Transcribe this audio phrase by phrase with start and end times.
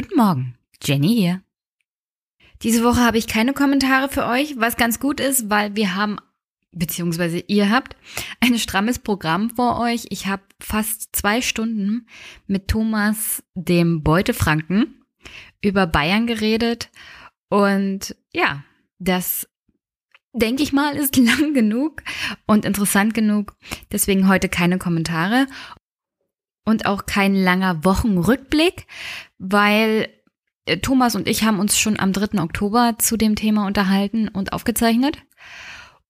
[0.00, 1.42] Guten Morgen, Jenny hier.
[2.62, 6.18] Diese Woche habe ich keine Kommentare für euch, was ganz gut ist, weil wir haben,
[6.70, 7.96] beziehungsweise ihr habt,
[8.38, 10.06] ein strammes Programm vor euch.
[10.10, 12.06] Ich habe fast zwei Stunden
[12.46, 15.02] mit Thomas, dem Beutefranken,
[15.62, 16.90] über Bayern geredet.
[17.48, 18.62] Und ja,
[19.00, 19.48] das
[20.32, 22.04] denke ich mal, ist lang genug
[22.46, 23.56] und interessant genug.
[23.90, 25.48] Deswegen heute keine Kommentare
[26.68, 28.86] und auch kein langer Wochenrückblick,
[29.38, 30.08] weil
[30.66, 32.40] äh, Thomas und ich haben uns schon am 3.
[32.40, 35.18] Oktober zu dem Thema unterhalten und aufgezeichnet.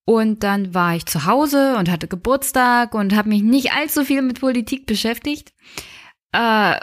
[0.05, 4.23] Und dann war ich zu Hause und hatte Geburtstag und habe mich nicht allzu viel
[4.23, 5.53] mit Politik beschäftigt.
[6.33, 6.77] Äh,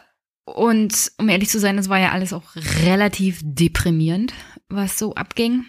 [0.45, 4.33] und um ehrlich zu sein, es war ja alles auch relativ deprimierend,
[4.69, 5.65] was so abging.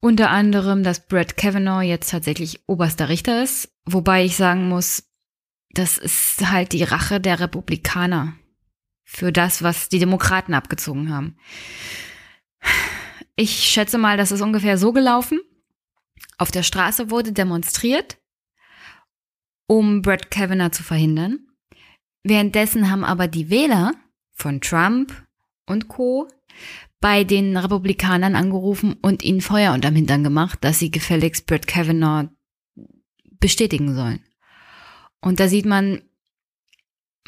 [0.00, 5.02] Unter anderem, dass Brett Kavanaugh jetzt tatsächlich oberster Richter ist, wobei ich sagen muss,
[5.74, 8.32] das ist halt die Rache der Republikaner
[9.12, 11.36] für das, was die Demokraten abgezogen haben.
[13.34, 15.40] Ich schätze mal, das ist ungefähr so gelaufen.
[16.38, 18.18] Auf der Straße wurde demonstriert,
[19.66, 21.40] um Brett Kavanaugh zu verhindern.
[22.22, 23.94] Währenddessen haben aber die Wähler
[24.30, 25.12] von Trump
[25.66, 26.28] und Co.
[27.00, 32.28] bei den Republikanern angerufen und ihnen Feuer unterm Hintern gemacht, dass sie gefälligst Brett Kavanaugh
[33.40, 34.24] bestätigen sollen.
[35.20, 36.00] Und da sieht man,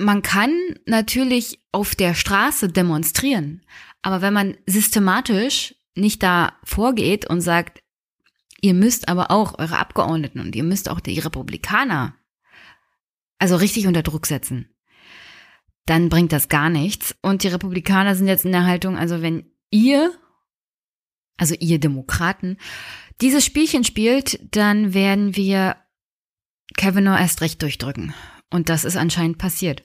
[0.03, 0.53] man kann
[0.86, 3.62] natürlich auf der Straße demonstrieren,
[4.03, 7.83] aber wenn man systematisch nicht da vorgeht und sagt,
[8.61, 12.14] ihr müsst aber auch eure Abgeordneten und ihr müsst auch die Republikaner
[13.39, 14.69] also richtig unter Druck setzen,
[15.86, 17.16] dann bringt das gar nichts.
[17.22, 20.12] Und die Republikaner sind jetzt in der Haltung, also wenn ihr,
[21.37, 22.56] also ihr Demokraten,
[23.20, 25.76] dieses Spielchen spielt, dann werden wir
[26.76, 28.15] Kavanaugh erst recht durchdrücken.
[28.52, 29.82] Und das ist anscheinend passiert.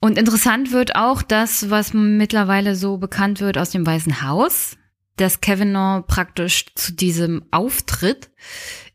[0.00, 4.78] Und interessant wird auch das, was mittlerweile so bekannt wird aus dem Weißen Haus,
[5.16, 8.30] dass Kavanaugh praktisch zu diesem Auftritt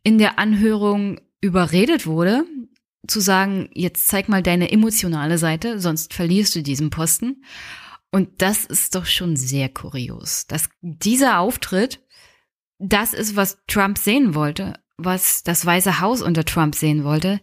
[0.02, 2.46] in der Anhörung überredet wurde,
[3.08, 7.44] zu sagen, jetzt zeig mal deine emotionale Seite, sonst verlierst du diesen Posten.
[8.12, 12.02] Und das ist doch schon sehr kurios, dass dieser Auftritt
[12.80, 17.42] das ist, was Trump sehen wollte was das Weiße Haus unter Trump sehen wollte.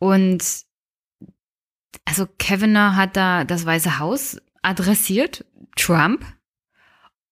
[0.00, 0.64] Und
[2.04, 5.44] also Kavanaugh hat da das Weiße Haus adressiert,
[5.76, 6.24] Trump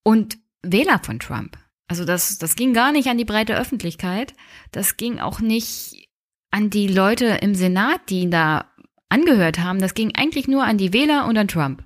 [0.05, 1.59] und Wähler von Trump.
[1.89, 4.35] Also das, das ging gar nicht an die breite Öffentlichkeit.
[4.71, 6.09] Das ging auch nicht
[6.51, 8.71] an die Leute im Senat, die ihn da
[9.09, 9.81] angehört haben.
[9.81, 11.83] Das ging eigentlich nur an die Wähler und an Trump.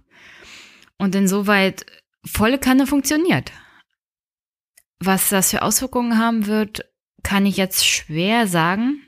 [0.99, 1.87] Und insoweit
[2.25, 3.53] volle Kanne funktioniert.
[4.99, 6.84] Was das für Auswirkungen haben wird,
[7.22, 9.03] kann ich jetzt schwer sagen.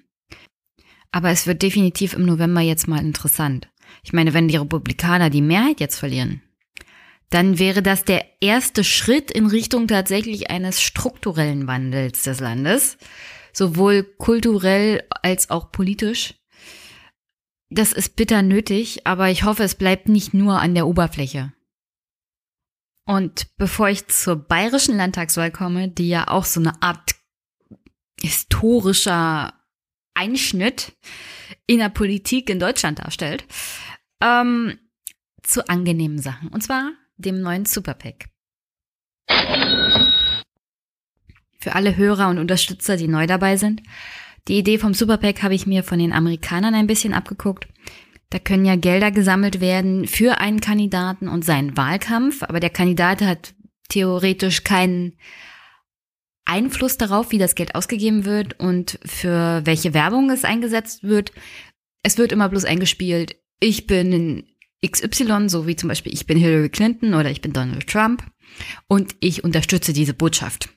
[1.14, 3.68] Aber es wird definitiv im November jetzt mal interessant.
[4.02, 6.42] Ich meine, wenn die Republikaner die Mehrheit jetzt verlieren,
[7.30, 12.98] dann wäre das der erste Schritt in Richtung tatsächlich eines strukturellen Wandels des Landes,
[13.52, 16.34] sowohl kulturell als auch politisch.
[17.70, 21.52] Das ist bitter nötig, aber ich hoffe, es bleibt nicht nur an der Oberfläche.
[23.06, 27.14] Und bevor ich zur bayerischen Landtagswahl komme, die ja auch so eine Art
[28.20, 29.52] historischer
[30.14, 30.92] Einschnitt
[31.66, 33.44] in der Politik in Deutschland darstellt,
[34.22, 34.78] ähm,
[35.42, 36.48] zu angenehmen Sachen.
[36.48, 38.26] Und zwar dem neuen Superpack.
[41.58, 43.82] Für alle Hörer und Unterstützer, die neu dabei sind.
[44.48, 47.66] Die Idee vom Superpack habe ich mir von den Amerikanern ein bisschen abgeguckt.
[48.30, 53.22] Da können ja Gelder gesammelt werden für einen Kandidaten und seinen Wahlkampf, aber der Kandidat
[53.22, 53.54] hat
[53.88, 55.16] theoretisch keinen
[56.44, 61.32] Einfluss darauf, wie das Geld ausgegeben wird und für welche Werbung es eingesetzt wird.
[62.02, 64.44] Es wird immer bloß eingespielt, ich bin
[64.86, 68.24] XY, so wie zum Beispiel ich bin Hillary Clinton oder ich bin Donald Trump
[68.88, 70.68] und ich unterstütze diese Botschaft.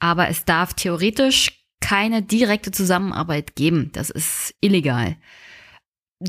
[0.00, 3.90] Aber es darf theoretisch keine direkte Zusammenarbeit geben.
[3.92, 5.16] Das ist illegal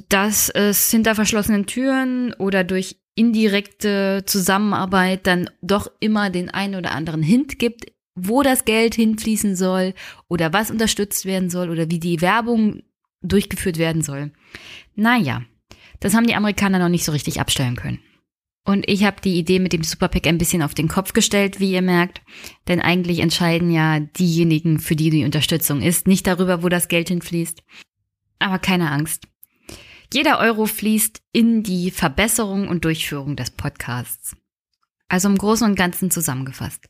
[0.09, 6.91] dass es hinter verschlossenen Türen oder durch indirekte Zusammenarbeit dann doch immer den einen oder
[6.91, 7.85] anderen Hint gibt,
[8.15, 9.93] wo das Geld hinfließen soll
[10.27, 12.83] oder was unterstützt werden soll oder wie die Werbung
[13.21, 14.31] durchgeführt werden soll.
[14.95, 15.43] Naja,
[15.99, 17.99] das haben die Amerikaner noch nicht so richtig abstellen können.
[18.67, 21.71] Und ich habe die Idee mit dem Superpack ein bisschen auf den Kopf gestellt, wie
[21.71, 22.21] ihr merkt.
[22.67, 27.09] Denn eigentlich entscheiden ja diejenigen, für die die Unterstützung ist, nicht darüber, wo das Geld
[27.09, 27.61] hinfließt.
[28.39, 29.27] Aber keine Angst.
[30.11, 34.35] Jeder Euro fließt in die Verbesserung und Durchführung des Podcasts.
[35.07, 36.89] Also im Großen und Ganzen zusammengefasst.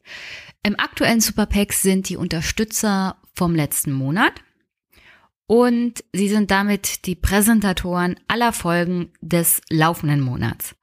[0.65, 4.33] Im aktuellen Superpacks sind die Unterstützer vom letzten Monat
[5.45, 10.75] und sie sind damit die Präsentatoren aller Folgen des laufenden Monats.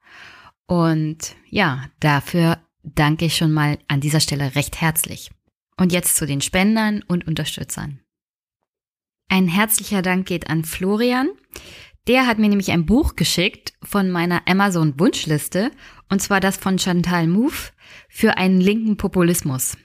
[0.67, 5.31] Und ja, dafür danke ich schon mal an dieser Stelle recht herzlich.
[5.75, 7.99] Und jetzt zu den Spendern und Unterstützern.
[9.27, 11.27] Ein herzlicher Dank geht an Florian.
[12.07, 15.71] Der hat mir nämlich ein Buch geschickt von meiner Amazon Wunschliste,
[16.09, 17.73] und zwar das von Chantal Mouffe
[18.09, 19.77] für einen linken Populismus.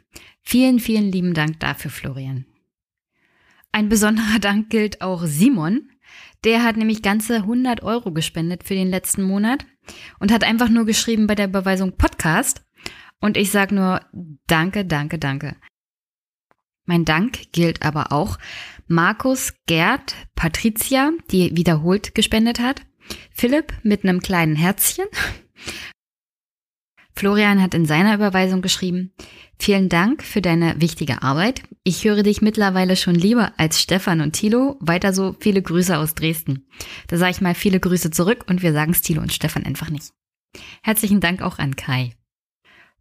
[0.42, 2.46] Vielen, vielen lieben Dank dafür, Florian.
[3.72, 5.90] Ein besonderer Dank gilt auch Simon.
[6.44, 9.66] Der hat nämlich ganze 100 Euro gespendet für den letzten Monat
[10.20, 12.64] und hat einfach nur geschrieben bei der Überweisung Podcast.
[13.20, 14.00] Und ich sage nur
[14.46, 15.56] Danke, danke, danke.
[16.84, 18.38] Mein Dank gilt aber auch
[18.86, 22.86] Markus, Gerd, Patricia, die wiederholt gespendet hat,
[23.30, 25.06] Philipp mit einem kleinen Herzchen.
[27.18, 29.12] Florian hat in seiner Überweisung geschrieben,
[29.58, 31.62] vielen Dank für deine wichtige Arbeit.
[31.82, 34.76] Ich höre dich mittlerweile schon lieber als Stefan und Thilo.
[34.78, 36.68] Weiter so viele Grüße aus Dresden.
[37.08, 39.90] Da sage ich mal viele Grüße zurück und wir sagen es Thilo und Stefan einfach
[39.90, 40.12] nicht.
[40.84, 42.12] Herzlichen Dank auch an Kai.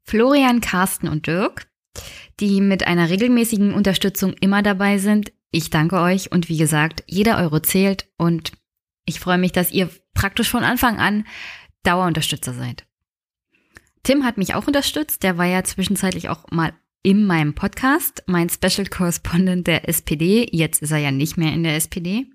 [0.02, 1.68] Florian, Carsten und Dirk,
[2.40, 5.32] die mit einer regelmäßigen Unterstützung immer dabei sind.
[5.52, 8.52] Ich danke euch und wie gesagt, jeder Euro zählt und
[9.06, 11.28] ich freue mich, dass ihr praktisch von Anfang an
[11.84, 12.87] Dauerunterstützer seid.
[14.08, 16.72] Tim hat mich auch unterstützt, der war ja zwischenzeitlich auch mal
[17.04, 20.48] in meinem Podcast, mein Special Correspondent der SPD.
[20.50, 22.26] Jetzt ist er ja nicht mehr in der SPD.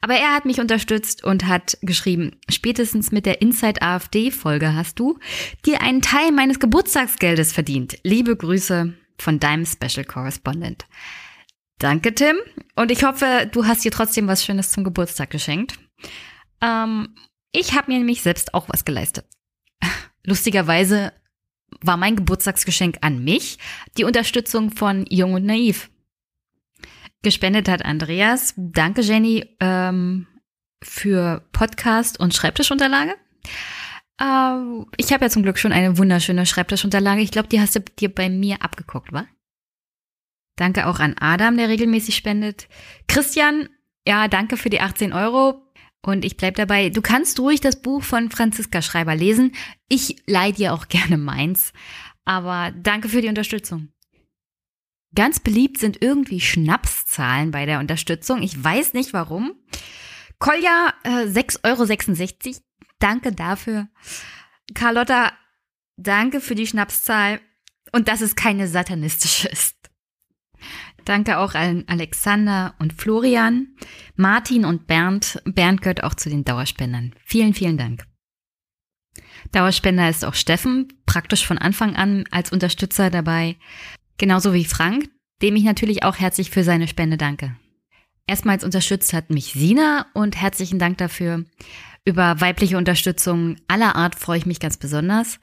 [0.00, 5.00] Aber er hat mich unterstützt und hat geschrieben, spätestens mit der Inside AfD Folge hast
[5.00, 5.18] du
[5.66, 7.98] dir einen Teil meines Geburtstagsgeldes verdient.
[8.04, 10.86] Liebe Grüße von deinem Special Correspondent.
[11.78, 12.36] Danke, Tim.
[12.76, 15.76] Und ich hoffe, du hast dir trotzdem was Schönes zum Geburtstag geschenkt.
[16.60, 17.16] Ähm,
[17.50, 19.26] ich habe mir nämlich selbst auch was geleistet.
[20.24, 21.12] Lustigerweise
[21.80, 23.58] war mein Geburtstagsgeschenk an mich
[23.96, 25.90] die Unterstützung von Jung und Naiv.
[27.22, 28.54] Gespendet hat Andreas.
[28.56, 30.26] Danke, Jenny, ähm,
[30.82, 33.14] für Podcast und Schreibtischunterlage.
[34.18, 37.20] Äh, ich habe ja zum Glück schon eine wunderschöne Schreibtischunterlage.
[37.20, 39.26] Ich glaube, die hast du dir bei mir abgeguckt, wa?
[40.56, 42.68] Danke auch an Adam, der regelmäßig spendet.
[43.08, 43.68] Christian,
[44.06, 45.62] ja, danke für die 18 Euro.
[46.02, 49.52] Und ich bleib dabei, du kannst ruhig das Buch von Franziska Schreiber lesen.
[49.88, 51.72] Ich leih dir auch gerne meins.
[52.24, 53.88] Aber danke für die Unterstützung.
[55.14, 58.42] Ganz beliebt sind irgendwie Schnapszahlen bei der Unterstützung.
[58.42, 59.54] Ich weiß nicht warum.
[60.38, 62.60] Kolja, äh, 6,66 Euro.
[63.00, 63.88] Danke dafür.
[64.74, 65.32] Carlotta,
[65.96, 67.40] danke für die Schnapszahl
[67.92, 69.79] und dass es keine satanistische ist.
[71.04, 73.68] Danke auch an Alexander und Florian,
[74.16, 75.40] Martin und Bernd.
[75.44, 77.14] Bernd gehört auch zu den Dauerspendern.
[77.24, 78.04] Vielen, vielen Dank.
[79.52, 83.56] Dauerspender ist auch Steffen, praktisch von Anfang an als Unterstützer dabei.
[84.18, 85.08] Genauso wie Frank,
[85.42, 87.56] dem ich natürlich auch herzlich für seine Spende danke.
[88.26, 91.44] Erstmals unterstützt hat mich Sina und herzlichen Dank dafür.
[92.04, 95.40] Über weibliche Unterstützung aller Art freue ich mich ganz besonders.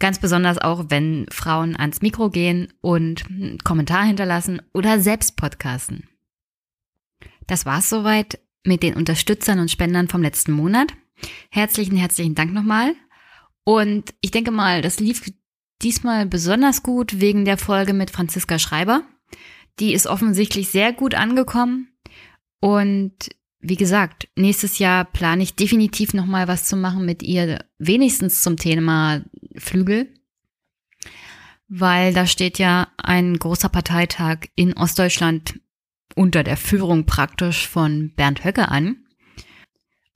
[0.00, 6.08] Ganz besonders auch, wenn Frauen ans Mikro gehen und einen Kommentar hinterlassen oder selbst podcasten.
[7.46, 10.92] Das war's soweit mit den Unterstützern und Spendern vom letzten Monat.
[11.50, 12.94] Herzlichen, herzlichen Dank nochmal.
[13.64, 15.32] Und ich denke mal, das lief
[15.82, 19.02] diesmal besonders gut wegen der Folge mit Franziska Schreiber.
[19.80, 21.88] Die ist offensichtlich sehr gut angekommen.
[22.60, 28.42] Und wie gesagt, nächstes Jahr plane ich definitiv nochmal was zu machen mit ihr, wenigstens
[28.42, 29.24] zum Thema
[29.56, 30.14] Flügel,
[31.68, 35.60] weil da steht ja ein großer Parteitag in Ostdeutschland
[36.14, 39.04] unter der Führung praktisch von Bernd Höcke an.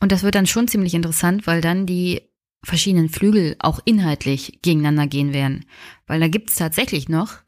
[0.00, 2.22] Und das wird dann schon ziemlich interessant, weil dann die
[2.64, 5.64] verschiedenen Flügel auch inhaltlich gegeneinander gehen werden.
[6.06, 7.38] Weil da gibt es tatsächlich noch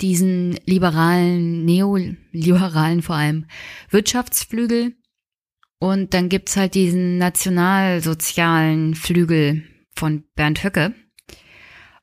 [0.00, 3.46] diesen liberalen, neoliberalen vor allem
[3.90, 4.96] Wirtschaftsflügel,
[5.78, 9.64] und dann gibt's halt diesen nationalsozialen Flügel
[9.94, 10.94] von Bernd Höcke.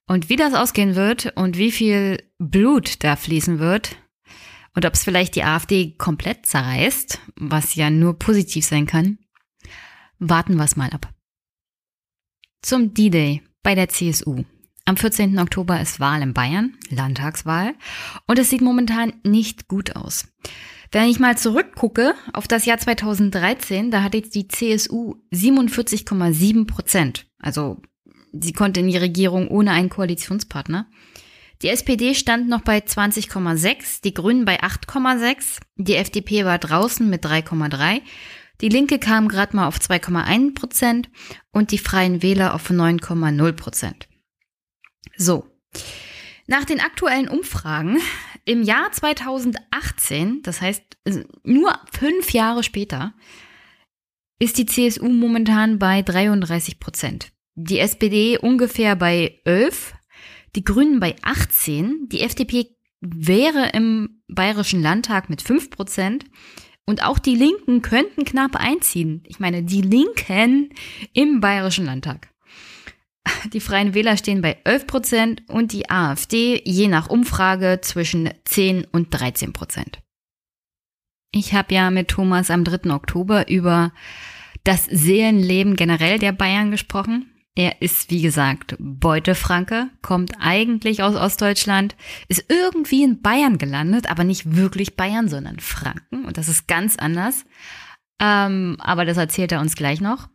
[0.07, 3.97] Und wie das ausgehen wird und wie viel Blut da fließen wird
[4.73, 9.19] und ob es vielleicht die AfD komplett zerreißt, was ja nur positiv sein kann,
[10.19, 11.13] warten wir es mal ab.
[12.61, 14.43] Zum D-Day bei der CSU.
[14.85, 15.37] Am 14.
[15.39, 17.75] Oktober ist Wahl in Bayern, Landtagswahl,
[18.27, 20.27] und es sieht momentan nicht gut aus.
[20.91, 27.27] Wenn ich mal zurückgucke auf das Jahr 2013, da hatte jetzt die CSU 47,7 Prozent.
[27.39, 27.81] Also
[28.33, 30.87] sie konnte in die Regierung ohne einen Koalitionspartner.
[31.61, 37.23] Die SPD stand noch bei 20,6, die Grünen bei 8,6, die FDP war draußen mit
[37.23, 38.01] 3,3,
[38.61, 41.09] die Linke kam gerade mal auf 2,1 Prozent
[41.51, 44.07] und die Freien Wähler auf 9,0 Prozent.
[45.15, 45.47] So.
[46.47, 47.99] Nach den aktuellen Umfragen
[48.45, 50.83] im Jahr 2018, das heißt
[51.43, 53.13] nur fünf Jahre später,
[54.39, 57.31] ist die CSU momentan bei 33 Prozent.
[57.55, 59.93] die SPD ungefähr bei 11,
[60.55, 66.25] die Grünen bei 18, die FDP wäre im Bayerischen Landtag mit 5 Prozent
[66.85, 69.23] und auch die Linken könnten knapp einziehen.
[69.27, 70.69] Ich meine, die Linken
[71.13, 72.30] im Bayerischen Landtag.
[73.53, 78.85] Die Freien Wähler stehen bei 11 Prozent und die AfD je nach Umfrage zwischen 10
[78.91, 79.99] und 13 Prozent.
[81.31, 82.91] Ich habe ja mit Thomas am 3.
[82.91, 83.93] Oktober über
[84.63, 87.27] das Seelenleben generell der Bayern gesprochen.
[87.55, 91.95] Er ist, wie gesagt, Beutefranke, kommt eigentlich aus Ostdeutschland,
[92.29, 96.25] ist irgendwie in Bayern gelandet, aber nicht wirklich Bayern, sondern Franken.
[96.25, 97.43] Und das ist ganz anders.
[98.21, 100.29] Ähm, aber das erzählt er uns gleich noch.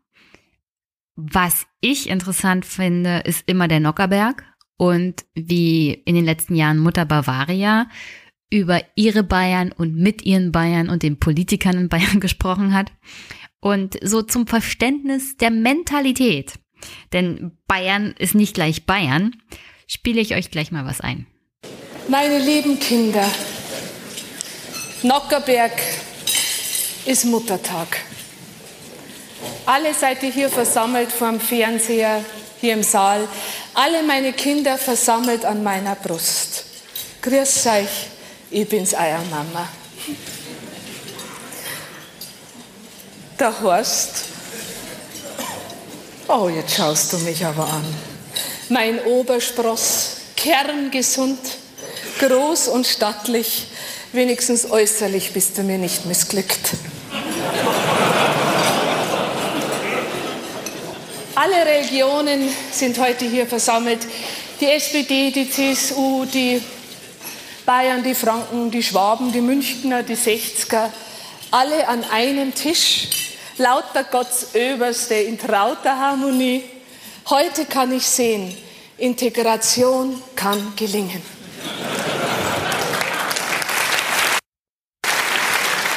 [1.17, 4.45] Was ich interessant finde, ist immer der Nockerberg
[4.77, 7.89] und wie in den letzten Jahren Mutter Bavaria
[8.51, 12.93] über ihre Bayern und mit ihren Bayern und den Politikern in Bayern gesprochen hat.
[13.61, 16.59] Und so zum Verständnis der Mentalität,
[17.15, 19.35] denn Bayern ist nicht gleich Bayern,
[19.87, 21.27] spiele ich euch gleich mal was ein.
[22.09, 23.27] Meine lieben Kinder,
[25.03, 25.73] Nockerberg
[27.07, 27.99] ist Muttertag.
[29.67, 32.25] Alle seid ihr hier versammelt vor dem Fernseher,
[32.61, 33.29] hier im Saal.
[33.75, 36.65] Alle meine Kinder versammelt an meiner Brust.
[37.23, 37.89] Grüß euch,
[38.51, 39.69] ich bin's, euer Mama.
[43.39, 44.25] Der Horst.
[46.29, 47.85] Oh, jetzt schaust du mich aber an.
[48.69, 51.39] Mein Oberspross, kerngesund,
[52.19, 53.69] groß und stattlich,
[54.13, 56.71] wenigstens äußerlich bist du mir nicht missglückt.
[61.37, 63.99] Alle Religionen sind heute hier versammelt.
[64.59, 66.63] Die SPD, die CSU, die
[67.67, 70.91] Bayern, die Franken, die Schwaben, die Münchner, die Sechzger,
[71.51, 76.65] alle an einem Tisch, lauter Gottes Oberste in trauter Harmonie.
[77.29, 78.57] Heute kann ich sehen,
[78.97, 81.21] Integration kann gelingen.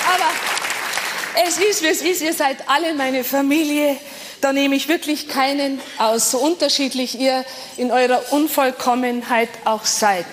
[0.06, 0.32] Aber
[1.48, 3.96] es ist, wie es ist, ihr seid alle meine Familie.
[4.42, 7.44] Da nehme ich wirklich keinen aus, so unterschiedlich ihr
[7.78, 10.26] in eurer Unvollkommenheit auch seid.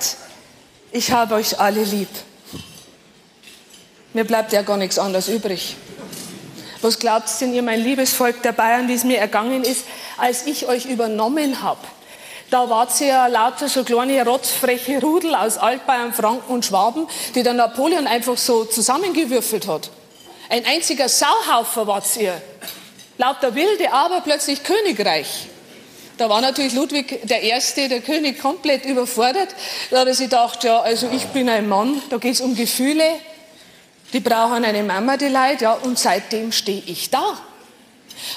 [0.92, 2.08] Ich habe euch alle lieb.
[4.12, 5.76] Mir bleibt ja gar nichts anderes übrig.
[6.82, 9.84] Was glaubt denn ihr, mein liebes Volk der Bayern, wie es mir ergangen ist,
[10.18, 11.80] als ich euch übernommen habe?
[12.50, 17.42] Da wart ihr ja lauter so kleine rotzfreche Rudel aus Altbayern, Franken und Schwaben, die
[17.42, 19.90] der Napoleon einfach so zusammengewürfelt hat.
[20.48, 22.40] Ein einziger Sauhaufer wart ihr.
[23.18, 25.48] Lauter wilde, aber plötzlich Königreich.
[26.18, 29.48] Da war natürlich Ludwig der der König, komplett überfordert.
[29.90, 32.54] Da hat er sich gedacht, ja, also ich bin ein Mann, da geht es um
[32.54, 33.04] Gefühle,
[34.12, 37.36] die brauchen eine Mama, die Leid, ja, und seitdem stehe ich da.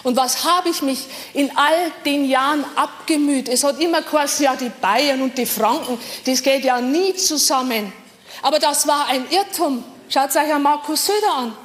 [0.03, 1.00] Und was habe ich mich
[1.33, 3.48] in all den Jahren abgemüht?
[3.48, 7.93] Es hat immer geheißen, ja, die Bayern und die Franken, das geht ja nie zusammen.
[8.41, 9.83] Aber das war ein Irrtum.
[10.09, 11.57] Schaut euch Herrn Markus Söder an.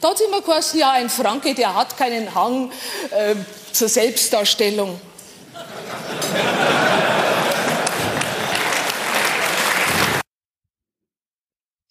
[0.00, 2.70] Da hat es immer geheißen, ja, ein Franke, der hat keinen Hang
[3.10, 3.34] äh,
[3.72, 5.00] zur Selbstdarstellung.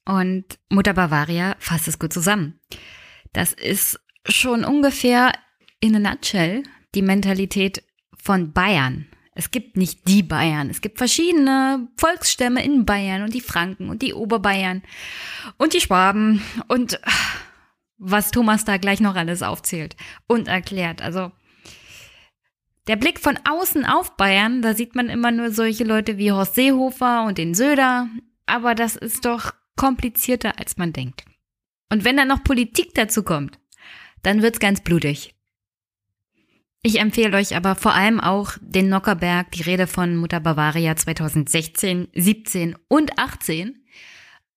[0.06, 2.62] Und Mutter Bavaria fasst es gut zusammen.
[3.34, 5.34] Das ist schon ungefähr
[5.82, 6.64] in a nutshell
[6.96, 7.84] die Mentalität
[8.18, 9.08] von Bayern.
[9.36, 10.70] Es gibt nicht die Bayern.
[10.70, 14.82] Es gibt verschiedene Volksstämme in Bayern und die Franken und die Oberbayern
[15.58, 17.00] und die Schwaben und
[17.98, 19.96] was Thomas da gleich noch alles aufzählt
[20.28, 21.02] und erklärt.
[21.02, 21.32] Also
[22.88, 26.56] der Blick von außen auf Bayern, da sieht man immer nur solche Leute wie Horst
[26.56, 28.08] Seehofer und den Söder,
[28.46, 31.26] aber das ist doch komplizierter, als man denkt.
[31.90, 33.60] Und wenn dann noch Politik dazu kommt,
[34.24, 35.36] dann wird's ganz blutig.
[36.84, 42.08] Ich empfehle euch aber vor allem auch den Nockerberg, die Rede von Mutter Bavaria 2016,
[42.14, 43.84] 17 und 18.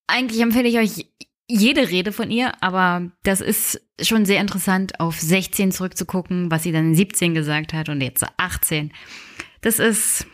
[0.06, 1.06] Eigentlich empfehle ich euch
[1.50, 6.72] jede Rede von ihr, aber das ist schon sehr interessant, auf 16 zurückzugucken, was sie
[6.72, 8.92] dann in 17 gesagt hat und jetzt 18.
[9.60, 10.26] Das ist,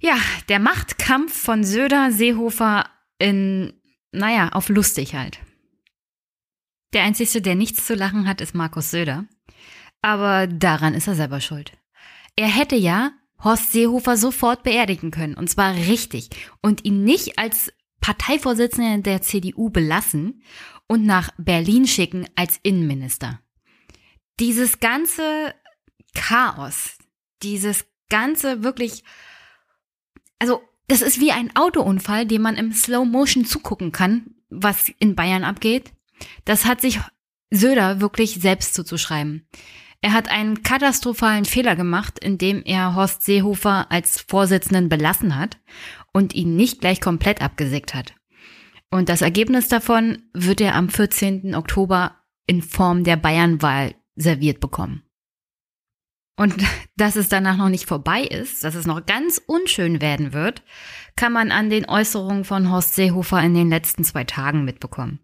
[0.00, 0.16] ja,
[0.48, 2.86] der Machtkampf von Söder, Seehofer
[3.18, 3.72] in,
[4.12, 5.40] naja, auf lustig halt.
[6.94, 9.26] Der Einzige, der nichts zu lachen hat, ist Markus Söder.
[10.00, 11.72] Aber daran ist er selber schuld.
[12.36, 13.10] Er hätte ja
[13.42, 19.70] Horst Seehofer sofort beerdigen können, und zwar richtig, und ihn nicht als Parteivorsitzenden der CDU
[19.70, 20.42] belassen
[20.86, 23.40] und nach Berlin schicken als Innenminister.
[24.40, 25.54] Dieses ganze
[26.14, 26.96] Chaos,
[27.42, 29.04] dieses ganze wirklich,
[30.38, 35.14] also das ist wie ein Autounfall, den man im Slow Motion zugucken kann, was in
[35.14, 35.92] Bayern abgeht.
[36.44, 37.00] Das hat sich
[37.50, 39.46] Söder wirklich selbst zuzuschreiben.
[40.00, 45.58] Er hat einen katastrophalen Fehler gemacht, indem er Horst Seehofer als Vorsitzenden belassen hat
[46.12, 48.14] und ihn nicht gleich komplett abgesägt hat.
[48.90, 51.54] Und das Ergebnis davon wird er am 14.
[51.54, 55.02] Oktober in Form der Bayernwahl serviert bekommen.
[56.36, 56.54] Und
[56.96, 60.62] dass es danach noch nicht vorbei ist, dass es noch ganz unschön werden wird,
[61.16, 65.20] kann man an den Äußerungen von Horst Seehofer in den letzten zwei Tagen mitbekommen.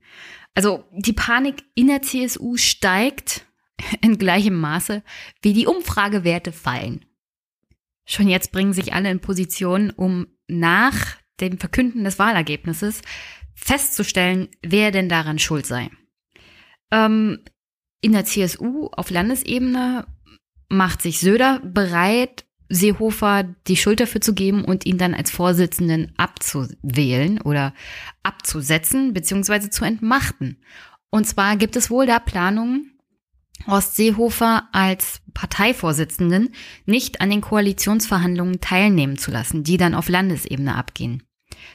[0.54, 3.46] Also die Panik in der CSU steigt
[4.02, 5.02] in gleichem Maße,
[5.42, 7.04] wie die Umfragewerte fallen.
[8.06, 13.02] Schon jetzt bringen sich alle in Position, um nach dem Verkünden des Wahlergebnisses
[13.54, 15.90] festzustellen, wer denn daran schuld sei.
[16.90, 17.40] Ähm,
[18.00, 20.06] in der CSU auf Landesebene
[20.68, 26.12] macht sich Söder bereit, Seehofer die Schuld dafür zu geben und ihn dann als Vorsitzenden
[26.16, 27.74] abzuwählen oder
[28.22, 29.70] abzusetzen bzw.
[29.70, 30.58] zu entmachten.
[31.10, 32.93] Und zwar gibt es wohl da Planungen,
[33.66, 36.54] Horst Seehofer als Parteivorsitzenden
[36.86, 41.22] nicht an den Koalitionsverhandlungen teilnehmen zu lassen, die dann auf Landesebene abgehen.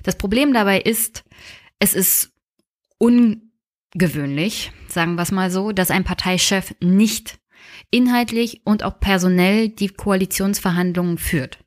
[0.04, 1.24] Das Problem dabei ist,
[1.80, 2.32] es ist
[2.98, 7.40] ungewöhnlich, sagen wir es mal so, dass ein Parteichef nicht
[7.92, 11.60] inhaltlich und auch personell die Koalitionsverhandlungen führt.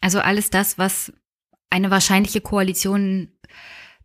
[0.00, 1.12] Also alles das, was
[1.70, 3.32] eine wahrscheinliche Koalition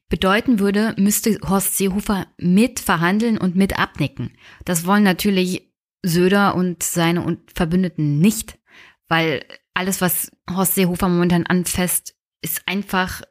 [0.09, 4.31] bedeuten würde, müsste Horst Seehofer mit verhandeln und mit abnicken.
[4.63, 8.59] Das wollen natürlich Söder und seine Verbündeten nicht,
[9.07, 9.43] weil
[9.73, 13.21] alles, was Horst Seehofer momentan anfasst, ist einfach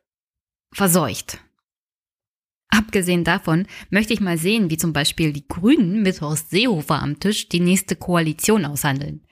[0.73, 1.39] verseucht.
[2.69, 7.21] Abgesehen davon möchte ich mal sehen, wie zum Beispiel die Grünen mit Horst Seehofer am
[7.21, 9.25] Tisch die nächste Koalition aushandeln.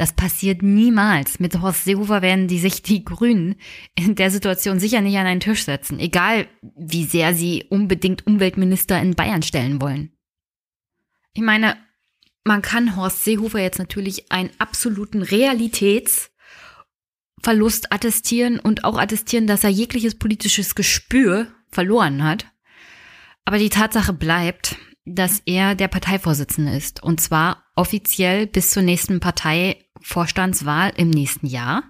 [0.00, 1.38] Das passiert niemals.
[1.40, 3.56] Mit Horst Seehofer werden die sich die Grünen
[3.94, 8.98] in der Situation sicher nicht an einen Tisch setzen, egal wie sehr sie unbedingt Umweltminister
[8.98, 10.16] in Bayern stellen wollen.
[11.34, 11.76] Ich meine,
[12.44, 19.70] man kann Horst Seehofer jetzt natürlich einen absoluten Realitätsverlust attestieren und auch attestieren, dass er
[19.70, 22.46] jegliches politisches Gespür verloren hat.
[23.44, 27.02] Aber die Tatsache bleibt, dass er der Parteivorsitzende ist.
[27.02, 31.84] Und zwar offiziell bis zur nächsten Parteivorstandswahl im nächsten Jahr,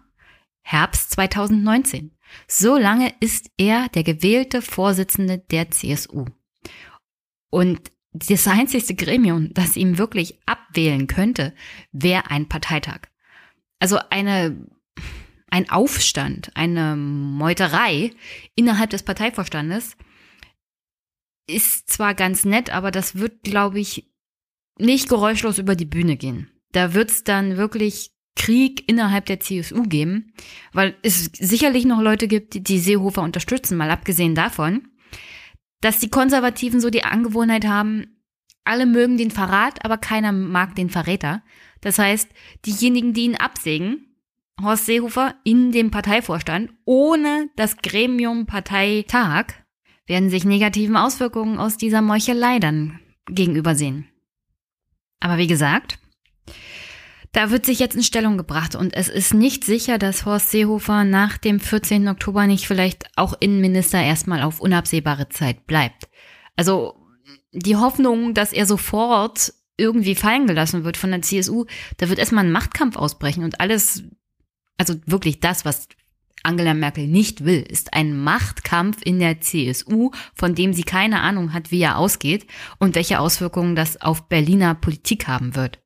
[0.63, 2.13] Herbst 2019.
[2.47, 6.27] So lange ist er der gewählte Vorsitzende der CSU.
[7.51, 11.55] Und das einzigste Gremium, das ihm wirklich abwählen könnte,
[11.93, 13.03] wäre ein Parteitag.
[13.79, 14.67] Also eine,
[15.51, 18.13] ein Aufstand, eine Meuterei
[18.55, 19.97] innerhalb des Parteivorstandes,
[21.51, 24.11] ist zwar ganz nett, aber das wird, glaube ich,
[24.79, 26.51] nicht geräuschlos über die Bühne gehen.
[26.73, 30.33] Da wird es dann wirklich Krieg innerhalb der CSU geben,
[30.73, 34.89] weil es sicherlich noch Leute gibt, die, Seehofer unterstützen, mal abgesehen davon,
[35.81, 38.21] dass die Konservativen so die Angewohnheit haben,
[38.65, 41.43] alle mögen den Verrat, aber keiner mag den Verräter.
[41.81, 42.29] Das heißt,
[42.67, 44.07] diejenigen, die ihn absägen,
[44.63, 49.55] Horst Seehofer in dem Parteivorstand, ohne das Gremium Parteitag,
[50.11, 54.09] werden sich negativen Auswirkungen aus dieser Meuchelei dann gegenübersehen.
[55.21, 56.01] Aber wie gesagt,
[57.31, 61.05] da wird sich jetzt in Stellung gebracht und es ist nicht sicher, dass Horst Seehofer
[61.05, 62.09] nach dem 14.
[62.09, 66.09] Oktober nicht vielleicht auch Innenminister erstmal auf unabsehbare Zeit bleibt.
[66.57, 66.97] Also
[67.53, 71.67] die Hoffnung, dass er sofort irgendwie fallen gelassen wird von der CSU,
[71.99, 74.03] da wird erstmal ein Machtkampf ausbrechen und alles,
[74.77, 75.87] also wirklich das, was
[76.43, 81.53] Angela Merkel nicht will, ist ein Machtkampf in der CSU, von dem sie keine Ahnung
[81.53, 82.47] hat, wie er ausgeht
[82.79, 85.79] und welche Auswirkungen das auf Berliner Politik haben wird.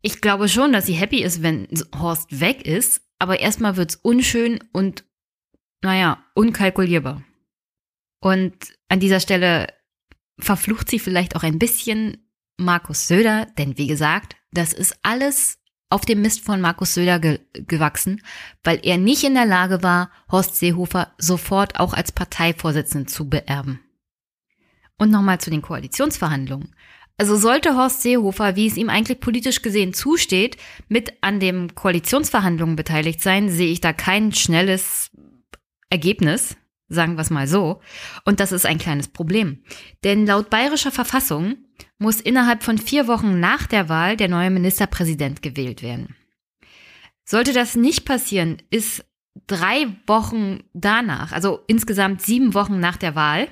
[0.00, 4.58] Ich glaube schon, dass sie happy ist, wenn Horst weg ist, aber erstmal wird's unschön
[4.72, 5.04] und,
[5.80, 7.22] naja, unkalkulierbar.
[8.20, 8.54] Und
[8.88, 9.68] an dieser Stelle
[10.40, 15.58] verflucht sie vielleicht auch ein bisschen Markus Söder, denn wie gesagt, das ist alles
[15.92, 18.22] auf dem Mist von Markus Söder ge gewachsen,
[18.64, 23.80] weil er nicht in der Lage war, Horst Seehofer sofort auch als Parteivorsitzenden zu beerben.
[24.98, 26.74] Und nochmal zu den Koalitionsverhandlungen.
[27.18, 30.56] Also sollte Horst Seehofer, wie es ihm eigentlich politisch gesehen zusteht,
[30.88, 35.10] mit an den Koalitionsverhandlungen beteiligt sein, sehe ich da kein schnelles
[35.90, 36.56] Ergebnis,
[36.88, 37.80] sagen wir es mal so.
[38.24, 39.62] Und das ist ein kleines Problem.
[40.04, 41.58] Denn laut bayerischer Verfassung
[41.98, 46.16] muss innerhalb von vier Wochen nach der Wahl der neue Ministerpräsident gewählt werden.
[47.24, 49.04] Sollte das nicht passieren, ist
[49.46, 53.48] drei Wochen danach, also insgesamt sieben Wochen nach der Wahl,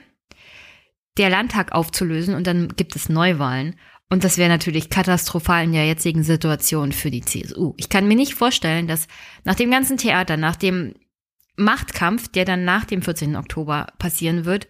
[1.17, 3.77] der Landtag aufzulösen und dann gibt es Neuwahlen.
[4.13, 7.75] Und das wäre natürlich katastrophal in der jetzigen Situation für die CSU.
[7.77, 9.07] Ich kann mir nicht vorstellen, dass
[9.45, 10.95] nach dem ganzen Theater, nach dem
[11.57, 13.37] Machtkampf, der dann nach dem 14.
[13.37, 14.67] Oktober passieren wird,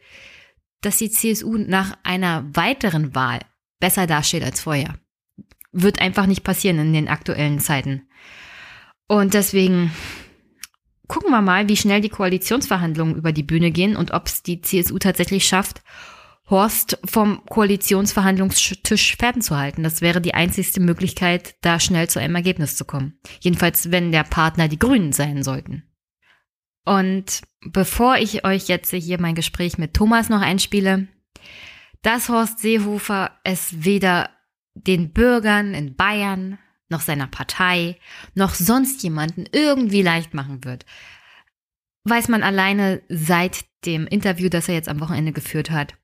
[0.83, 3.41] dass die CSU nach einer weiteren Wahl
[3.81, 4.95] besser dasteht als vorher.
[5.73, 8.03] wird einfach nicht passieren in den aktuellen Zeiten.
[9.07, 9.93] Und deswegen
[11.07, 14.61] gucken wir mal, wie schnell die Koalitionsverhandlungen über die Bühne gehen und ob es die
[14.61, 15.83] CSU tatsächlich schafft,
[16.49, 19.85] Horst vom Koalitionsverhandlungstisch fernzuhalten.
[19.85, 23.19] Das wäre die einzigste Möglichkeit, da schnell zu einem Ergebnis zu kommen.
[23.41, 25.85] Jedenfalls, wenn der Partner die Grünen sein sollten.
[26.85, 31.07] Und bevor ich euch jetzt hier mein Gespräch mit Thomas noch einspiele,
[32.03, 34.31] dass Horst Seehofer es weder
[34.75, 36.59] den Bürgern in Bayern
[36.89, 37.99] noch seiner Partei
[38.35, 40.85] noch sonst jemanden irgendwie leicht machen wird,
[42.05, 45.95] weiß man alleine seit dem Interview, das er jetzt am Wochenende geführt hat.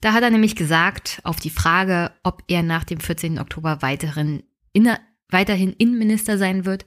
[0.00, 3.38] Da hat er nämlich gesagt, auf die Frage, ob er nach dem 14.
[3.38, 6.86] Oktober weiterhin, inner, weiterhin Innenminister sein wird,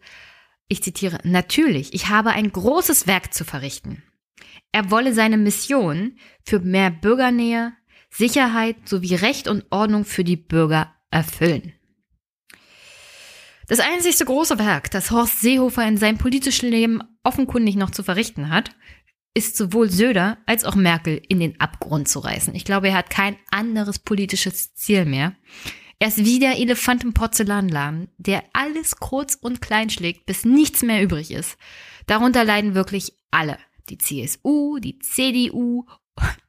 [0.68, 4.04] ich zitiere, natürlich, ich habe ein großes Werk zu verrichten.
[4.72, 7.74] Er wolle seine Mission für mehr Bürgernähe,
[8.10, 11.74] Sicherheit sowie Recht und Ordnung für die Bürger erfüllen.
[13.68, 18.50] Das einzigste große Werk, das Horst Seehofer in seinem politischen Leben offenkundig noch zu verrichten
[18.50, 18.72] hat,
[19.36, 22.56] ist sowohl Söder als auch Merkel in den Abgrund zu reißen.
[22.56, 25.36] Ich glaube, er hat kein anderes politisches Ziel mehr.
[26.00, 30.82] Er ist wie der Elefant im Porzellanladen, der alles kurz und klein schlägt, bis nichts
[30.82, 31.58] mehr übrig ist.
[32.08, 33.58] Darunter leiden wirklich alle.
[33.90, 35.86] Die CSU, die CDU,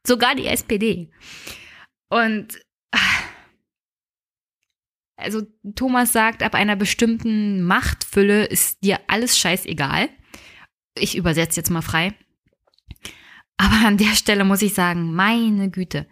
[0.06, 1.10] sogar die SPD.
[2.08, 2.58] Und
[5.16, 5.42] also
[5.74, 10.08] Thomas sagt, ab einer bestimmten Machtfülle ist dir alles scheißegal.
[10.94, 12.14] Ich übersetze jetzt mal frei.
[13.56, 16.06] Aber an der Stelle muss ich sagen, meine Güte.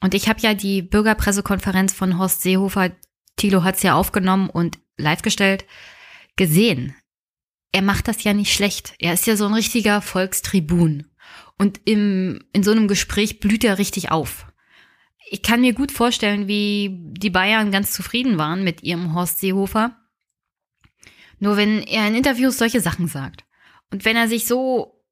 [0.00, 2.92] Und ich habe ja die Bürgerpressekonferenz von Horst Seehofer,
[3.36, 5.66] Thilo hat es ja aufgenommen und live gestellt,
[6.36, 6.94] gesehen.
[7.72, 8.94] Er macht das ja nicht schlecht.
[8.98, 11.06] Er ist ja so ein richtiger Volkstribun.
[11.58, 14.46] Und im, in so einem Gespräch blüht er richtig auf
[15.26, 19.96] ich kann mir gut vorstellen, wie die Bayern ganz zufrieden waren mit ihrem Horst Seehofer.
[21.38, 23.44] Nur wenn er in Interviews solche Sachen sagt
[23.90, 25.02] und wenn er sich so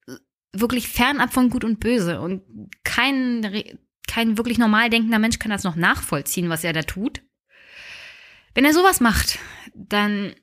[0.52, 2.42] wirklich fernab von Gut und Böse und
[2.84, 3.64] kein,
[4.06, 7.22] kein wirklich normal denkender Mensch kann das noch nachvollziehen, was er da tut.
[8.54, 9.38] Wenn er sowas macht,
[9.74, 10.34] dann,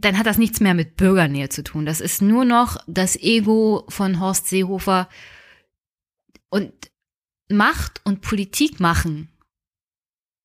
[0.00, 1.86] dann hat das nichts mehr mit Bürgernähe zu tun.
[1.86, 5.08] Das ist nur noch das Ego von Horst Seehofer.
[6.48, 6.72] Und
[7.48, 9.28] Macht und Politik machen,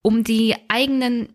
[0.03, 1.33] um die eigenen,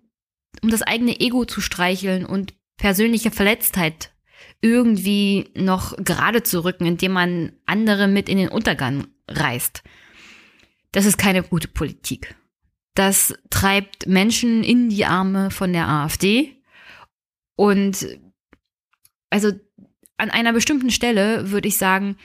[0.62, 4.12] um das eigene Ego zu streicheln und persönliche Verletztheit
[4.60, 9.82] irgendwie noch gerade zu rücken, indem man andere mit in den Untergang reißt.
[10.92, 12.36] Das ist keine gute Politik.
[12.94, 16.55] Das treibt Menschen in die Arme von der AfD.
[17.56, 18.06] Und
[19.30, 19.52] also
[20.18, 22.16] an einer bestimmten Stelle würde ich sagen,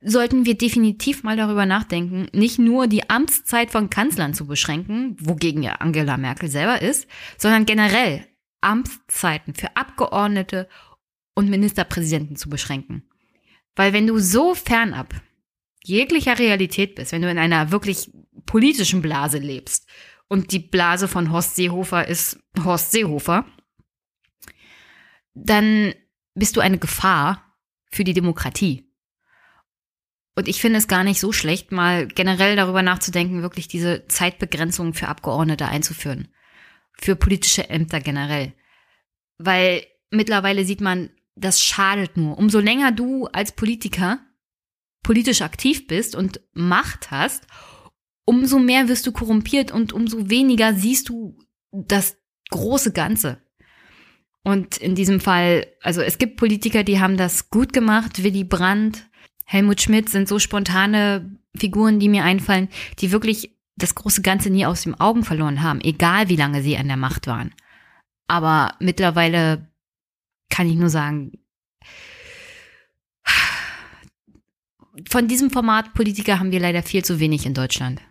[0.00, 5.62] sollten wir definitiv mal darüber nachdenken, nicht nur die Amtszeit von Kanzlern zu beschränken, wogegen
[5.62, 8.26] ja Angela Merkel selber ist, sondern generell
[8.60, 10.68] Amtszeiten für Abgeordnete
[11.34, 13.08] und Ministerpräsidenten zu beschränken.
[13.74, 15.14] Weil wenn du so fernab
[15.84, 18.10] jeglicher Realität bist, wenn du in einer wirklich
[18.46, 19.88] politischen Blase lebst
[20.28, 23.46] und die Blase von Horst Seehofer ist Horst Seehofer,
[25.44, 25.94] dann
[26.34, 27.56] bist du eine Gefahr
[27.90, 28.84] für die Demokratie.
[30.36, 34.94] Und ich finde es gar nicht so schlecht, mal generell darüber nachzudenken, wirklich diese Zeitbegrenzung
[34.94, 36.28] für Abgeordnete einzuführen.
[36.92, 38.52] Für politische Ämter generell.
[39.38, 42.38] Weil mittlerweile sieht man, das schadet nur.
[42.38, 44.20] Umso länger du als Politiker
[45.02, 47.46] politisch aktiv bist und Macht hast,
[48.24, 51.38] umso mehr wirst du korrumpiert und umso weniger siehst du
[51.72, 52.16] das
[52.50, 53.42] große Ganze.
[54.44, 59.08] Und in diesem Fall, also es gibt Politiker, die haben das gut gemacht, Willy Brandt,
[59.44, 64.66] Helmut Schmidt sind so spontane Figuren, die mir einfallen, die wirklich das große Ganze nie
[64.66, 67.54] aus den Augen verloren haben, egal wie lange sie an der Macht waren.
[68.26, 69.70] Aber mittlerweile
[70.50, 71.32] kann ich nur sagen,
[75.08, 78.02] von diesem Format Politiker haben wir leider viel zu wenig in Deutschland.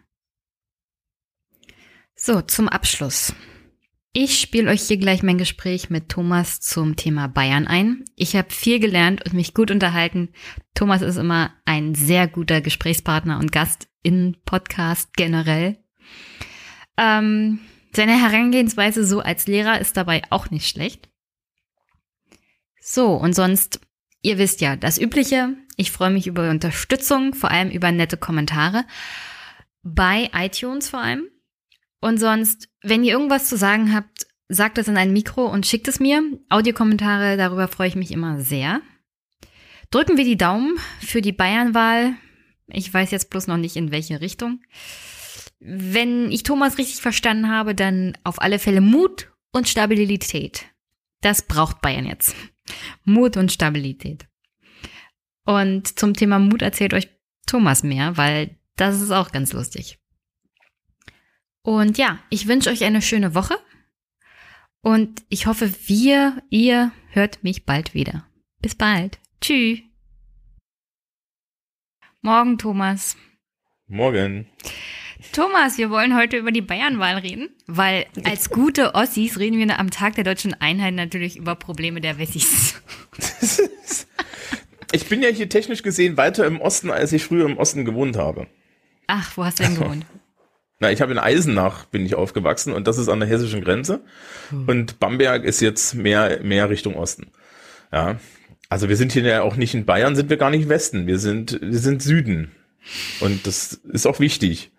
[2.16, 3.34] So, zum Abschluss.
[4.20, 8.04] Ich spiele euch hier gleich mein Gespräch mit Thomas zum Thema Bayern ein.
[8.16, 10.30] Ich habe viel gelernt und mich gut unterhalten.
[10.74, 15.78] Thomas ist immer ein sehr guter Gesprächspartner und Gast in Podcast generell.
[16.98, 17.60] Ähm,
[17.94, 21.10] seine Herangehensweise so als Lehrer ist dabei auch nicht schlecht.
[22.82, 23.82] So, und sonst,
[24.24, 25.56] ihr wisst ja, das Übliche.
[25.76, 28.84] Ich freue mich über Unterstützung, vor allem über nette Kommentare.
[29.84, 31.30] Bei iTunes vor allem.
[32.00, 35.88] Und sonst, wenn ihr irgendwas zu sagen habt, sagt es in ein Mikro und schickt
[35.88, 36.22] es mir.
[36.50, 38.82] Audiokommentare, darüber freue ich mich immer sehr.
[39.90, 42.14] Drücken wir die Daumen für die Bayernwahl.
[42.68, 44.62] Ich weiß jetzt bloß noch nicht in welche Richtung.
[45.60, 50.66] wenn ich Thomas richtig verstanden habe, dann auf alle Fälle Mut und Stabilität.
[51.22, 52.36] Das braucht Bayern jetzt.
[53.06, 54.28] Mut und Stabilität.
[55.46, 57.08] Und zum Thema Mut erzählt euch
[57.46, 59.98] Thomas mehr, weil das ist auch ganz lustig.
[61.68, 63.58] Und ja, ich wünsche euch eine schöne Woche
[64.80, 68.26] und ich hoffe, wir, ihr hört mich bald wieder.
[68.62, 69.20] Bis bald.
[69.42, 69.80] Tschüss.
[72.22, 73.18] Morgen, Thomas.
[73.86, 74.48] Morgen.
[75.34, 79.92] Thomas, wir wollen heute über die Bayernwahl reden, weil als gute Ossis reden wir am
[79.92, 82.82] Tag der deutschen Einheit natürlich über Probleme der Wessis.
[84.94, 88.16] Ich bin ja hier technisch gesehen weiter im Osten, als ich früher im Osten gewohnt
[88.16, 88.48] habe.
[89.08, 90.06] Ach, wo hast du denn gewohnt?
[90.80, 94.02] Na, ich habe in Eisenach bin ich aufgewachsen und das ist an der hessischen Grenze.
[94.50, 94.68] Hm.
[94.68, 97.32] Und Bamberg ist jetzt mehr, mehr Richtung Osten.
[97.92, 98.20] Ja.
[98.70, 101.08] Also wir sind hier ja auch nicht in Bayern, sind wir gar nicht Westen.
[101.08, 102.52] Wir sind, wir sind Süden.
[103.22, 104.72] Und das ist auch wichtig.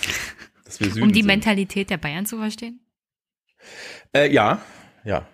[1.00, 1.26] um die sind.
[1.26, 2.80] Mentalität der Bayern zu verstehen?
[4.14, 4.60] Äh, ja,
[5.04, 5.26] ja.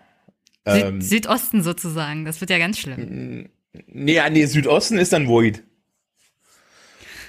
[0.65, 3.51] Süd ähm, Südosten sozusagen, das wird ja ganz schlimm.
[3.87, 5.63] Nee, nee, Südosten ist dann Void.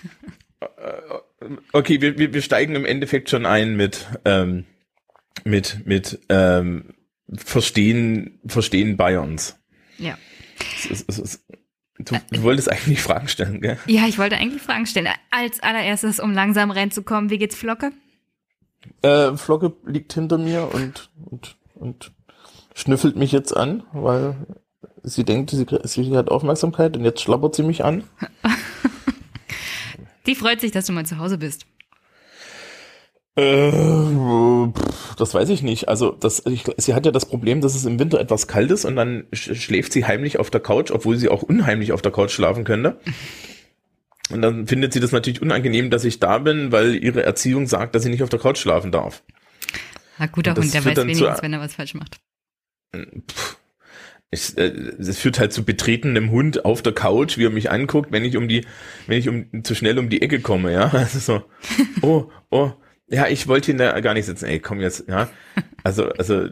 [1.72, 4.66] Okay, wir, wir, wir steigen im Endeffekt schon ein mit, ähm,
[5.44, 6.94] mit, mit ähm,
[7.36, 9.60] Verstehen, Verstehen Bayerns.
[9.98, 10.18] Ja.
[10.90, 11.46] Es, es, es,
[12.00, 13.78] du, du wolltest eigentlich Fragen stellen, gell?
[13.88, 15.10] Ja, ich wollte eigentlich Fragen stellen.
[15.32, 17.92] Als allererstes, um langsam reinzukommen, wie geht's Flocke?
[19.02, 22.12] Äh, Flocke liegt hinter mir und, und, und
[22.76, 24.36] schnüffelt mich jetzt an, weil
[25.04, 28.04] sie denkt, sie, sie hat Aufmerksamkeit und jetzt schlappert sie mich an.
[30.26, 31.66] Die freut sich, dass du mal zu Hause bist.
[33.36, 33.72] Äh,
[35.18, 35.90] das weiß ich nicht.
[35.90, 38.86] Also das, ich, sie hat ja das Problem, dass es im Winter etwas kalt ist
[38.86, 42.32] und dann schläft sie heimlich auf der Couch, obwohl sie auch unheimlich auf der Couch
[42.32, 43.00] schlafen könnte.
[44.30, 47.96] Und dann findet sie das natürlich unangenehm, dass ich da bin, weil ihre Erziehung sagt,
[47.96, 49.24] dass sie nicht auf der Couch schlafen darf.
[50.18, 52.20] Na guter Hund, der weiß wenigstens, wenn er was falsch macht.
[52.96, 53.58] Pff,
[54.34, 58.12] es, äh, es führt halt zu betretenem Hund auf der Couch, wie er mich anguckt,
[58.12, 58.66] wenn ich um die,
[59.08, 60.92] wenn ich um zu schnell um die Ecke komme, ja.
[60.94, 61.44] Also so,
[62.02, 62.74] oh, oh,
[63.08, 64.46] ja, ich wollte ihn da gar nicht sitzen.
[64.46, 65.30] Ey, komm jetzt, ja.
[65.84, 66.48] Also, also,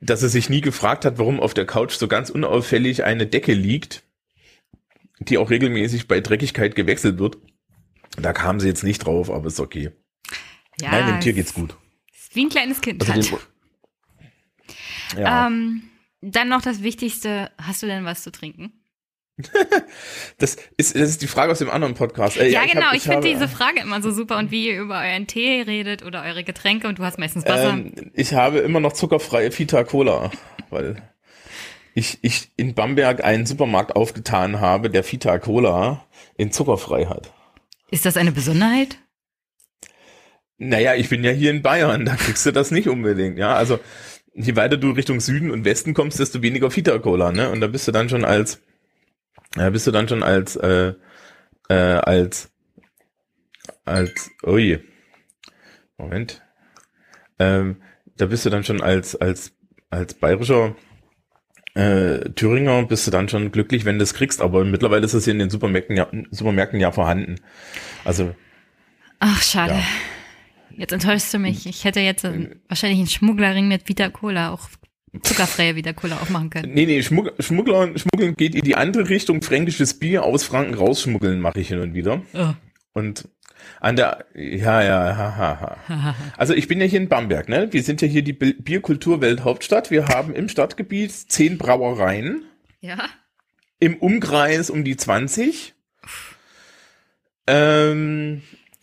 [0.00, 3.54] dass er sich nie gefragt hat, warum auf der Couch so ganz unauffällig eine Decke
[3.54, 4.02] liegt,
[5.20, 7.38] die auch regelmäßig bei Dreckigkeit gewechselt wird.
[8.16, 9.90] Da kam sie jetzt nicht drauf, aber ist okay.
[10.80, 11.76] Ja, Nein, dem Tier geht's gut.
[12.12, 13.30] Ist wie ein kleines Kind also halt.
[15.14, 15.46] Den, ja.
[15.46, 15.82] Ähm,
[16.20, 18.72] dann noch das Wichtigste, hast du denn was zu trinken?
[20.38, 22.36] das, ist, das ist die Frage aus dem anderen Podcast.
[22.36, 24.80] Äh, ja, ja, genau, ich, ich finde diese Frage immer so super und wie ihr
[24.80, 27.70] über euren Tee redet oder eure Getränke und du hast meistens Wasser.
[27.70, 30.30] Ähm, ich habe immer noch zuckerfreie Vita Cola,
[30.68, 31.02] weil
[31.94, 36.04] ich, ich in Bamberg einen Supermarkt aufgetan habe, der Vita Cola
[36.36, 37.32] in zuckerfrei hat.
[37.90, 38.98] Ist das eine Besonderheit?
[40.58, 43.54] Naja, ich bin ja hier in Bayern, da kriegst du das nicht unbedingt, ja.
[43.54, 43.80] Also
[44.42, 47.50] je weiter du Richtung Süden und Westen kommst, desto weniger Vita Cola, ne?
[47.50, 48.60] Und da bist du dann schon als,
[49.54, 50.94] da bist du dann schon als, äh,
[51.68, 52.50] äh, als,
[53.84, 54.80] als, oh je.
[55.96, 56.42] Moment.
[57.38, 57.82] Ähm,
[58.16, 59.52] da bist du dann schon als, als,
[59.90, 60.76] als bayerischer
[61.74, 65.24] äh, Thüringer bist du dann schon glücklich, wenn du es kriegst, aber mittlerweile ist es
[65.24, 67.36] hier in den Supermärkten ja, Supermärkten ja vorhanden.
[68.04, 68.34] Also.
[69.20, 69.74] Ach, schade.
[69.74, 69.82] Ja.
[70.76, 71.66] Jetzt enttäuschst du mich.
[71.66, 72.24] Ich hätte jetzt
[72.68, 74.68] wahrscheinlich einen Schmugglerring mit Vita Cola, auch
[75.22, 76.72] zuckerfreie Vita Cola aufmachen können.
[76.72, 79.42] Nee, nee, Schmuggler, Schmuggeln geht in die andere Richtung.
[79.42, 82.22] Fränkisches Bier aus Franken rausschmuggeln mache ich hin und wieder.
[82.32, 82.52] Oh.
[82.92, 83.28] Und
[83.80, 86.16] an der, ja, ja, ha, ha, ha.
[86.36, 87.72] Also ich bin ja hier in Bamberg, ne?
[87.72, 89.90] Wir sind ja hier die Bierkulturwelthauptstadt.
[89.90, 92.44] Wir haben im Stadtgebiet zehn Brauereien.
[92.80, 93.08] Ja.
[93.78, 95.74] Im Umkreis um die 20.
[97.46, 98.42] Ähm,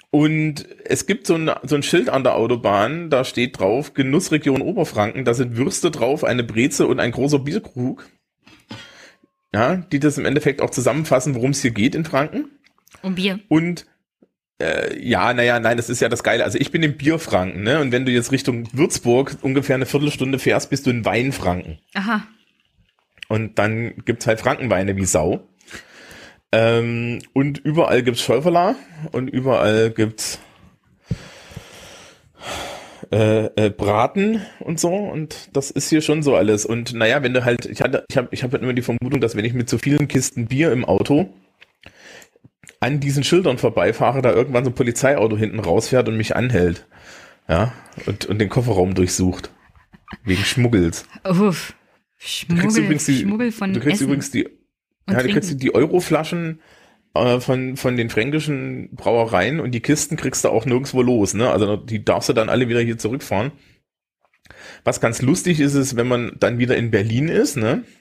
[0.09, 4.61] und es gibt so ein, so ein Schild an der Autobahn, da steht drauf, Genussregion
[4.61, 8.07] Oberfranken, da sind Würste drauf, eine Breze und ein großer Bierkrug.
[9.53, 12.51] Ja, die das im Endeffekt auch zusammenfassen, worum es hier geht in Franken.
[13.01, 13.39] Um Bier.
[13.47, 13.85] Und
[14.61, 16.43] äh, ja, naja, nein, das ist ja das Geile.
[16.43, 17.79] Also ich bin im Bierfranken, ne?
[17.79, 21.79] Und wenn du jetzt Richtung Würzburg ungefähr eine Viertelstunde fährst, bist du in Weinfranken.
[21.93, 22.27] Aha.
[23.29, 25.47] Und dann gibt's halt Frankenweine wie Sau.
[26.51, 28.75] Ähm, und überall gibt's Schäuferler
[29.11, 30.39] und überall gibt's
[33.11, 37.33] äh, äh, Braten und so und das ist hier schon so alles und naja, wenn
[37.33, 39.53] du halt, ich hatte, ich habe ich hab halt immer die Vermutung, dass wenn ich
[39.53, 41.33] mit so vielen Kisten Bier im Auto
[42.79, 46.85] an diesen Schildern vorbeifahre, da irgendwann so ein Polizeiauto hinten rausfährt und mich anhält,
[47.47, 47.73] ja,
[48.05, 49.51] und, und den Kofferraum durchsucht.
[50.23, 51.05] Wegen Schmuggels.
[51.27, 51.73] Uff.
[52.17, 54.05] Schmuggel, du kriegst übrigens die, Schmuggel von du kriegst Essen.
[54.05, 54.56] übrigens die
[55.07, 56.59] und ja, du kriegst die Euroflaschen
[57.13, 61.49] äh, von, von den fränkischen Brauereien und die Kisten kriegst du auch nirgendwo los, ne?
[61.49, 63.51] Also die darfst du dann alle wieder hier zurückfahren.
[64.83, 67.83] Was ganz lustig ist, ist, wenn man dann wieder in Berlin ist, ne?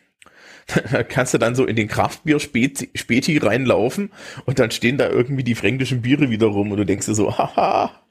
[0.90, 4.10] Da kannst du dann so in den Kraftbier Späti, Späti reinlaufen
[4.46, 7.38] und dann stehen da irgendwie die fränkischen Biere wieder rum und du denkst dir so,
[7.38, 8.02] haha,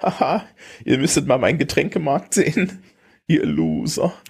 [0.00, 0.46] haha,
[0.86, 2.82] ihr müsstet mal meinen Getränkemarkt sehen,
[3.26, 4.14] ihr Loser.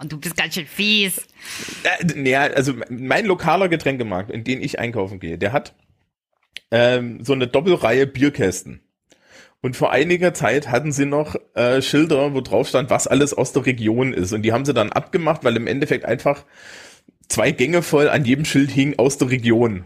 [0.00, 1.26] Und du bist ganz schön fies.
[1.84, 5.74] Äh, naja, also mein lokaler Getränkemarkt, in den ich einkaufen gehe, der hat
[6.70, 8.80] ähm, so eine Doppelreihe Bierkästen.
[9.60, 13.52] Und vor einiger Zeit hatten sie noch äh, Schilder, wo drauf stand, was alles aus
[13.52, 14.32] der Region ist.
[14.32, 16.44] Und die haben sie dann abgemacht, weil im Endeffekt einfach
[17.28, 19.84] zwei Gänge voll an jedem Schild hing aus der Region.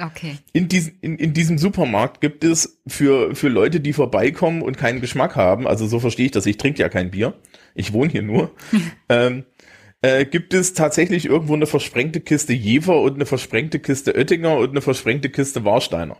[0.00, 0.38] Okay.
[0.52, 5.00] In, dies, in, in diesem Supermarkt gibt es für, für Leute, die vorbeikommen und keinen
[5.00, 7.34] Geschmack haben, also so verstehe ich das, ich trinke ja kein Bier,
[7.74, 8.52] ich wohne hier nur,
[9.08, 9.44] ähm,
[10.02, 14.70] äh, gibt es tatsächlich irgendwo eine versprengte Kiste Jever und eine versprengte Kiste Oettinger und
[14.70, 16.16] eine versprengte Kiste Warsteiner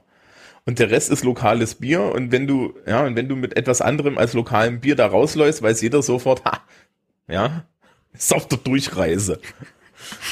[0.68, 2.02] und der Rest ist lokales Bier.
[2.02, 5.62] Und wenn du, ja, und wenn du mit etwas anderem als lokalem Bier da rausläufst,
[5.62, 6.60] weiß jeder sofort, ha,
[7.26, 7.64] ja,
[8.12, 9.40] ist auf der Durchreise.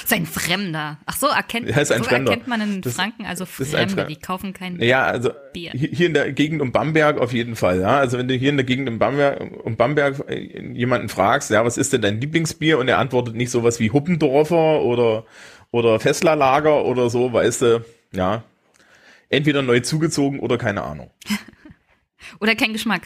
[0.04, 0.98] Sein Fremder.
[1.06, 2.32] Ach so, erkennt, ja, ist ein so Fremder.
[2.32, 5.72] erkennt man in Das- Franken, also Fremde, Fre- die kaufen kein Ja, also Bier.
[5.72, 7.98] hier in der Gegend um Bamberg auf jeden Fall, ja.
[7.98, 11.64] Also wenn du hier in der Gegend um Bamberg, um Bamberg äh, jemanden fragst, ja,
[11.64, 12.78] was ist denn dein Lieblingsbier?
[12.78, 15.24] Und er antwortet nicht sowas wie Huppendorfer oder,
[15.70, 18.44] oder Fesslerlager oder so, weißt du, ja.
[19.28, 21.10] Entweder neu zugezogen oder keine Ahnung.
[22.40, 23.02] Oder kein Geschmack.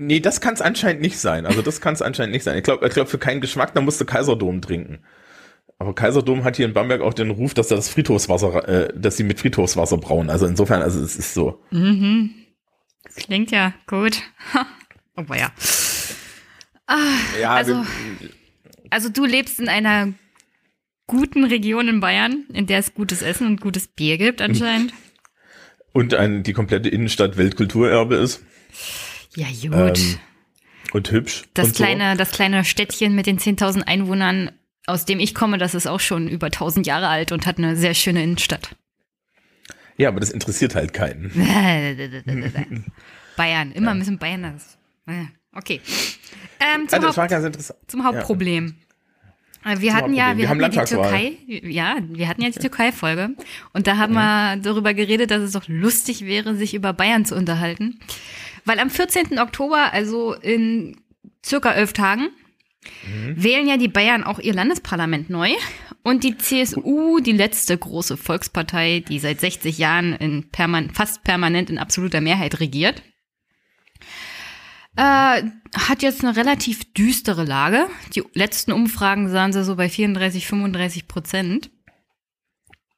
[0.00, 1.44] Nee, das kann es anscheinend nicht sein.
[1.46, 2.56] Also das kann es anscheinend nicht sein.
[2.56, 5.00] Ich glaube, ich glaub, für keinen Geschmack, da musst du Kaiserdom trinken.
[5.80, 9.22] Aber Kaiserdom hat hier in Bamberg auch den Ruf, dass das Friedhofswasser, äh, dass sie
[9.24, 10.30] mit Friedhofswasser brauen.
[10.30, 11.62] Also insofern, also es ist so.
[11.70, 12.30] Mhm.
[13.04, 14.20] Das klingt ja gut.
[15.16, 15.52] oh ja.
[17.40, 17.74] Ja, Also-
[18.20, 18.30] wir-
[18.90, 20.12] Also du lebst in einer
[21.06, 24.92] guten Region in Bayern, in der es gutes Essen und gutes Bier gibt anscheinend.
[25.92, 28.42] und ein, die komplette Innenstadt Weltkulturerbe ist
[29.38, 29.98] Ja, gut.
[29.98, 30.18] ähm,
[30.92, 31.44] und hübsch.
[31.54, 31.84] das, und so.
[31.84, 34.50] kleine, das kleine Städtchen mit den 10.000 Einwohnern,
[34.86, 37.76] aus dem ich komme, das ist auch schon über 1.000 Jahre alt und hat eine
[37.76, 38.74] sehr schöne Innenstadt.
[39.96, 41.30] Ja, aber das interessiert halt keinen.
[43.36, 44.78] Bayern, immer müssen Bayern das.
[45.54, 45.80] Okay.
[46.60, 48.74] Ähm, zum, Also Haupt, zum Hauptproblem.
[49.64, 50.14] Äh, Wir hatten Hauptproblem.
[50.16, 50.90] ja, wir, Wir haben hatten ja die.
[50.94, 53.30] Türkei, ja, wir hatten ja die Türkei-Folge
[53.72, 57.34] und da haben wir darüber geredet, dass es doch lustig wäre, sich über Bayern zu
[57.34, 57.98] unterhalten.
[58.68, 59.38] Weil am 14.
[59.38, 61.00] Oktober, also in
[61.44, 62.28] circa elf Tagen,
[63.34, 65.52] wählen ja die Bayern auch ihr Landesparlament neu.
[66.02, 71.70] Und die CSU, die letzte große Volkspartei, die seit 60 Jahren in perman fast permanent
[71.70, 73.02] in absoluter Mehrheit regiert,
[74.96, 75.42] äh,
[75.74, 77.88] hat jetzt eine relativ düstere Lage.
[78.14, 81.70] Die letzten Umfragen sahen sie so bei 34, 35 Prozent.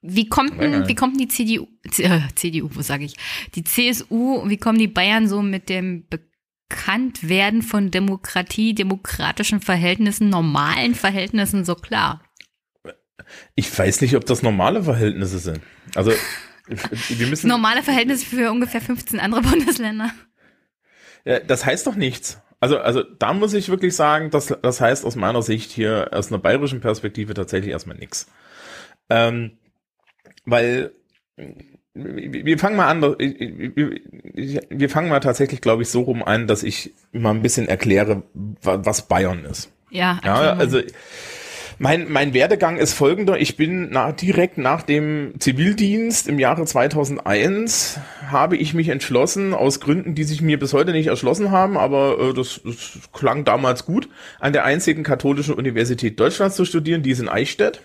[0.02, 3.14] Wie kommt denn, wie kommt die CDU, C- äh, CDU, wo sage ich,
[3.54, 6.06] die CSU, wie kommen die Bayern so mit dem
[6.70, 12.22] Bekanntwerden von Demokratie, demokratischen Verhältnissen, normalen Verhältnissen so klar?
[13.54, 15.60] Ich weiß nicht, ob das normale Verhältnisse sind.
[15.94, 16.12] Also
[17.08, 17.48] wir müssen.
[17.48, 20.12] Normale Verhältnisse für ungefähr 15 andere Bundesländer.
[21.26, 22.40] Ja, das heißt doch nichts.
[22.60, 26.28] Also, also da muss ich wirklich sagen, das, das heißt aus meiner Sicht hier aus
[26.30, 28.30] einer bayerischen Perspektive tatsächlich erstmal nichts.
[29.08, 29.58] Ähm,
[30.44, 30.92] weil
[31.94, 36.46] wir wir fangen mal an, wir wir fangen mal tatsächlich, glaube ich, so rum an,
[36.46, 39.70] dass ich mal ein bisschen erkläre, wa- was Bayern ist.
[39.90, 40.80] Ja, Ja, also
[41.82, 43.40] mein, mein Werdegang ist folgender.
[43.40, 47.98] Ich bin nach, direkt nach dem Zivildienst im Jahre 2001
[48.30, 52.18] habe ich mich entschlossen, aus Gründen, die sich mir bis heute nicht erschlossen haben, aber
[52.20, 54.08] äh, das, das klang damals gut,
[54.40, 57.80] an der einzigen katholischen Universität Deutschlands zu studieren, die ist in Eichstätt.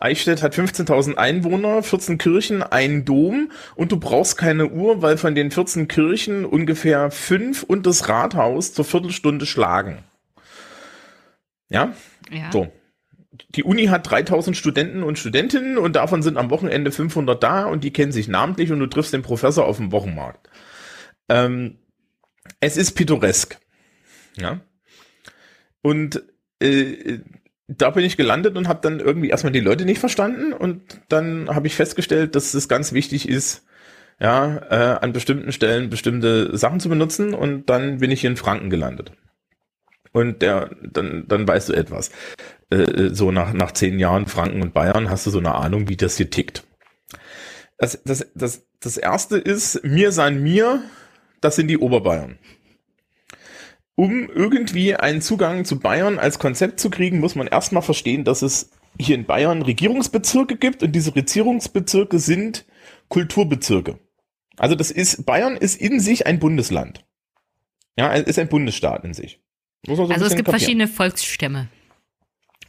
[0.00, 5.34] Eichstätt hat 15.000 Einwohner, 14 Kirchen, einen Dom und du brauchst keine Uhr, weil von
[5.34, 9.98] den 14 Kirchen ungefähr fünf und das Rathaus zur Viertelstunde schlagen.
[11.68, 11.94] Ja,
[12.30, 12.50] ja.
[12.50, 12.72] so.
[13.50, 17.84] Die Uni hat 3000 Studenten und Studentinnen und davon sind am Wochenende 500 da und
[17.84, 20.48] die kennen sich namentlich und du triffst den Professor auf dem Wochenmarkt.
[21.28, 21.78] Ähm,
[22.58, 23.58] es ist pittoresk.
[24.36, 24.60] Ja.
[25.82, 26.22] Und
[26.60, 27.20] äh,
[27.78, 31.48] da bin ich gelandet und habe dann irgendwie erstmal die Leute nicht verstanden und dann
[31.48, 33.64] habe ich festgestellt, dass es ganz wichtig ist,
[34.18, 38.36] ja, äh, an bestimmten Stellen bestimmte Sachen zu benutzen und dann bin ich hier in
[38.36, 39.12] Franken gelandet.
[40.12, 42.10] Und der, dann, dann weißt du etwas.
[42.70, 45.96] Äh, so nach, nach zehn Jahren Franken und Bayern hast du so eine Ahnung, wie
[45.96, 46.64] das hier tickt.
[47.78, 50.82] Das, das, das, das erste ist, mir sein mir,
[51.40, 52.38] das sind die Oberbayern.
[54.00, 58.40] Um irgendwie einen Zugang zu Bayern als Konzept zu kriegen, muss man erstmal verstehen, dass
[58.40, 62.64] es hier in Bayern Regierungsbezirke gibt und diese Regierungsbezirke sind
[63.08, 63.98] Kulturbezirke.
[64.56, 67.04] Also das ist, Bayern ist in sich ein Bundesland.
[67.94, 69.38] Ja, es ist ein Bundesstaat in sich.
[69.86, 70.46] So also es gibt kapieren.
[70.46, 71.68] verschiedene Volksstämme.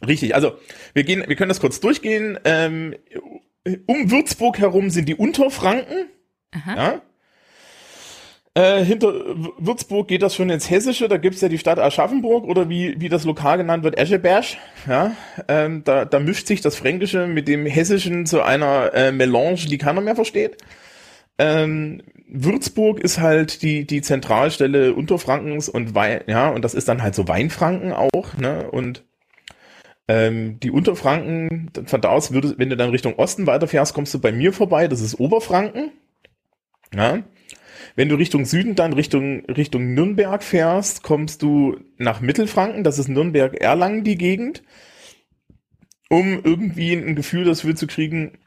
[0.06, 0.58] Richtig, also
[0.92, 2.38] wir gehen, wir können das kurz durchgehen.
[2.44, 2.94] Ähm,
[3.86, 6.10] um Würzburg herum sind die Unterfranken.
[6.50, 6.76] Aha.
[6.76, 7.02] Ja.
[8.54, 9.14] Äh, hinter
[9.56, 13.08] Würzburg geht das schon ins Hessische, da gibt's ja die Stadt Aschaffenburg oder wie, wie
[13.08, 14.44] das lokal genannt wird, Escheberg.
[14.86, 15.12] Ja,
[15.48, 19.78] ähm, da, da mischt sich das Fränkische mit dem Hessischen zu einer äh, Melange, die
[19.78, 20.58] keiner mehr versteht.
[21.38, 27.02] Ähm, Würzburg ist halt die, die Zentralstelle Unterfrankens und Wein, ja, und das ist dann
[27.02, 29.02] halt so Weinfranken auch, ne, und
[30.08, 34.20] ähm, die Unterfranken, von da aus würdest, wenn du dann Richtung Osten weiterfährst, kommst du
[34.20, 35.90] bei mir vorbei, das ist Oberfranken,
[36.94, 37.22] ja.
[37.94, 43.08] Wenn du Richtung Süden dann Richtung, Richtung Nürnberg fährst, kommst du nach Mittelfranken, das ist
[43.08, 44.62] Nürnberg-Erlangen die Gegend,
[46.08, 48.38] um irgendwie ein Gefühl dafür zu kriegen,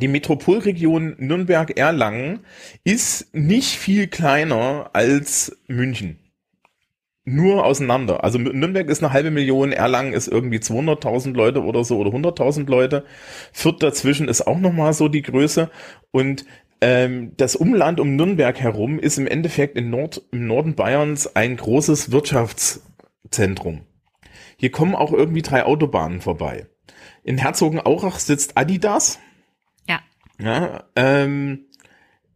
[0.00, 2.40] die Metropolregion Nürnberg-Erlangen
[2.84, 6.18] ist nicht viel kleiner als München.
[7.24, 8.22] Nur auseinander.
[8.22, 12.70] Also Nürnberg ist eine halbe Million, Erlangen ist irgendwie 200.000 Leute oder so oder 100.000
[12.70, 13.04] Leute.
[13.52, 15.70] Fürth dazwischen ist auch nochmal so die Größe.
[16.12, 16.44] Und
[16.80, 21.56] ähm, das Umland um Nürnberg herum ist im Endeffekt in Nord, im Norden Bayerns ein
[21.56, 23.82] großes Wirtschaftszentrum.
[24.56, 26.66] Hier kommen auch irgendwie drei Autobahnen vorbei.
[27.22, 29.18] In Herzogenaurach sitzt Adidas
[30.38, 31.66] ja, ähm,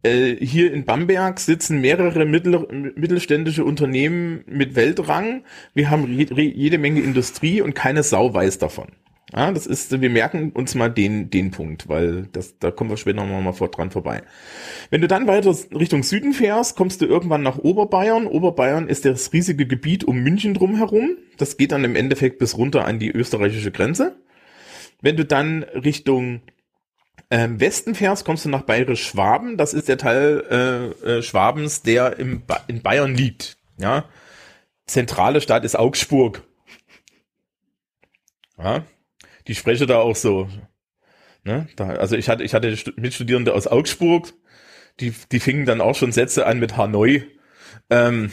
[0.03, 5.43] äh, hier in Bamberg sitzen mehrere mittel, mittelständische Unternehmen mit Weltrang.
[5.73, 8.87] Wir haben jede Menge Industrie und keine Sau weiß davon.
[9.33, 12.97] Ja, das ist, wir merken uns mal den, den Punkt, weil das, da kommen wir
[12.97, 14.23] später noch mal vor, dran vorbei.
[14.89, 18.27] Wenn du dann weiter Richtung Süden fährst, kommst du irgendwann nach Oberbayern.
[18.27, 21.15] Oberbayern ist das riesige Gebiet um München drumherum.
[21.37, 24.17] Das geht dann im Endeffekt bis runter an die österreichische Grenze.
[25.01, 26.41] Wenn du dann Richtung
[27.29, 29.55] ähm, Westen fährst, kommst du nach Bayerisch-Schwaben.
[29.55, 33.57] Das ist der Teil äh, äh, Schwabens, der im ba in Bayern liegt.
[33.77, 34.03] Ja,
[34.87, 36.43] zentrale Stadt ist Augsburg.
[38.57, 38.83] Ja,
[39.51, 40.47] die spreche da auch so.
[41.43, 41.67] Ne?
[41.75, 44.33] Da, also ich hatte, ich hatte Mitstudierende aus Augsburg,
[45.01, 47.23] die, die fingen dann auch schon Sätze an mit Hanoi.
[47.89, 48.31] Ähm,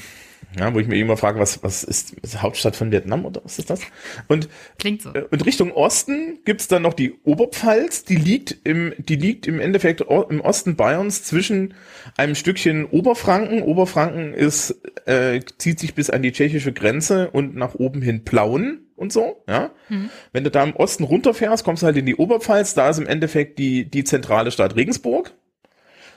[0.56, 3.58] ja, wo ich mir immer frage, was, was ist, ist Hauptstadt von Vietnam oder was
[3.58, 3.80] ist das?
[4.28, 4.48] Und,
[4.78, 5.12] Klingt so.
[5.12, 9.58] Äh, und Richtung Osten gibt's dann noch die Oberpfalz, die liegt im, die liegt im
[9.58, 11.74] Endeffekt im Osten Bayerns zwischen
[12.16, 13.62] einem Stückchen Oberfranken.
[13.62, 18.84] Oberfranken ist, äh, zieht sich bis an die tschechische Grenze und nach oben hin Plauen
[18.98, 19.70] und so, ja.
[19.88, 20.10] Mhm.
[20.32, 23.06] Wenn du da im Osten runterfährst, kommst du halt in die Oberpfalz, da ist im
[23.06, 25.32] Endeffekt die, die zentrale Stadt Regensburg.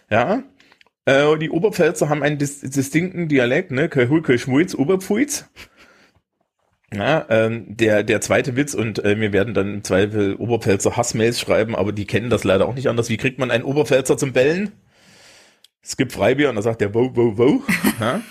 [0.09, 0.43] Ja,
[1.05, 3.89] äh, die Oberpfälzer haben einen dis distinkten Dialekt, ne?
[3.89, 5.45] Kölhul, Kölschmuiz, Oberpfuiz.
[6.93, 11.39] Ja, ähm, der, der zweite Witz und äh, wir werden dann im Zweifel Oberpfälzer Hassmails
[11.39, 13.07] schreiben, aber die kennen das leider auch nicht anders.
[13.09, 14.73] Wie kriegt man einen Oberpfälzer zum Bellen?
[15.81, 17.63] Es gibt Freibier und da sagt der wo, wo, wo.
[17.99, 18.21] Ja?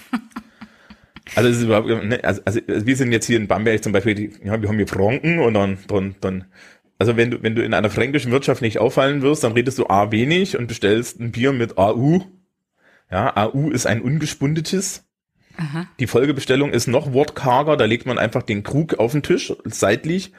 [1.35, 4.15] Also, es ist überhaupt, ne, also, also wir sind jetzt hier in Bamberg zum Beispiel,
[4.15, 6.45] die, ja, wir haben hier Franken und dann, dann, dann
[6.99, 9.87] also wenn du, wenn du in einer fränkischen Wirtschaft nicht auffallen wirst, dann redest du
[9.87, 12.27] A wenig und bestellst ein Bier mit AU
[13.11, 15.05] ja, AU ist ein ungespundetes.
[15.57, 15.87] Aha.
[15.99, 20.33] Die Folgebestellung ist noch wortkarger, da legt man einfach den Krug auf den Tisch, seitlich,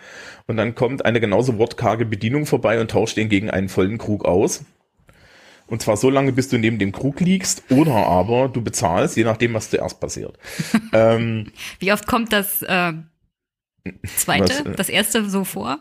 [0.47, 4.25] und dann kommt eine genauso wortkarge Bedienung vorbei und tauscht den gegen einen vollen Krug
[4.25, 4.63] aus.
[5.71, 9.23] Und zwar so lange, bis du neben dem Krug liegst, oder aber du bezahlst, je
[9.23, 10.37] nachdem, was zuerst passiert.
[10.93, 12.91] ähm, Wie oft kommt das äh,
[14.17, 15.79] zweite, was, äh, das erste so vor?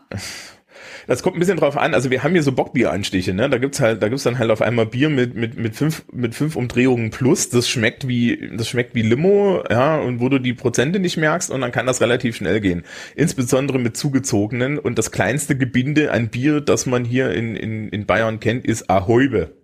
[1.07, 1.93] das kommt ein bisschen drauf an.
[1.93, 3.49] Also wir haben hier so Bockbieranstiche, ne?
[3.49, 6.35] Da gibt's halt, da gibt's dann halt auf einmal Bier mit mit mit fünf mit
[6.35, 7.49] fünf Umdrehungen plus.
[7.49, 11.51] Das schmeckt wie das schmeckt wie Limo, ja, und wo du die Prozente nicht merkst
[11.51, 12.83] und dann kann das relativ schnell gehen.
[13.15, 18.05] Insbesondere mit zugezogenen und das kleinste Gebinde an Bier, das man hier in in in
[18.05, 19.60] Bayern kennt, ist Ahoibe.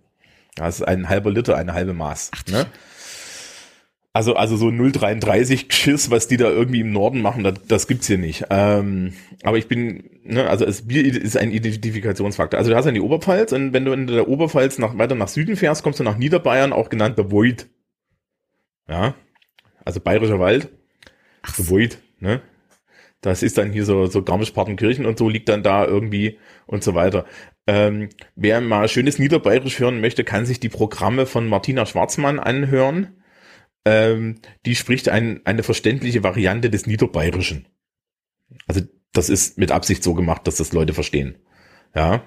[0.58, 2.30] Das ist ein halber Liter, eine halbe Maß.
[2.34, 2.66] Ach, ne?
[4.12, 8.08] Also, also so 0,33 Schiss, was die da irgendwie im Norden machen, das, das gibt's
[8.08, 8.46] hier nicht.
[8.50, 9.12] Ähm,
[9.44, 12.58] aber ich bin, ne, also es Bier ist ein Identifikationsfaktor.
[12.58, 15.28] Also du hast ja die Oberpfalz und wenn du in der Oberpfalz nach, weiter nach
[15.28, 17.68] Süden fährst, kommst du nach Niederbayern, auch genannt der Void.
[18.88, 19.14] Ja,
[19.84, 20.68] also bayerischer Wald.
[21.42, 21.54] Ach.
[21.56, 22.40] Void, ne?
[23.20, 26.94] Das ist dann hier so, so Garmisch-Partenkirchen und so liegt dann da irgendwie und so
[26.94, 27.24] weiter.
[27.68, 33.18] Ähm, wer mal schönes Niederbayerisch hören möchte, kann sich die Programme von Martina Schwarzmann anhören
[33.88, 37.68] ähm, die spricht ein, eine verständliche Variante des Niederbayerischen.
[38.66, 41.38] Also das ist mit Absicht so gemacht, dass das Leute verstehen.
[41.94, 42.22] Ja.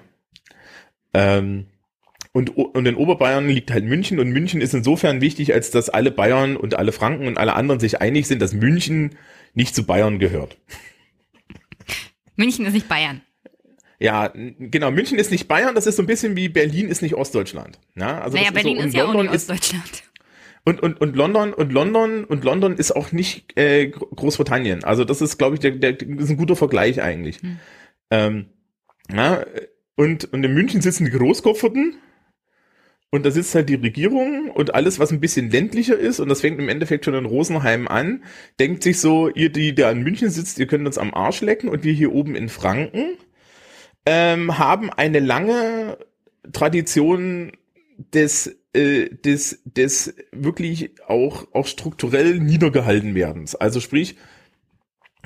[1.14, 1.66] Ähm,
[2.32, 6.10] und, und in Oberbayern liegt halt München und München ist insofern wichtig, als dass alle
[6.10, 9.16] Bayern und alle Franken und alle anderen sich einig sind, dass München
[9.54, 10.56] nicht zu Bayern gehört.
[12.34, 13.20] München ist nicht Bayern.
[14.02, 14.90] Ja, genau.
[14.90, 17.78] München ist nicht Bayern, das ist so ein bisschen wie Berlin ist nicht Ostdeutschland.
[17.94, 20.02] Ja, also Naja, Berlin so, ist, und ja auch London nicht ist, Ostdeutschland.
[20.64, 24.82] und, und, und London und London und London ist auch nicht äh, Gro- Großbritannien.
[24.82, 27.38] Also das ist, glaube ich, der, der ist ein guter Vergleich eigentlich.
[28.10, 28.46] Ähm,
[29.14, 29.44] ja,
[29.94, 31.94] und, und in München sitzen die Großkopferten
[33.10, 36.40] und da sitzt halt die Regierung und alles, was ein bisschen ländlicher ist, und das
[36.40, 38.24] fängt im Endeffekt schon in Rosenheim an,
[38.58, 41.68] denkt sich so, ihr, die da in München sitzt, ihr könnt uns am Arsch lecken
[41.68, 43.16] und wir hier oben in Franken
[44.06, 45.98] ähm, haben eine lange
[46.52, 47.52] Tradition
[48.12, 53.54] des, äh, des, des wirklich auch, auch strukturell niedergehalten werdens.
[53.54, 54.16] Also sprich,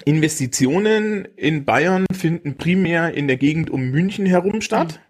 [0.05, 5.01] Investitionen in Bayern finden primär in der Gegend um München herum statt.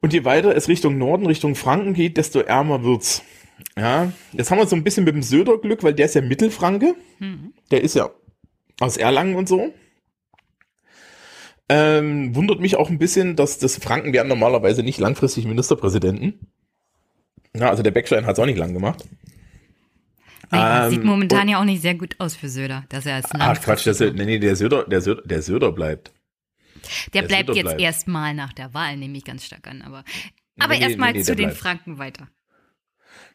[0.00, 3.22] Und je weiter es Richtung Norden, Richtung Franken geht, desto ärmer wird's.
[3.76, 6.20] Ja, jetzt haben wir so ein bisschen mit dem Söder Glück, weil der ist ja
[6.20, 6.94] Mittelfranke.
[7.70, 8.10] Der ist ja
[8.80, 9.72] aus Erlangen und so.
[11.68, 16.40] Ähm, wundert mich auch ein bisschen, dass das Franken werden normalerweise nicht langfristig Ministerpräsidenten.
[17.56, 19.04] Ja, also der Beckstein hat es auch nicht lang gemacht.
[20.50, 23.30] Naja, Ähm, sieht momentan ja auch nicht sehr gut aus für Söder, dass er als
[23.32, 26.12] Ach Quatsch, der, nee, nee, der Söder, der Söder, der Söder bleibt.
[27.14, 29.82] Der der bleibt Söder jetzt erstmal nach der Wahl, nehme ich ganz stark an.
[29.82, 30.04] Aber,
[30.58, 31.60] aber Nee, erstmal nee, nee, zu den bleibt.
[31.60, 32.28] Franken weiter.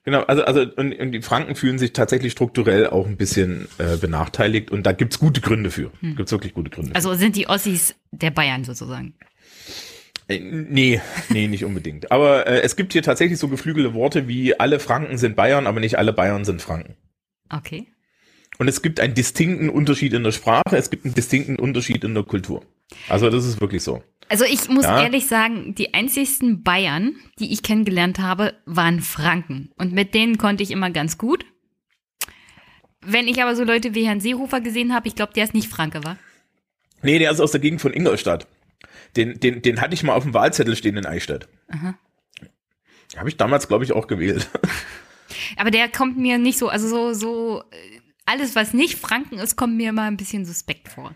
[0.06, 3.98] Genau, also, also und, und die Franken fühlen sich tatsächlich strukturell auch ein bisschen äh,
[3.98, 5.92] benachteiligt und da gibt's gute Gründe für.
[6.02, 6.96] Gibt's wirklich gute Gründe.
[6.96, 9.14] Also sind die Ossis der Bayern sozusagen.
[10.30, 12.12] Äh, nee, nee, nicht unbedingt.
[12.12, 15.80] Aber äh, es gibt hier tatsächlich so geflügelte Worte wie alle Franken sind Bayern, aber
[15.80, 16.96] nicht alle Bayern sind Franken.
[17.50, 17.88] Okay.
[18.58, 22.14] Und es gibt einen distinkten Unterschied in der Sprache, es gibt einen distinkten Unterschied in
[22.14, 22.64] der Kultur.
[23.08, 24.04] Also das ist wirklich so.
[24.30, 25.02] Also ich muss Ja.
[25.04, 29.72] ehrlich sagen, die einzigsten Bayern, die ich kennengelernt habe, waren Franken.
[29.78, 31.46] Und mit denen konnte ich immer ganz gut.
[33.02, 35.68] Wenn ich aber so Leute wie Herrn Seehofer gesehen habe, ich glaube, der ist nicht
[35.70, 36.18] Franke, war?
[37.02, 38.46] Nee, der ist aus der Gegend von Ingolstadt.
[39.16, 41.48] Den, den, den hatte ich mal auf dem Wahlzettel stehen in Eichstätt.
[43.18, 44.48] Habe ich damals, glaube ich, auch gewählt.
[45.58, 49.56] Aber der kommt mir nicht so, also so, so, äh, alles, was nicht Franken ist,
[49.56, 51.16] kommt mir immer ein bisschen suspekt vor.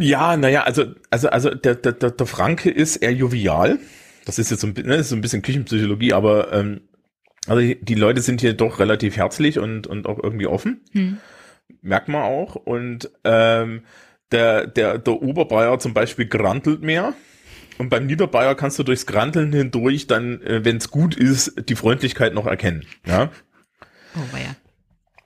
[0.00, 3.78] Ja, naja, also, also, also der, der, der, Franke ist eher jovial.
[4.24, 6.82] Das ist jetzt so ein, ne, ist so ein bisschen Küchenpsychologie, aber ähm,
[7.46, 10.80] also die, Leute sind hier doch relativ herzlich und, und auch irgendwie offen.
[10.92, 11.18] Hm.
[11.80, 12.54] Merkt man auch.
[12.54, 13.82] Und ähm,
[14.30, 17.14] der, der, der Oberbayer zum Beispiel grantelt mehr.
[17.78, 21.74] Und beim Niederbayer kannst du durchs Granteln hindurch dann, äh, wenn es gut ist, die
[21.74, 22.86] Freundlichkeit noch erkennen.
[23.06, 23.30] Ja.
[24.14, 24.54] Oh, weia.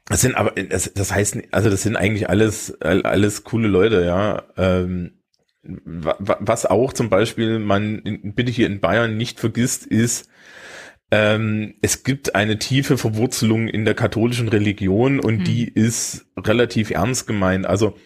[0.09, 4.04] Das sind aber, das, das heißt, also das sind eigentlich alles, all- alles coole Leute,
[4.04, 4.44] ja.
[4.57, 5.18] Ähm,
[5.62, 10.28] wa- wa- was auch zum Beispiel man in, bitte hier in Bayern nicht vergisst, ist,
[11.11, 17.26] ähm, es gibt eine tiefe Verwurzelung in der katholischen Religion und die ist relativ ernst
[17.26, 17.66] gemeint.
[17.66, 17.96] Also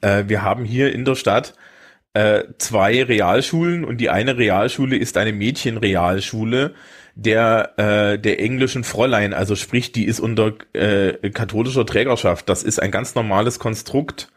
[0.00, 1.54] äh, wir haben hier in der Stadt
[2.14, 6.74] äh, zwei Realschulen und die eine Realschule ist eine Mädchenrealschule
[7.14, 12.48] der äh, der englischen Fräulein, also sprich, die ist unter äh, katholischer Trägerschaft.
[12.48, 14.30] Das ist ein ganz normales Konstrukt.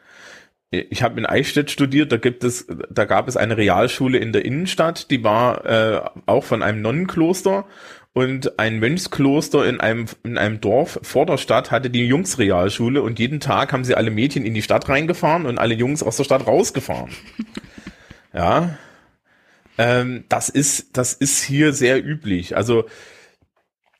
[0.69, 4.43] Ich habe in Eichstätt studiert, da gibt es, da gab es eine Realschule in der
[4.43, 7.65] Innenstadt, die war äh, auch von einem Nonnenkloster
[8.11, 13.17] und ein Mönchskloster in einem in einem Dorf vor der Stadt hatte die Jungsrealschule und
[13.17, 16.25] jeden Tag haben sie alle Mädchen in die Stadt reingefahren und alle Jungs aus der
[16.25, 17.11] Stadt rausgefahren.
[18.33, 18.77] ja,
[19.77, 22.55] ähm, das ist das ist hier sehr üblich.
[22.55, 22.85] Also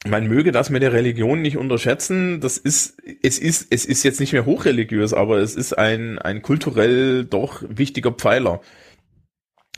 [0.06, 2.40] man möge das mit der Religion nicht unterschätzen.
[2.40, 6.42] Das ist, es ist, es ist jetzt nicht mehr hochreligiös, aber es ist ein, ein
[6.42, 8.62] kulturell doch wichtiger Pfeiler.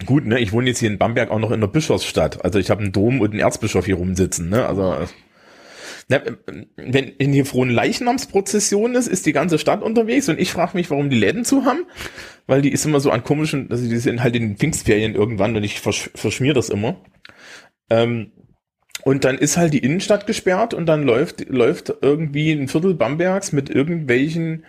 [0.05, 2.43] Gut, ne, ich wohne jetzt hier in Bamberg auch noch in der Bischofsstadt.
[2.43, 5.07] Also ich habe einen Dom und einen Erzbischof hier rumsitzen, ne, also,
[6.09, 6.21] na,
[6.75, 10.89] wenn in hier frohen Leichnamsprozession ist, ist die ganze Stadt unterwegs und ich frage mich,
[10.89, 11.85] warum die Läden zu haben,
[12.47, 15.55] weil die ist immer so an komischen, also die sind halt in den Pfingstferien irgendwann
[15.55, 16.99] und ich versch verschmier das immer.
[17.91, 18.31] Ähm,
[19.03, 23.51] und dann ist halt die Innenstadt gesperrt und dann läuft, läuft irgendwie ein Viertel Bambergs
[23.51, 24.65] mit irgendwelchen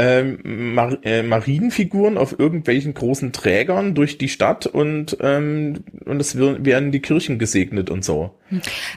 [0.00, 6.38] ähm, Mar äh, Marienfiguren auf irgendwelchen großen Trägern durch die Stadt und, ähm, und es
[6.38, 8.38] werden die Kirchen gesegnet und so.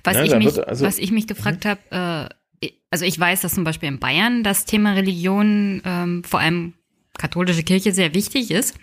[0.03, 2.29] Was, Ja, ich, da mich, also- was ich mich gefragt habe,
[2.61, 6.73] äh, also ich weiß, dass zum Beispiel in Bayern das Thema Religion, ähm, vor allem
[7.17, 8.75] katholische Kirche, sehr wichtig ist.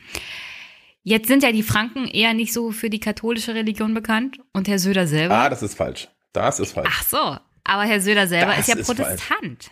[1.03, 4.79] Jetzt sind ja die Franken eher nicht so für die katholische Religion bekannt und Herr
[4.79, 5.35] Söder selber.
[5.39, 6.09] Ah, das ist falsch.
[6.35, 6.89] Das ist falsch.
[6.93, 9.71] Ach so, aber Herr Söder selber Das ist ja ist Protestant.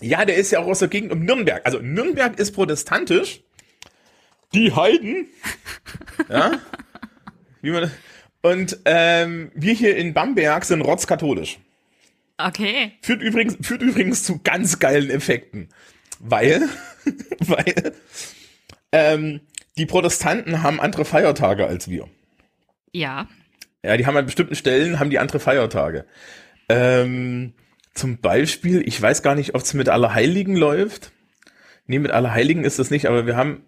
[0.00, 1.64] Ja, der ist ja auch aus der Gegend um Nürnberg.
[1.64, 3.40] Also Nürnberg ist protestantisch.
[4.52, 5.28] Die Heiden.
[6.28, 6.60] ja.
[7.62, 7.90] Wie man,
[8.42, 11.58] und ähm, wir hier in Bamberg sind rotzkatholisch.
[12.36, 12.92] Okay.
[13.00, 15.70] Führt übrigens, führt übrigens zu ganz geilen Effekten.
[16.18, 16.68] Weil,
[17.40, 17.94] weil
[18.92, 19.40] ähm,
[19.78, 22.08] Die Protestanten haben andere Feiertage als wir.
[22.92, 23.28] Ja.
[23.82, 26.06] Ja, die haben an bestimmten Stellen, haben die andere Feiertage.
[26.68, 27.54] Ähm,
[27.94, 31.12] zum Beispiel, ich weiß gar nicht, ob es mit Allerheiligen läuft.
[31.86, 33.62] Nee, mit Allerheiligen ist das nicht, aber wir haben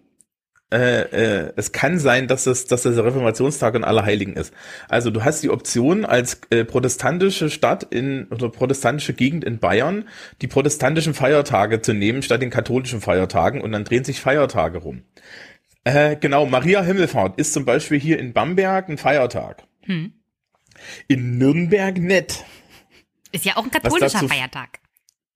[0.69, 4.53] äh, äh, es kann sein, dass das, dass das der Reformationstag und Allerheiligen ist.
[4.89, 10.09] Also du hast die Option als äh, protestantische Stadt in oder protestantische Gegend in Bayern
[10.41, 15.03] die protestantischen Feiertage zu nehmen statt den katholischen Feiertagen und dann drehen sich Feiertage rum.
[15.85, 19.63] Äh, genau, Maria Himmelfahrt ist zum Beispiel hier in Bamberg ein Feiertag.
[19.83, 20.11] Hm.
[21.07, 22.43] In Nürnberg nicht.
[23.31, 24.79] Ist ja auch ein katholischer dazu- Feiertag.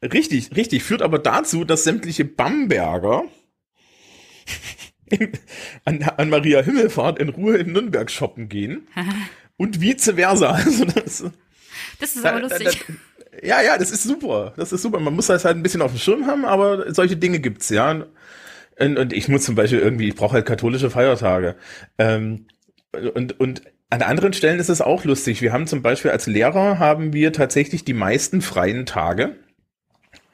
[0.04, 0.84] Richtig, richtig.
[0.84, 3.24] Führt aber dazu, dass sämtliche Bamberger
[5.08, 5.32] in,
[5.86, 8.88] an, an Maria Himmelfahrt in Ruhe in Nürnberg shoppen gehen.
[9.58, 10.52] und vice versa.
[10.52, 11.24] Also das,
[12.00, 12.84] Das ist aber lustig.
[13.44, 14.54] ja, ja, das ist super.
[14.58, 15.00] Das ist super.
[15.00, 18.06] Man muss das halt ein bisschen auf dem Schirm haben, aber solche Dinge gibt's, ja.
[18.80, 21.56] Und, und ich muss zum Beispiel irgendwie, ich brauche halt katholische Feiertage.
[22.00, 22.48] Ähm,
[23.14, 23.62] und, und
[23.92, 25.42] an anderen Stellen ist es auch lustig.
[25.42, 29.36] Wir haben zum Beispiel als Lehrer haben wir tatsächlich die meisten freien Tage.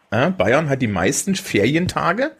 [0.09, 2.31] Bayern hat die meisten Ferientage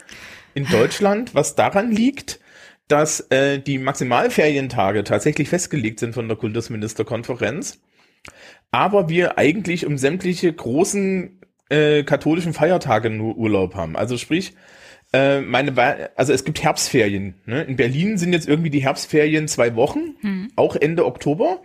[0.53, 2.39] in Deutschland, was daran liegt,
[2.87, 7.81] dass äh, die Maximalferientage tatsächlich festgelegt sind von der Kultusministerkonferenz,
[8.71, 13.97] aber wir eigentlich um sämtliche großen äh, katholischen Feiertage nur Urlaub haben.
[13.97, 14.53] Also sprich,
[15.13, 17.35] äh, meine, Wa- also es gibt Herbstferien.
[17.45, 17.63] Ne?
[17.63, 21.61] In Berlin sind jetzt irgendwie die Herbstferien zwei Wochen, auch Ende Oktober.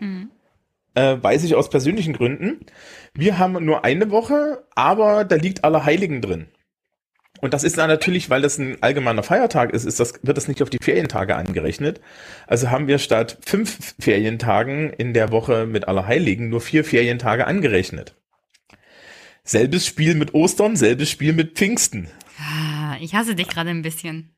[0.94, 2.66] Äh, weiß ich aus persönlichen Gründen.
[3.14, 6.48] Wir haben nur eine Woche, aber da liegt Allerheiligen drin.
[7.40, 10.46] Und das ist dann natürlich, weil das ein allgemeiner Feiertag ist, ist das, wird das
[10.46, 12.00] nicht auf die Ferientage angerechnet.
[12.46, 18.14] Also haben wir statt fünf Ferientagen in der Woche mit Allerheiligen nur vier Ferientage angerechnet.
[19.44, 22.08] Selbes Spiel mit Ostern, selbes Spiel mit Pfingsten.
[22.38, 24.34] Ah, Ich hasse dich gerade ein bisschen.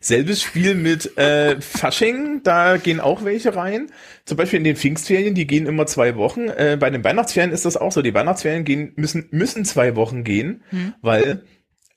[0.00, 3.90] Selbes Spiel mit äh, Fasching, da gehen auch welche rein.
[4.24, 6.48] Zum Beispiel in den Pfingstferien, die gehen immer zwei Wochen.
[6.48, 8.02] Äh, bei den Weihnachtsferien ist das auch so.
[8.02, 10.64] Die Weihnachtsferien gehen, müssen, müssen zwei Wochen gehen,
[11.02, 11.44] weil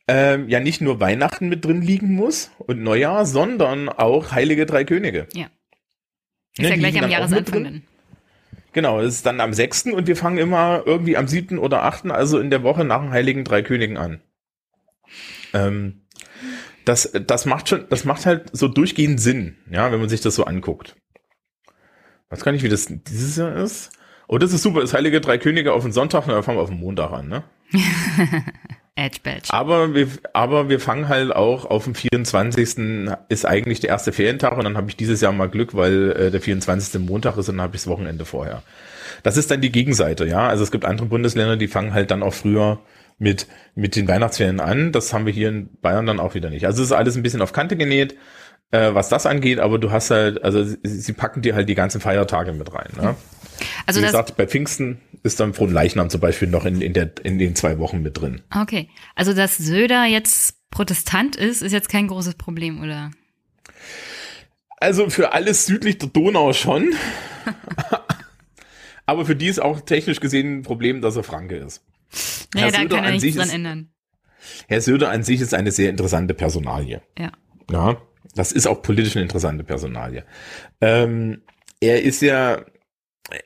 [0.08, 4.84] ähm, ja nicht nur Weihnachten mit drin liegen muss und Neujahr, sondern auch Heilige Drei
[4.84, 5.28] Könige.
[5.34, 5.46] Ja.
[6.58, 7.82] Ist Ne, ja gleich am Jahresanfang dann.
[8.74, 9.86] Genau, das ist dann am 6.
[9.86, 11.58] und wir fangen immer irgendwie am 7.
[11.58, 14.22] oder 8., also in der Woche nach den Heiligen Drei Königen an.
[15.54, 16.02] Ähm,
[16.86, 20.36] das, das macht schon, das macht halt so durchgehend Sinn, ja, wenn man sich das
[20.36, 20.96] so anguckt.
[22.30, 23.92] Weiß gar nicht, wie das dieses Jahr ist.
[24.28, 26.70] Oh, das ist super, das Heilige Drei Könige auf den Sonntag, na, wir fangen auf
[26.70, 27.44] den Montag an, ne?
[28.96, 29.50] Edge Badge.
[29.50, 33.10] Aber wir, aber wir fangen halt auch auf dem 24.
[33.28, 36.32] ist eigentlich der erste Ferientag und dann habe ich dieses Jahr mal Glück, weil äh,
[36.32, 37.02] der 24.
[37.02, 38.64] Montag ist und dann habe ich das Wochenende vorher.
[39.24, 40.48] Das ist dann die Gegenseite, ja.
[40.48, 42.80] Also es gibt andere Bundesländer, die fangen halt dann auch früher
[43.18, 44.92] mit, mit den Weihnachtsferien an.
[44.92, 46.66] Das haben wir hier in Bayern dann auch wieder nicht.
[46.66, 48.18] Also es ist alles ein bisschen auf Kante genäht,
[48.72, 51.76] äh, was das angeht, aber du hast halt, also sie, sie packen dir halt die
[51.76, 52.90] ganzen Feiertage mit rein.
[53.00, 53.16] Ne?
[53.86, 57.40] Also Wie gesagt, bei Pfingsten ist dann Frohen zum Beispiel noch in, in, der, in
[57.40, 58.42] den zwei Wochen mit drin.
[58.62, 58.90] okay.
[59.16, 63.12] Also dass Söder jetzt Protestant ist, ist jetzt kein großes Problem, oder?
[64.78, 66.94] Also für alles südlich der Donau schon.
[69.06, 71.82] Aber für die ist auch technisch gesehen ein Problem, dass er Franke ist.
[72.54, 73.90] Naja, Herr da Söder kann er nichts dran ist- ändern.
[74.68, 77.02] Herr Söder an sich ist eine sehr interessante Personalie.
[77.18, 77.32] Ja.
[77.72, 78.02] Ja,
[78.36, 80.24] das ist auch politisch eine interessante Personalie.
[80.82, 81.42] Ähm,
[81.80, 82.64] er ist ja,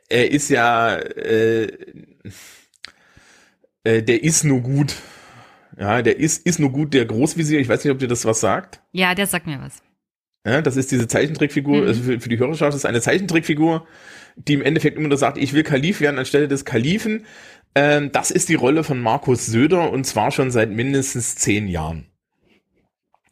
[0.09, 1.67] er ist ja, äh,
[3.83, 4.95] äh, der ist nur gut.
[5.79, 7.59] Ja, der ist, ist nur gut der Großvisier.
[7.59, 8.81] Ich weiß nicht, ob dir das was sagt.
[8.91, 9.81] Ja, der sagt mir was.
[10.45, 11.87] Ja, das ist diese Zeichentrickfigur, Mhm.
[11.87, 13.85] also für, für die Hörerschaft ist eine Zeichentrickfigur,
[14.35, 17.25] die im Endeffekt immer nur sagt, ich will Kalif werden anstelle des Kalifen.
[17.75, 22.07] Ähm, das ist die Rolle von Markus Söder und zwar schon seit mindestens zehn Jahren.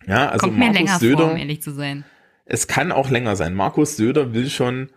[0.06, 2.06] Ja, also Kommt mir Markus länger Söder, vor, um ehrlich zu sein.
[2.46, 3.54] es kann auch länger sein.
[3.54, 4.90] Markus Söder will schon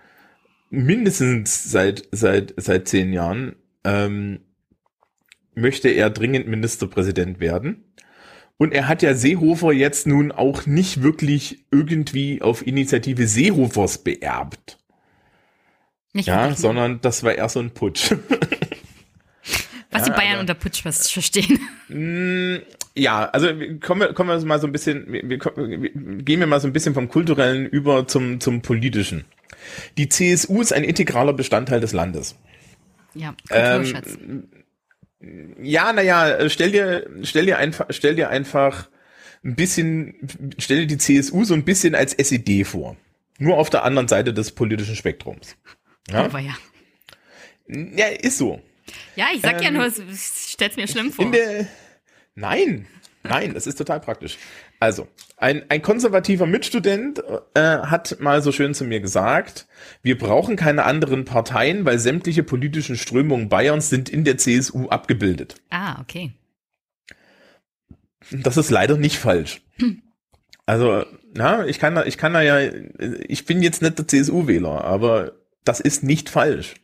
[0.70, 4.40] mindestens seit, seit, seit zehn Jahren, ähm,
[5.54, 7.84] möchte er dringend Ministerpräsident werden.
[8.56, 14.78] Und er hat ja Seehofer jetzt nun auch nicht wirklich irgendwie auf Initiative Seehofers beerbt.
[16.12, 16.62] Nicht Ja, wirklich, ne?
[16.62, 18.14] sondern das war eher so ein Putsch.
[19.90, 21.58] Was die ja, Bayern aber- unter Putsch was verstehen.
[21.88, 22.58] Mm,
[22.94, 23.48] Ja, also
[23.80, 26.72] kommen wir, kommen wir mal so ein bisschen, wir, wir, gehen wir mal so ein
[26.72, 29.24] bisschen vom kulturellen über zum, zum politischen.
[29.96, 32.36] Die CSU ist ein integraler Bestandteil des Landes.
[33.14, 34.18] Ja, Ähm, Kulturschatz.
[35.62, 38.88] Ja, naja, stell dir, stell dir einfach, stell dir einfach
[39.44, 40.14] ein bisschen,
[40.58, 42.96] stell dir die CSU so ein bisschen als SED vor.
[43.38, 45.56] Nur auf der anderen Seite des politischen Spektrums.
[46.10, 46.54] Ja, Aber ja.
[47.68, 48.60] ja ist so.
[49.16, 49.98] Ja, ich sag ja Ähm, nur, es
[50.76, 51.30] mir schlimm vor.
[51.30, 51.66] Der,
[52.34, 52.86] nein,
[53.22, 54.38] Nein, das ist total praktisch.
[54.78, 57.22] Also, ein, ein konservativer Mitstudent
[57.54, 59.66] äh, hat mal so schön zu mir gesagt,
[60.02, 65.56] wir brauchen keine anderen Parteien, weil sämtliche politischen Strömungen Bayerns sind in der CSU abgebildet.
[65.68, 66.32] Ah, okay.
[68.30, 69.60] Das ist leider nicht falsch.
[70.64, 72.70] Also, na, ich kann da, ich kann da ja,
[73.28, 75.32] ich bin jetzt nicht der CSU-Wähler, aber
[75.64, 76.74] das ist nicht falsch.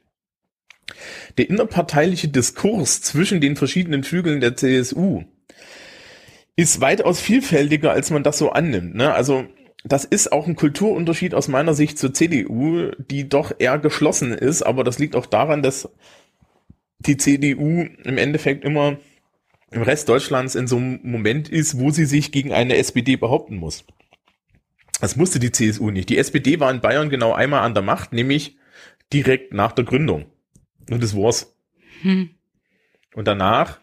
[1.38, 5.24] Der innerparteiliche Diskurs zwischen den verschiedenen Flügeln der CSU
[6.56, 8.94] ist weitaus vielfältiger, als man das so annimmt.
[8.94, 9.12] Ne?
[9.12, 9.46] Also
[9.84, 14.62] das ist auch ein Kulturunterschied aus meiner Sicht zur CDU, die doch eher geschlossen ist,
[14.62, 15.88] aber das liegt auch daran, dass
[16.98, 18.98] die CDU im Endeffekt immer
[19.70, 23.56] im Rest Deutschlands in so einem Moment ist, wo sie sich gegen eine SPD behaupten
[23.56, 23.84] muss.
[25.00, 26.08] Das musste die CSU nicht.
[26.08, 28.56] Die SPD war in Bayern genau einmal an der Macht, nämlich
[29.12, 30.26] direkt nach der Gründung.
[30.90, 31.54] Und das war's.
[32.02, 32.30] Hm.
[33.14, 33.80] Und danach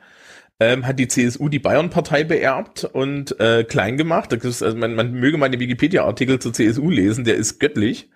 [0.59, 4.31] ähm, hat die CSU die Bayern-Partei beerbt und äh, klein gemacht.
[4.33, 8.09] Ist, also man, man möge mal den Wikipedia-Artikel zur CSU lesen, der ist göttlich.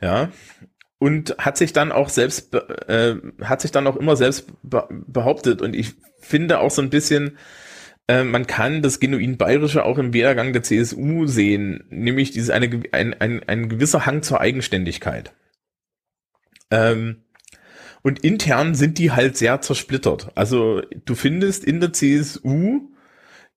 [0.00, 0.30] Ja.
[0.98, 5.60] Und hat sich dann auch selbst, äh, hat sich dann auch immer selbst behauptet.
[5.60, 7.36] Und ich finde auch so ein bisschen,
[8.08, 12.82] äh, man kann das genuin Bayerische auch im Werdegang der CSU sehen, nämlich dieses eine,
[12.92, 15.32] ein, ein, ein gewisser Hang zur Eigenständigkeit.
[16.70, 17.23] Ähm,
[18.04, 20.30] und intern sind die halt sehr zersplittert.
[20.34, 22.82] Also du findest in der CSU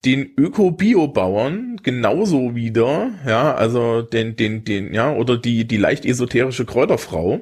[0.06, 6.66] den Öko-Bio-Bauern genauso wieder, ja, also den, den, den, ja, oder die, die leicht esoterische
[6.66, 7.42] Kräuterfrau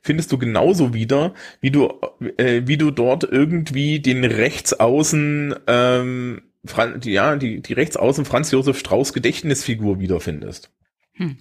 [0.00, 1.92] findest du genauso wieder, wie du,
[2.38, 8.78] äh, wie du dort irgendwie den Rechtsaußen, ähm, Fran ja, die, die Rechtsaußen Franz Josef
[8.78, 10.72] Strauß Gedächtnisfigur wiederfindest.
[11.14, 11.36] Hm.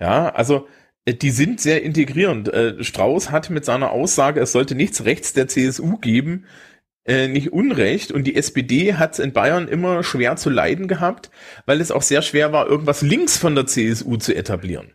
[0.00, 0.66] Ja, also
[1.06, 2.48] die sind sehr integrierend.
[2.48, 6.46] Äh, Strauß hat mit seiner Aussage, es sollte nichts rechts der CSU geben,
[7.04, 8.10] äh, nicht Unrecht.
[8.10, 11.30] Und die SPD hat es in Bayern immer schwer zu leiden gehabt,
[11.66, 14.92] weil es auch sehr schwer war, irgendwas links von der CSU zu etablieren.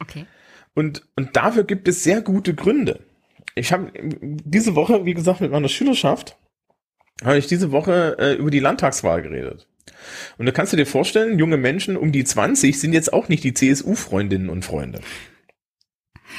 [0.00, 0.26] Okay.
[0.74, 3.00] Und, und dafür gibt es sehr gute Gründe.
[3.54, 6.36] Ich habe diese Woche, wie gesagt, mit meiner Schülerschaft,
[7.22, 9.68] habe ich diese Woche äh, über die Landtagswahl geredet.
[10.38, 13.44] Und da kannst du dir vorstellen, junge Menschen um die 20 sind jetzt auch nicht
[13.44, 15.00] die CSU-Freundinnen und Freunde.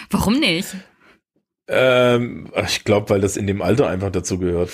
[0.10, 0.76] Warum nicht?
[1.68, 4.72] Ähm, ich glaube, weil das in dem Alter einfach dazu gehört.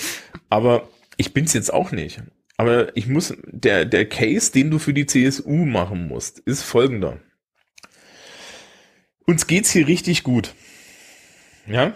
[0.50, 2.22] Aber ich bin's jetzt auch nicht.
[2.56, 7.18] Aber ich muss, der, der Case, den du für die CSU machen musst, ist folgender.
[9.26, 10.54] Uns geht's hier richtig gut.
[11.66, 11.94] Ja?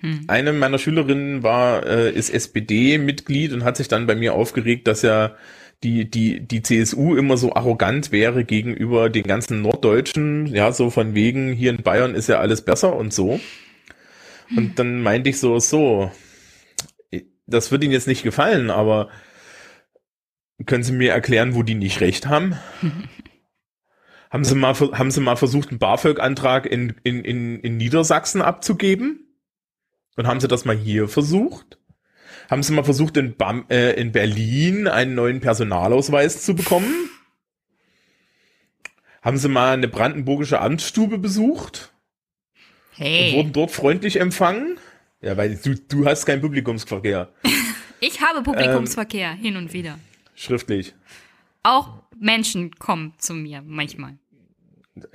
[0.00, 0.24] Hm.
[0.28, 5.02] Eine meiner Schülerinnen war, äh, ist SPD-Mitglied und hat sich dann bei mir aufgeregt, dass
[5.02, 5.34] ja
[5.82, 11.14] die, die, die CSU immer so arrogant wäre gegenüber den ganzen Norddeutschen, ja, so von
[11.14, 13.40] wegen, hier in Bayern ist ja alles besser und so.
[14.56, 16.10] Und dann meinte ich so, so,
[17.46, 19.10] das wird Ihnen jetzt nicht gefallen, aber
[20.64, 22.56] können Sie mir erklären, wo die nicht recht haben?
[24.30, 29.22] haben Sie mal, haben Sie mal versucht, einen BAföG-Antrag in, in, in, in Niedersachsen abzugeben?
[30.16, 31.78] Und haben Sie das mal hier versucht?
[32.50, 37.10] Haben Sie mal versucht, in, Bam, äh, in Berlin einen neuen Personalausweis zu bekommen?
[39.22, 41.92] Haben Sie mal eine brandenburgische Amtsstube besucht?
[42.92, 43.30] Hey.
[43.30, 44.78] Und wurden dort freundlich empfangen?
[45.20, 47.32] Ja, weil du, du hast keinen Publikumsverkehr.
[48.00, 49.98] ich habe Publikumsverkehr ähm, hin und wieder.
[50.34, 50.94] Schriftlich.
[51.62, 54.18] Auch Menschen kommen zu mir manchmal.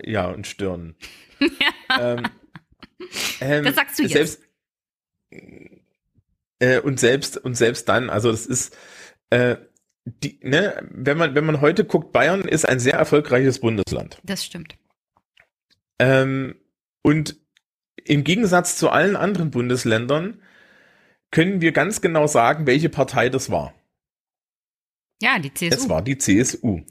[0.03, 0.95] Ja, und stören.
[1.39, 1.47] ja.
[1.99, 2.23] Ähm,
[3.41, 4.13] ähm, das sagst du jetzt.
[4.13, 4.41] Selbst,
[6.61, 8.77] äh, und selbst und selbst dann, also das ist
[9.31, 9.57] äh,
[10.05, 14.19] die, ne, wenn man wenn man heute guckt, Bayern ist ein sehr erfolgreiches Bundesland.
[14.23, 14.77] Das stimmt.
[15.99, 16.55] Ähm,
[17.03, 17.35] und
[18.03, 20.41] im Gegensatz zu allen anderen Bundesländern
[21.31, 23.73] können wir ganz genau sagen, welche Partei das war.
[25.21, 25.75] Ja, die CSU.
[25.75, 26.81] Es war die CSU.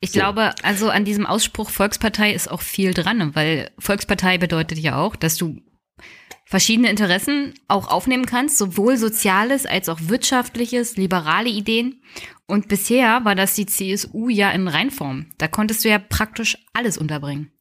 [0.00, 0.20] Ich so.
[0.20, 5.16] glaube, also an diesem Ausspruch Volkspartei ist auch viel dran, weil Volkspartei bedeutet ja auch,
[5.16, 5.60] dass du
[6.44, 12.02] verschiedene Interessen auch aufnehmen kannst, sowohl soziales als auch wirtschaftliches, liberale Ideen.
[12.46, 15.30] Und bisher war das die CSU ja in Reinform.
[15.38, 17.52] Da konntest du ja praktisch alles unterbringen.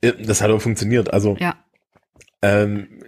[0.00, 1.12] Das hat auch funktioniert.
[1.12, 1.56] Also ja.
[2.40, 3.02] ähm,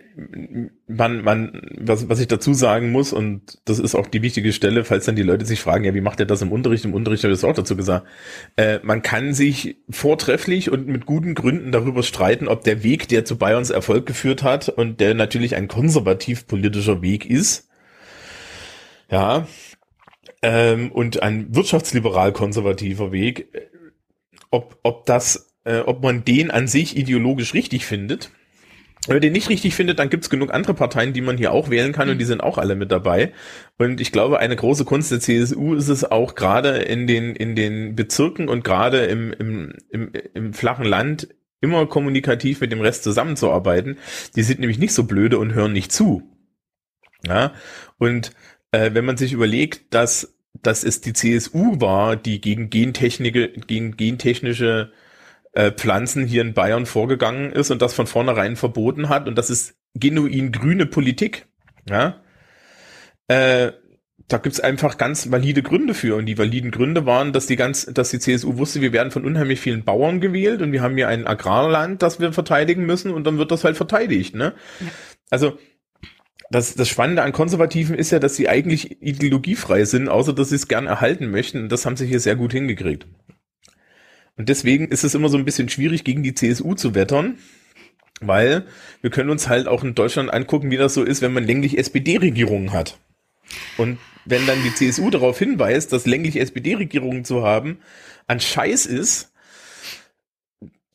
[0.86, 4.84] man, man, was, was ich dazu sagen muss, und das ist auch die wichtige Stelle,
[4.84, 6.84] falls dann die Leute sich fragen, ja, wie macht er das im Unterricht?
[6.84, 8.06] Im Unterricht habe ich es auch dazu gesagt.
[8.56, 13.24] Äh, man kann sich vortrefflich und mit guten Gründen darüber streiten, ob der Weg, der
[13.24, 17.68] zu Bayerns Erfolg geführt hat und der natürlich ein konservativ-politischer Weg ist,
[19.10, 19.46] ja,
[20.42, 23.66] ähm, und ein wirtschaftsliberal-konservativer Weg, äh,
[24.50, 28.30] ob, ob das, äh, ob man den an sich ideologisch richtig findet
[29.10, 31.68] Wenn man den nicht richtig findet, dann gibt's genug andere Parteien, die man hier auch
[31.68, 33.32] wählen kann und die sind auch alle mit dabei.
[33.76, 37.56] Und ich glaube, eine große Kunst der CSU ist es auch gerade in den, in
[37.56, 41.26] den Bezirken und gerade im, im, im, im flachen Land
[41.60, 43.98] immer kommunikativ mit dem Rest zusammenzuarbeiten.
[44.36, 46.22] Die sind nämlich nicht so blöde und hören nicht zu.
[47.26, 47.52] Ja,
[47.98, 48.30] und
[48.70, 53.96] äh, wenn man sich überlegt, dass, dass es die CSU war, die gegen Gentechnik, gegen
[53.96, 54.92] gentechnische
[55.52, 59.50] äh, Pflanzen hier in Bayern vorgegangen ist und das von vornherein verboten hat und das
[59.50, 61.46] ist genuin grüne Politik.
[61.88, 62.20] Ja,
[63.28, 63.72] äh,
[64.30, 66.16] da gibt's einfach ganz valide Gründe für.
[66.16, 69.24] Und die validen Gründe waren, dass die ganz, dass die CSU wusste, wir werden von
[69.24, 73.24] unheimlich vielen Bauern gewählt und wir haben hier ein Agrarland, das wir verteidigen müssen und
[73.24, 74.34] dann wird das halt verteidigt.
[74.34, 74.54] Ne?
[74.80, 74.86] Ja.
[75.30, 75.58] Also
[76.50, 80.56] das, das Spannende an Konservativen ist ja, dass sie eigentlich ideologiefrei sind, außer dass sie
[80.56, 81.64] es gern erhalten möchten.
[81.64, 83.06] Und das haben sie hier sehr gut hingekriegt.
[84.40, 87.36] Und deswegen ist es immer so ein bisschen schwierig, gegen die CSU zu wettern,
[88.22, 88.64] weil
[89.02, 91.76] wir können uns halt auch in Deutschland angucken, wie das so ist, wenn man länglich
[91.76, 92.98] SPD-Regierungen hat.
[93.76, 97.80] Und wenn dann die CSU darauf hinweist, dass länglich SPD-Regierungen zu haben
[98.28, 99.30] an Scheiß ist,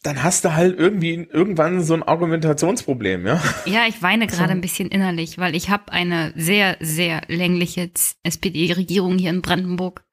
[0.01, 3.43] dann hast du halt irgendwie irgendwann so ein Argumentationsproblem, ja?
[3.67, 7.91] Ja, ich weine gerade ein bisschen innerlich, weil ich habe eine sehr, sehr längliche
[8.23, 10.03] SPD-Regierung hier in Brandenburg.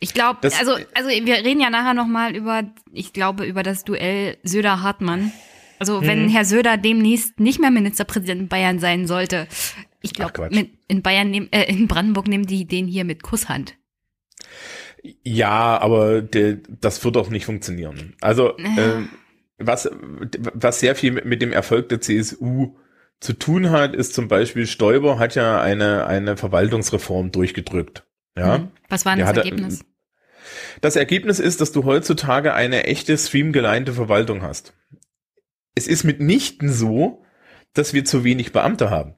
[0.00, 4.36] Ich glaube, also, also wir reden ja nachher nochmal über, ich glaube, über das Duell
[4.42, 5.32] Söder-Hartmann.
[5.78, 6.28] Also wenn hm.
[6.28, 9.46] Herr Söder demnächst nicht mehr Ministerpräsident Bayern sein sollte,
[10.00, 10.48] ich glaube,
[10.86, 13.74] in Bayern nehm, äh, in Brandenburg nehmen die den hier mit Kusshand.
[15.22, 18.14] Ja, aber de, das wird auch nicht funktionieren.
[18.20, 18.98] Also ja.
[18.98, 19.02] äh,
[19.58, 19.90] was,
[20.54, 22.76] was sehr viel mit, mit dem Erfolg der CSU
[23.20, 28.03] zu tun hat, ist zum Beispiel Stoiber hat ja eine, eine Verwaltungsreform durchgedrückt.
[28.36, 28.56] Ja.
[28.56, 28.68] Hm.
[28.88, 29.84] Was war denn das Ergebnis?
[30.80, 34.74] Das Ergebnis ist, dass du heutzutage eine echte streamgeleinte Verwaltung hast.
[35.74, 37.24] Es ist mitnichten so,
[37.72, 39.14] dass wir zu wenig Beamte haben.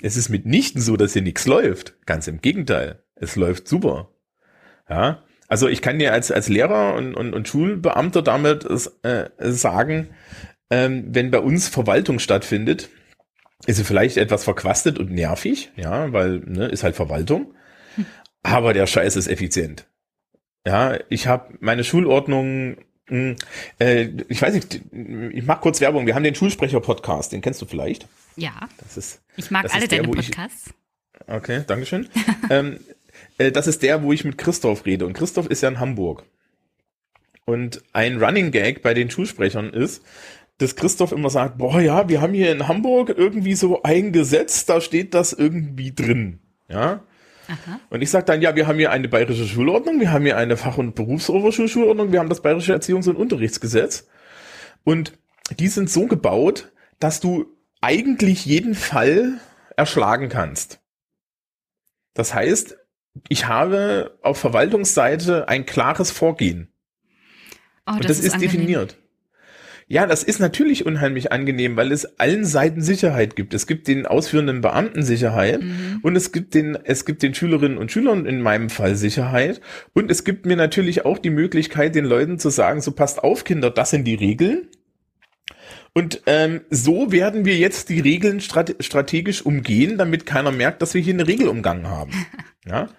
[0.00, 1.94] Es ist mitnichten so, dass hier nichts läuft.
[2.06, 3.02] Ganz im Gegenteil.
[3.16, 4.12] Es läuft super.
[4.88, 5.24] Ja.
[5.48, 8.66] Also ich kann dir als, als Lehrer und, und, und Schulbeamter damit
[9.02, 10.10] äh, sagen,
[10.70, 12.90] ähm, wenn bei uns Verwaltung stattfindet,
[13.66, 17.54] ist sie vielleicht etwas verquastet und nervig, ja, weil ne, ist halt Verwaltung.
[18.48, 19.86] Aber der Scheiß ist effizient.
[20.66, 23.36] Ja, ich habe meine Schulordnung, hm,
[23.78, 26.06] äh, ich weiß nicht, ich mach kurz Werbung.
[26.06, 28.06] Wir haben den Schulsprecher-Podcast, den kennst du vielleicht.
[28.36, 28.52] Ja.
[28.82, 30.70] Das ist, ich mag alle deine der, Podcasts.
[31.26, 32.08] Ich, okay, Dankeschön.
[32.50, 32.80] ähm,
[33.38, 35.06] äh, das ist der, wo ich mit Christoph rede.
[35.06, 36.24] Und Christoph ist ja in Hamburg.
[37.44, 40.02] Und ein Running Gag bei den Schulsprechern ist,
[40.58, 44.66] dass Christoph immer sagt, boah ja, wir haben hier in Hamburg irgendwie so ein Gesetz,
[44.66, 46.40] da steht das irgendwie drin.
[46.68, 47.00] Ja.
[47.48, 47.80] Aha.
[47.90, 50.56] Und ich sage dann, ja, wir haben hier eine bayerische Schulordnung, wir haben hier eine
[50.56, 54.06] Fach- und Berufsoberschulschulordnung, wir haben das bayerische Erziehungs- und Unterrichtsgesetz.
[54.84, 55.18] Und
[55.58, 56.70] die sind so gebaut,
[57.00, 57.46] dass du
[57.80, 59.40] eigentlich jeden Fall
[59.76, 60.80] erschlagen kannst.
[62.14, 62.76] Das heißt,
[63.28, 66.72] ich habe auf Verwaltungsseite ein klares Vorgehen.
[67.86, 68.98] Oh, und das, das ist, ist definiert.
[69.90, 73.54] Ja, das ist natürlich unheimlich angenehm, weil es allen Seiten Sicherheit gibt.
[73.54, 76.00] Es gibt den ausführenden Beamten Sicherheit mhm.
[76.02, 79.62] und es gibt den, es gibt den Schülerinnen und Schülern in meinem Fall Sicherheit
[79.94, 83.44] und es gibt mir natürlich auch die Möglichkeit, den Leuten zu sagen, so passt auf,
[83.44, 84.68] Kinder, das sind die Regeln.
[85.94, 90.92] Und ähm, so werden wir jetzt die Regeln strate strategisch umgehen, damit keiner merkt, dass
[90.92, 92.12] wir hier eine Regel umgangen haben.
[92.66, 92.90] Ja,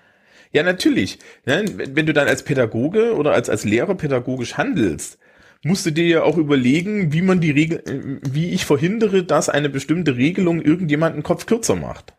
[0.52, 1.20] ja natürlich.
[1.46, 1.64] Ne?
[1.94, 5.20] Wenn du dann als Pädagoge oder als, als Lehrer pädagogisch handelst,
[5.64, 9.49] musst du dir ja auch überlegen, wie man die Regel, äh, wie ich verhindere, dass
[9.49, 12.14] eine bestimmte Regelung irgendjemanden Kopf kürzer macht.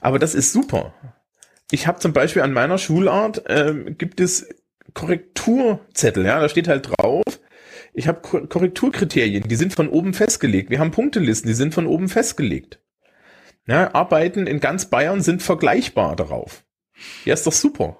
[0.00, 0.94] Aber das ist super.
[1.70, 4.48] Ich habe zum Beispiel an meiner Schulart äh, gibt es
[4.94, 7.22] Korrekturzettel, ja, da steht halt drauf.
[7.92, 10.70] Ich habe Korrekturkriterien, die sind von oben festgelegt.
[10.70, 12.80] Wir haben Punktelisten, die sind von oben festgelegt.
[13.66, 16.64] Ja, Arbeiten in ganz Bayern sind vergleichbar darauf.
[17.24, 17.98] Ja, ist doch super.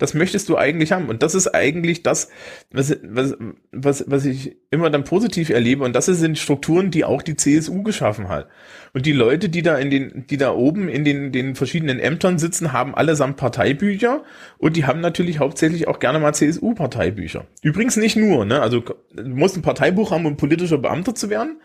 [0.00, 1.10] Das möchtest du eigentlich haben.
[1.10, 2.30] Und das ist eigentlich das,
[2.72, 3.36] was, was,
[3.70, 5.84] was, was ich immer dann positiv erlebe.
[5.84, 8.48] Und das sind Strukturen, die auch die CSU geschaffen hat.
[8.94, 12.38] Und die Leute, die da in den, die da oben in den, den verschiedenen Ämtern
[12.38, 14.24] sitzen, haben allesamt Parteibücher.
[14.56, 17.46] Und die haben natürlich hauptsächlich auch gerne mal CSU-Parteibücher.
[17.62, 18.62] Übrigens nicht nur, ne?
[18.62, 21.60] Also, du musst ein Parteibuch haben, um politischer Beamter zu werden.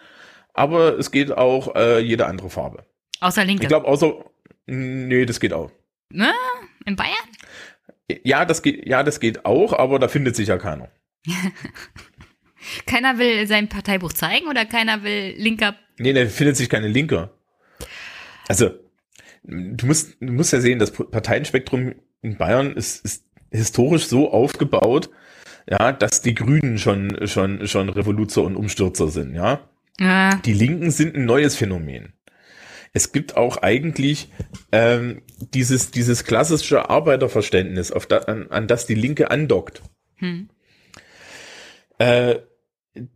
[0.54, 2.84] Aber es geht auch äh, jede andere Farbe.
[3.22, 3.64] Außer Linke.
[3.64, 4.14] Ich glaube, außer,
[4.66, 5.72] nee, das geht auch.
[6.10, 6.32] Ne?
[6.86, 7.14] In Bayern?
[8.24, 10.90] Ja, das geht, ja, das geht auch, aber da findet sich ja keiner.
[12.86, 15.76] keiner will sein Parteibuch zeigen oder keiner will Linker?
[15.98, 17.32] Nee, da findet sich keine Linker.
[18.48, 18.72] Also,
[19.44, 25.10] du musst, du musst ja sehen, das Parteienspektrum in Bayern ist, ist historisch so aufgebaut,
[25.70, 29.68] ja, dass die Grünen schon, schon, schon Revoluzer und Umstürzer sind, ja.
[30.00, 30.36] Ja.
[30.46, 32.14] Die Linken sind ein neues Phänomen.
[32.96, 34.30] Es gibt auch eigentlich
[34.72, 39.82] ähm, dieses, dieses klassische Arbeiterverständnis, auf da, an, an das die Linke andockt.
[40.16, 40.50] Hm.
[41.98, 42.36] Äh,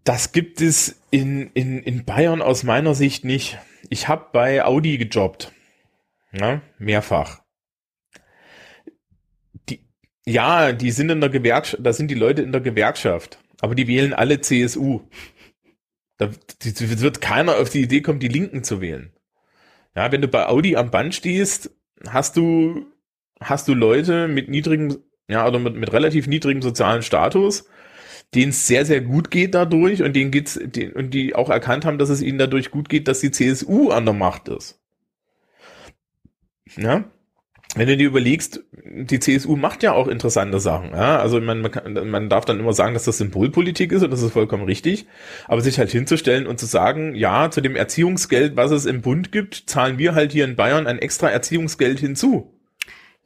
[0.03, 3.57] das gibt es in, in, in Bayern aus meiner Sicht nicht.
[3.89, 5.53] Ich habe bei Audi gejobbt.
[6.33, 7.41] Ja, mehrfach.
[9.69, 9.87] Die,
[10.25, 13.87] ja, die sind in der Gewerkschaft, da sind die Leute in der Gewerkschaft, aber die
[13.87, 15.07] wählen alle CSU.
[16.17, 19.13] Da wird keiner auf die Idee kommen, die Linken zu wählen.
[19.95, 21.71] Ja, wenn du bei Audi am Band stehst,
[22.07, 22.85] hast du,
[23.39, 27.65] hast du Leute mit niedrigem, ja, oder mit, mit relativ niedrigem sozialen Status,
[28.35, 31.85] denen es sehr, sehr gut geht dadurch und denen geht's, die, und die auch erkannt
[31.85, 34.79] haben, dass es ihnen dadurch gut geht, dass die CSU an der Macht ist.
[36.77, 37.05] Ja?
[37.75, 40.89] Wenn du dir überlegst, die CSU macht ja auch interessante Sachen.
[40.89, 41.19] Ja?
[41.19, 44.23] Also man, man, kann, man darf dann immer sagen, dass das Symbolpolitik ist und das
[44.23, 45.05] ist vollkommen richtig.
[45.47, 49.31] Aber sich halt hinzustellen und zu sagen, ja, zu dem Erziehungsgeld, was es im Bund
[49.31, 52.51] gibt, zahlen wir halt hier in Bayern ein extra Erziehungsgeld hinzu.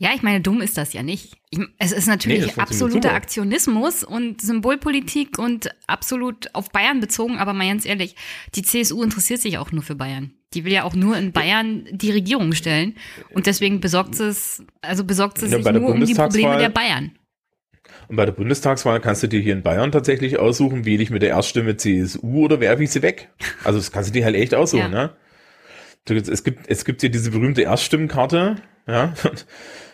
[0.03, 1.37] Ja, ich meine, dumm ist das ja nicht.
[1.49, 3.13] Ich, es ist natürlich Nee, absoluter.
[3.13, 8.17] Aktionismus und Symbolpolitik und absolut auf Bayern bezogen, aber mal ganz ehrlich,
[8.53, 10.33] die CSU interessiert sich auch nur für Bayern.
[10.55, 12.95] Die will ja auch nur in Bayern die Regierung stellen.
[13.29, 16.67] Und deswegen besorgt sie es, also besorgt sie Ja, sich nur um die Probleme der
[16.67, 17.17] Bayern.
[18.09, 21.21] Und bei der Bundestagswahl kannst du dir hier in Bayern tatsächlich aussuchen, wähle ich mit
[21.21, 23.29] der Erststimme CSU oder werfe ich sie weg.
[23.63, 25.13] Also das kannst du dir halt echt aussuchen, Ja.
[26.09, 26.29] ne?
[26.29, 29.13] Es gibt, es gibt hier diese berühmte Erststimmenkarte, ja,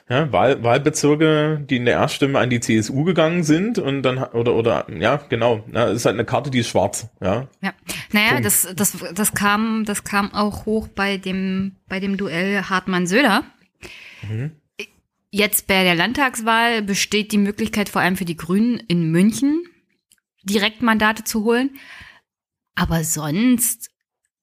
[0.09, 4.55] ja Wahl, Wahlbezirke, die in der Erststimme an die CSU gegangen sind und dann, oder,
[4.55, 7.47] oder, ja, genau, es ist halt eine Karte, die ist schwarz, ja.
[7.61, 7.73] Ja,
[8.11, 8.45] naja, Punkt.
[8.45, 13.43] das, das, das kam, das kam auch hoch bei dem, bei dem Duell Hartmann-Söder.
[14.27, 14.51] Mhm.
[15.31, 19.63] Jetzt bei der Landtagswahl besteht die Möglichkeit vor allem für die Grünen in München
[20.43, 21.77] Direktmandate zu holen.
[22.75, 23.89] Aber sonst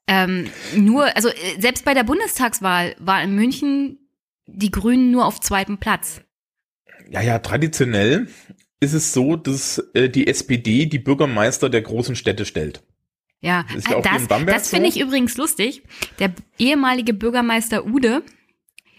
[0.06, 4.05] ähm, nur, also äh, selbst bei der Bundestagswahl war in München
[4.46, 6.20] die Grünen nur auf zweitem Platz.
[7.10, 8.28] Ja, ja, traditionell
[8.80, 12.82] ist es so, dass äh, die SPD die Bürgermeister der großen Städte stellt.
[13.40, 15.82] Ja, Ist ja hier das, das finde ich übrigens lustig.
[16.18, 18.22] Der ehemalige Bürgermeister Ude,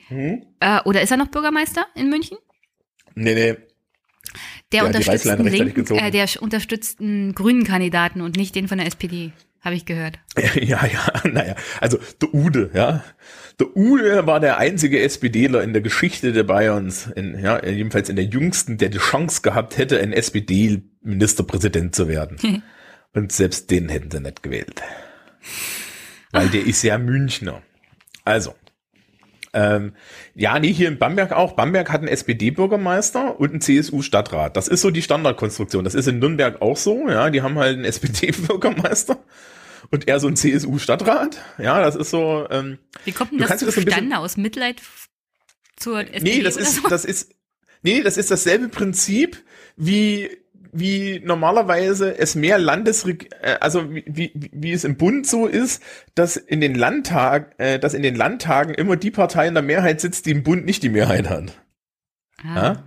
[0.08, 0.42] Hm?
[0.62, 2.38] äh, oder ist er noch Bürgermeister in München?
[3.16, 3.58] Nee, nee,
[4.72, 8.78] Der Ja, unterstützt einen linken, äh, der unterstützt einen grünen Kandidaten und nicht den von
[8.78, 9.32] der SPD,
[9.62, 10.20] habe ich gehört.
[10.56, 13.04] Ja, ja, naja, also der Ude, ja.
[13.60, 18.16] Der Ude war der einzige SPDler in der Geschichte der Bayerns, in, ja, jedenfalls in
[18.16, 22.64] der jüngsten, der die Chance gehabt hätte, ein SPD-Ministerpräsident zu werden.
[23.14, 24.84] Und selbst den hätten sie nicht gewählt.
[26.32, 27.64] Weil der ist ja Münchner.
[28.26, 28.54] Also.
[29.54, 29.94] Ähm,
[30.36, 31.54] ja, nee, hier in Bamberg auch.
[31.54, 34.58] Bamberg hat einen SPD-Bürgermeister und einen CSU-Stadtrat.
[34.58, 35.84] Das ist so die Standardkonstruktion.
[35.84, 37.10] Das ist in Nürnberg auch so.
[37.10, 39.18] Ja, die haben halt einen SPD-Bürgermeister
[39.92, 41.42] und er so einen CSU-Stadtrat.
[41.58, 42.48] Ja, das ist so.
[42.50, 44.18] Ähm, Wie kommt denn Du das zustande?
[44.18, 44.82] Aus Mitleid
[45.78, 46.90] zur SPD nee, das ist, so?
[46.90, 47.34] das ist,
[47.84, 49.44] nee, das ist dasselbe Prinzip
[49.76, 50.30] wie
[50.80, 55.82] wie normalerweise es mehr Landesreg äh, also wie, wie, wie es im Bund so ist,
[56.16, 60.02] dass in den Landtag, äh, dass in den Landtagen immer die Partei in der Mehrheit
[60.02, 61.60] sitzt, die im Bund nicht die Mehrheit hat.
[62.44, 62.84] Ah.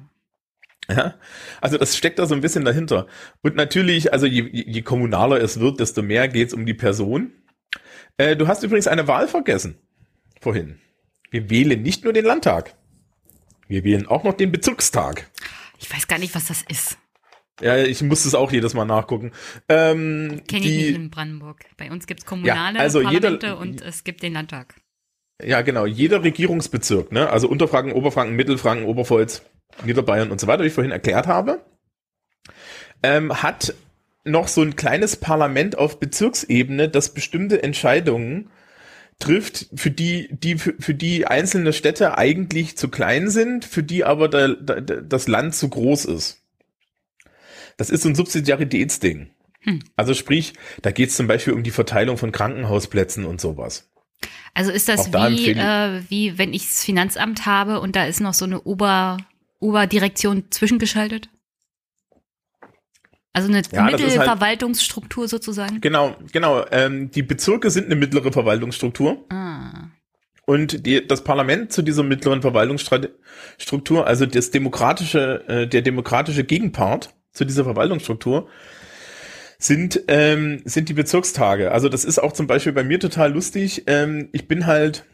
[0.88, 1.14] Ja,
[1.60, 3.06] also das steckt da so ein bisschen dahinter.
[3.42, 7.32] Und natürlich, also je, je je kommunaler es wird, desto mehr geht's um die Person.
[8.16, 9.78] Äh, du hast übrigens eine Wahl vergessen
[10.40, 10.80] vorhin.
[11.30, 12.74] Wir wählen nicht nur den Landtag.
[13.68, 15.30] Wir wählen auch noch den Bezirkstag.
[15.78, 16.98] Ich weiß gar nicht, was das ist.
[17.60, 19.32] Ja, ich muss es auch jedes Mal nachgucken.
[19.68, 21.64] Ähm, Kenne ich nicht in Brandenburg.
[21.76, 24.74] Bei uns gibt's kommunale also jeder- Parlamente und es gibt den Landtag.
[25.42, 25.86] Ja, genau.
[25.86, 27.30] Jeder Regierungsbezirk, ne?
[27.30, 29.42] also Unterfranken, Oberfranken, Mittelfranken, Oberpfalz,
[29.84, 31.64] Niederbayern und so weiter, wie ich vorhin erklärt habe,
[33.02, 33.74] ähm, hat
[34.24, 38.50] noch so ein kleines Parlament auf Bezirksebene, das bestimmte Entscheidungen
[39.18, 44.04] trifft, für die, die für, für die einzelne Städte eigentlich zu klein sind, für die
[44.04, 46.39] aber der, der, das Land zu groß ist.
[47.80, 49.30] Das ist so ein Subsidiaritätsding.
[49.60, 49.78] Hm.
[49.96, 50.52] Also sprich,
[50.82, 53.90] da geht es zum Beispiel um die Verteilung von Krankenhausplätzen und sowas.
[54.52, 58.20] Also ist das da wie, äh, wie wenn ich das Finanzamt habe und da ist
[58.20, 59.16] noch so eine Ober,
[59.60, 61.30] Oberdirektion zwischengeschaltet?
[63.32, 65.80] Also eine Ja, halt- Mittelverwaltungsstruktur sozusagen?
[65.80, 66.66] Genau, genau.
[66.72, 69.88] Ähm, die Bezirke sind eine mittlere Verwaltungsstruktur Ah.
[70.44, 77.14] und die, das Parlament zu dieser mittleren Verwaltungsstruktur, also das demokratische, äh, der demokratische Gegenpart
[77.32, 78.48] zu dieser Verwaltungsstruktur,
[79.58, 81.72] sind ähm, sind die Bezirkstage.
[81.72, 83.84] Also das ist auch zum Beispiel bei mir total lustig.
[83.86, 85.04] Ähm, ich bin halt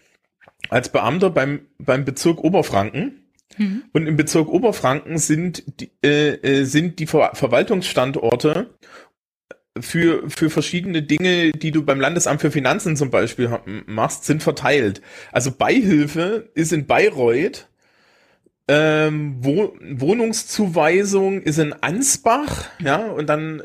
[0.68, 3.22] als Beamter beim beim Bezirk Oberfranken
[3.58, 3.84] Mhm.
[3.92, 8.74] und im Bezirk Oberfranken sind die, äh, äh, sind die Ver Verwaltungsstandorte
[9.80, 15.02] für, für verschiedene Dinge, die du beim Landesamt für Finanzen zum Beispiel machst, sind verteilt.
[15.32, 17.68] Also Beihilfe ist in Bayreuth,
[18.68, 23.62] ähm, Wo Wohnungszuweisung ist in Ansbach, ja, und dann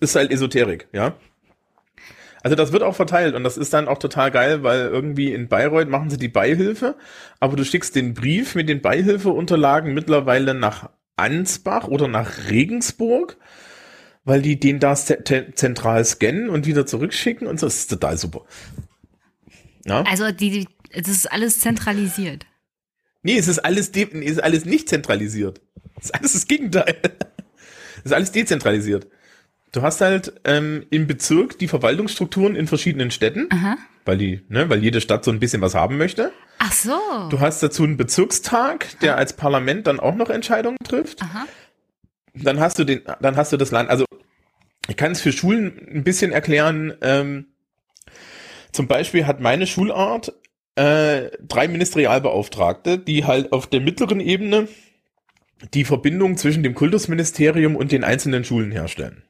[0.00, 1.16] ist halt Esoterik, ja.
[2.42, 5.48] Also das wird auch verteilt und das ist dann auch total geil, weil irgendwie in
[5.48, 6.96] Bayreuth machen sie die Beihilfe,
[7.38, 13.36] aber du schickst den Brief mit den Beihilfeunterlagen mittlerweile nach Ansbach oder nach Regensburg,
[14.24, 17.66] weil die den da zentral scannen und wieder zurückschicken und so.
[17.66, 18.44] Das ist total super.
[19.84, 20.02] Ja?
[20.02, 22.46] Also die, das ist alles zentralisiert.
[23.22, 25.60] Nee, es ist alles, es ist alles nicht zentralisiert.
[25.98, 26.96] Es ist alles das Gegenteil.
[27.98, 29.06] Es ist alles dezentralisiert.
[29.70, 33.78] Du hast halt ähm, im Bezirk die Verwaltungsstrukturen in verschiedenen Städten, Aha.
[34.04, 36.32] weil die, ne, weil jede Stadt so ein bisschen was haben möchte.
[36.58, 36.98] Ach so.
[37.30, 39.18] Du hast dazu einen Bezirkstag, der Aha.
[39.18, 41.22] als Parlament dann auch noch Entscheidungen trifft.
[41.22, 41.46] Aha.
[42.34, 43.88] Dann hast du den, dann hast du das Land.
[43.88, 44.04] Also
[44.88, 46.94] ich kann es für Schulen ein bisschen erklären.
[47.00, 47.46] Ähm,
[48.72, 50.34] zum Beispiel hat meine Schulart
[50.76, 54.68] äh, drei Ministerialbeauftragte, die halt auf der mittleren Ebene
[55.74, 59.22] die Verbindung zwischen dem Kultusministerium und den einzelnen Schulen herstellen.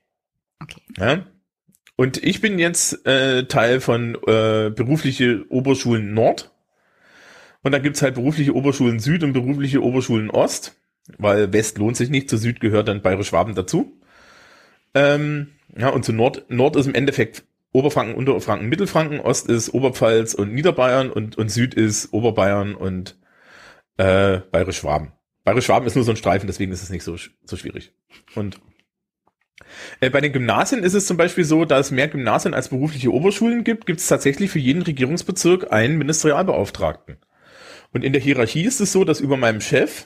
[0.63, 0.81] Okay.
[0.99, 1.27] Ja?
[1.97, 6.51] Und ich bin jetzt äh, Teil von äh, berufliche Oberschulen Nord.
[7.63, 10.75] Und da gibt's halt berufliche Oberschulen Süd und berufliche Oberschulen Ost,
[11.19, 14.01] weil West lohnt sich nicht, zu Süd gehört dann Bayerisch-Schwaben dazu.
[14.95, 20.35] Ähm, ja, und zu Nord, Nord ist im Endeffekt Oberfranken, Unterfranken, Mittelfranken, Ost ist Oberpfalz
[20.35, 23.19] und Niederbayern und, und Süd ist Oberbayern und
[23.97, 25.13] äh, Bayerisch-Schwaben.
[25.45, 27.93] Bayerisch-Schwaben ist nur so ein Streifen, deswegen ist es nicht so, so schwierig.
[28.35, 28.61] Und
[30.01, 33.13] äh, bei den Gymnasien ist es zum Beispiel so, dass es mehr Gymnasien als berufliche
[33.13, 37.17] Oberschulen gibt, gibt es tatsächlich für jeden Regierungsbezirk einen Ministerialbeauftragten.
[37.93, 40.05] Und in der Hierarchie ist es so, dass über meinem Chef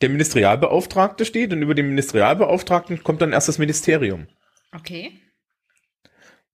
[0.00, 4.26] der Ministerialbeauftragte steht und über den Ministerialbeauftragten kommt dann erst das Ministerium.
[4.74, 5.12] Okay.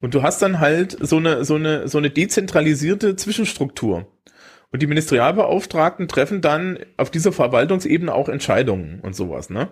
[0.01, 4.07] Und du hast dann halt so eine, so eine, so eine dezentralisierte Zwischenstruktur.
[4.71, 9.71] Und die Ministerialbeauftragten treffen dann auf dieser Verwaltungsebene auch Entscheidungen und sowas, ne?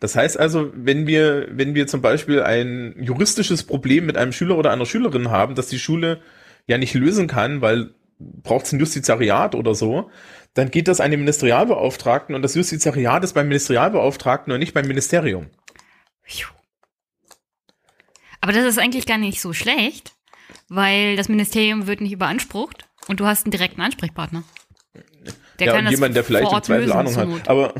[0.00, 4.56] Das heißt also, wenn wir, wenn wir zum Beispiel ein juristisches Problem mit einem Schüler
[4.56, 6.20] oder einer Schülerin haben, dass die Schule
[6.66, 10.10] ja nicht lösen kann, weil braucht es ein Justizariat oder so,
[10.54, 14.86] dann geht das an den Ministerialbeauftragten und das Justizariat ist beim Ministerialbeauftragten und nicht beim
[14.86, 15.46] Ministerium.
[18.40, 20.14] Aber das ist eigentlich gar nicht so schlecht,
[20.68, 24.44] weil das Ministerium wird nicht überansprucht und du hast einen direkten Ansprechpartner.
[25.58, 27.48] Der ja, kann und jemand, der vielleicht im Zweifel Ahnung hat.
[27.48, 27.74] Aber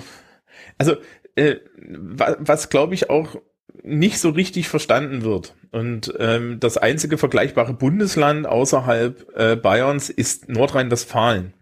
[0.78, 0.96] also
[1.36, 3.36] äh, was, was glaube ich auch
[3.82, 5.54] nicht so richtig verstanden wird.
[5.70, 11.54] Und ähm, das einzige vergleichbare Bundesland außerhalb äh, Bayerns ist Nordrhein-Westfalen.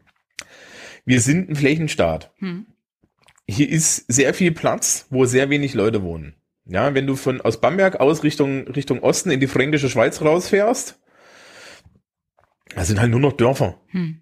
[1.04, 2.32] Wir sind ein Flächenstaat.
[2.38, 2.66] Hm.
[3.48, 6.34] Hier ist sehr viel Platz, wo sehr wenig Leute wohnen.
[6.66, 10.98] Ja, wenn du von aus Bamberg aus Richtung Richtung Osten in die fränkische Schweiz rausfährst,
[12.74, 13.80] da sind halt nur noch Dörfer.
[13.88, 14.20] Hm.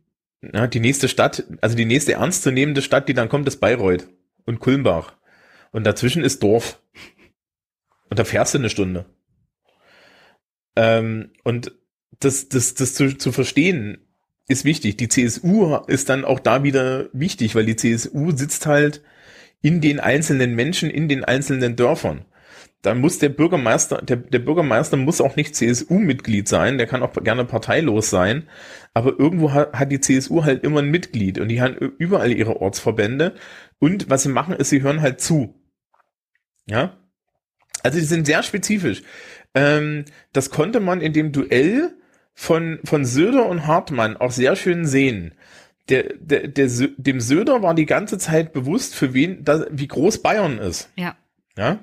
[0.53, 4.09] Ja, die nächste Stadt, also die nächste ernstzunehmende Stadt, die dann kommt, ist Bayreuth
[4.45, 5.17] und Kulmbach.
[5.73, 6.81] Und dazwischen ist Dorf.
[8.11, 9.07] Und da fährst du eine Stunde.
[10.77, 11.73] Ähm, und
[12.21, 13.99] das, das, das zu, zu verstehen
[14.47, 14.97] ist wichtig.
[14.99, 19.03] Die CSU ist dann auch da wieder wichtig, weil die CSU sitzt halt
[19.63, 22.27] in den einzelnen Menschen, in den einzelnen Dörfern.
[22.85, 27.15] Da muss der Bürgermeister, der, der Bürgermeister muss auch nicht CSU-Mitglied sein, der kann auch
[27.15, 28.47] gerne parteilos sein,
[28.93, 32.61] aber irgendwo hat, hat die CSU halt immer ein Mitglied und die haben überall ihre
[32.61, 33.37] Ortsverbände
[33.79, 35.55] und was sie machen, ist, sie hören halt zu.
[36.67, 36.99] Ja.
[37.83, 39.03] Also die sind sehr spezifisch.
[39.55, 40.05] Ähm,
[40.35, 41.97] das konnte man in dem Duell
[42.35, 45.33] von, von Söder und Hartmann auch sehr schön sehen.
[45.89, 50.21] Der, der, der, dem Söder war die ganze Zeit bewusst, für wen, das, wie groß
[50.21, 50.91] Bayern ist.
[50.97, 51.17] Ja.
[51.57, 51.79] Ja.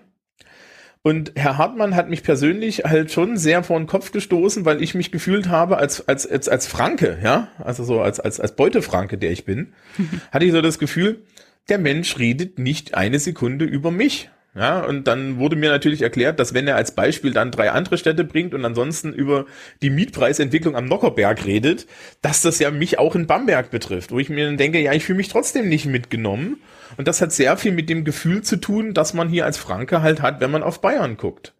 [1.04, 4.94] Und Herr Hartmann hat mich persönlich halt schon sehr vor den Kopf gestoßen, weil ich
[4.94, 9.18] mich gefühlt habe als, als, als, als Franke, ja, also so als, als, als Beutefranke,
[9.18, 9.74] der ich bin,
[10.32, 11.24] hatte ich so das Gefühl,
[11.70, 14.30] der Mensch redet nicht eine Sekunde über mich.
[14.54, 17.98] Ja, und dann wurde mir natürlich erklärt, dass wenn er als Beispiel dann drei andere
[17.98, 19.46] Städte bringt und ansonsten über
[19.82, 21.88] die Mietpreisentwicklung am Nockerberg redet,
[22.22, 25.06] dass das ja mich auch in Bamberg betrifft, wo ich mir dann denke, ja, ich
[25.06, 26.62] fühle mich trotzdem nicht mitgenommen.
[26.98, 30.02] Und das hat sehr viel mit dem Gefühl zu tun, dass man hier als Franke
[30.02, 31.54] halt hat, wenn man auf Bayern guckt.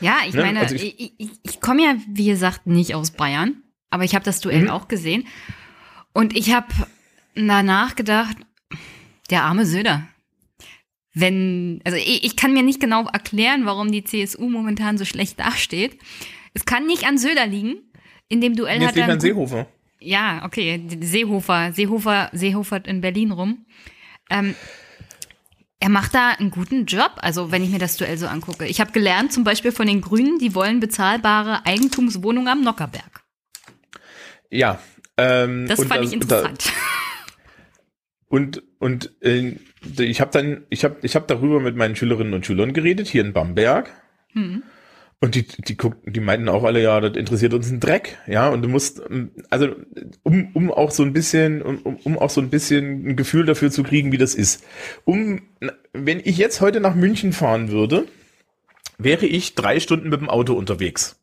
[0.00, 0.42] Ja, ich ne?
[0.42, 4.14] meine, also ich, ich, ich, ich komme ja, wie gesagt, nicht aus Bayern, aber ich
[4.14, 4.70] habe das Duell mhm.
[4.70, 5.26] auch gesehen.
[6.12, 6.68] Und ich habe
[7.34, 8.36] danach gedacht,
[9.30, 10.06] der arme Söder
[11.14, 15.40] wenn, also ich, ich kann mir nicht genau erklären, warum die CSU momentan so schlecht
[15.40, 15.96] dasteht.
[16.52, 17.76] Es kann nicht an Söder liegen.
[18.28, 19.08] In dem Duell Jetzt hat er.
[19.08, 19.66] an Seehofer.
[20.00, 23.64] Ja, okay, Seehofer, Seehofer, Seehofer in Berlin rum.
[24.30, 24.54] Ähm,
[25.80, 28.64] Er macht da einen guten Job, also wenn ich mir das Duell so angucke.
[28.66, 33.22] Ich habe gelernt, zum Beispiel von den Grünen, die wollen bezahlbare Eigentumswohnungen am Nockerberg.
[34.50, 34.78] Ja.
[35.18, 36.66] Ähm, Das fand da- ich interessant.
[36.66, 36.72] Da,
[38.28, 39.56] und und äh,
[39.98, 43.22] ich habe dann, ich habe ich hab darüber mit meinen Schülerinnen und Schülern geredet, hier
[43.24, 43.90] in Bamberg.
[44.32, 44.62] Hm.
[45.20, 48.48] Und die, die guckten, die meinten auch alle, ja, das interessiert uns ein Dreck, ja.
[48.50, 49.74] Und du musst, ähm, also
[50.22, 53.46] um, um auch so ein bisschen, um, um- um auch so ein bisschen ein Gefühl
[53.46, 54.64] dafür zu kriegen, wie das ist.
[55.04, 55.42] Um,
[55.94, 58.06] wenn ich jetzt heute nach München fahren würde,
[58.98, 61.16] wäre ich drei Stunden mit dem Auto unterwegs.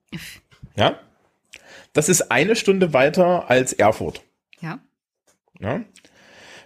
[0.75, 0.99] Ja.
[1.93, 4.23] Das ist eine Stunde weiter als Erfurt.
[4.61, 4.79] Ja.
[5.59, 5.81] Ja.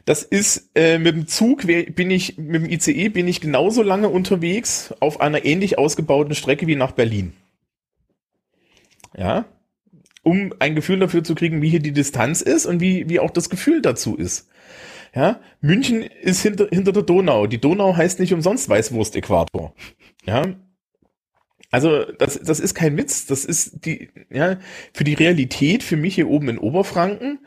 [0.06, 4.08] Das ist äh, mit dem Zug bin ich mit dem ICE bin ich genauso lange
[4.08, 7.34] unterwegs auf einer ähnlich ausgebauten Strecke wie nach Berlin.
[9.18, 9.46] Ja,
[10.22, 13.32] um ein Gefühl dafür zu kriegen, wie hier die Distanz ist und wie wie auch
[13.32, 14.48] das Gefühl dazu ist.
[15.16, 17.48] Ja, München ist hinter hinter der Donau.
[17.48, 19.74] Die Donau heißt nicht umsonst Weißwurst-Äquator.
[20.26, 20.44] Ja.
[21.72, 24.58] Also das, das ist kein Witz, das ist die, ja,
[24.94, 27.40] für die Realität, für mich hier oben in Oberfranken,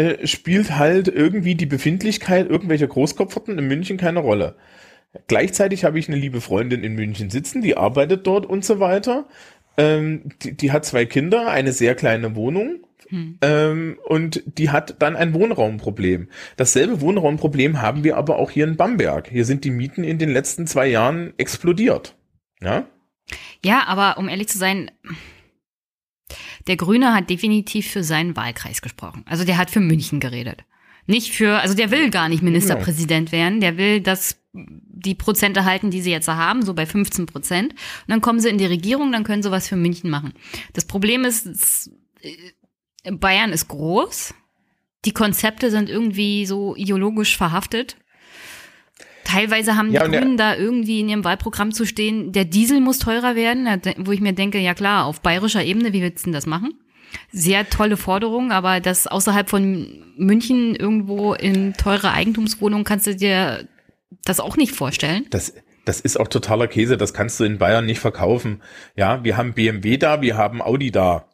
[0.00, 4.56] äh, spielt halt irgendwie die Befindlichkeit irgendwelcher Großkopferten in München keine Rolle.
[5.26, 9.26] Gleichzeitig habe ich eine liebe Freundin in München sitzen, die arbeitet dort und so weiter.
[9.76, 13.38] Ähm, die, die hat zwei Kinder, eine sehr kleine Wohnung Hm.
[13.42, 16.28] ähm, und die hat dann ein Wohnraumproblem.
[16.56, 19.28] Dasselbe Wohnraumproblem haben wir aber auch hier in Bamberg.
[19.28, 22.14] Hier sind die Mieten in den letzten zwei Jahren explodiert.
[22.62, 22.86] Ja,
[23.64, 24.92] Ja, aber um ehrlich zu sein,
[26.70, 29.24] der Grüne hat definitiv für seinen Wahlkreis gesprochen.
[29.26, 30.62] Also der hat für München geredet.
[31.08, 33.60] Nicht für, also der will gar nicht Ministerpräsident werden.
[33.60, 37.72] Der will, dass die Prozente halten, die sie jetzt haben, so bei 15 Prozent.
[37.72, 40.32] Und dann kommen sie in die Regierung, dann können sie was für München machen.
[40.72, 41.90] Das Problem ist,
[42.22, 44.32] äh, Bayern ist groß.
[45.04, 47.96] Die Konzepte sind irgendwie so ideologisch verhaftet.
[49.30, 52.80] Teilweise haben die Ja, der- Grünen da irgendwie in ihrem Wahlprogramm zu stehen, der Diesel
[52.80, 56.24] muss teurer werden, wo ich mir denke, ja klar, auf bayerischer Ebene, wie willst du
[56.24, 56.74] denn das machen?
[57.32, 59.86] Sehr tolle Forderung, aber das außerhalb von
[60.16, 63.68] München irgendwo in teure Eigentumswohnungen kannst du dir
[64.24, 65.26] das auch nicht vorstellen.
[65.30, 65.54] das,
[65.84, 68.62] das ist auch totaler Käse, das kannst du in Bayern nicht verkaufen.
[68.96, 71.26] Ja, wir haben BMW da, wir haben Audi da.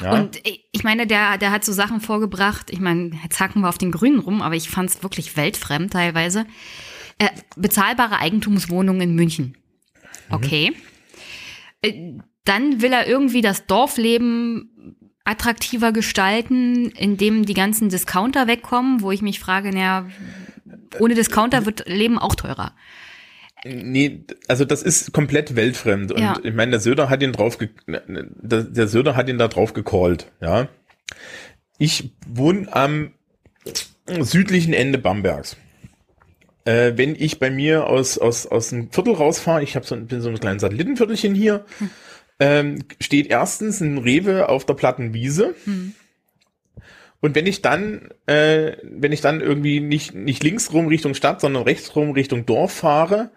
[0.00, 2.70] Ja, Und ich meine, der, der hat so Sachen vorgebracht.
[2.70, 5.92] Ich meine, jetzt hacken wir auf den Grünen rum, aber ich fand es wirklich weltfremd
[5.92, 6.46] teilweise.
[7.18, 9.56] Äh, bezahlbare Eigentumswohnungen in München.
[10.30, 10.72] Okay.
[11.82, 19.12] Äh, dann will er irgendwie das Dorfleben attraktiver gestalten, indem die ganzen Discounter wegkommen, wo
[19.12, 20.06] ich mich frage, naja,
[20.98, 22.74] ohne Discounter wird Leben auch teurer.
[23.64, 26.12] Nee, also das ist komplett weltfremd.
[26.12, 26.38] Und Ja.
[26.42, 29.74] ich meine, der Söder hat ihn drauf, ge der, der Söder hat ihn da drauf
[29.74, 30.68] gecallt, ja.
[31.78, 33.12] Ich wohne am
[34.20, 35.56] südlichen Ende Bambergs.
[36.64, 40.06] Äh, wenn ich bei mir aus, aus, aus dem Viertel rausfahre, ich hab so, ein-
[40.06, 41.64] bin so ein kleines Satellitenviertelchen hier,
[42.38, 45.54] ähm, steht erstens ein Rewe auf der platten Wiese.
[47.20, 51.40] Und wenn ich dann, äh, wenn ich dann irgendwie nicht, nicht links rum Richtung Stadt,
[51.40, 53.30] sondern rechts rum Richtung Dorf fahre,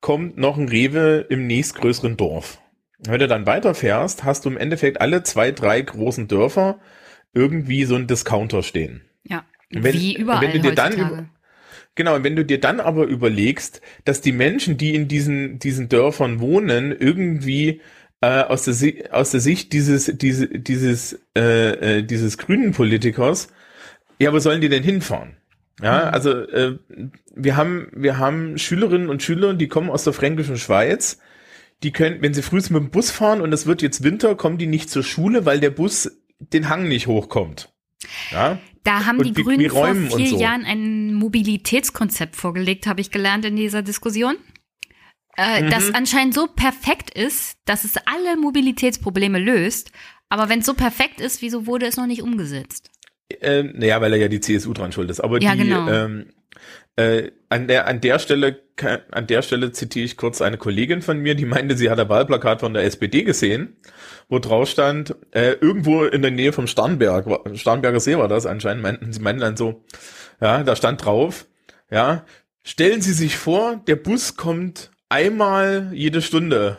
[0.00, 2.60] kommt noch ein Rewe im nächstgrößeren Dorf.
[3.00, 6.80] Wenn du dann weiterfährst, hast du im Endeffekt alle zwei, drei großen Dörfer
[7.32, 9.02] irgendwie so einen Discounter stehen.
[9.24, 9.44] Ja.
[9.70, 11.28] Wenn- Wie überall wenn du dir dann heutzutage.
[11.94, 15.88] Genau, und wenn du dir dann aber überlegst, dass die Menschen, die in diesen, diesen
[15.88, 17.80] Dörfern wohnen, irgendwie
[18.20, 23.48] äh, aus, der, aus der Sicht dieses, diese, dieses, äh, äh, dieses grünen Politikers,
[24.20, 25.36] ja, wo sollen die denn hinfahren?
[25.82, 26.78] Ja, also äh,
[27.34, 31.18] wir haben wir haben Schülerinnen und Schüler, die kommen aus der fränkischen Schweiz.
[31.82, 34.58] Die können, wenn sie früh mit dem Bus fahren und es wird jetzt Winter, kommen
[34.58, 36.10] die nicht zur Schule, weil der Bus
[36.40, 37.72] den Hang nicht hochkommt.
[38.30, 40.40] Ja, Da haben Und die Grünen wir vor vier so.
[40.40, 44.36] Jahren ein Mobilitätskonzept vorgelegt, habe ich gelernt in dieser Diskussion.
[45.36, 45.70] Äh, Mhm.
[45.70, 49.92] Das anscheinend so perfekt ist, dass es alle Mobilitätsprobleme löst.
[50.28, 52.90] Aber wenn es so perfekt ist, wieso wurde es noch nicht umgesetzt?
[53.40, 55.20] Äh, naja, weil er ja die CSU dran schuld ist.
[55.20, 55.88] Aber Ja, die genau.
[55.88, 56.26] ähm,
[56.96, 58.60] äh, an der an der Stelle
[59.10, 62.08] an der Stelle zitiere ich kurz eine Kollegin von mir, die meinte, sie hat ein
[62.08, 63.76] Wahlplakat von der SPD gesehen,
[64.28, 67.26] wo drauf stand, äh, irgendwo in der Nähe vom Starnberg,
[67.56, 69.84] Starnberger See war das anscheinend, meinten, sie meinten dann so,
[70.40, 71.46] ja, da stand drauf,
[71.90, 72.24] ja,
[72.62, 76.78] stellen Sie sich vor, der Bus kommt einmal jede Stunde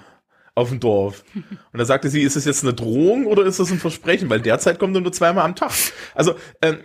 [0.60, 1.24] auf dem Dorf.
[1.36, 4.30] Und da sagte sie, ist es jetzt eine Drohung oder ist das ein Versprechen?
[4.30, 5.72] Weil derzeit kommt er nur zweimal am Tag.
[6.14, 6.78] Also, ähm,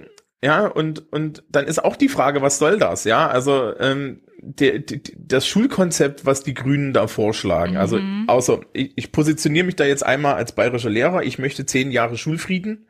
[0.43, 3.05] ja, und, und dann ist auch die Frage, was soll das?
[3.05, 8.93] Ja, also ähm, der, die, das Schulkonzept, was die Grünen da vorschlagen, also außer ich,
[8.97, 12.87] ich positioniere mich da jetzt einmal als bayerischer Lehrer, ich möchte zehn Jahre Schulfrieden.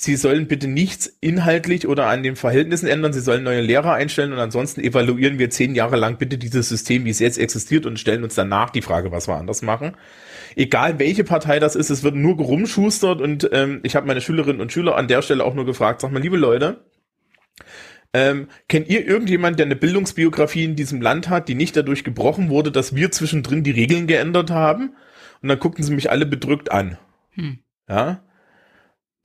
[0.00, 3.12] Sie sollen bitte nichts inhaltlich oder an den Verhältnissen ändern.
[3.12, 7.04] Sie sollen neue Lehrer einstellen und ansonsten evaluieren wir zehn Jahre lang bitte dieses System,
[7.04, 9.96] wie es jetzt existiert und stellen uns danach die Frage, was wir anders machen.
[10.54, 14.60] Egal welche Partei das ist, es wird nur gerumschustert und ähm, ich habe meine Schülerinnen
[14.60, 16.84] und Schüler an der Stelle auch nur gefragt, sag mal, liebe Leute,
[18.14, 22.50] ähm, kennt ihr irgendjemand, der eine Bildungsbiografie in diesem Land hat, die nicht dadurch gebrochen
[22.50, 24.94] wurde, dass wir zwischendrin die Regeln geändert haben?
[25.42, 26.98] Und dann guckten sie mich alle bedrückt an.
[27.30, 27.58] Hm.
[27.88, 28.22] Ja.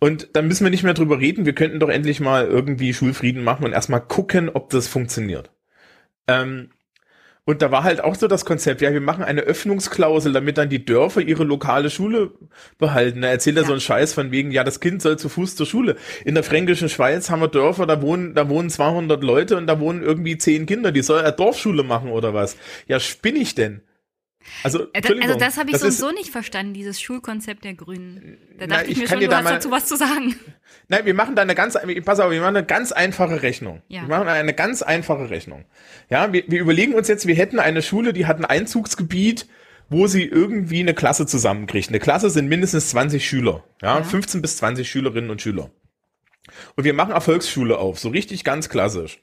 [0.03, 1.45] Und dann müssen wir nicht mehr drüber reden.
[1.45, 5.49] Wir könnten doch endlich mal irgendwie Schulfrieden machen und erstmal gucken, ob das funktioniert.
[6.27, 6.71] Ähm,
[7.45, 10.67] und da war halt auch so das Konzept, ja, wir machen eine Öffnungsklausel, damit dann
[10.67, 12.31] die Dörfer ihre lokale Schule
[12.77, 13.21] behalten.
[13.21, 13.67] Da erzählt er ja.
[13.67, 15.95] so einen Scheiß von wegen, ja, das Kind soll zu Fuß zur Schule.
[16.25, 19.79] In der fränkischen Schweiz haben wir Dörfer, da wohnen, da wohnen 200 Leute und da
[19.79, 20.91] wohnen irgendwie 10 Kinder.
[20.91, 22.57] Die soll er Dorfschule machen oder was?
[22.87, 23.83] Ja, spinne ich denn?
[24.63, 28.37] Also, also das habe ich das so und so nicht verstanden, dieses Schulkonzept der Grünen.
[28.57, 30.35] Da dachte na, ich, ich mir schon, du da hast mal, dazu was zu sagen.
[30.87, 33.81] Nein, wir machen da eine ganz, pass auf, wir machen eine ganz einfache Rechnung.
[33.87, 34.01] Ja.
[34.01, 35.65] Wir machen eine ganz einfache Rechnung.
[36.09, 39.47] Ja, wir, wir überlegen uns jetzt, wir hätten eine Schule, die hat ein Einzugsgebiet,
[39.89, 41.89] wo sie irgendwie eine Klasse zusammenkriegt.
[41.89, 43.63] Eine Klasse sind mindestens 20 Schüler.
[43.81, 44.03] Ja, ja.
[44.03, 45.71] 15 bis 20 Schülerinnen und Schüler.
[46.75, 49.19] Und wir machen Erfolgsschule auf, so richtig ganz klassisch.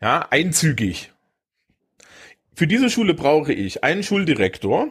[0.00, 1.12] Ja, einzügig.
[2.58, 4.88] Für diese Schule brauche ich einen Schuldirektor,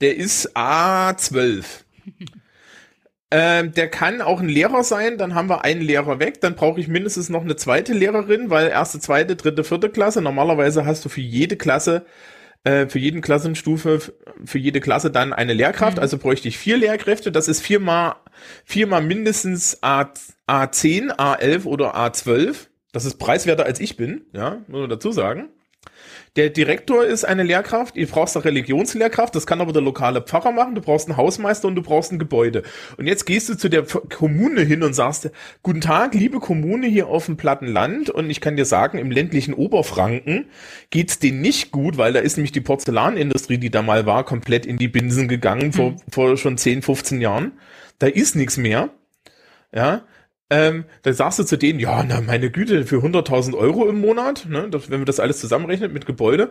[0.00, 1.64] der ist A12.
[3.30, 6.80] Ähm, der kann auch ein Lehrer sein, dann haben wir einen Lehrer weg, dann brauche
[6.80, 11.10] ich mindestens noch eine zweite Lehrerin, weil erste, zweite, dritte, vierte Klasse, normalerweise hast du
[11.10, 12.06] für jede Klasse,
[12.64, 14.00] äh, für jeden Klassenstufe,
[14.46, 16.02] für jede Klasse dann eine Lehrkraft, mhm.
[16.02, 18.14] also bräuchte ich vier Lehrkräfte, das ist viermal,
[18.64, 20.10] viermal mindestens A,
[20.46, 25.50] A10, A11 oder A12, das ist preiswerter als ich bin, ja, muss man dazu sagen.
[26.36, 30.52] Der Direktor ist eine Lehrkraft, du brauchst eine Religionslehrkraft, das kann aber der lokale Pfarrer
[30.52, 32.62] machen, du brauchst einen Hausmeister und du brauchst ein Gebäude.
[32.96, 35.30] Und jetzt gehst du zu der Kommune hin und sagst,
[35.62, 39.10] guten Tag, liebe Kommune hier auf dem platten Land und ich kann dir sagen, im
[39.10, 40.46] ländlichen Oberfranken
[40.90, 44.66] geht's denen nicht gut, weil da ist nämlich die Porzellanindustrie, die da mal war, komplett
[44.66, 45.96] in die Binsen gegangen vor, hm.
[46.10, 47.52] vor schon 10, 15 Jahren.
[47.98, 48.90] Da ist nichts mehr.
[49.74, 50.02] Ja,
[50.50, 54.46] ähm, dann sagst du zu denen, ja, na meine Güte, für 100.000 Euro im Monat,
[54.48, 56.50] ne, das, wenn wir das alles zusammenrechnen mit Gebäude,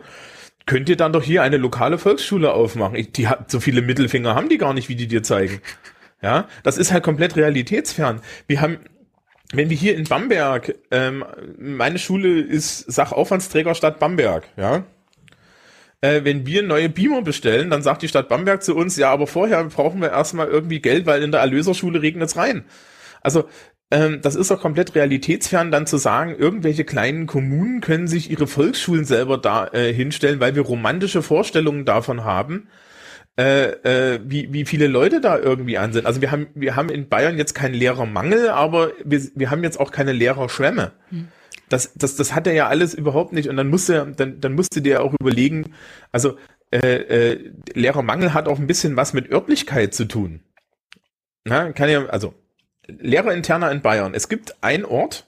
[0.66, 2.96] könnt ihr dann doch hier eine lokale Volksschule aufmachen.
[2.96, 5.62] Ich, die hat so viele Mittelfinger haben die gar nicht, wie die dir zeigen.
[6.22, 8.22] Ja, das ist halt komplett realitätsfern.
[8.48, 8.80] Wir haben,
[9.54, 11.24] wenn wir hier in Bamberg, ähm,
[11.58, 14.84] meine Schule ist Sachaufwandsträger Stadt Bamberg, ja.
[16.02, 19.26] Äh, wenn wir neue Beamer bestellen, dann sagt die Stadt Bamberg zu uns, ja, aber
[19.26, 22.66] vorher brauchen wir erstmal irgendwie Geld, weil in der Erlöserschule regnet es rein.
[23.22, 23.48] Also
[23.90, 28.48] ähm, das ist doch komplett realitätsfern, dann zu sagen, irgendwelche kleinen Kommunen können sich ihre
[28.48, 32.68] Volksschulen selber da äh, hinstellen, weil wir romantische Vorstellungen davon haben,
[33.38, 36.06] äh, äh, wie, wie viele Leute da irgendwie an sind.
[36.06, 39.80] Also wir haben, wir haben in Bayern jetzt keinen Lehrermangel, aber wir, wir haben jetzt
[39.80, 40.92] auch keine Lehrerschwämme.
[41.10, 41.28] Hm.
[41.70, 43.48] Das, das, das hat er ja alles überhaupt nicht.
[43.48, 45.74] Und dann musste, dann, dann musste der auch überlegen,
[46.12, 46.38] also
[46.72, 50.42] äh, äh, Lehrermangel hat auch ein bisschen was mit Örtlichkeit zu tun.
[51.46, 52.34] Na, kann ja, also
[52.88, 54.14] Lehrerinterner in Bayern.
[54.14, 55.28] Es gibt einen Ort,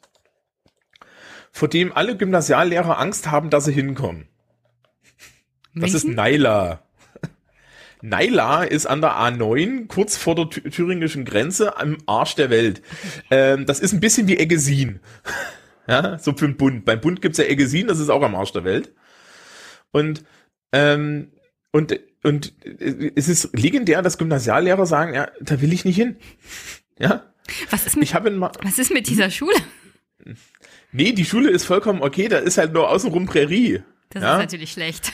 [1.51, 4.27] vor dem alle Gymnasiallehrer Angst haben, dass sie hinkommen.
[5.75, 6.81] Das ist Naila.
[8.01, 12.81] Naila ist an der A9, kurz vor der thüringischen Grenze, am Arsch der Welt.
[13.29, 14.99] Ähm, das ist ein bisschen wie Eggesin.
[15.87, 16.85] ja, so für den Bund.
[16.85, 18.93] Beim Bund gibt's ja Eggesin, das ist auch am Arsch der Welt.
[19.91, 20.23] Und,
[20.71, 21.31] ähm,
[21.71, 22.53] und, und
[23.15, 26.17] es ist legendär, dass Gymnasiallehrer sagen, ja, da will ich nicht hin.
[27.01, 27.28] Ja,
[27.69, 29.57] was ist mit, was ist mit dieser Schule?
[30.91, 33.83] Nee, die Schule ist vollkommen okay, da ist halt nur außenrum Prärie.
[34.09, 34.33] Das ja?
[34.33, 35.13] ist natürlich schlecht.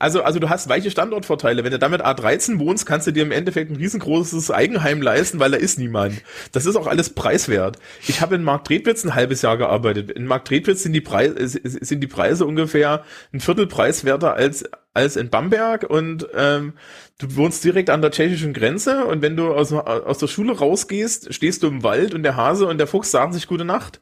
[0.00, 1.62] Also, also du hast weiche Standortvorteile.
[1.62, 5.50] Wenn du damit A13 wohnst, kannst du dir im Endeffekt ein riesengroßes Eigenheim leisten, weil
[5.50, 6.22] da ist niemand.
[6.52, 7.76] Das ist auch alles preiswert.
[8.08, 10.10] Ich habe in Marktredwitz ein halbes Jahr gearbeitet.
[10.10, 14.64] In Marktredwitz sind die Preise, sind die Preise ungefähr ein Viertel preiswerter als,
[14.94, 16.72] als in Bamberg und ähm,
[17.20, 21.32] du wohnst direkt an der tschechischen Grenze und wenn du aus, aus der Schule rausgehst,
[21.32, 24.00] stehst du im Wald und der Hase und der Fuchs sagen sich gute Nacht.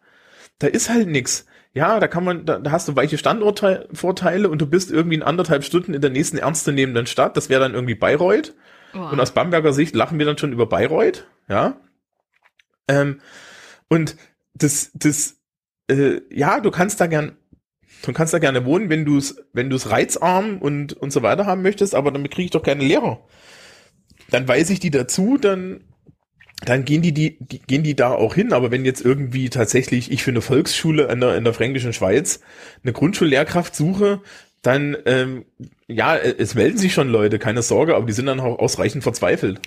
[0.58, 4.60] Da ist halt nix ja, da kann man, da, da hast du weiche Standortvorteile und
[4.60, 7.36] du bist irgendwie in anderthalb Stunden in der nächsten ernstzunehmenden Stadt.
[7.36, 8.54] Das wäre dann irgendwie Bayreuth.
[8.94, 8.98] Oh.
[8.98, 11.78] Und aus Bamberger Sicht lachen wir dann schon über Bayreuth, ja.
[12.88, 13.20] Ähm,
[13.88, 14.16] und
[14.54, 15.36] das, das,
[15.88, 17.36] äh, ja, du kannst da gern,
[18.02, 21.22] du kannst da gerne wohnen, wenn du es, wenn du es reizarm und und so
[21.22, 23.20] weiter haben möchtest, aber damit kriege ich doch keine Lehrer.
[24.30, 25.84] Dann weise ich die dazu, dann
[26.62, 28.52] dann gehen die, die, die, gehen die da auch hin.
[28.52, 32.40] Aber wenn jetzt irgendwie tatsächlich ich für eine Volksschule in der, in der fränkischen Schweiz
[32.82, 34.22] eine Grundschullehrkraft suche,
[34.62, 35.44] dann, ähm,
[35.86, 39.60] ja, es melden sich schon Leute, keine Sorge, aber die sind dann auch ausreichend verzweifelt.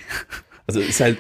[0.68, 1.18] Also ist halt,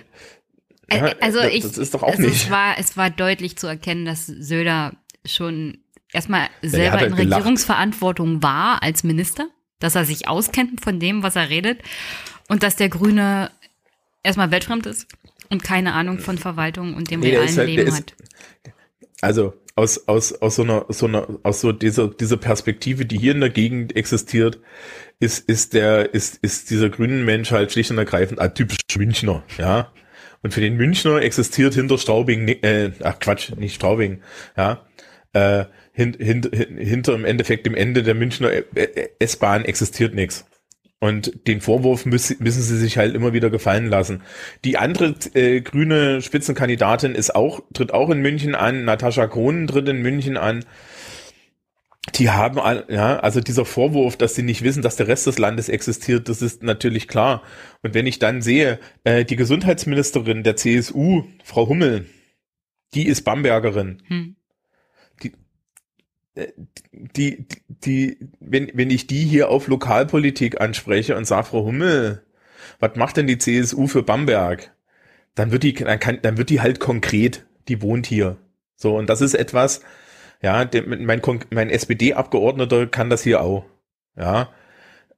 [0.91, 2.45] Ja, also ich, das ist doch auch also nicht.
[2.45, 4.93] Es war, es war deutlich zu erkennen, dass Söder
[5.25, 5.80] schon
[6.13, 7.31] erstmal selber hat in halt.
[7.31, 9.47] Regierungsverantwortung war als Minister,
[9.79, 11.79] dass er sich auskennt von dem, was er redet
[12.49, 13.51] und dass der Grüne
[14.23, 15.07] erstmal weltfremd ist
[15.49, 18.13] und keine Ahnung von Verwaltung und dem Nee, realen halt- Leben ist- hat.
[19.21, 23.33] Also aus, aus, aus so einer, so einer, aus so dieser, dieser Perspektive, die hier
[23.33, 24.59] in der Gegend existiert,
[25.19, 29.43] ist, ist der, ist, ist dieser grünen Mensch halt schlicht und ergreifend ein typisch Münchner,
[29.57, 29.91] ja.
[30.43, 34.21] Und für den Münchner existiert hinter Straubing, äh, ach Quatsch, nicht Straubing,
[34.57, 34.83] ja,
[35.33, 40.13] äh, hin, hin, hin, hinter im Endeffekt dem Ende der Münchner äh, äh, S-Bahn existiert
[40.13, 40.45] nichts.
[40.99, 44.21] Und den Vorwurf müssen, sie sich halt immer wieder gefallen lassen.
[44.63, 49.89] Die andere äh, grüne Spitzenkandidatin ist auch, tritt auch in München an, Natascha Kronen tritt
[49.89, 50.63] in München an.
[52.15, 52.57] Die haben,
[52.89, 56.43] ja, also dieser Vorwurf, dass sie nicht wissen, dass der Rest des Landes existiert, das
[56.43, 57.41] ist natürlich klar.
[57.81, 62.05] Und wenn ich dann sehe, äh, die Gesundheitsministerin der CSU, Frau Hummel,
[62.93, 64.35] die ist Bambergerin, Hm.
[66.91, 72.23] Die, die, wenn, wenn ich die hier auf Lokalpolitik anspreche und sage, Frau Hummel,
[72.79, 74.73] was macht denn die CSU für Bamberg?
[75.35, 78.37] Dann wird die, dann kann, dann wird die halt konkret, die wohnt hier.
[78.75, 79.81] So, und das ist etwas,
[80.41, 81.21] ja, mein,
[81.51, 83.65] mein SPD-Abgeordneter kann das hier auch.
[84.15, 84.49] Ja.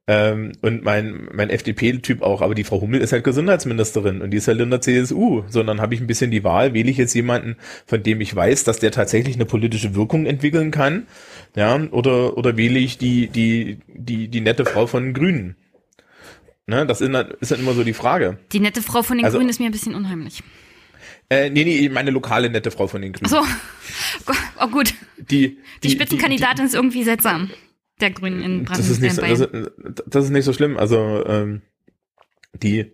[0.06, 4.36] Ähm, und mein, mein FDP-Typ auch, aber die Frau Hummel ist halt Gesundheitsministerin und die
[4.36, 5.44] ist halt in der CSU.
[5.48, 7.56] So, und dann habe ich ein bisschen die Wahl, wähle ich jetzt jemanden,
[7.86, 11.06] von dem ich weiß, dass der tatsächlich eine politische Wirkung entwickeln kann,
[11.56, 15.56] ja, oder, oder wähle ich die, die, die, die nette Frau von den Grünen.
[16.66, 18.38] Ne, das ist dann, immer so die Frage.
[18.52, 20.42] Die nette Frau von den Also- Grünen ist mir ein bisschen unheimlich.
[21.30, 23.28] Äh, nee, nee, meine lokale nette Frau von den Grünen.
[23.30, 23.38] So,
[24.60, 24.92] oh gut.
[25.16, 27.50] Die, Die Spitzenkandidatin ist irgendwie seltsam.
[28.00, 29.78] Der Grünen in das ist nicht so, das, Brandenburg.
[29.98, 30.76] ist- das ist nicht so schlimm.
[30.76, 31.62] Also ähm,
[32.54, 32.92] die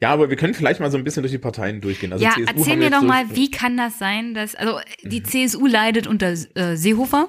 [0.00, 2.12] ja, aber wir können vielleicht mal so ein bisschen durch die Parteien durchgehen.
[2.12, 5.24] Also ja, CSU erzähl mir doch mal, wie kann das sein, dass, also die Mhm.
[5.24, 7.28] CSU leidet unter äh, Seehofer,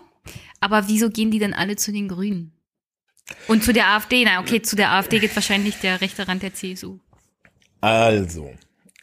[0.60, 2.52] aber wieso gehen die denn alle zu den Grünen?
[3.48, 4.24] Und zu der AfD?
[4.26, 7.00] Na, okay, zu der AfD geht wahrscheinlich der rechte Rand der CSU.
[7.82, 8.52] Also,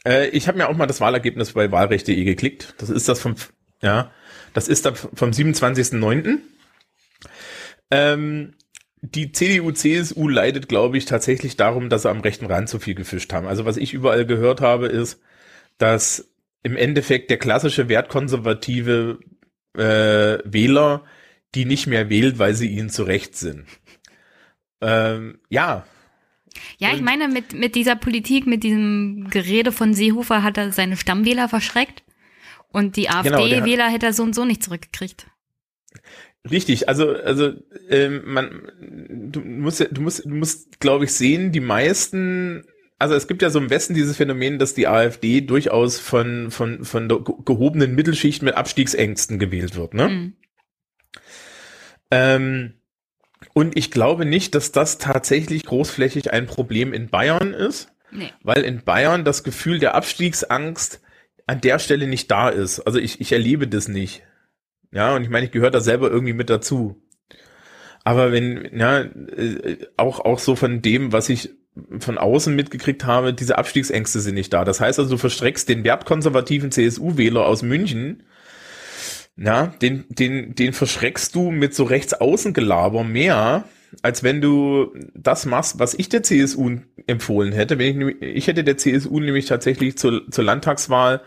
[0.05, 2.75] äh, ich habe mir auch mal das Wahlergebnis bei wahlrecht.de geklickt.
[2.77, 3.35] Das ist das vom,
[3.81, 4.11] ja,
[4.53, 6.37] das ist das vom 27.09.
[7.91, 8.53] Ähm,
[9.01, 12.95] die CDU, CSU leidet, glaube ich, tatsächlich darum, dass sie am rechten Rand zu viel
[12.95, 13.47] gefischt haben.
[13.47, 15.19] Also was ich überall gehört habe, ist,
[15.77, 16.31] dass
[16.63, 19.19] im Endeffekt der klassische wertkonservative
[19.75, 21.03] äh, Wähler
[21.55, 23.65] die nicht mehr wählt, weil sie ihnen zu recht sind.
[24.81, 25.85] Ähm, ja,
[26.77, 30.71] Ja, ich Und- meine, mit, mit dieser Politik, mit diesem Gerede von Seehofer hat er
[30.71, 32.03] seine Stammwähler verschreckt.
[32.69, 35.27] Und die Genau, AfD-Wähler hätte er so und so nicht zurückgekriegt.
[36.49, 37.53] Richtig, also also
[37.89, 38.71] ähm, man
[39.31, 42.65] du musst du musst du musst glaube ich sehen, die meisten
[42.97, 46.83] also es gibt ja so im Westen dieses Phänomen, dass die AfD durchaus von von
[46.83, 50.09] von der ge- gehobenen Mittelschicht mit Abstiegsängsten gewählt wird, ne?
[50.09, 50.33] Mhm.
[52.09, 52.73] Ähm,
[53.53, 58.31] und ich glaube nicht, dass das tatsächlich großflächig ein Problem in Bayern ist, Nee.
[58.43, 61.01] weil in Bayern das Gefühl der Abstiegsangst
[61.47, 62.81] an der Stelle nicht da ist.
[62.81, 64.23] Also ich, ich erlebe das nicht.
[64.91, 67.01] Ja, und ich meine, ich gehöre da selber irgendwie mit dazu.
[68.03, 71.51] Aber wenn, ja, äh, auch, auch so von dem, was ich
[71.99, 74.65] von außen mitgekriegt habe, diese Abstiegsängste sind nicht da.
[74.65, 78.23] Das heißt also, du verstreckst den wertkonservativen CSU-Wähler aus München,
[79.37, 83.63] ja, den, den, den verschreckst du mit so Rechtsaußengelaber mehr,
[84.01, 87.79] als wenn du das machst, was ich der CSU empfohlen hätte.
[87.79, 91.21] Wenn ich, ich hätte der CSU nämlich tatsächlich zur, zur Landtagswahl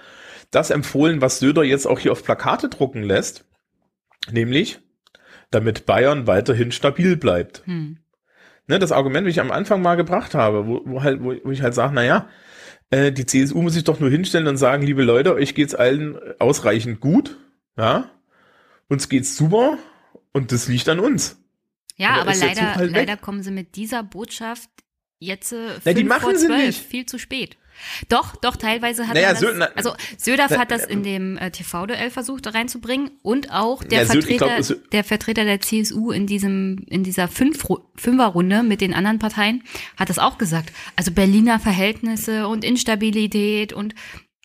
[0.50, 3.46] das empfohlen, was Söder jetzt auch hier auf Plakate drucken lässt,
[4.30, 4.78] nämlich,
[5.50, 7.62] damit Bayern weiterhin stabil bleibt.
[7.66, 7.98] Hm.
[8.66, 11.62] Ne, das Argument, wie ich am Anfang mal gebracht habe, wo, wo halt, wo, ich
[11.62, 12.28] halt sage, naja,
[12.90, 16.18] äh, die CSU muss sich doch nur hinstellen und sagen, liebe Leute, euch geht's allen
[16.38, 17.36] ausreichend gut,
[17.76, 18.10] ja,
[18.88, 19.78] uns geht's super
[20.32, 21.36] und das liegt an uns.
[21.96, 24.70] Ja, Aber leider, halt leider kommen sie mit dieser Botschaft
[25.18, 26.82] jetzt äh, Na, die machen sie nicht.
[26.82, 27.56] viel zu spät.
[28.08, 31.02] Doch, doch, teilweise hat Naja, er das, Sö- na- also Söder na- hat das in
[31.02, 35.60] dem äh, TV-Duell versucht reinzubringen und auch der ich Vertreter, glaub, Sö- der Vertreter der
[35.60, 37.64] CSU in diesem, in dieser Fünf
[37.96, 39.62] Fünferrunde mit den anderen Parteien
[39.96, 40.72] hat das auch gesagt.
[40.96, 43.94] Also Berliner Verhältnisse und Instabilität und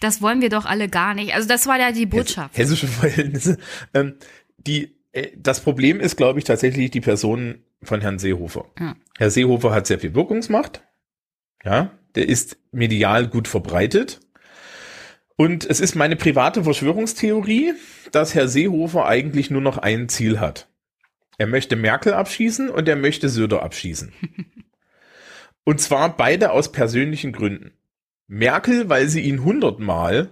[0.02, 1.34] das wollen wir doch alle gar nicht.
[1.34, 2.58] Also das war ja die Botschaft.
[2.58, 3.58] Hessische Verhältnisse.
[3.94, 4.16] Ähm,
[4.58, 8.66] die, äh, das Problem ist, glaube ich, tatsächlich die Person von Herrn Seehofer.
[8.80, 8.96] Ja.
[9.18, 10.82] Herr Seehofer hat sehr viel Wirkungsmacht.
[11.66, 14.20] Ja, der ist medial gut verbreitet.
[15.36, 17.74] Und es ist meine private Verschwörungstheorie,
[18.12, 20.68] dass Herr Seehofer eigentlich nur noch ein Ziel hat.
[21.38, 24.12] Er möchte Merkel abschießen und er möchte Söder abschießen.
[25.64, 27.72] und zwar beide aus persönlichen Gründen.
[28.28, 30.30] Merkel, weil sie ihn hundertmal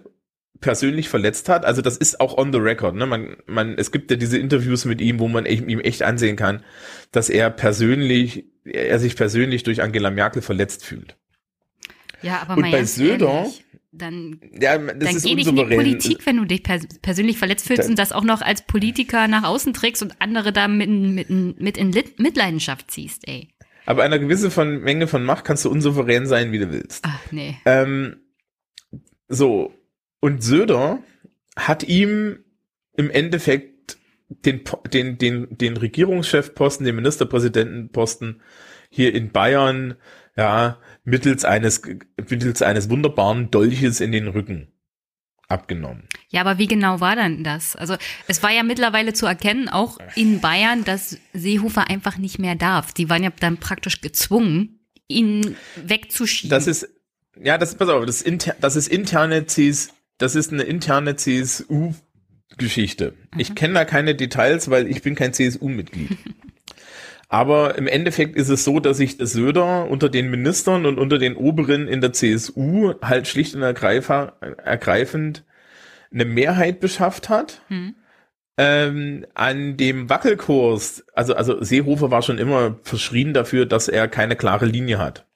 [0.60, 1.66] persönlich verletzt hat.
[1.66, 2.96] Also das ist auch on the record.
[2.96, 3.06] Ne?
[3.06, 6.64] Man, man, es gibt ja diese Interviews mit ihm, wo man ihm echt ansehen kann,
[7.12, 11.18] dass er persönlich, er sich persönlich durch Angela Merkel verletzt fühlt.
[12.22, 15.56] Ja, aber Und mal bei Söder, ehrlich, dann, ja, das dann ist geh nicht in
[15.56, 15.64] die.
[15.64, 19.28] Politik, wenn du dich pers persönlich verletzt fühlst Da- und das auch noch als Politiker
[19.28, 23.50] nach außen trägst und andere da mit, mit, mit in Lit Mitleidenschaft ziehst, ey.
[23.86, 27.06] Aber einer gewissen von Menge von Macht kannst du unsouverän sein, wie du willst.
[27.08, 27.58] Ach, nee.
[27.66, 28.18] Ähm,
[29.30, 29.74] so,
[30.20, 31.00] und Söder
[31.56, 32.40] hat ihm
[32.98, 33.98] im Endeffekt
[34.30, 34.62] den,
[34.92, 38.42] den, den, den Regierungschefposten, den Ministerpräsidentenposten
[38.90, 39.96] hier in Bayern,
[40.36, 41.82] ja, mittels eines,
[42.30, 44.68] mittels eines wunderbaren Dolches in den Rücken
[45.48, 46.04] abgenommen.
[46.28, 47.78] Ja, aber wie genau war dann das?
[47.78, 47.96] Also
[48.28, 52.92] es war ja mittlerweile zu erkennen, auch in Bayern, dass Seehofer einfach nicht mehr darf.
[52.92, 56.50] Die waren ja dann praktisch gezwungen, ihn wegzuschieben.
[56.50, 56.90] Das ist,
[57.42, 61.16] ja, das, pass auf, das ist, inter, das ist interne CS, das ist eine interne
[61.16, 63.14] CSU-Geschichte.
[63.38, 66.18] Ich kenne da keine Details, weil ich bin kein CSU-Mitglied.
[67.30, 71.18] Aber im Endeffekt ist es so, dass sich der Söder unter den Ministern und unter
[71.18, 74.32] den Oberen in der CSU halt schlicht und ergreif-
[74.64, 75.44] ergreifend
[76.12, 77.62] eine Mehrheit beschafft hat.
[77.68, 77.96] Hm.
[78.60, 84.36] Ähm, an dem Wackelkurs, also, also Seehofer war schon immer verschrien dafür, dass er keine
[84.36, 85.28] klare Linie hat.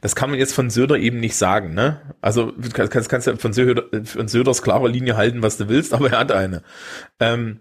[0.00, 2.00] Das kann man jetzt von Söder eben nicht sagen, ne?
[2.20, 5.68] Also du kannst, kannst, kannst ja von, Söder, von Söders klarer Linie halten, was du
[5.68, 6.62] willst, aber er hat eine.
[7.20, 7.60] Ähm,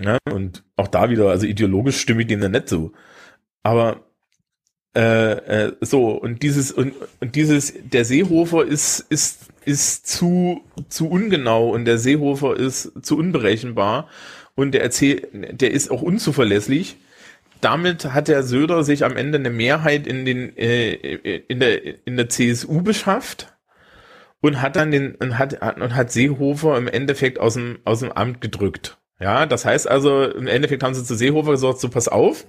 [0.00, 2.92] ja, und auch da wieder, also ideologisch stimme ich dem dann nicht so.
[3.62, 4.04] Aber
[4.94, 11.08] äh, äh, so, und dieses, und, und dieses, der Seehofer ist, ist, ist zu, zu
[11.08, 14.08] ungenau und der Seehofer ist zu unberechenbar
[14.54, 16.96] und der erzählt, der ist auch unzuverlässig
[17.62, 22.16] damit hat der Söder sich am Ende eine Mehrheit in den äh, in der in
[22.16, 23.56] der CSU beschafft
[24.40, 28.12] und hat dann den und hat und hat Seehofer im Endeffekt aus dem aus dem
[28.12, 28.98] Amt gedrückt.
[29.22, 32.44] Ja, das heißt also im Endeffekt haben sie zu Seehofer gesagt, so pass auf,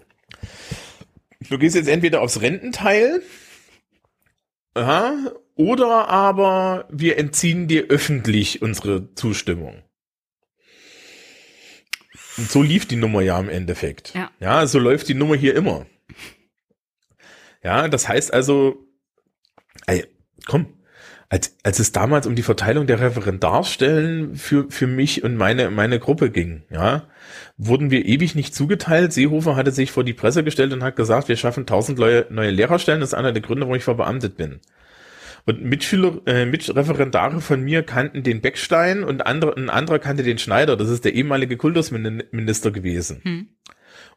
[1.47, 3.21] du gehst jetzt entweder aufs Rententeil,
[4.75, 9.83] ja, oder aber wir entziehen dir öffentlich unsere Zustimmung.
[12.37, 14.15] Und so lief die Nummer ja im Endeffekt.
[14.15, 14.31] Ja.
[14.39, 15.85] ja, so läuft die Nummer hier immer.
[17.61, 18.87] Ja, das heißt also,
[19.85, 20.07] ey,
[20.47, 20.73] komm,
[21.33, 25.97] als, als es damals um die Verteilung der Referendarstellen für, für mich und meine, meine
[25.97, 27.07] Gruppe ging, ja,
[27.57, 29.13] wurden wir ewig nicht zugeteilt.
[29.13, 32.51] Seehofer hatte sich vor die Presse gestellt und hat gesagt, wir schaffen tausend neue, neue
[32.51, 32.99] Lehrerstellen.
[32.99, 34.59] Das ist einer der Gründe, warum ich verbeamtet bin.
[35.47, 40.37] Und Mitschüler, äh, Mitreferendare von mir kannten den Beckstein und andere, ein anderer kannte den
[40.37, 40.77] Schneider.
[40.77, 43.21] Das ist der ehemalige Kultusminister gewesen.
[43.23, 43.47] Hm.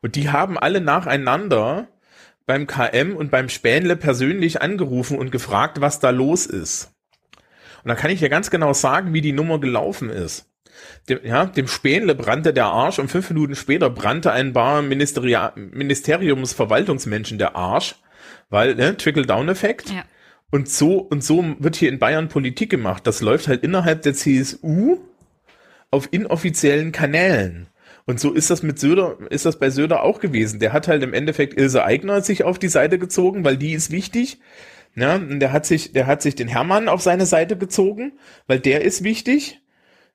[0.02, 1.88] Und die haben alle nacheinander
[2.44, 6.92] beim KM und beim Spähnle persönlich angerufen und gefragt, was da los ist.
[7.86, 10.50] Und da kann ich ja ganz genau sagen, wie die Nummer gelaufen ist.
[11.08, 17.38] Dem, ja, dem Spähnle brannte der Arsch und fünf Minuten später brannte ein paar Ministeriumsverwaltungsmenschen
[17.38, 17.94] der Arsch,
[18.50, 19.90] weil, ne, Trickle-Down-Effekt.
[19.90, 20.02] Ja.
[20.50, 23.06] Und so, und so wird hier in Bayern Politik gemacht.
[23.06, 24.98] Das läuft halt innerhalb der CSU
[25.92, 27.68] auf inoffiziellen Kanälen.
[28.04, 30.58] Und so ist das mit Söder, ist das bei Söder auch gewesen.
[30.58, 33.92] Der hat halt im Endeffekt Ilse Aigner sich auf die Seite gezogen, weil die ist
[33.92, 34.40] wichtig.
[34.98, 38.12] Ja, und der hat sich, der hat sich den Hermann auf seine Seite gezogen,
[38.46, 39.60] weil der ist wichtig.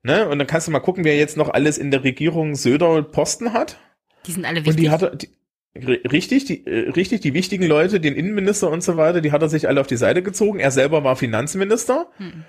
[0.03, 0.27] Ne?
[0.27, 3.53] Und dann kannst du mal gucken, wer jetzt noch alles in der Regierung Söder Posten
[3.53, 3.77] hat.
[4.25, 4.81] Die sind alle Und wichtig.
[4.83, 5.29] die hat er, die,
[5.75, 9.43] ri- richtig, die, äh, richtig, die wichtigen Leute, den Innenminister und so weiter, die hat
[9.43, 10.59] er sich alle auf die Seite gezogen.
[10.59, 12.07] Er selber war Finanzminister.
[12.17, 12.43] Hm.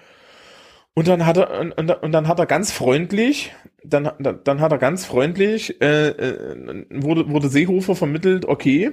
[0.94, 3.54] Und dann hat er, und, und, und dann hat er ganz freundlich,
[3.84, 8.92] dann, dann, dann hat er ganz freundlich, äh, äh, wurde, wurde Seehofer vermittelt, okay,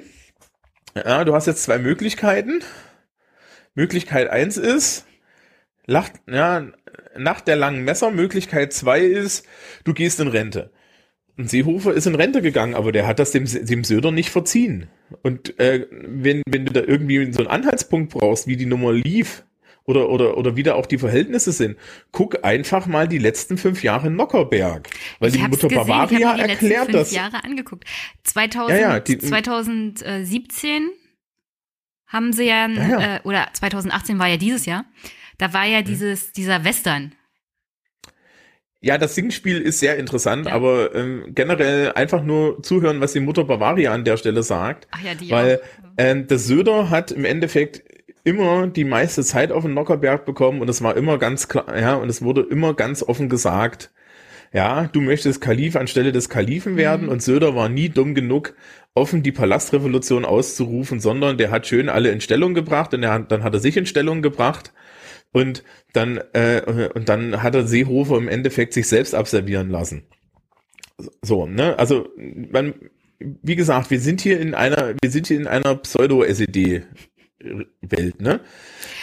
[0.95, 2.61] ja, du hast jetzt zwei Möglichkeiten.
[3.79, 5.05] Möglichkeit eins ist,
[5.85, 6.67] lacht, ja,
[7.17, 9.45] nach der langen Messer, Möglichkeit zwei ist,
[9.85, 10.71] du gehst in Rente.
[11.37, 14.87] Und Seehofer ist in Rente gegangen, aber der hat das dem, dem Söder nicht verziehen.
[15.23, 19.43] Und äh, wenn, wenn du da irgendwie so einen Anhaltspunkt brauchst, wie die Nummer lief,
[19.85, 21.75] oder, oder, oder wie da auch die Verhältnisse sind,
[22.11, 24.87] guck einfach mal die letzten fünf Jahre in Nockerberg.
[25.17, 27.11] Weil ich die Mutter gesehen, Bavaria ich mir die letzten erklärt fünf das.
[27.11, 27.85] Jahre angeguckt.
[28.23, 30.89] 2000, Ja, ja, die- 2017
[32.09, 33.15] haben sie ja, Ja, ja.
[33.15, 34.83] Äh, oder 2018 war ja dieses Jahr,
[35.37, 35.71] da war Mhm.
[35.71, 37.13] ja dieses, dieser Western.
[38.81, 40.53] Ja, das Singspiel ist sehr interessant, Ja.
[40.53, 44.87] aber ähm, generell einfach nur zuhören, was die Mutter Bavaria an der Stelle sagt.
[44.91, 45.61] Ach ja, die Weil
[45.97, 47.83] ähm, der Söder hat im Endeffekt
[48.23, 51.95] immer die meiste Zeit auf den Nockerberg bekommen und es war immer ganz klar, ja,
[51.95, 53.91] und es wurde immer ganz offen gesagt,
[54.53, 57.11] ja, du möchtest Kalif anstelle des Kalifen werden Mhm.
[57.11, 58.55] und Söder war nie dumm genug,
[58.95, 63.43] offen die Palastrevolution auszurufen, sondern der hat schön alle in Stellung gebracht und er, dann
[63.43, 64.73] hat er sich in Stellung gebracht.
[65.31, 65.63] Und
[65.93, 70.07] dann, äh, und dann hat er Seehofer im Endeffekt sich selbst abservieren lassen.
[71.21, 71.77] So, ne?
[71.77, 72.73] Also, man,
[73.19, 75.79] wie gesagt, wir sind hier in einer, wir sind hier in einer
[77.39, 78.41] Pseudo-SED-Welt, ne?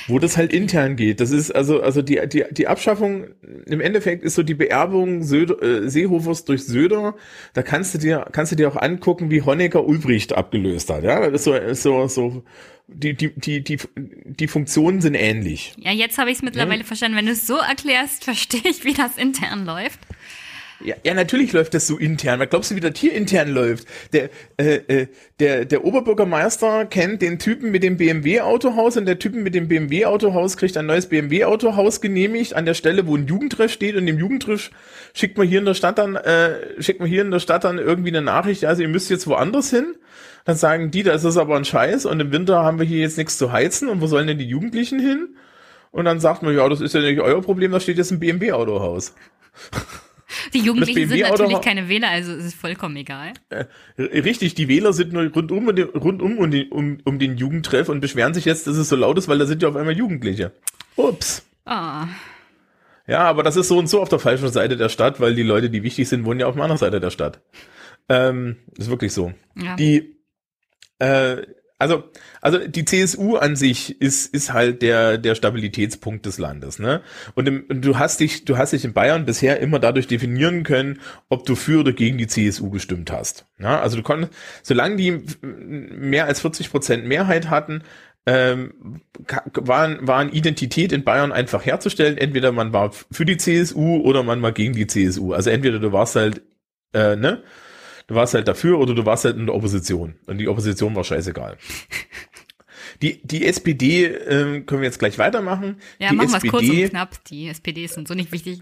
[0.09, 1.21] Wo das halt intern geht.
[1.21, 3.29] Das ist also, also die, die, die Abschaffung
[3.67, 7.17] im Endeffekt ist so die Beerbung Söder, äh, Seehofers durch Söder.
[7.55, 11.03] Da kannst du dir, kannst du dir auch angucken, wie Honecker Ulbricht abgelöst hat.
[11.05, 12.45] Ja, das ist so, ist so, so,
[12.89, 15.75] die, die, die, die, die Funktionen sind ähnlich.
[15.79, 16.87] Ja, jetzt habe ich es mittlerweile ja.
[16.87, 17.17] verstanden.
[17.17, 20.01] Wenn du es so erklärst, verstehe ich, wie das intern läuft.
[20.85, 22.39] Ja, ja, natürlich läuft das so intern.
[22.39, 23.87] Was glaubst du, wie das hier intern läuft?
[24.13, 24.29] Der,
[24.59, 25.07] äh, äh,
[25.41, 30.59] der, der Oberbürgermeister kennt den Typen mit dem BMW-Autohaus und der Typen mit dem BMW-Autohaus
[30.59, 34.71] kriegt ein neues BMW-Autohaus genehmigt an der Stelle, wo ein Jugendtreff steht und dem Jugendtreff
[35.15, 37.79] schickt man hier in der Stadt dann, äh, schickt man hier in der Stadt dann
[37.79, 39.95] irgendwie eine Nachricht, also ihr müsst jetzt woanders hin.
[40.45, 42.99] Dann sagen die, da ist das aber ein Scheiß und im Winter haben wir hier
[42.99, 45.37] jetzt nichts zu heizen und wo sollen denn die Jugendlichen hin?
[45.91, 48.21] Und dann sagt man, ja, das ist ja nicht euer Problem, da steht jetzt ein
[48.21, 49.15] BMW-Autohaus.
[50.55, 53.33] Die Jugendlichen sind natürlich keine Wähler, also es ist vollkommen egal.
[53.51, 53.65] Äh,
[53.99, 58.35] richtig, die Wähler sind nur rundum, rundum um, den, um, um den Jugendtreff und beschweren
[58.35, 60.53] sich jetzt, dass es so laut ist, weil da sind ja auf einmal Jugendliche.
[60.97, 61.45] Ups.
[61.65, 62.07] Ah.
[63.07, 65.43] Ja, aber das ist so und so auf der falschen Seite der Stadt, weil die
[65.43, 67.41] Leute, die wichtig sind, wohnen ja auf der anderen Seite der Stadt.
[68.09, 69.33] Ähm, ist wirklich so.
[69.57, 69.77] Ja.
[69.77, 70.17] Die,
[70.99, 71.43] äh,
[71.79, 72.05] also,
[72.41, 77.03] also die CSU an sich ist, ist halt der, der Stabilitätspunkt des Landes, ne?
[77.35, 80.63] Und, im, und du hast dich, du hast dich in Bayern bisher immer dadurch definieren
[80.63, 83.47] können, ob du für oder gegen die CSU gestimmt hast.
[83.59, 83.81] Ja?
[83.81, 84.33] Also du konntest,
[84.63, 87.83] solange die mehr als 40 Prozent Mehrheit hatten,
[88.25, 89.03] ähm,
[89.53, 92.17] waren, waren Identität in Bayern einfach herzustellen.
[92.17, 95.35] Entweder man war für die CSU oder man war gegen die CSU.
[95.35, 96.43] Also entweder du warst halt,
[96.95, 97.43] äh, ne?
[98.07, 100.15] Du warst halt dafür oder du warst halt in der Opposition.
[100.27, 101.57] Und die Opposition war scheißegal.
[103.03, 105.77] Die, die SPD äh, können wir jetzt gleich weitermachen.
[105.99, 107.25] Ja, die machen wir es kurz und knapp.
[107.25, 108.61] Die SPD sind so nicht wichtig.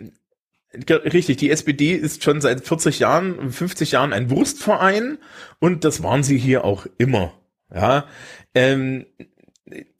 [0.88, 5.18] Richtig, die SPD ist schon seit 40 Jahren, 50 Jahren ein Wurstverein
[5.60, 7.32] und das waren sie hier auch immer.
[7.72, 8.06] Ja,
[8.54, 9.06] ähm,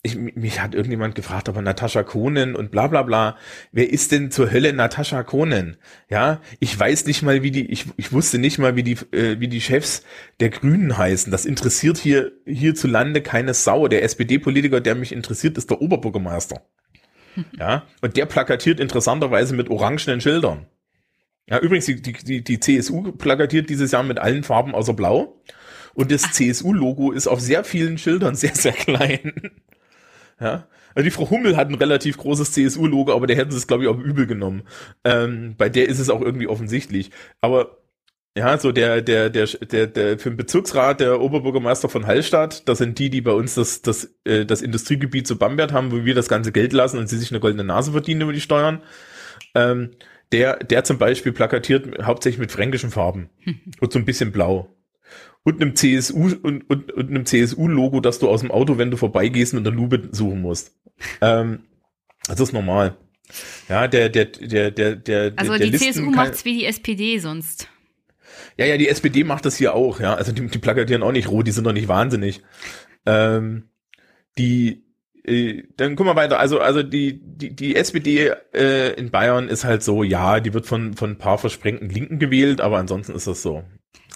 [0.03, 3.37] ich, mich hat irgendjemand gefragt, aber Natascha Kohnen und bla bla bla.
[3.73, 5.77] Wer ist denn zur Hölle Natascha Kohnen?
[6.09, 9.41] Ja, ich weiß nicht mal, wie die, ich, ich wusste nicht mal, wie die, äh,
[9.41, 10.03] wie die Chefs
[10.41, 11.31] der Grünen heißen.
[11.31, 13.89] Das interessiert hier hierzulande keine Sau.
[13.89, 16.63] Der SPD-Politiker, der mich interessiert, ist der Oberbürgermeister.
[17.59, 20.67] Ja, und der plakatiert interessanterweise mit orangenen Schildern.
[21.49, 25.43] Ja, übrigens, die, die, die CSU plakatiert dieses Jahr mit allen Farben außer Blau.
[25.95, 29.33] Und das CSU-Logo ist auf sehr vielen Schildern sehr, sehr klein.
[30.41, 30.67] Ja.
[30.95, 33.85] Also die Frau Hummel hat ein relativ großes CSU-Logo, aber der hätten sie es, glaube
[33.85, 34.63] ich, auch übel genommen.
[35.05, 37.11] Ähm, bei der ist es auch irgendwie offensichtlich.
[37.41, 37.79] Aber
[38.37, 42.79] ja, so der, der, der, der, der für den Bezirksrat, der Oberbürgermeister von Hallstatt, das
[42.79, 46.15] sind die, die bei uns das, das, äh, das Industriegebiet zu Bamberg haben, wo wir
[46.15, 48.83] das ganze Geld lassen und sie sich eine goldene Nase verdienen über die Steuern.
[49.55, 49.93] Ähm,
[50.33, 53.31] der, der zum Beispiel plakatiert hauptsächlich mit fränkischen Farben
[53.81, 54.75] und so ein bisschen blau
[55.45, 58.97] und einem CSU und, und, und einem CSU-Logo, dass du aus dem Auto, wenn du
[58.97, 60.75] vorbeigehst, mit der Lupe suchen musst.
[61.21, 61.61] Ähm,
[62.27, 62.97] das ist normal.
[63.69, 65.33] Ja, der, der, der, der, der.
[65.37, 67.69] Also der die Listen CSU macht's wie die SPD sonst.
[68.57, 70.15] Ja, ja, die SPD macht das hier auch, ja.
[70.15, 72.43] Also die, die plakatieren auch nicht rot, die sind doch nicht wahnsinnig.
[73.07, 73.69] Ähm,
[74.39, 74.85] die,
[75.25, 76.39] äh, dann gucken wir weiter.
[76.39, 80.67] Also, also die, die, die SPD äh, in Bayern ist halt so, ja, die wird
[80.67, 83.65] von, von ein paar versprengten Linken gewählt, aber ansonsten ist das so.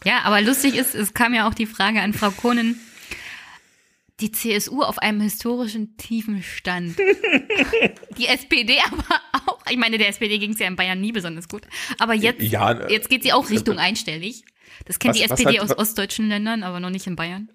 [0.05, 2.81] Ja, aber lustig ist, es kam ja auch die Frage an Frau Kohnen,
[4.21, 6.97] die CSU auf einem historischen tiefen Stand.
[8.19, 9.59] die SPD aber auch.
[9.71, 11.63] Ich meine, der SPD ging es ja in Bayern nie besonders gut.
[11.99, 14.45] Aber jetzt, ja, jetzt geht sie auch Richtung einstellig.
[14.87, 17.51] Das kennt was, die SPD hat, aus ostdeutschen Ländern, aber noch nicht in Bayern.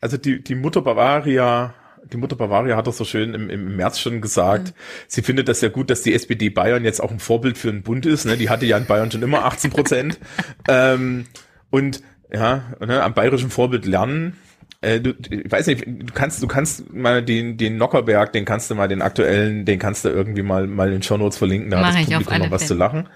[0.00, 1.74] Also die, die Mutter Bavaria,
[2.12, 4.72] die Mutter Bavaria hat doch so schön im, im März schon gesagt, mhm.
[5.08, 7.82] sie findet das ja gut, dass die SPD Bayern jetzt auch ein Vorbild für einen
[7.82, 8.24] Bund ist.
[8.24, 8.36] Ne?
[8.36, 10.18] Die hatte ja in Bayern schon immer 18 Prozent.
[10.68, 11.26] ähm,
[11.74, 12.02] und
[12.32, 14.36] ja, ne, am bayerischen Vorbild lernen.
[14.80, 18.70] Äh, du, ich weiß nicht, du kannst, du kannst mal den, den Nockerberg, den kannst
[18.70, 21.80] du mal, den aktuellen, den kannst du irgendwie mal, mal in Show Notes verlinken, da
[21.80, 22.68] Mach hat das Publikum noch was Fälle.
[22.68, 23.08] zu lachen.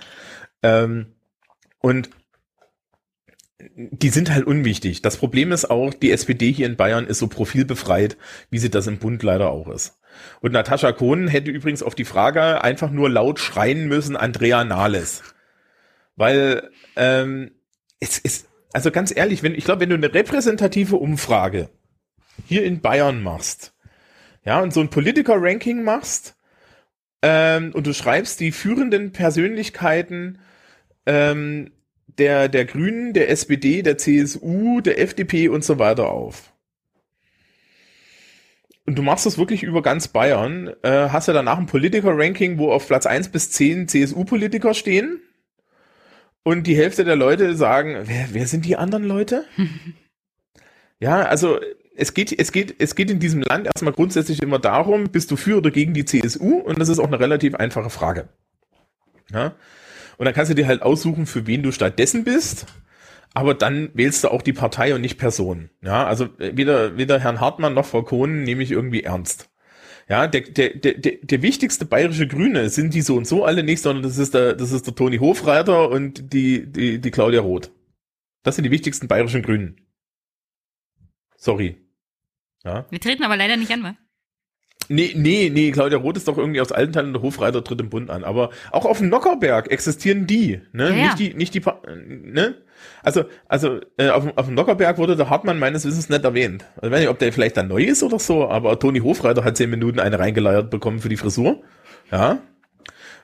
[0.64, 1.06] Ähm,
[1.78, 2.10] und
[3.76, 5.02] die sind halt unwichtig.
[5.02, 8.16] Das Problem ist auch, die SPD hier in Bayern ist so profilbefreit,
[8.50, 10.00] wie sie das im Bund leider auch ist.
[10.40, 15.22] Und Natascha Kohn hätte übrigens auf die Frage einfach nur laut schreien müssen, Andrea Nahles.
[16.16, 17.52] Weil ähm,
[18.00, 21.70] es ist, also ganz ehrlich, wenn, ich glaube, wenn du eine repräsentative Umfrage
[22.46, 23.74] hier in Bayern machst,
[24.44, 26.36] ja, und so ein Politiker-Ranking machst,
[27.22, 30.38] ähm, und du schreibst die führenden Persönlichkeiten
[31.06, 31.72] ähm,
[32.06, 36.52] der, der Grünen, der SPD, der CSU, der FDP und so weiter auf.
[38.86, 42.72] und du machst das wirklich über ganz Bayern, äh, hast du danach ein Politiker-Ranking, wo
[42.72, 45.20] auf Platz 1 bis 10 CSU-Politiker stehen.
[46.44, 49.44] Und die Hälfte der Leute sagen, wer, wer sind die anderen Leute?
[51.00, 51.58] ja, also
[51.96, 55.36] es geht, es geht, es geht in diesem Land erstmal grundsätzlich immer darum, bist du
[55.36, 56.56] für oder gegen die CSU?
[56.58, 58.28] Und das ist auch eine relativ einfache Frage.
[59.30, 59.54] Ja.
[60.16, 62.66] Und dann kannst du dir halt aussuchen, für wen du stattdessen bist
[63.34, 65.70] aber dann wählst du auch die Partei und nicht Person.
[65.82, 69.48] Ja, also äh, weder, weder Herrn Hartmann noch Frau Kohn nehme ich irgendwie ernst.
[70.08, 73.82] Ja, der, der, der, der wichtigste bayerische Grüne sind die so und so alle nicht,
[73.82, 77.70] sondern das ist der, das ist der Toni Hofreiter und die, die, die Claudia Roth.
[78.42, 79.80] Das sind die wichtigsten bayerischen Grünen.
[81.36, 81.76] Sorry.
[82.64, 82.86] Ja.
[82.90, 83.96] Wir treten aber leider nicht an, wa?
[84.88, 87.90] Nee, nee, nee, Claudia Roth ist doch irgendwie aus alten Teilen der Hofreiter tritt im
[87.90, 88.24] Bund an.
[88.24, 90.90] Aber auch auf dem Nockerberg existieren die, ne?
[90.90, 91.02] Ja, ja.
[91.04, 91.62] Nicht die, nicht die,
[92.32, 92.54] ne?
[93.02, 96.64] Also, also äh, auf, auf dem Nockerberg wurde der Hartmann meines Wissens nicht erwähnt.
[96.76, 99.44] Also, ich weiß nicht, ob der vielleicht dann neu ist oder so, aber Toni Hofreiter
[99.44, 101.62] hat zehn Minuten eine reingeleiert bekommen für die Frisur.
[102.10, 102.38] Ja.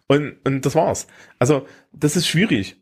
[0.07, 1.07] Und, und das war's.
[1.39, 2.77] Also, das ist schwierig.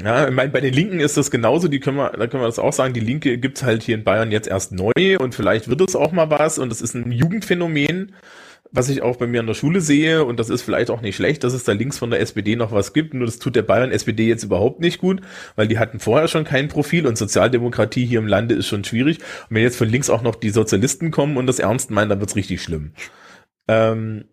[0.00, 2.46] Ja, ich meine, bei den Linken ist das genauso, die können wir, da können wir
[2.46, 5.68] das auch sagen, die Linke gibt's halt hier in Bayern jetzt erst neu und vielleicht
[5.68, 8.12] wird es auch mal was und das ist ein Jugendphänomen
[8.70, 11.16] was ich auch bei mir an der Schule sehe, und das ist vielleicht auch nicht
[11.16, 13.62] schlecht, dass es da links von der SPD noch was gibt, nur das tut der
[13.62, 15.20] Bayern SPD jetzt überhaupt nicht gut,
[15.56, 19.18] weil die hatten vorher schon kein Profil und Sozialdemokratie hier im Lande ist schon schwierig.
[19.48, 22.20] Und wenn jetzt von links auch noch die Sozialisten kommen und das ernst meinen, dann
[22.20, 22.92] wird's richtig schlimm.
[23.68, 24.24] Ähm,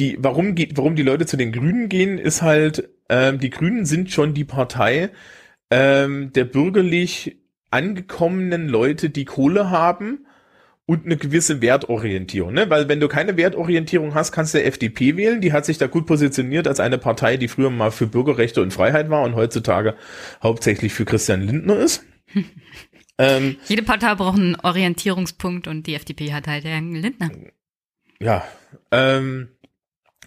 [0.00, 3.84] die, warum geht, warum die Leute zu den Grünen gehen, ist halt, ähm, die Grünen
[3.84, 5.10] sind schon die Partei
[5.70, 7.36] ähm, der bürgerlich
[7.70, 10.26] angekommenen Leute, die Kohle haben
[10.86, 12.68] und eine gewisse Wertorientierung, ne?
[12.68, 15.40] Weil wenn du keine Wertorientierung hast, kannst du FDP wählen.
[15.40, 18.72] Die hat sich da gut positioniert als eine Partei, die früher mal für Bürgerrechte und
[18.72, 19.94] Freiheit war und heutzutage
[20.42, 22.04] hauptsächlich für Christian Lindner ist.
[23.18, 27.30] ähm, Jede Partei braucht einen Orientierungspunkt und die FDP hat halt Herrn Lindner.
[28.18, 28.44] Ja,
[28.90, 29.50] ähm,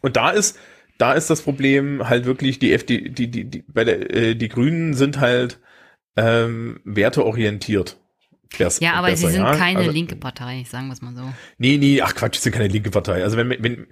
[0.04, 0.60] und da ist
[1.00, 4.50] da ist das Problem halt wirklich die FDP, die die die bei der äh, die
[4.50, 5.60] Grünen sind halt
[6.16, 7.98] ähm, werteorientiert
[8.60, 9.56] Wär's ja, aber besser, sie sind ja?
[9.56, 11.34] keine also, linke Partei, sagen wir es mal so.
[11.58, 13.24] Nee, nee, ach Quatsch, sie sind keine linke Partei.
[13.24, 13.88] Also wenn, wenn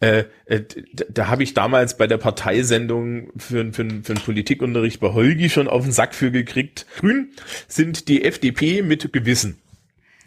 [0.00, 0.62] äh, äh,
[0.92, 5.50] da, da habe ich damals bei der Parteisendung für, für, für einen Politikunterricht bei Holgi
[5.50, 6.86] schon auf den Sack für gekriegt.
[6.98, 7.30] Grün
[7.68, 9.60] sind die FDP mit Gewissen.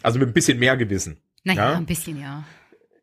[0.02, 1.18] Also mit ein bisschen mehr Gewissen.
[1.44, 1.76] Naja, ja?
[1.76, 2.44] ein bisschen, ja.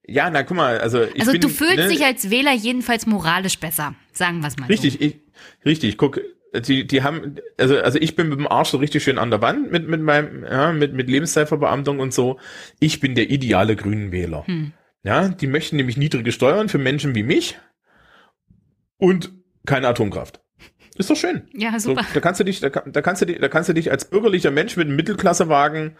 [0.07, 3.05] Ja, na guck mal, also ich Also bin, du fühlst ne, dich als Wähler jedenfalls
[3.05, 4.99] moralisch besser, sagen wir es mal Richtig, so.
[4.99, 5.19] ich,
[5.65, 6.21] richtig, guck,
[6.59, 9.41] die, die haben, also, also ich bin mit dem Arsch so richtig schön an der
[9.41, 12.39] Wand mit, mit meinem, ja, mit, mit Lebenszeitverbeamtung und so.
[12.79, 14.45] Ich bin der ideale Grünenwähler.
[14.45, 14.73] Hm.
[15.03, 17.59] Ja, die möchten nämlich niedrige Steuern für Menschen wie mich
[18.97, 19.33] und
[19.65, 20.41] keine Atomkraft.
[20.97, 21.49] Ist doch schön.
[21.53, 22.03] Ja, super.
[22.03, 24.05] So, da kannst du dich, da, da kannst du dich, da kannst du dich als
[24.05, 25.97] bürgerlicher Mensch mit einem Mittelklassewagen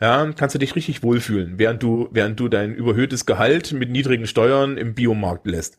[0.00, 4.26] ja, kannst du dich richtig wohlfühlen, während du, während du dein überhöhtes Gehalt mit niedrigen
[4.26, 5.78] Steuern im Biomarkt lässt.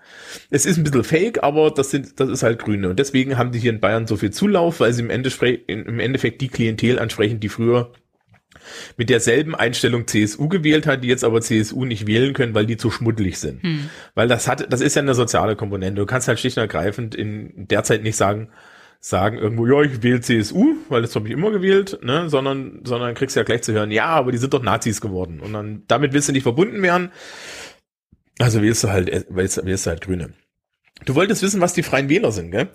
[0.49, 2.89] Es ist ein bisschen fake, aber das sind, das ist halt Grüne.
[2.89, 5.99] Und deswegen haben die hier in Bayern so viel Zulauf, weil sie im Endeffekt, im
[5.99, 7.91] Endeffekt die Klientel ansprechen, die früher
[8.97, 12.77] mit derselben Einstellung CSU gewählt hat, die jetzt aber CSU nicht wählen können, weil die
[12.77, 13.61] zu schmuddelig sind.
[13.63, 13.89] Hm.
[14.13, 16.01] Weil das hat, das ist ja eine soziale Komponente.
[16.01, 18.49] Du kannst halt schlicht und ergreifend in der Zeit nicht sagen,
[19.07, 23.13] sagen irgendwo, ja, ich wähle CSU, weil das habe ich immer gewählt, ne, sondern, sondern
[23.13, 25.41] kriegst du ja gleich zu hören, ja, aber die sind doch Nazis geworden.
[25.41, 27.11] Und dann, damit willst du nicht verbunden werden.
[28.39, 30.33] Also wählst du halt, wählst, wählst du halt Grüne.
[31.05, 32.69] Du wolltest wissen, was die Freien Wähler sind, gell?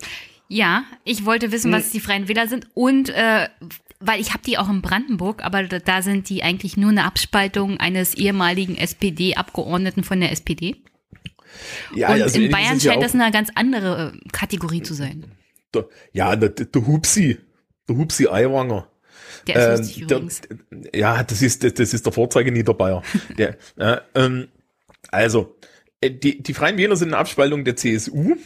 [0.46, 3.48] Ja, ich wollte wissen, was die Freien Wähler sind und äh,
[3.98, 7.78] weil ich habe die auch in Brandenburg, aber da, sind die eigentlich nur eine Abspaltung
[7.78, 10.76] eines ehemaligen SPD-Abgeordneten von der SPD.
[11.92, 15.24] Ja, und also in Bayern scheint ja das eine ganz andere äh, Kategorie zu sein
[15.74, 17.38] der, ja, der, der Hupsi,
[17.88, 18.88] der Hupsi Eiwanger.
[19.46, 20.42] Der ist ähm, übrigens.
[20.94, 23.02] Ja, das ist, das, das ist der Vorzeige Niederbayer.
[23.38, 24.48] der, äh, ähm,
[25.10, 25.56] also,
[26.00, 28.36] äh, die, die Freien Wähler sind eine Abspaltung der CSU.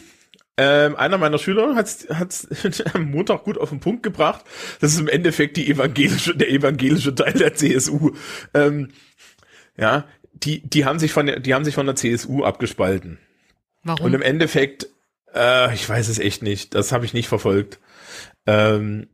[0.57, 4.45] Ähm, einer meiner Schüler hat es am Montag gut auf den Punkt gebracht.
[4.79, 8.11] Das ist im Endeffekt die evangelische, der evangelische Teil der CSU.
[8.53, 8.91] Ähm,
[9.77, 13.19] ja, die, die haben sich von der, die haben sich von der CSU abgespalten.
[13.83, 14.05] Warum?
[14.05, 14.87] Und im Endeffekt
[15.35, 16.73] äh, ich weiß es echt nicht.
[16.73, 17.79] Das habe ich nicht verfolgt.
[18.47, 19.07] Ähm,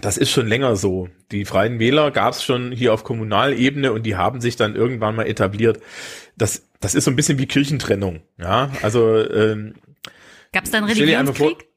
[0.00, 1.08] das ist schon länger so.
[1.30, 5.14] Die Freien Wähler gab es schon hier auf Kommunalebene und die haben sich dann irgendwann
[5.14, 5.80] mal etabliert.
[6.36, 8.22] Das, das ist so ein bisschen wie Kirchentrennung.
[8.38, 9.74] Ja, also ähm,
[10.52, 11.68] gab es dann Religionskrieg?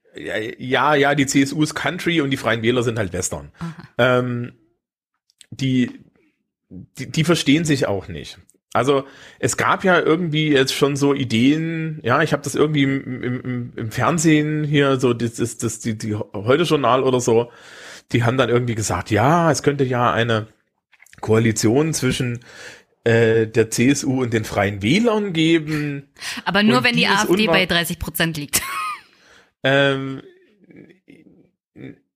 [0.57, 3.51] Ja, ja, die CSU ist Country und die Freien Wähler sind halt Western.
[3.97, 4.53] Ähm,
[5.51, 5.99] die,
[6.69, 8.39] die, die verstehen sich auch nicht.
[8.75, 9.05] Also
[9.39, 13.73] es gab ja irgendwie jetzt schon so Ideen, ja, ich habe das irgendwie im, im,
[13.73, 17.51] im Fernsehen hier, so das, das, das die, die Heute-Journal oder so,
[18.11, 20.47] die haben dann irgendwie gesagt, ja, es könnte ja eine
[21.21, 22.41] Koalition zwischen
[23.05, 26.09] äh, der CSU und den Freien Wählern geben.
[26.43, 28.61] Aber nur Und wenn die AfD bei 30 Prozent liegt.
[29.63, 30.21] Ähm,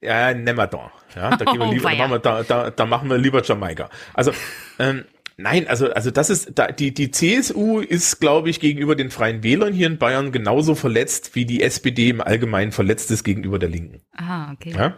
[0.01, 0.91] ja, nehmen wir da.
[1.15, 1.97] Ja, da, gehen wir Oh, lieber, da, weia.
[1.99, 3.89] machen wir, da, da, da machen wir lieber Jamaika.
[4.13, 4.33] Also,
[4.77, 5.05] ähm,
[5.39, 9.41] nein, also, also das ist, da, die, die CSU ist, glaube ich, gegenüber den Freien
[9.43, 13.69] Wählern hier in Bayern genauso verletzt, wie die SPD im Allgemeinen verletzt ist gegenüber der
[13.69, 14.01] Linken.
[14.15, 14.73] Ah, okay.
[14.75, 14.97] Ja?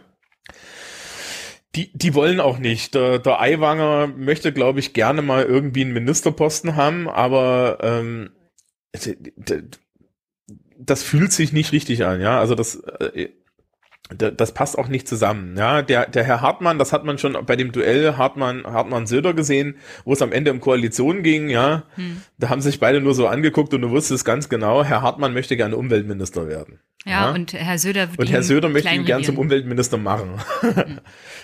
[1.75, 2.95] Die, die wollen auch nicht.
[2.95, 8.31] Der, der Aiwanger möchte, glaube ich, gerne mal irgendwie einen Ministerposten haben, aber ähm,
[8.93, 9.63] d-
[10.77, 12.39] das fühlt sich nicht richtig an, ja.
[12.39, 13.29] Also das, äh,
[14.15, 15.55] das passt auch nicht zusammen.
[15.57, 19.33] Ja, der, der Herr Hartmann, das hat man schon bei dem Duell Hartmann, Hartmann Söder
[19.33, 21.83] gesehen, wo es am Ende um Koalition ging, ja.
[21.95, 22.21] Hm.
[22.37, 25.57] Da haben sich beide nur so angeguckt und du wusstest ganz genau, Herr Hartmann möchte
[25.57, 26.79] gerne Umweltminister werden.
[27.05, 27.31] Ja, Ja.
[27.31, 29.39] und Herr Söder wird Und Herr Söder möchte ihn gern zum.
[29.39, 30.35] Umweltminister machen.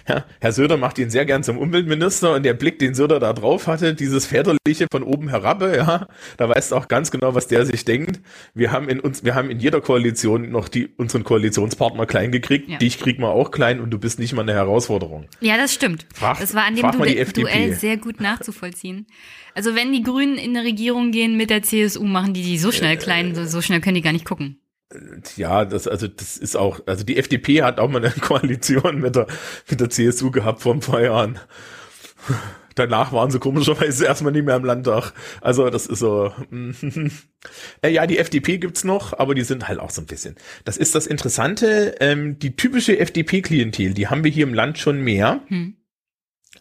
[0.08, 3.34] ja, Herr Söder macht ihn sehr gern zum Umweltminister und der Blick, den Söder da
[3.34, 6.08] drauf hatte, dieses väterliche von oben herab, ja,
[6.38, 8.20] da weißt du auch ganz genau, was der sich denkt.
[8.54, 12.70] Wir haben in uns, wir haben in jeder Koalition noch die, unseren Koalitionspartner klein gekriegt.
[12.70, 12.78] Ja.
[12.78, 15.26] Dich kriegen wir auch klein und du bist nicht mal eine Herausforderung.
[15.42, 16.06] Ja, das stimmt.
[16.14, 17.26] Frag- das war an dem Duell.
[17.26, 19.08] Duell sehr gut nachzuvollziehen.
[19.56, 22.72] Also wenn die Grünen in eine Regierung gehen mit der CSU, machen die die so
[22.72, 24.60] schnell Äh, klein, so, so schnell können die gar nicht gucken.
[25.36, 29.16] Ja, das, also, das ist auch, also die FDP hat auch mal eine Koalition mit
[29.16, 29.28] der,
[29.70, 31.40] mit der CSU gehabt vor ein paar Jahren.
[32.76, 35.12] Danach waren sie komischerweise erstmal nicht mehr im Landtag.
[35.42, 36.32] Also das ist so.
[37.82, 40.36] äh, ja, die FDP gibt's noch, aber die sind halt auch so ein bisschen.
[40.64, 41.96] Das ist das Interessante.
[42.00, 45.76] Ähm, die typische FDP-Klientel, die haben wir hier im Land schon mehr, Hm.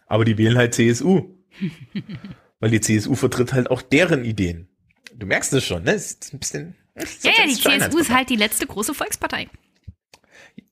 [0.06, 1.34] aber die wählen halt CSU,
[2.60, 4.68] weil die CSU vertritt halt auch deren Ideen.
[5.14, 5.92] Du merkst es schon, ne?
[5.92, 6.76] Ist ein bisschen.
[7.22, 9.48] Ja, ja, die CSU ist halt die letzte große Volkspartei.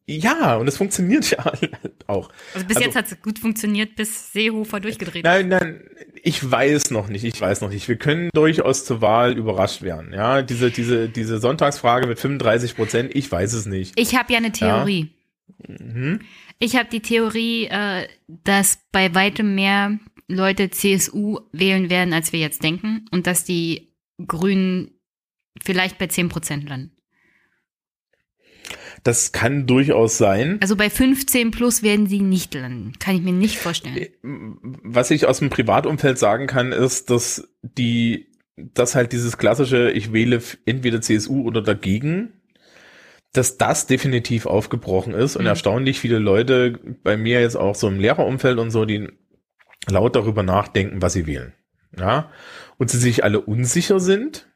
[0.07, 1.53] Ja, und es funktioniert ja
[2.07, 2.31] auch.
[2.55, 5.33] Also bis Also- jetzt hat es gut funktioniert, bis Seehofer durchgedreht hat.
[5.33, 5.81] Nein, nein,
[6.23, 7.89] ich weiß noch nicht, ich weiß noch nicht.
[7.89, 10.13] Wir können durchaus zur Wahl überrascht werden.
[10.13, 13.99] Ja, diese, diese, diese Sonntagsfrage mit 35 Prozent, ich weiß es nicht.
[13.99, 15.11] Ich habe ja eine Theorie.
[15.67, 16.21] Mhm.
[16.59, 19.99] Ich habe die Theorie, äh, dass bei weitem mehr
[20.29, 23.89] Leute CSU wählen werden, als wir jetzt denken und dass die
[24.27, 24.91] Grünen
[25.63, 26.91] vielleicht bei 10 Prozent landen.
[29.03, 30.59] Das kann durchaus sein.
[30.63, 32.93] Also bei 15 plus werden sie nicht landen.
[32.99, 34.09] Kann ich mir nicht vorstellen.
[34.83, 40.13] Was ich aus dem Privatumfeld sagen kann, ist, dass die, dass halt dieses klassische, ich
[40.13, 42.33] wähle entweder CSU oder dagegen,
[43.35, 45.49] dass das definitiv aufgebrochen ist und Mhm.
[45.49, 49.09] erstaunlich viele Leute bei mir jetzt auch so im Lehrerumfeld und so, die
[49.89, 51.53] laut darüber nachdenken, was sie wählen.
[51.99, 52.31] Ja,
[52.79, 54.49] und sie sich alle unsicher sind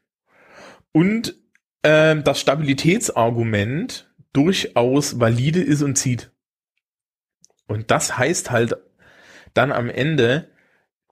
[0.91, 1.35] und
[1.83, 6.31] ähm, das Stabilitätsargument durchaus valide ist und zieht.
[7.67, 8.75] Und das heißt halt
[9.53, 10.51] dann am Ende,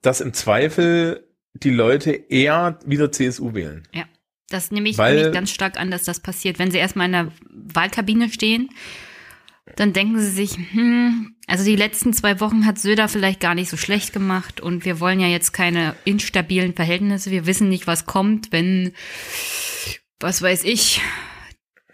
[0.02, 3.88] dass im Zweifel die Leute eher wieder CSU wählen.
[4.50, 6.60] Das nehme ich, Weil- nehme ich ganz stark an, dass das passiert.
[6.60, 8.70] Wenn sie erstmal in der Wahlkabine stehen,
[9.76, 13.70] dann denken sie sich, hm, also die letzten zwei Wochen hat Söder vielleicht gar nicht
[13.70, 17.32] so schlecht gemacht und wir wollen ja jetzt keine instabilen Verhältnisse.
[17.32, 18.94] Wir wissen nicht, was kommt, wenn,
[20.20, 21.02] was weiß ich,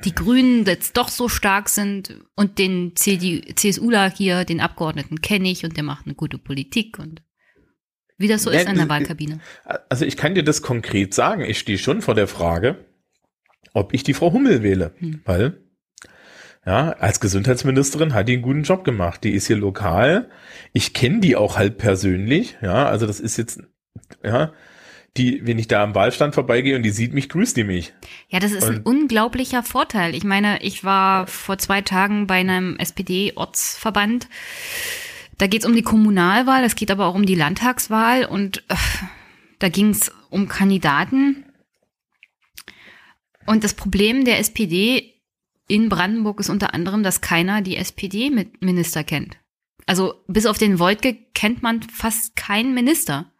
[0.06, 5.50] die Grünen jetzt doch so stark sind und den CD, CSUler hier, den Abgeordneten kenne
[5.50, 7.22] ich und der macht eine gute Politik und
[8.18, 9.40] wie das so Ja, ist in der das- Wahlkabine.
[9.90, 11.44] Also ich kann dir das konkret sagen.
[11.44, 12.86] Ich stehe schon vor der Frage,
[13.74, 14.94] ob ich die Frau Hummel wähle.
[15.00, 15.22] Hm.
[15.26, 15.64] Weil,
[16.66, 19.24] ja, als Gesundheitsministerin hat die einen guten Job gemacht.
[19.24, 20.30] Die ist hier lokal.
[20.72, 22.58] Ich kenne die auch halt persönlich.
[22.62, 23.62] Ja, also das ist jetzt,
[24.24, 24.54] ja,
[25.18, 27.94] die, wenn ich da am Wahlstand vorbeigehe und die sieht mich, grüßt die mich.
[28.30, 30.16] Ja, das ist ein Und- unglaublicher Vorteil.
[30.16, 34.28] Ich meine, ich war vor zwei Tagen bei einem SPD-Ortsverband.
[35.38, 38.76] Da geht es um die Kommunalwahl, es geht aber auch um die Landtagswahl und äh,
[39.60, 41.46] da ging es um Kandidaten.
[43.46, 45.13] Und das Problem der SPD
[45.68, 49.38] in Brandenburg ist unter anderem, dass keiner die SPD-Minister kennt.
[49.86, 53.32] Also bis auf den Wolke kennt man fast keinen Minister.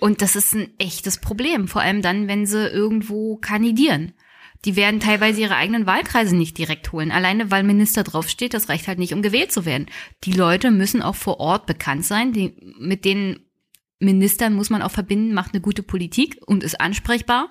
[0.00, 4.12] Und das ist ein echtes Problem, vor allem dann, wenn sie irgendwo kandidieren.
[4.64, 7.10] Die werden teilweise ihre eigenen Wahlkreise nicht direkt holen.
[7.10, 9.86] Alleine weil Minister draufsteht, das reicht halt nicht, um gewählt zu werden.
[10.24, 12.32] Die Leute müssen auch vor Ort bekannt sein.
[12.32, 13.40] Die, mit den
[13.98, 17.48] Ministern muss man auch verbinden, macht eine gute Politik und ist ansprechbar.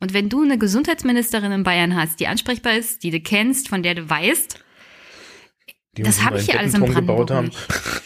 [0.00, 3.82] Und wenn du eine Gesundheitsministerin in Bayern hast, die ansprechbar ist, die du kennst, von
[3.82, 4.62] der du weißt,
[5.96, 7.50] Die Das uns hab mal ich hier alles in Bettenturm gebaut haben.
[7.50, 8.02] Brandenburg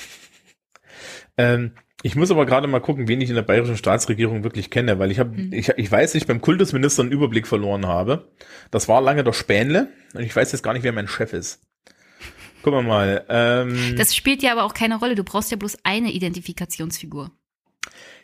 [1.36, 1.72] ähm,
[2.04, 5.10] ich muss aber gerade mal gucken, wen ich in der bayerischen Staatsregierung wirklich kenne, weil
[5.12, 5.52] ich habe, Hm.
[5.52, 8.32] ich, ich weiß, ich beim Kultusminister einen Überblick verloren habe.
[8.70, 11.60] Das war lange der Spähnle und ich weiß jetzt gar nicht, wer mein Chef ist.
[12.62, 13.24] Gucken wir mal.
[13.28, 15.14] Ähm, das spielt ja aber auch keine Rolle.
[15.14, 17.30] Du brauchst ja bloß eine Identifikationsfigur.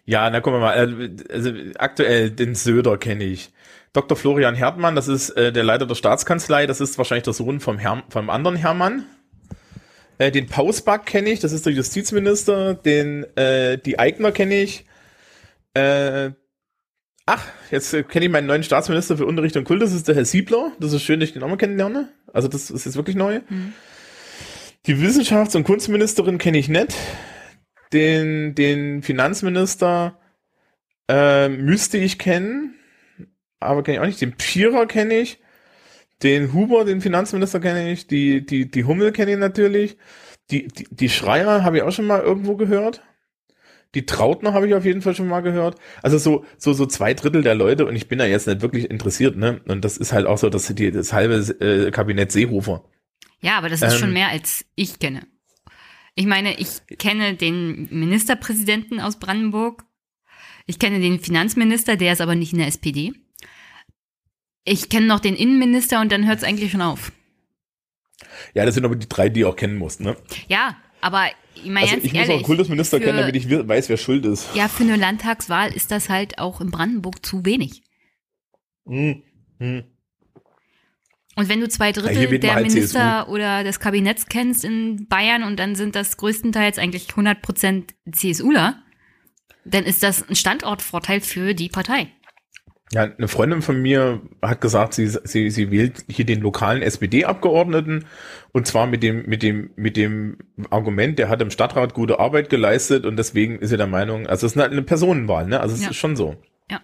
[0.05, 0.74] Ja, na gucken wir mal.
[0.77, 3.51] Äh, Also aktuell den Söder kenne ich.
[3.98, 4.16] Dr.
[4.16, 7.78] Florian Hertmann, das ist äh, der Leiter der Staatskanzlei, das ist wahrscheinlich der Sohn vom,
[7.78, 9.06] Herr, vom anderen Hermann.
[10.18, 12.74] Äh, den Pausback kenne ich, das ist der Justizminister.
[12.74, 14.84] Den äh, die Eigner kenne ich.
[15.74, 16.30] Äh,
[17.26, 20.14] ach, jetzt äh, kenne ich meinen neuen Staatsminister für Unterricht und Kult, das ist der
[20.14, 20.70] Herr Siebler.
[20.78, 22.08] Das ist schön, dass ich den auch mal kennenlerne.
[22.32, 23.40] Also das ist jetzt wirklich neu.
[24.86, 26.94] Die Wissenschafts- und Kunstministerin kenne ich nicht.
[27.92, 30.20] Den, den Finanzminister
[31.08, 32.77] äh, müsste ich kennen,
[33.60, 34.20] aber kenne ich auch nicht.
[34.20, 35.40] Den Pierer kenne ich.
[36.22, 38.06] Den Huber, den Finanzminister kenne ich.
[38.06, 39.97] Die, die, die Hummel kenne ich natürlich.
[40.51, 43.02] Die, die, die Schreier habe ich auch schon mal irgendwo gehört.
[43.94, 45.76] Die Trautner habe ich auf jeden Fall schon mal gehört.
[46.02, 48.90] Also so, so, so zwei Drittel der Leute und ich bin da jetzt nicht wirklich
[48.90, 49.60] interessiert, ne?
[49.66, 52.85] Und das ist halt auch so, dass die, das halbe äh, Kabinett Seehofer.
[53.40, 53.98] Ja, aber das ist Ähm.
[53.98, 55.22] schon mehr, als ich kenne.
[56.14, 56.68] Ich meine, ich
[56.98, 59.85] kenne den Ministerpräsidenten aus Brandenburg.
[60.66, 63.12] Ich kenne den Finanzminister, der ist aber nicht in der SPD.
[64.69, 67.12] Ich kenne noch den Innenminister und dann hört es eigentlich schon auf.
[68.55, 70.16] Ja, das sind aber die drei, die ihr auch kennen musst, ne?
[70.49, 73.89] Ja, aber ich meine Also ich muss auch einen Kultusminister für- kennen, damit ich weiß,
[73.89, 74.49] wer schuld ist.
[74.55, 77.82] ja, für eine Landtagswahl ist das halt auch in Brandenburg zu wenig.
[78.86, 79.23] Hm,
[79.59, 79.85] hm.
[81.36, 85.45] Und wenn du zwei Drittel man der halt Minister oder des Kabinetts kennst in Bayern
[85.45, 88.82] und dann sind das größtenteils eigentlich 100% CSUler,
[89.65, 92.09] dann ist das ein Standortvorteil für die Partei.
[92.93, 98.06] Ja, eine Freundin von mir hat gesagt, sie, sie, sie wählt hier den lokalen SPD-Abgeordneten
[98.52, 100.39] und zwar mit dem, mit dem, mit dem
[100.70, 104.47] Argument, der hat im Stadtrat gute Arbeit geleistet und deswegen ist sie der Meinung, also
[104.47, 105.60] es ist eine, eine Personenwahl, ne?
[105.60, 105.90] Also es Ja.
[105.90, 106.36] ist schon so.
[106.70, 106.81] Ja.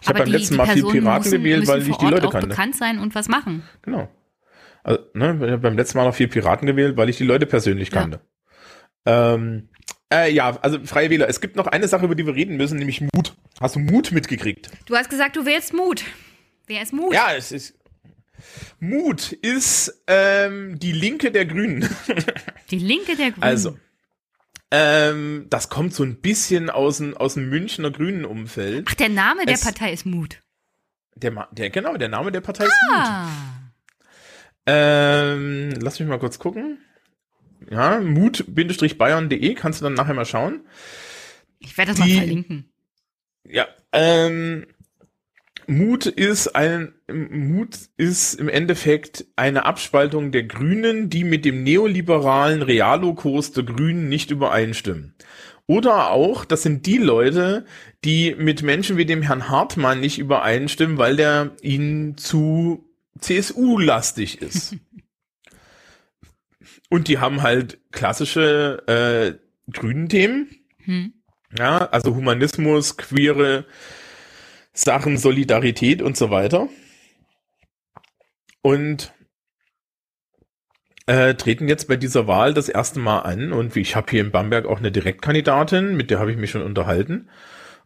[0.00, 2.48] Ich habe beim letzten Mal viel Piraten gewählt, weil ich die Leute auch kannte.
[2.48, 3.62] bekannt sein und was machen.
[3.82, 4.08] Genau.
[4.84, 8.00] Also, ne, beim letzten Mal noch viel Piraten gewählt, weil ich die Leute persönlich Ja.
[8.00, 8.20] kannte.
[9.04, 9.68] Ähm,
[10.12, 11.28] äh, ja, also Freie Wähler.
[11.28, 13.34] Es gibt noch eine Sache, über die wir reden müssen, nämlich Mut.
[13.60, 14.70] Hast du Mut mitgekriegt?
[14.86, 16.04] Du hast gesagt, du wählst Mut.
[16.66, 17.12] Wer ist Mut?
[17.14, 17.74] Ja, es ist.
[18.80, 21.88] Mut ist ähm, die Linke der Grünen.
[22.70, 23.42] Die Linke der Grünen.
[23.44, 23.78] Also,
[24.70, 28.86] ähm, das kommt so ein bisschen aus dem, aus dem Münchner Grünen Umfeld.
[28.90, 30.40] Ach, der Name der es- Partei ist Mut.
[31.14, 32.96] Der, der, genau, der Name der Partei ist Mut.
[32.96, 33.28] Ah.
[34.66, 36.78] Ähm, lass mich mal kurz gucken.
[37.70, 40.60] Ja, mut-bayern.de kannst du dann nachher mal schauen.
[41.58, 42.68] Ich werde das mal Die- verlinken.
[43.48, 44.66] Ja, ähm,
[45.66, 52.62] Mut ist ein, Mut ist im Endeffekt eine Abspaltung der Grünen, die mit dem neoliberalen
[52.62, 55.14] Realokurs der Grünen nicht übereinstimmen.
[55.66, 57.64] Oder auch, das sind die Leute,
[58.04, 62.84] die mit Menschen wie dem Herrn Hartmann nicht übereinstimmen, weil der ihnen zu
[63.18, 64.76] CSU-lastig ist.
[66.92, 70.50] Und die haben halt klassische äh, grünen Themen.
[70.84, 71.14] Hm.
[71.58, 73.64] Ja, also Humanismus, queere
[74.74, 76.68] Sachen, Solidarität und so weiter.
[78.60, 79.14] Und
[81.06, 83.54] äh, treten jetzt bei dieser Wahl das erste Mal an.
[83.54, 86.60] Und ich habe hier in Bamberg auch eine Direktkandidatin, mit der habe ich mich schon
[86.60, 87.30] unterhalten.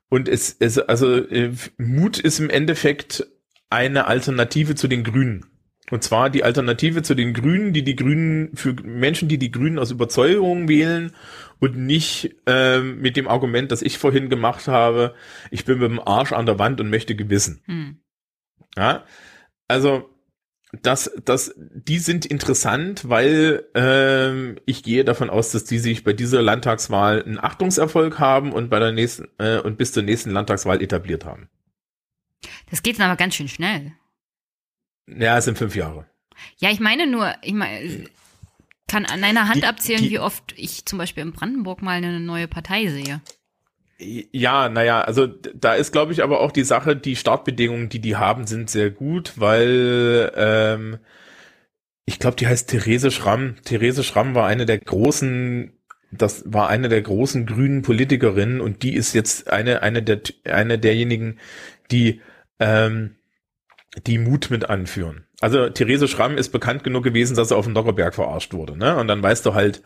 [0.08, 3.24] Und es, es also äh, Mut ist im Endeffekt
[3.70, 5.46] eine Alternative zu den Grünen.
[5.90, 9.78] Und zwar die Alternative zu den Grünen, die die Grünen für Menschen, die die Grünen
[9.78, 11.12] aus Überzeugung wählen
[11.60, 15.14] und nicht ähm, mit dem Argument, das ich vorhin gemacht habe,
[15.50, 17.62] ich bin mit dem Arsch an der Wand und möchte gewissen.
[17.66, 18.00] Hm.
[18.76, 19.04] Ja,
[19.68, 20.10] also
[20.82, 26.12] das, das, die sind interessant, weil ähm, ich gehe davon aus, dass die sich bei
[26.12, 30.82] dieser Landtagswahl einen Achtungserfolg haben und bei der nächsten äh, und bis zur nächsten Landtagswahl
[30.82, 31.48] etabliert haben.
[32.70, 33.92] Das geht dann aber ganz schön schnell.
[35.08, 36.06] Ja, es sind fünf Jahre.
[36.58, 38.04] Ja, ich meine nur, ich meine,
[38.88, 41.92] kann an einer Hand Die- abzählen, die- wie oft ich zum Beispiel in Brandenburg mal
[41.92, 43.20] eine neue Partei sehe.
[43.98, 48.16] Ja, naja, also da ist, glaube ich, aber auch die Sache, die Startbedingungen, die die
[48.16, 50.98] haben, sind sehr gut, weil ähm,
[52.04, 53.56] ich glaube, die heißt Therese Schramm.
[53.64, 55.72] Therese Schramm war eine der großen,
[56.12, 60.78] das war eine der großen grünen Politikerinnen und die ist jetzt eine eine der eine
[60.78, 61.38] derjenigen,
[61.90, 62.20] die
[62.60, 63.15] ähm,
[64.06, 65.24] die Mut mit anführen.
[65.40, 68.96] Also Therese Schramm ist bekannt genug gewesen, dass er auf dem Doggerberg verarscht wurde, ne?
[68.96, 69.82] Und dann weißt du halt,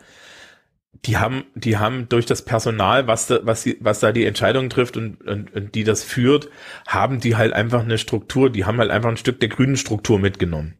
[1.05, 4.69] die haben, die haben durch das Personal, was da, was, sie, was da die Entscheidung
[4.69, 6.49] trifft und, und, und die das führt,
[6.87, 10.19] haben die halt einfach eine Struktur, die haben halt einfach ein Stück der grünen Struktur
[10.19, 10.75] mitgenommen.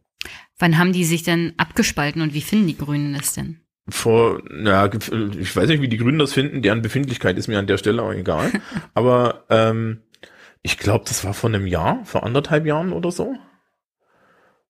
[0.58, 3.60] Wann haben die sich denn abgespalten und wie finden die Grünen das denn?
[3.88, 4.88] Vor, ja,
[5.38, 8.00] ich weiß nicht, wie die Grünen das finden, deren Befindlichkeit ist mir an der Stelle
[8.00, 8.52] auch egal.
[8.94, 10.02] Aber ähm,
[10.62, 13.34] ich glaube, das war vor einem Jahr, vor anderthalb Jahren oder so.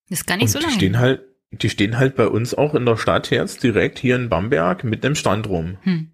[0.08, 0.76] Das ist gar nicht Und so die lange.
[0.76, 4.28] stehen halt, die stehen halt bei uns auch in der Stadt jetzt direkt hier in
[4.28, 5.78] Bamberg mit einem Stand rum.
[5.82, 6.12] Hm.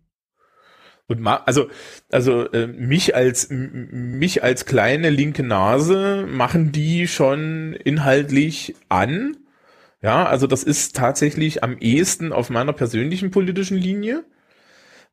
[1.06, 1.70] Und ma also,
[2.10, 9.36] also äh, mich als mich als kleine linke Nase machen die schon inhaltlich an.
[10.02, 14.24] Ja, also das ist tatsächlich am ehesten auf meiner persönlichen politischen Linie.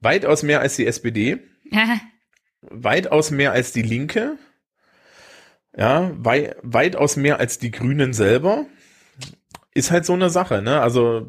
[0.02, 1.40] Weitaus mehr als die SPD.
[2.62, 4.38] weitaus mehr als die Linke.
[5.78, 8.66] Ja, wei weitaus mehr als die Grünen selber
[9.76, 10.82] ist halt so eine Sache, ne?
[10.82, 11.28] Also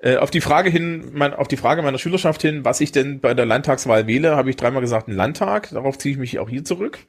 [0.00, 3.20] äh, auf die Frage hin, mein, auf die Frage meiner Schülerschaft hin, was ich denn
[3.20, 5.70] bei der Landtagswahl wähle, habe ich dreimal gesagt, ein Landtag.
[5.70, 7.00] Darauf ziehe ich mich auch hier zurück.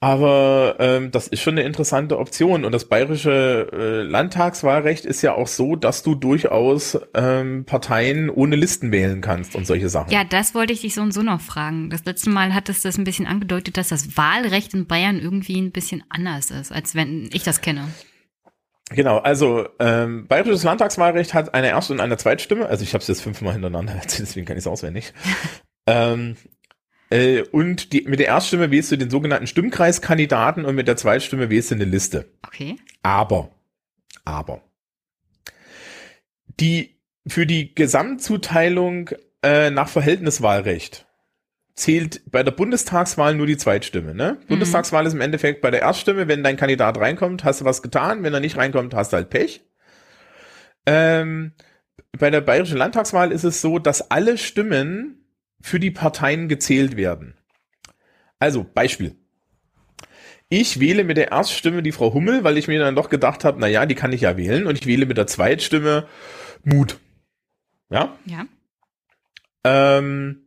[0.00, 2.64] Aber ähm, das ist schon eine interessante Option.
[2.64, 8.54] Und das bayerische äh, Landtagswahlrecht ist ja auch so, dass du durchaus ähm, Parteien ohne
[8.54, 10.12] Listen wählen kannst und solche Sachen.
[10.12, 11.90] Ja, das wollte ich dich so und so noch fragen.
[11.90, 15.60] Das letzte Mal hattest du das ein bisschen angedeutet, dass das Wahlrecht in Bayern irgendwie
[15.60, 17.88] ein bisschen anders ist, als wenn ich das kenne.
[18.90, 22.66] Genau, also ähm, bayerisches Landtagswahlrecht hat eine Erst- und eine Zweitstimme.
[22.66, 25.12] Also ich habe es jetzt fünfmal hintereinander erzählt, deswegen kann ich es auswendig.
[25.86, 26.36] ähm,
[27.10, 31.50] äh, und die, mit der Erststimme wählst du den sogenannten Stimmkreiskandidaten und mit der Zweitstimme
[31.50, 32.26] wählst du eine Liste.
[32.46, 32.76] Okay.
[33.02, 33.50] Aber,
[34.24, 34.62] aber
[36.60, 39.10] die für die Gesamtzuteilung
[39.42, 41.06] äh, nach Verhältniswahlrecht
[41.74, 44.14] zählt bei der Bundestagswahl nur die Zweitstimme.
[44.14, 44.38] Ne?
[44.40, 44.46] Mhm.
[44.46, 48.22] Bundestagswahl ist im Endeffekt bei der Erststimme, wenn dein Kandidat reinkommt, hast du was getan,
[48.22, 49.62] wenn er nicht reinkommt, hast du halt Pech.
[50.86, 51.52] Ähm,
[52.18, 55.17] bei der bayerischen Landtagswahl ist es so, dass alle Stimmen
[55.60, 57.34] für die Parteien gezählt werden.
[58.38, 59.16] Also, Beispiel.
[60.48, 63.60] Ich wähle mit der Erststimme die Frau Hummel, weil ich mir dann doch gedacht habe,
[63.60, 64.66] na ja, die kann ich ja wählen.
[64.66, 66.06] Und ich wähle mit der Zweitstimme
[66.64, 66.98] Mut.
[67.90, 68.16] Ja?
[68.24, 68.46] Ja.
[69.64, 70.46] Ähm,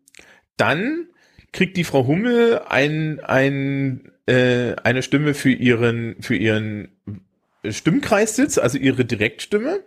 [0.58, 1.08] dann
[1.52, 6.98] kriegt die Frau Hummel ein, ein, äh, eine Stimme für ihren, für ihren
[7.68, 9.82] Stimmkreissitz, also ihre Direktstimme.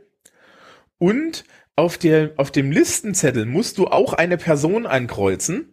[0.99, 1.45] Und
[1.77, 5.71] auf, der, auf dem Listenzettel musst du auch eine Person ankreuzen.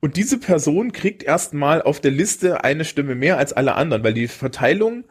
[0.00, 4.14] Und diese Person kriegt erstmal auf der Liste eine Stimme mehr als alle anderen, weil
[4.14, 5.04] die Verteilung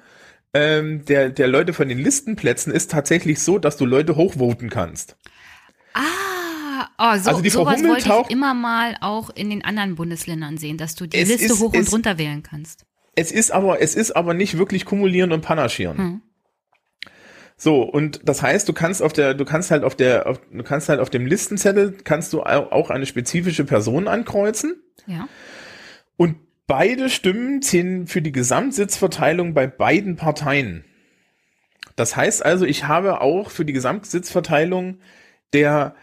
[0.53, 5.15] ähm, der, der Leute von den Listenplätzen ist tatsächlich so, dass du Leute hochvoten kannst.
[5.93, 9.63] Ah, oh, so, also die sowas Hummel wollte taucht- ich immer mal auch in den
[9.63, 12.85] anderen Bundesländern sehen, dass du die Liste ist- hoch es- und runter wählen kannst.
[13.15, 15.97] Es ist aber, es ist aber nicht wirklich kumulieren und panaschieren.
[15.97, 16.21] Hm.
[17.63, 20.63] So, und das heißt, du kannst auf der, du kannst halt auf der, auf, du
[20.63, 24.81] kannst halt auf dem Listenzettel, kannst du au- auch eine spezifische Person ankreuzen.
[25.05, 25.29] Ja.
[26.17, 30.85] Und beide Stimmen zählen für die Gesamtsitzverteilung bei beiden Parteien.
[31.95, 34.99] Das heißt also, ich habe auch für die Gesamtsitzverteilung
[35.53, 35.93] der,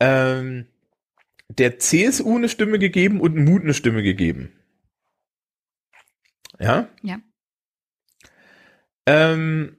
[0.00, 0.66] ähm,
[1.48, 4.52] der CSU eine Stimme gegeben und Mut eine Stimme gegeben.
[6.60, 6.90] Ja?
[7.00, 7.20] Ja.
[9.06, 9.78] Ähm,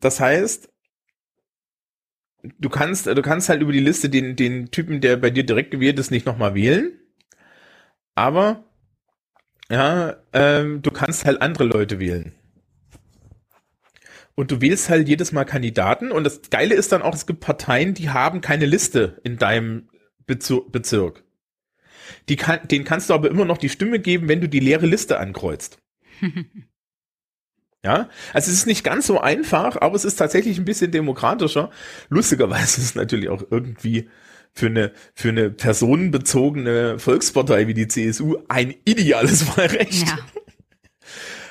[0.00, 0.68] das heißt,
[2.42, 5.70] du kannst, du kannst halt über die Liste den, den Typen, der bei dir direkt
[5.70, 6.92] gewählt ist, nicht nochmal wählen.
[8.14, 8.64] Aber,
[9.70, 12.34] ja, ähm, du kannst halt andere Leute wählen.
[14.34, 16.12] Und du wählst halt jedes Mal Kandidaten.
[16.12, 19.88] Und das Geile ist dann auch, es gibt Parteien, die haben keine Liste in deinem
[20.26, 21.24] Bezir Bezirk.
[22.28, 24.86] Die kann, denen kannst du aber immer noch die Stimme geben, wenn du die leere
[24.86, 25.78] Liste ankreuzt.
[27.84, 31.70] Ja, also es ist nicht ganz so einfach, aber es ist tatsächlich ein bisschen demokratischer.
[32.08, 34.08] Lustigerweise ist es natürlich auch irgendwie
[34.52, 40.08] für eine, für eine personenbezogene Volkspartei wie die CSU ein ideales Wahlrecht.
[40.08, 40.18] Ja.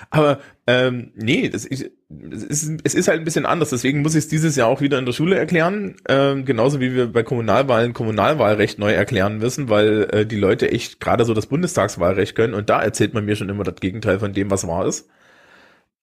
[0.09, 1.91] Aber ähm, nee, das ist,
[2.31, 3.69] es, ist, es ist halt ein bisschen anders.
[3.69, 5.95] Deswegen muss ich es dieses Jahr auch wieder in der Schule erklären.
[6.07, 10.99] Ähm, genauso wie wir bei Kommunalwahlen Kommunalwahlrecht neu erklären müssen, weil äh, die Leute echt
[10.99, 12.53] gerade so das Bundestagswahlrecht können.
[12.53, 15.09] Und da erzählt man mir schon immer das Gegenteil von dem, was wahr ist.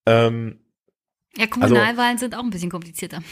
[0.07, 0.59] Ähm,
[1.37, 3.23] Ja, Kommunalwahlen sind auch ein bisschen komplizierter.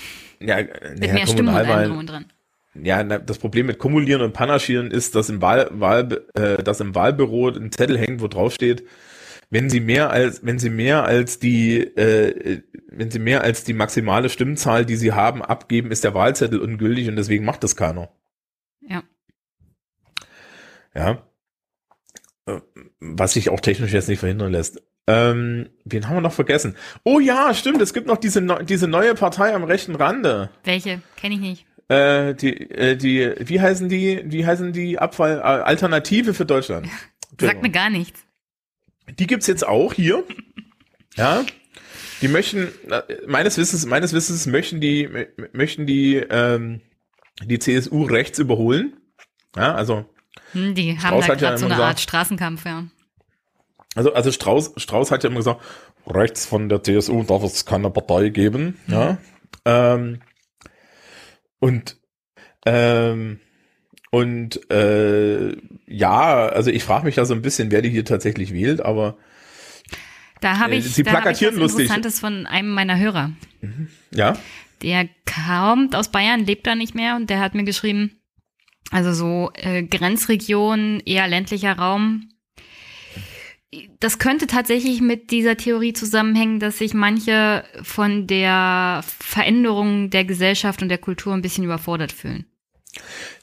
[0.41, 2.33] ja, Mit naja, mehr Stimmen und allem drum und dran.
[2.75, 6.95] Ja, das Problem mit Kumulieren und Panaschieren ist, dass im Wahl, Wahl äh, dass im
[6.95, 8.85] Wahlbüro ein Zettel hängt, wo drauf steht,
[9.51, 13.75] wenn Sie mehr als wenn Sie mehr als die äh, wenn Sie mehr als die
[13.75, 18.11] maximale Stimmzahl, die Sie haben, abgeben, ist der Wahlzettel ungültig und deswegen macht das keiner.
[18.81, 19.03] Ja.
[20.95, 21.23] Ja.
[22.47, 22.61] Äh,
[23.01, 24.83] Was sich auch technisch jetzt nicht verhindern lässt.
[25.09, 26.77] Ähm, wen haben wir noch vergessen?
[27.03, 30.51] Oh ja, stimmt, es gibt noch diese, diese neue Partei am rechten Rande.
[30.65, 31.03] Welche?
[31.17, 31.67] Kenne ich nicht.
[31.89, 36.87] Äh, die, äh, die, wie heißen die, wie heißen die Abfall, äh, Alternative für Deutschland?
[37.41, 38.25] Sagt mir gar nichts.
[39.19, 40.25] Die gibt's jetzt auch hier.
[41.15, 41.45] Ja.
[42.23, 46.81] Die möchten, äh, meines Wissens, meines Wissens möchten die, mö- möchten die, ähm,
[47.45, 48.95] die CSU rechts überholen.
[49.55, 50.07] Ja, also,
[50.53, 52.85] Hm, die haben Strauß da hat ja gerade so eine Art gesagt- Straßenkampf, ja.
[53.95, 55.61] Also, also Strauß, Strauß hat ja immer gesagt,
[56.07, 58.79] rechts von der CSU darf es keine Partei geben.
[58.89, 59.19] Ja.
[59.65, 60.21] Ähm,
[61.61, 61.97] und,
[62.67, 63.41] ähm,
[64.11, 65.57] Und äh,
[65.87, 69.17] ja, also ich frage mich ja so ein bisschen, wer die hier tatsächlich wählt, aber
[70.41, 71.85] Da habe Äh, ich, sie da hab ich was lustig.
[71.85, 73.31] Interessantes von einem meiner Hörer.
[74.11, 74.37] ja.
[74.83, 78.21] Der kommt aus Bayern, lebt da nicht mehr und der hat mir geschrieben,
[78.91, 82.29] also so äh, Grenzregion, eher ländlicher Raum
[84.01, 90.83] das könnte tatsächlich mit dieser Theorie zusammenhängen, dass sich manche von der Veränderung der Gesellschaft
[90.83, 92.47] und der Kultur ein bisschen überfordert fühlen.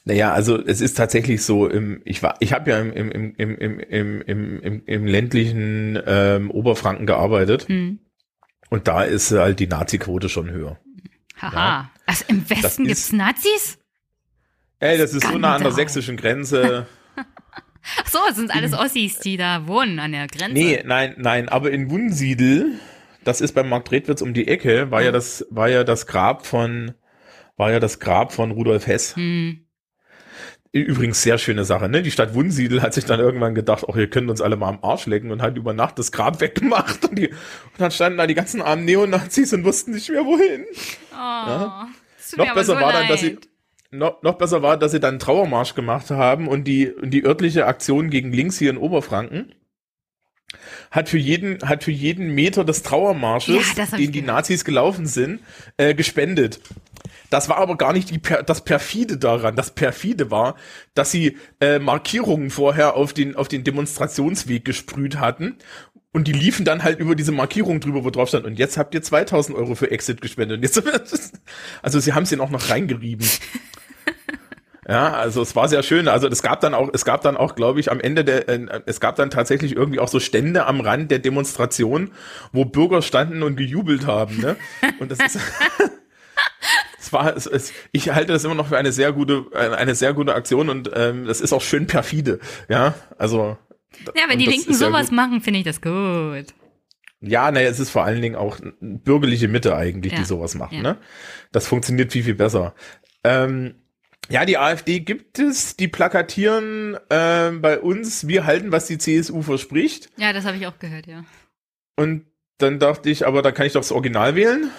[0.04, 1.68] Naja, also es ist tatsächlich so,
[2.04, 6.50] ich war, ich habe ja im, im, im, im, im, im, im, im ländlichen ähm,
[6.52, 7.98] Oberfranken gearbeitet hm.
[8.68, 10.78] und da ist halt die Nazi-Quote schon höher.
[11.36, 11.90] Haha, ja?
[12.06, 13.78] also im Westen gibt es Nazis?
[14.78, 15.32] Ey, das ist Skandal.
[15.32, 16.86] so nah an der sächsischen Grenze.
[17.98, 20.52] Ach so, es sind alles Ossis, die da wohnen an der Grenze.
[20.52, 22.78] Nee, nein, nein, aber in Wunsiedel,
[23.24, 26.46] das ist beim Markt Redwitz um die Ecke, war ja das, war ja das Grab
[26.46, 26.92] von,
[27.56, 29.16] war ja das Grab von Rudolf Hess.
[29.16, 29.66] Hm.
[30.72, 32.00] Übrigens sehr schöne Sache, ne?
[32.00, 34.78] Die Stadt Wunsiedel hat sich dann irgendwann gedacht, ach, ihr könnt uns alle mal am
[34.82, 38.28] Arsch lecken und hat über Nacht das Grab weggemacht und, die, und dann standen da
[38.28, 40.64] die ganzen armen Neonazis und wussten nicht mehr wohin.
[41.12, 41.86] Oh,
[42.30, 43.36] tut Noch besser so war dann, dass sie,
[43.90, 47.24] noch, noch besser war, dass sie dann einen Trauermarsch gemacht haben und die, und die
[47.24, 49.54] örtliche Aktion gegen links hier in Oberfranken
[50.90, 54.22] hat für jeden, hat für jeden Meter des Trauermarsches, Ja, den die.
[54.22, 55.40] Nazis gelaufen sind,
[55.76, 56.60] äh, gespendet.
[57.30, 59.54] Das war aber gar nicht die, das perfide daran.
[59.54, 60.56] Das perfide war,
[60.94, 65.56] dass sie äh, Markierungen vorher auf den, auf den Demonstrationsweg gesprüht hatten.
[66.12, 68.94] Und die liefen dann halt über diese Markierung drüber, wo drauf stand, und jetzt habt
[68.94, 70.56] ihr 2000 Euro für Exit gespendet.
[70.56, 70.82] Und jetzt,
[71.82, 73.28] also sie haben es auch noch reingerieben.
[74.88, 76.08] Ja, also es war sehr schön.
[76.08, 78.80] Also es gab dann auch, es gab dann auch, glaube ich, am Ende der, äh,
[78.86, 82.12] es gab dann tatsächlich irgendwie auch so Stände am Rand der Demonstration,
[82.52, 84.40] wo Bürger standen und gejubelt haben.
[84.40, 84.56] Ne?
[84.98, 85.38] Und das ist,
[86.98, 89.94] es war, es, es, ich halte das immer noch für eine sehr gute, eine eine
[89.94, 92.38] sehr gute Aktion und ähm, das ist auch schön perfide.
[92.68, 93.58] Ja, also.
[94.16, 95.16] Ja, wenn die Linken sowas gut.
[95.16, 96.54] machen, finde ich das gut.
[97.20, 100.20] Ja, naja, es ist vor allen Dingen auch bürgerliche Mitte eigentlich, Ja.
[100.20, 100.72] die sowas macht.
[100.72, 100.82] Ja.
[100.82, 100.96] Ne?
[101.52, 102.74] Das funktioniert viel, viel besser.
[103.24, 103.74] Ähm,
[104.30, 109.42] ja, die AfD gibt es, die plakatieren ähm, bei uns, wir halten, was die CSU
[109.42, 110.08] verspricht.
[110.16, 111.24] Ja, das habe ich auch gehört, ja.
[111.96, 112.26] Und
[112.58, 114.70] dann dachte ich, aber da kann ich doch das Original wählen.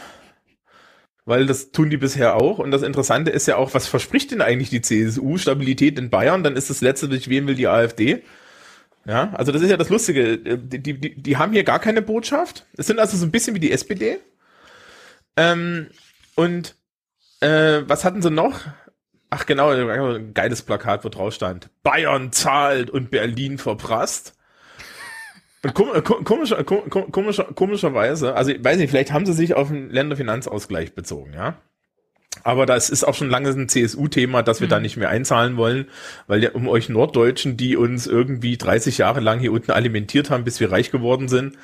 [1.25, 2.57] Weil das tun die bisher auch.
[2.57, 5.37] Und das Interessante ist ja auch, was verspricht denn eigentlich die CSU?
[5.37, 8.23] Stabilität in Bayern, dann ist das letzte, was ich wählen will, die AfD.
[9.05, 10.37] Ja, also das ist ja das Lustige.
[10.37, 12.65] Die, die, die, die haben hier gar keine Botschaft.
[12.77, 14.19] Es sind also so ein bisschen wie die SPD.
[15.37, 15.87] Ähm,
[16.35, 16.75] und
[17.39, 18.61] äh, was hatten sie noch?
[19.33, 21.69] Ach genau, ein geiles Plakat, wo drauf stand.
[21.83, 24.37] Bayern zahlt und Berlin verprasst.
[25.63, 29.33] Und kom kom komischer, kom kom komischer, komischerweise, also ich weiß nicht, vielleicht haben sie
[29.33, 31.55] sich auf den Länderfinanzausgleich bezogen, ja.
[32.43, 35.87] Aber das ist auch schon lange ein CSU-Thema, dass wir da nicht mehr einzahlen wollen,
[36.27, 40.43] weil ja um euch Norddeutschen, die uns irgendwie 30 Jahre lang hier unten alimentiert haben,
[40.43, 41.57] bis wir reich geworden sind,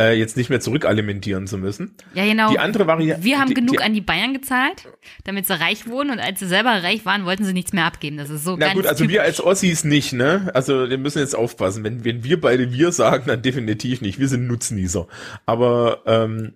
[0.00, 1.94] äh, jetzt nicht mehr zurückalimentieren zu müssen.
[2.14, 2.50] Ja, genau.
[2.50, 3.22] Die andere Variante.
[3.22, 4.88] Wir haben die, genug die, an die Bayern gezahlt,
[5.24, 8.16] damit sie reich wurden und als sie selber reich waren, wollten sie nichts mehr abgeben.
[8.16, 9.14] Das ist so Na gut, also typisch.
[9.14, 10.50] wir als Ossis nicht, ne?
[10.54, 11.84] Also wir müssen jetzt aufpassen.
[11.84, 14.18] Wenn, wenn wir beide wir sagen, dann definitiv nicht.
[14.18, 15.06] Wir sind Nutznießer.
[15.44, 16.54] Aber ähm,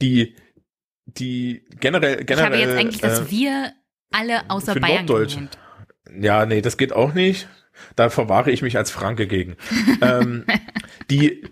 [0.00, 0.34] die,
[1.06, 2.46] die generell, ich generell.
[2.46, 3.72] habe jetzt eigentlich äh, Wir
[4.10, 5.36] alle außer für Bayern Norddeutsch.
[6.20, 7.48] Ja, nee, das geht auch nicht.
[7.94, 9.56] Da verwahre ich mich als Franke gegen.
[10.02, 10.44] ähm,
[11.10, 11.44] die,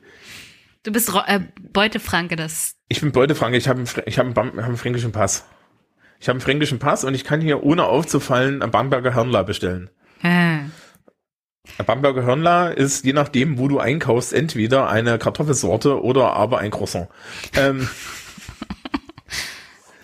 [0.82, 1.40] Du bist äh,
[1.73, 2.77] Beutefranke, das.
[2.89, 5.44] ich bin Beutefranke, ich habe einen, ich habe einen, habe einen fränkischen Pass.
[6.20, 9.90] Ich habe einen fränkischen Pass und ich kann hier ohne aufzufallen ein Bamberger Hörnler bestellen.
[10.23, 10.61] Äh.
[11.78, 16.70] Ein Bamberger Hörnler ist je nachdem, wo du einkaufst, entweder eine Kartoffelsorte oder aber ein
[16.70, 17.09] Croissant.
[17.57, 17.89] Ähm,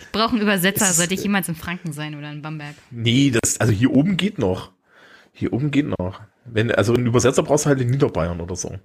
[0.01, 2.74] Ich brauche einen Übersetzer, sollte ich jemals in Franken sein oder in Bamberg.
[2.90, 4.73] nee, das, also hier oben geht noch.
[5.32, 6.20] Hier oben geht noch.
[6.47, 8.78] Wenn, also einen Übersetzer brauchst du halt in Niederbayern oder so.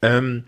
[0.00, 0.44] Ähm,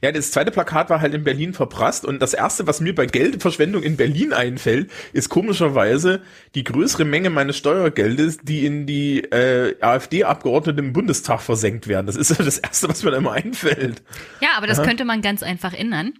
[0.00, 3.06] ja, das zweite Plakat war halt in Berlin verprasst und das erste, was mir bei
[3.06, 6.22] Geldverschwendung in Berlin einfällt, ist komischerweise
[6.54, 12.06] die größere Menge meines Steuergeldes, die in die äh, AfD-Abgeordneten im Bundestag versenkt werden.
[12.06, 14.02] Das ist ja das erste, was mir da immer einfällt.
[14.40, 16.14] Ja, aber das könnte man ganz einfach ändern,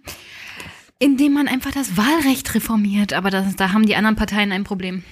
[0.99, 3.13] indem man einfach das Wahlrecht reformiert.
[3.13, 5.03] Aber das, da haben die anderen Parteien ein Problem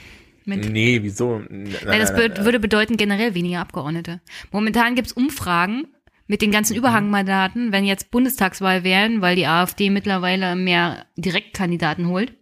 [0.46, 0.70] mit.
[0.70, 1.42] Nee, wieso?
[1.50, 2.46] Nein, das nein, nein.
[2.46, 4.20] würde bedeuten generell weniger Abgeordnete.
[4.52, 5.88] Momentan gibt's Umfragen
[6.30, 12.34] mit den ganzen Überhangmandaten, wenn jetzt Bundestagswahl wären, weil die AfD mittlerweile mehr Direktkandidaten holt.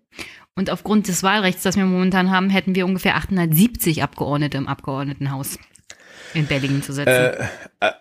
[0.55, 5.57] Und aufgrund des Wahlrechts, das wir momentan haben, hätten wir ungefähr 870 Abgeordnete im Abgeordnetenhaus
[6.33, 7.09] in Berlin zu setzen.
[7.09, 7.45] Äh,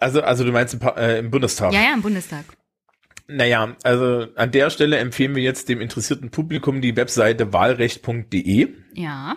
[0.00, 1.72] also, also du meinst im, Pa- äh, im Bundestag?
[1.72, 2.44] ja, ja, im Bundestag.
[3.28, 8.68] Naja, also an der Stelle empfehlen wir jetzt dem interessierten Publikum die Webseite wahlrecht.de.
[8.94, 9.36] Ja.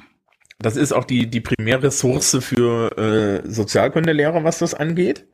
[0.60, 2.98] das ist auch die, die Primärressource für
[3.46, 5.28] äh, Sozialkundelehrer, was das angeht.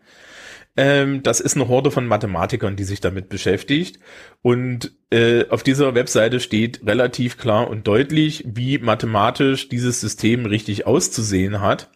[0.78, 4.00] Ähm, das ist eine Horde von Mathematikern, die sich damit beschäftigt.
[4.42, 10.86] Und äh, auf dieser Webseite steht relativ klar und deutlich, wie mathematisch dieses System richtig
[10.86, 11.92] auszusehen hat.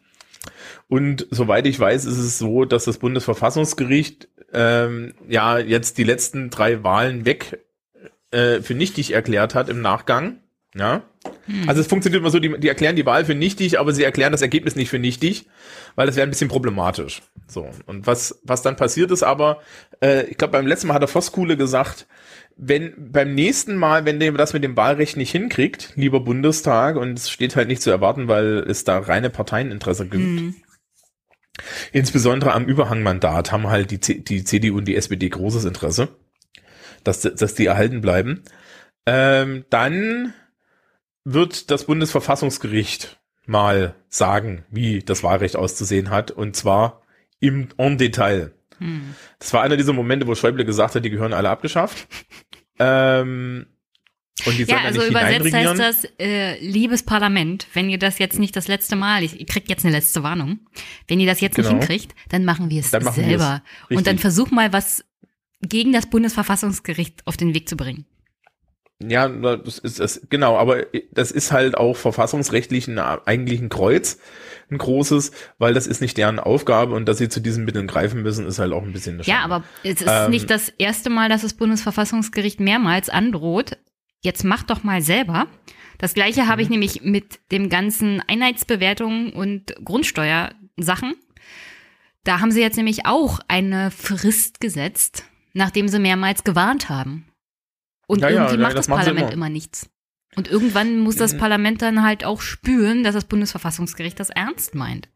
[0.88, 6.50] Und soweit ich weiß, ist es so, dass das Bundesverfassungsgericht ähm, ja jetzt die letzten
[6.50, 7.64] drei Wahlen weg
[8.32, 10.40] äh, für nichtig erklärt hat im Nachgang.
[10.74, 11.04] Ja.
[11.46, 11.68] Hm.
[11.68, 14.32] Also es funktioniert immer so, die, die erklären die Wahl für nichtig, aber sie erklären
[14.32, 15.48] das Ergebnis nicht für nichtig,
[15.96, 17.22] weil das wäre ein bisschen problematisch.
[17.48, 17.70] So.
[17.86, 19.62] Und was, was dann passiert ist aber,
[20.02, 22.08] äh, ich glaube, beim letzten Mal hat der Voskuhle gesagt,
[22.56, 27.18] wenn beim nächsten Mal, wenn ihr das mit dem Wahlrecht nicht hinkriegt, lieber Bundestag, und
[27.18, 30.24] es steht halt nicht zu erwarten, weil es da reine Parteieninteresse gibt.
[30.24, 30.56] Hm.
[31.92, 36.10] Insbesondere am Überhangmandat haben halt die, C die CDU und die SPD großes Interesse,
[37.04, 38.44] dass, dass die erhalten bleiben.
[39.06, 40.34] Ähm, dann
[41.34, 47.02] wird das Bundesverfassungsgericht mal sagen, wie das Wahlrecht auszusehen hat, und zwar
[47.40, 48.54] im en Detail.
[48.78, 49.16] Hm.
[49.40, 52.08] Das war einer dieser Momente, wo Schäuble gesagt hat, die gehören alle abgeschafft.
[52.80, 53.66] ähm,
[54.46, 58.56] und die ja, also übersetzt heißt das, äh, liebes Parlament, wenn ihr das jetzt nicht
[58.56, 60.60] das letzte Mal, ich, ihr kriegt jetzt eine letzte Warnung,
[61.08, 61.74] wenn ihr das jetzt genau.
[61.74, 63.64] nicht hinkriegt, dann machen wir es selber.
[63.90, 65.04] Und dann versuch mal was
[65.62, 68.06] gegen das Bundesverfassungsgericht auf den Weg zu bringen.
[69.02, 74.20] Ja, das ist es, genau, aber das ist halt auch verfassungsrechtlich ein, eigentlich ein Kreuz,
[74.70, 78.22] ein großes, weil das ist nicht deren Aufgabe und dass sie zu diesen Mitteln greifen
[78.24, 81.10] müssen, ist halt auch ein bisschen eine Ja, aber es ist ähm, nicht das erste
[81.10, 83.78] Mal, dass das Bundesverfassungsgericht mehrmals androht.
[84.20, 85.48] Jetzt mach doch mal selber.
[85.98, 86.74] Das gleiche habe ich mhm.
[86.74, 91.16] nämlich mit dem ganzen Einheitsbewertungen und Grundsteuersachen.
[92.26, 95.24] Da haben sie jetzt nämlich auch eine Frist gesetzt,
[95.54, 97.29] nachdem sie mehrmals gewarnt haben.
[98.10, 99.34] Und ja, irgendwie ja, macht das, das Parlament immer.
[99.34, 99.88] immer nichts.
[100.36, 101.38] Und irgendwann muss das mhm.
[101.38, 105.10] Parlament dann halt auch spüren, dass das Bundesverfassungsgericht das ernst meint.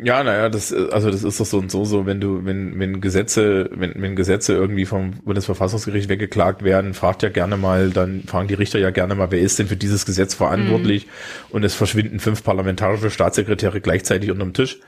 [0.00, 3.00] Ja, naja, das, also das ist doch so und so, so, wenn du, wenn, wenn
[3.00, 8.46] Gesetze, wenn, wenn Gesetze irgendwie vom Bundesverfassungsgericht weggeklagt werden, fragt ja gerne mal, dann fragen
[8.46, 11.06] die Richter ja gerne mal, wer ist denn für dieses Gesetz verantwortlich?
[11.06, 11.10] Mhm.
[11.50, 14.78] Und es verschwinden fünf parlamentarische Staatssekretäre gleichzeitig unterm Tisch.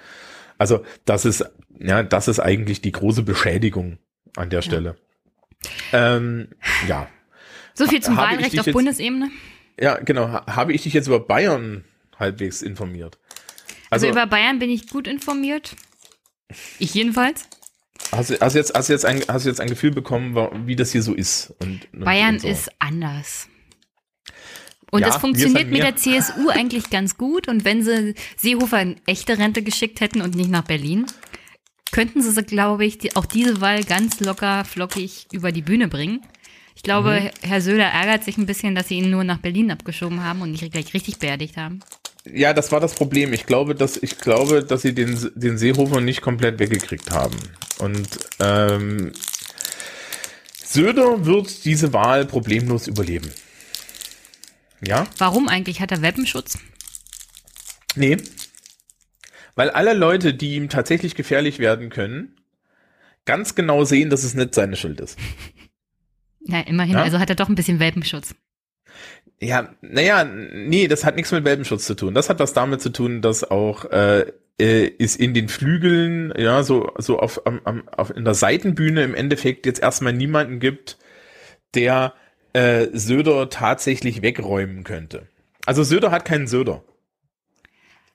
[0.57, 1.45] Also, das ist,
[1.81, 3.99] ja, das ist eigentlich die große Beschädigung
[4.37, 4.63] an der ja.
[4.63, 4.97] Stelle.
[5.93, 6.49] Ähm,
[6.89, 7.09] ja.
[7.75, 9.31] So viel zum ha Wahlrecht auf jetzt, Bundesebene.
[9.79, 10.29] Ja, genau.
[10.47, 11.85] habe ich dich jetzt über Bayern
[12.19, 13.19] halbwegs informiert?
[13.91, 15.77] Also, also, über Bayern bin ich gut informiert.
[16.79, 17.49] Ich jedenfalls.
[18.13, 21.03] Hast du, hast jetzt, hast jetzt ein, hast jetzt ein Gefühl bekommen, wie das hier
[21.03, 21.55] so ist?
[21.59, 22.49] Und, und Bayern und so.
[22.49, 23.49] ist anders.
[24.91, 27.49] Und ja, das funktioniert mit der CSU eigentlich ganz gut.
[27.49, 31.07] Und wenn sie Seehofer in echte Rente geschickt hätten und nicht nach Berlin,
[31.93, 36.21] könnten sie, glaube ich, die, auch diese Wahl ganz locker, flockig über die Bühne bringen.
[36.75, 37.49] Ich glaube, mhm.
[37.49, 40.53] Herr Söder ärgert sich ein bisschen, dass sie ihn nur nach Berlin abgeschoben haben und
[40.53, 41.81] nicht gleich richtig beerdigt haben.
[42.31, 43.33] Ja, das war das Problem.
[43.33, 47.37] Ich glaube, dass ich glaube, dass sie den, den Seehofer nicht komplett weggekriegt haben.
[47.79, 48.09] Und
[48.41, 49.13] ähm,
[50.63, 53.31] Söder wird diese Wahl problemlos überleben.
[54.85, 55.07] Ja?
[55.19, 55.81] Warum eigentlich?
[55.81, 56.59] Hat er Weppenschutz?
[57.95, 58.19] Nee,
[59.57, 62.37] weil alle Leute, die ihm tatsächlich gefährlich werden können,
[63.25, 65.19] ganz genau sehen, dass es nicht seine Schuld ist.
[66.47, 67.03] Na, immerhin, ja?
[67.03, 68.37] also hat er doch ein bisschen Welpenschutz.
[69.41, 72.15] Ja, naja, nee, das hat nichts mit Welpenschutz zu tun.
[72.15, 76.63] Das hat was damit zu tun, dass auch äh, äh, ist in den Flügeln, ja,
[76.63, 80.97] so, so auf, am, auf in der Seitenbühne im Endeffekt jetzt erstmal niemanden gibt,
[81.75, 82.15] der
[82.53, 85.27] äh, Söder tatsächlich wegräumen könnte.
[85.67, 86.85] Also Söder hat keinen Söder.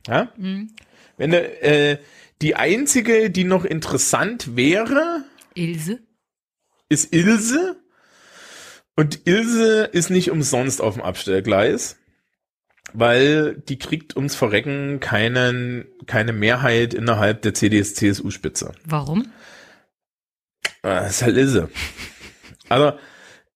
[0.08, 0.30] Ja?
[0.38, 0.72] Mhm.
[1.22, 2.00] Wenn äh,
[2.42, 5.24] die einzige, die noch interessant wäre,
[5.54, 6.00] Ilse,
[6.90, 7.80] ist Ilse.
[8.96, 11.98] Und Ilse ist nicht umsonst auf dem Abstellgleis,
[12.94, 18.72] weil die kriegt ums Verrecken keinen, keine Mehrheit innerhalb der CDS-CSU-Spitze.
[18.84, 19.32] Warum?
[20.82, 21.70] Das ist halt Ilse.
[22.68, 22.98] Also,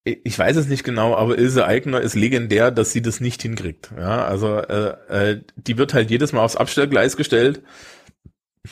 [0.06, 3.90] ich weiß es nicht genau, aber Ilse Eigner ist legendär, dass sie das nicht hinkriegt.
[3.98, 7.62] Ja, also äh, äh, die wird halt jedes Mal aufs Abstellgleis gestellt,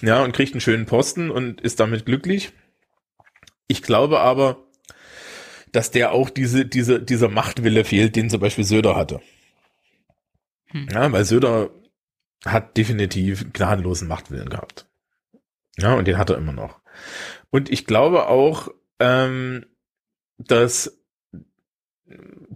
[0.01, 2.53] ja, und kriegt einen schönen Posten und ist damit glücklich.
[3.67, 4.65] Ich glaube aber,
[5.73, 9.21] dass der auch diese, diese, dieser Machtwille fehlt, den zum Beispiel Söder hatte.
[10.67, 10.89] Hm.
[10.93, 11.71] Ja, weil Söder
[12.45, 14.87] hat definitiv gnadenlosen Machtwillen gehabt.
[15.79, 16.81] Ja, und den hat er immer noch.
[17.51, 18.69] Und ich glaube auch,
[19.01, 19.67] ähm,
[20.39, 21.04] dass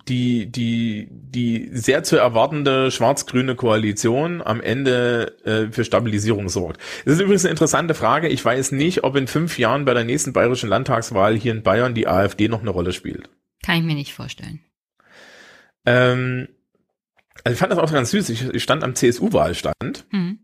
[0.08, 6.80] die, die, die sehr zu erwartende schwarz-grüne Koalition am Ende äh, für Stabilisierung sorgt.
[7.04, 8.28] Das ist übrigens eine interessante Frage.
[8.28, 11.94] Ich weiß nicht, ob in fünf Jahren bei der nächsten bayerischen Landtagswahl hier in Bayern
[11.94, 13.28] die AfD noch eine Rolle spielt.
[13.62, 14.60] Kann ich mir nicht vorstellen.
[15.86, 16.48] Ähm,
[17.44, 18.28] Also ich fand das auch ganz süß.
[18.30, 20.38] Ich, ich stand am CSU-Wahlstand Hm.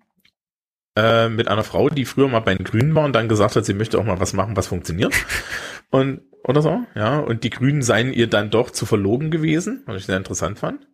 [0.97, 3.65] äh, mit einer Frau, die früher mal bei den Grünen war und dann gesagt hat,
[3.65, 5.15] sie möchte auch mal was machen, was funktioniert.
[5.91, 7.19] und oder so, ja.
[7.19, 10.87] Und die Grünen seien ihr dann doch zu verlogen gewesen, was ich sehr interessant fand.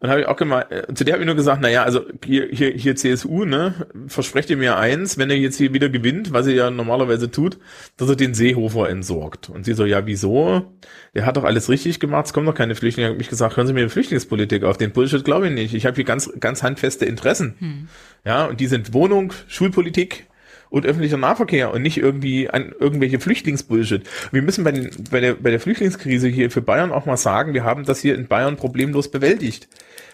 [0.00, 2.46] Und habe ich auch gemeint, äh, zu der habe ich nur gesagt, naja, also hier,
[2.52, 3.74] hier, hier CSU, ne,
[4.06, 7.58] versprecht ihr mir eins, wenn er jetzt hier wieder gewinnt, was er ja normalerweise tut,
[7.96, 9.50] dass er den Seehofer entsorgt.
[9.50, 10.70] Und sie so, ja, wieso?
[11.14, 13.08] Der hat doch alles richtig gemacht, es kommen doch keine Flüchtlinge.
[13.08, 15.74] Ich habe mich gesagt, hören Sie mir die Flüchtlingspolitik auf, den Bullshit glaube ich nicht.
[15.74, 17.56] Ich habe hier ganz, ganz handfeste Interessen.
[17.58, 17.88] Hm.
[18.24, 20.27] Ja, und die sind Wohnung, Schulpolitik
[20.70, 24.08] und öffentlicher Nahverkehr und nicht irgendwie an irgendwelche Flüchtlingsbullshit.
[24.32, 27.54] Wir müssen bei, den, bei, der, bei der Flüchtlingskrise hier für Bayern auch mal sagen,
[27.54, 29.68] wir haben das hier in Bayern problemlos bewältigt.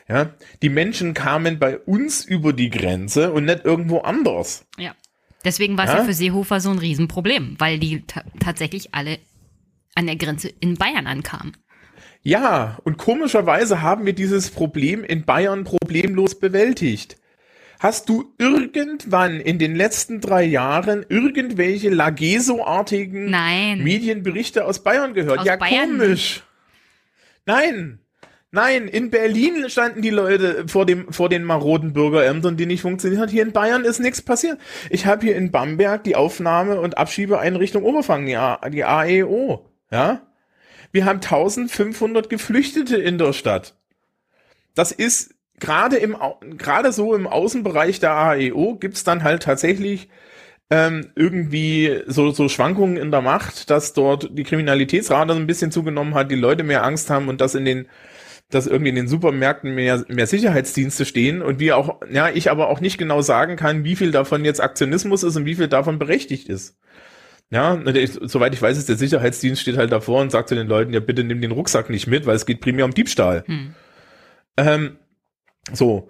[0.08, 4.66] Ja, die Menschen kamen bei uns über die Grenze und nicht irgendwo anders.
[4.78, 4.94] Ja.
[5.44, 5.98] Deswegen war es Ja?
[5.98, 6.04] ja?
[6.04, 9.18] für Seehofer so ein Riesenproblem, weil die ta tatsächlich alle
[9.94, 11.56] an der Grenze in Bayern ankamen.
[12.22, 17.16] Ja, und komischerweise haben wir dieses Problem in Bayern problemlos bewältigt.
[17.84, 23.28] Hast du irgendwann in den letzten drei Jahren irgendwelche Lageso-artigen.
[23.84, 25.40] Medienberichte aus Bayern gehört?
[25.40, 26.42] Aus ja, Bayern komisch.
[27.44, 27.98] Nein.
[28.52, 33.28] Nein, in Berlin standen die Leute vor dem vor den maroden Bürgerämtern, die nicht funktioniert.
[33.28, 34.58] Hier in Bayern ist nichts passiert.
[34.88, 39.68] Ich habe hier in Bamberg die Aufnahme- und Abschiebeeinrichtung Oberfang, die, A, die AEO.
[39.90, 40.22] Ja,
[40.90, 43.74] wir haben 1500 Geflüchtete in der Stadt.
[44.74, 46.16] Das ist gerade im
[46.56, 50.08] gerade so im Außenbereich der AEO gibt's dann halt tatsächlich
[50.70, 56.14] ähm, irgendwie so, so Schwankungen in der Macht, dass dort die Kriminalitätsrate ein bisschen zugenommen
[56.14, 57.88] hat, die Leute mehr Angst haben und dass in den
[58.50, 62.68] dass irgendwie in den Supermärkten mehr, mehr Sicherheitsdienste stehen und wir auch, ja, ich aber
[62.68, 65.98] auch nicht genau sagen kann, wie viel davon jetzt Aktionismus ist und wie viel davon
[65.98, 66.76] berechtigt ist.
[67.50, 67.80] Ja,
[68.22, 71.00] soweit ich weiß, ist der Sicherheitsdienst steht halt davor und sagt zu den Leuten, ja,
[71.00, 73.44] bitte nimm den Rucksack nicht mit, weil es geht primär um Diebstahl.
[73.46, 73.74] Hm.
[74.56, 74.96] Ähm,
[75.72, 76.08] so,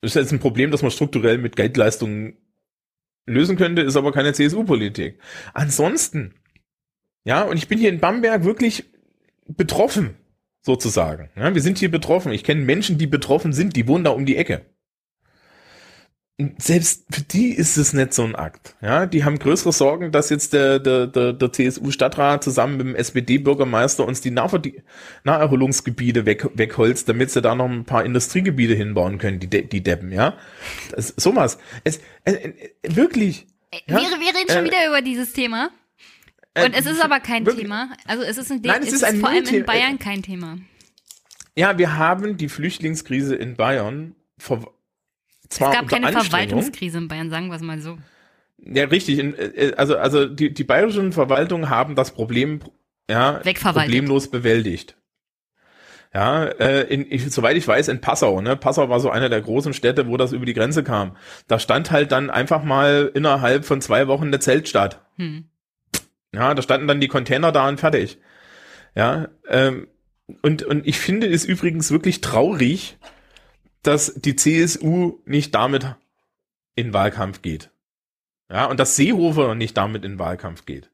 [0.00, 2.36] das ist jetzt ein Problem, das man strukturell mit Geldleistungen
[3.26, 5.18] lösen könnte, ist aber keine CSU-Politik.
[5.52, 6.34] Ansonsten,
[7.24, 8.84] ja, und ich bin hier in Bamberg wirklich
[9.48, 10.16] betroffen,
[10.62, 11.30] sozusagen.
[11.36, 12.32] Ja, wir sind hier betroffen.
[12.32, 14.66] Ich kenne Menschen, die betroffen sind, die wohnen da um die Ecke.
[16.58, 18.76] Selbst für die ist es nicht so ein Akt.
[18.82, 22.94] Ja, die haben größere Sorgen, dass jetzt der, der, der, der CSU-Stadtrat zusammen mit dem
[22.94, 29.40] SPD-Bürgermeister uns die Naherholungsgebiete weg, wegholzt, damit sie da noch ein paar Industriegebiete hinbauen können,
[29.40, 30.36] die, die Deppen, ja.
[30.90, 31.56] Das, sowas.
[31.84, 32.52] Es, äh, äh,
[32.82, 33.46] wirklich.
[33.86, 33.96] Ja?
[33.98, 35.70] Wir, wir reden schon Äh, wieder über dieses Thema.
[36.54, 37.64] Und es ist aber kein wirklich.
[37.64, 37.90] Thema.
[38.06, 39.64] Also es ist, ein Nein, es es ist ein vor allem in.
[39.64, 40.58] Bayern kein Thema.
[41.54, 44.60] Ja, wir haben die Flüchtlingskrise in Bayern ver
[45.48, 47.98] zwar Es gab keine Verwaltungskrise in Bayern, sagen wir es mal so.
[48.58, 49.18] Ja, richtig.
[49.18, 52.60] In, äh, also, also die, die bayerischen Verwaltungen haben das Problem
[53.08, 54.96] ja, problemlos bewältigt.
[56.14, 58.56] Ja, äh, in, ich, soweit ich weiß, in Passau, ne?
[58.56, 61.16] Passau war so eine der großen Städte, wo das über die Grenze kam.
[61.46, 65.04] Da stand halt dann einfach mal innerhalb von zwei Wochen eine Zeltstadt.
[65.16, 65.44] Hm.
[66.34, 68.18] Ja, da standen dann die Container da und fertig.
[68.94, 69.88] Ja, ähm,
[70.42, 72.98] und, und ich finde es übrigens wirklich traurig,
[73.86, 75.86] dass die CSU nicht damit
[76.74, 77.70] in Wahlkampf geht.
[78.50, 80.90] Ja, und dass Seehofer nicht damit in Wahlkampf geht.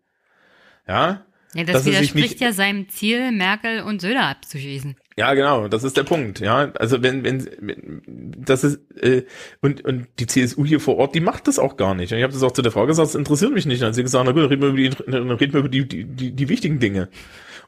[0.89, 1.25] Ja,
[1.55, 4.97] Ja, das er widerspricht ja seinem Ziel, Merkel und Söder abzuschießen.
[5.19, 6.41] ja, genau, das ist der Punkt.
[6.41, 9.25] Ja, also wenn, wenn, wenn das ist äh,
[9.61, 12.13] und und die CSU hier vor Ort, die macht das auch gar nicht.
[12.13, 13.83] Und ich habe das auch zu der Frau gesagt, das interessiert mich nicht.
[13.83, 15.13] Dann hat sie gesagt, na gut, dann reden wir über die,
[15.45, 17.09] reden wir über die, die, die, die wichtigen Dinge.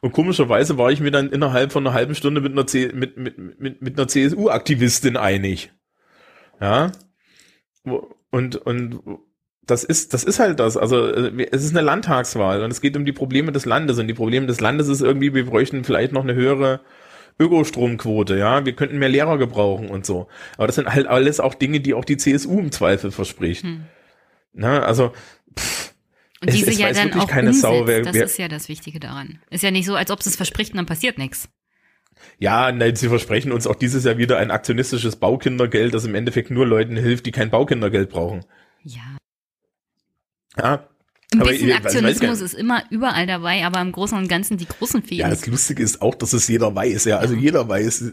[0.05, 3.17] Und komischerweise war ich mir dann innerhalb von einer halben Stunde mit einer, C, mit,
[3.17, 5.73] mit, mit, mit einer CSU-Aktivistin einig.
[6.61, 6.93] Ja.
[8.31, 9.01] Und, und
[9.65, 10.77] das ist, das ist halt das.
[10.77, 13.99] Also äh, es ist eine Landtagswahl und es geht um die Probleme des Landes.
[13.99, 16.83] Und die Probleme des Landes ist irgendwie, wir bräuchten vielleicht noch eine höhere
[17.41, 20.29] Ökostromquote, ja, wir könnten mehr Lehrer gebrauchen und so.
[20.59, 23.63] Aber das sind halt alles auch Dinge, die auch die CSU im Zweifel verspricht.
[23.63, 23.87] Hm.
[24.53, 25.15] Na, also,
[25.59, 25.94] pff,
[26.45, 27.63] Und Es- diese es ja weiß dann auch keine umsetzt.
[27.63, 29.39] Sau, wer- das wer- ist ja das Wichtige daran.
[29.51, 31.49] Ist ja nicht so, als ob sie es verspricht und dann passiert nichts.
[32.39, 36.51] ja, nein, sie versprechen uns auch dieses Jahr wieder ein aktionistisches Baukindergeld, das im Endeffekt
[36.51, 38.45] nur Leuten hilft, die kein Baukindergeld brauchen.
[38.83, 39.01] Ja.
[40.57, 40.89] Ja.
[41.33, 44.67] Ein Aber bisschen gar Aktionismus ist immer überall dabei, aber im Großen und Ganzen die
[44.69, 45.21] großen Fehlen.
[45.23, 47.19] Ja, das Lustige ist auch, dass es jeder weiß, ja.
[47.19, 48.13] Also jeder weiß.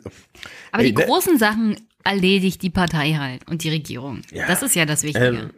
[0.71, 4.21] aber ey, die ne- großen Sachen erledigt die Partei halt und die Regierung.
[4.31, 5.51] Ja, das ist ja das Wichtige.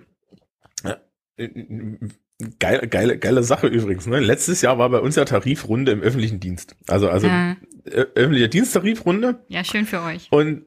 [0.83, 0.95] Ähm,
[1.37, 1.47] äh,
[2.59, 4.07] Geile, geile, geile Sache übrigens.
[4.07, 4.19] Ne?
[4.19, 6.75] Letztes Jahr war bei uns ja Tarifrunde im öffentlichen Dienst.
[6.87, 7.55] Also, also ja.
[7.85, 9.43] öffentliche Diensttarifrunde.
[9.47, 10.27] ja, schön für euch.
[10.31, 10.65] Und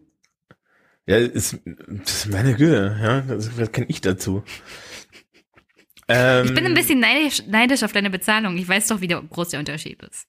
[1.06, 4.42] ja, ist, das ist meine Güte, ja, das, was kenne ich dazu?
[6.08, 8.56] Ähm, Ich bin ein bisschen neidisch, neidisch auf deine Bezahlung.
[8.56, 10.26] Ich weiß doch, wie der, groß der Unterschied ist.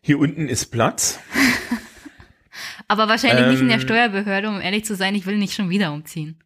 [0.00, 1.18] Hier unten ist Platz.
[2.88, 3.82] Aber wahrscheinlich nicht in der Ähm.
[3.82, 6.42] Steuerbehörde, um ehrlich zu sein, ich will nicht schon wieder umziehen.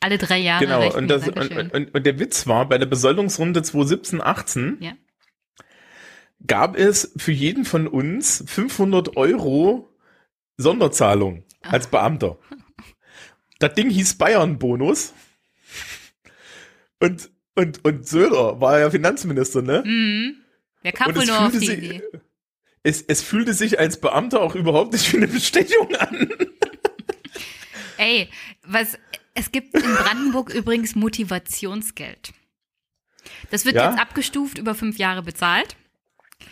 [0.00, 0.64] Alle drei Jahre.
[0.64, 4.92] Genau, und, das, und, und, und, der Witz war, bei der Besoldungsrunde 2017, 18 Ja.
[6.46, 9.94] gab es für jeden von uns 500 Euro
[10.56, 12.38] Sonderzahlung als Beamter.
[13.58, 15.12] Das Ding hieß Bayern-Bonus.
[16.98, 19.82] Und, und, und Söder war ja Finanzminister, ne?
[19.84, 20.36] Mhm.
[20.82, 22.02] Der kam wohl es nur auf fühlte die sich, Idee.
[22.82, 26.30] es, es fühlte sich als Beamter auch überhaupt nicht wie eine Bestechung an.
[27.98, 28.30] Ey,
[28.62, 28.98] was,
[29.34, 32.32] es gibt in Brandenburg übrigens Motivationsgeld.
[33.50, 33.90] Das wird Ja?
[33.90, 35.76] jetzt abgestuft über fünf Jahre bezahlt.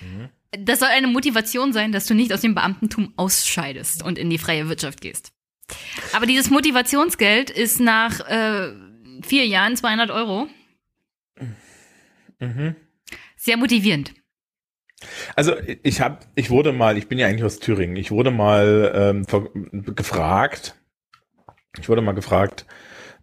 [0.00, 0.28] Mhm.
[0.64, 4.38] Das soll eine Motivation sein, dass du nicht aus dem Beamtentum ausscheidest und in die
[4.38, 5.32] freie Wirtschaft gehst.
[6.14, 8.72] Aber dieses Motivationsgeld ist nach äh,
[9.22, 10.48] vier Jahren 200 Euro.
[12.38, 12.76] Mhm.
[13.36, 14.14] Sehr motivierend.
[15.36, 18.92] Also ich habe, ich wurde mal, ich bin ja eigentlich aus Thüringen, ich wurde mal
[18.94, 20.74] ähm, gefragt,
[21.78, 22.66] ich wurde mal gefragt,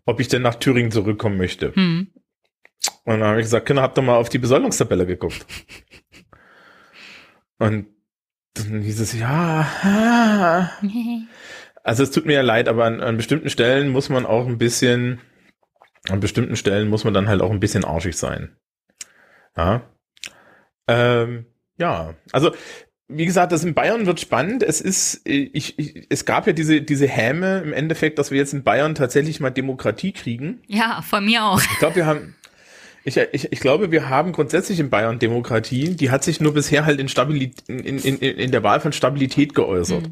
[0.05, 1.73] ob ich denn nach Thüringen zurückkommen möchte.
[1.73, 2.11] Hm.
[3.03, 5.45] Und dann habe ich gesagt, Kinder, habt ihr mal auf die Besoldungstabelle geguckt?
[7.57, 7.87] Und
[8.53, 10.69] dann hieß es, ja, ah.
[11.83, 14.57] also es tut mir ja leid, aber an, an bestimmten Stellen muss man auch ein
[14.57, 15.19] bisschen,
[16.09, 18.55] an bestimmten Stellen muss man dann halt auch ein bisschen arschig sein.
[19.57, 19.89] Ja.
[20.87, 21.47] Ähm,
[21.77, 22.53] ja, also
[23.07, 24.63] wie gesagt, das in Bayern wird spannend.
[24.63, 28.37] Es ist, äh, ich, ich, es gab ja diese, diese Häme im Endeffekt, dass wir
[28.37, 30.61] jetzt in Bayern tatsächlich mal Demokratie kriegen.
[30.67, 31.61] Ja, von mir auch.
[31.61, 32.35] Ich glaube, wir haben,
[33.03, 35.95] ich, ich, ich glaube, wir haben grundsätzlich in Bayern Demokratie.
[35.95, 38.91] Die hat sich nur bisher halt in Stabilität, in, in, in, in der Wahl von
[38.91, 40.09] Stabilität geäußert.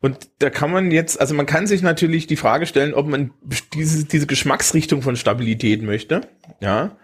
[0.00, 3.32] Und da kann man jetzt, also man kann sich natürlich die Frage stellen, ob man
[3.74, 6.22] diese, diese Geschmacksrichtung von Stabilität möchte.
[6.60, 6.96] Ja.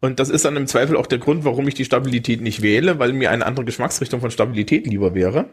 [0.00, 2.98] Und das ist dann im Zweifel auch der Grund, warum ich die Stabilität nicht wähle,
[2.98, 5.50] weil mir eine andere Geschmacksrichtung von Stabilität lieber wäre.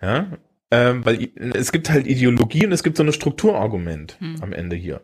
[0.00, 0.32] Ja.
[0.70, 4.42] Ähm, weil es gibt halt Ideologie und es gibt so ein Strukturargument Hm.
[4.42, 5.02] am Ende hier.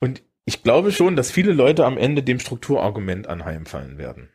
[0.00, 4.30] Und ich glaube schon, dass viele Leute am Ende dem Strukturargument anheimfallen werden.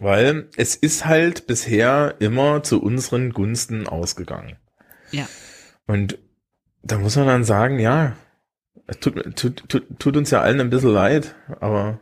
[0.00, 4.56] Weil es ist halt bisher immer zu unseren Gunsten ausgegangen.
[5.10, 5.26] Ja.
[5.86, 6.18] Und
[6.82, 8.16] da muss man dann sagen, ja,
[8.86, 12.00] es tut, tut, tut, tut uns ja allen ein bisschen leid, aber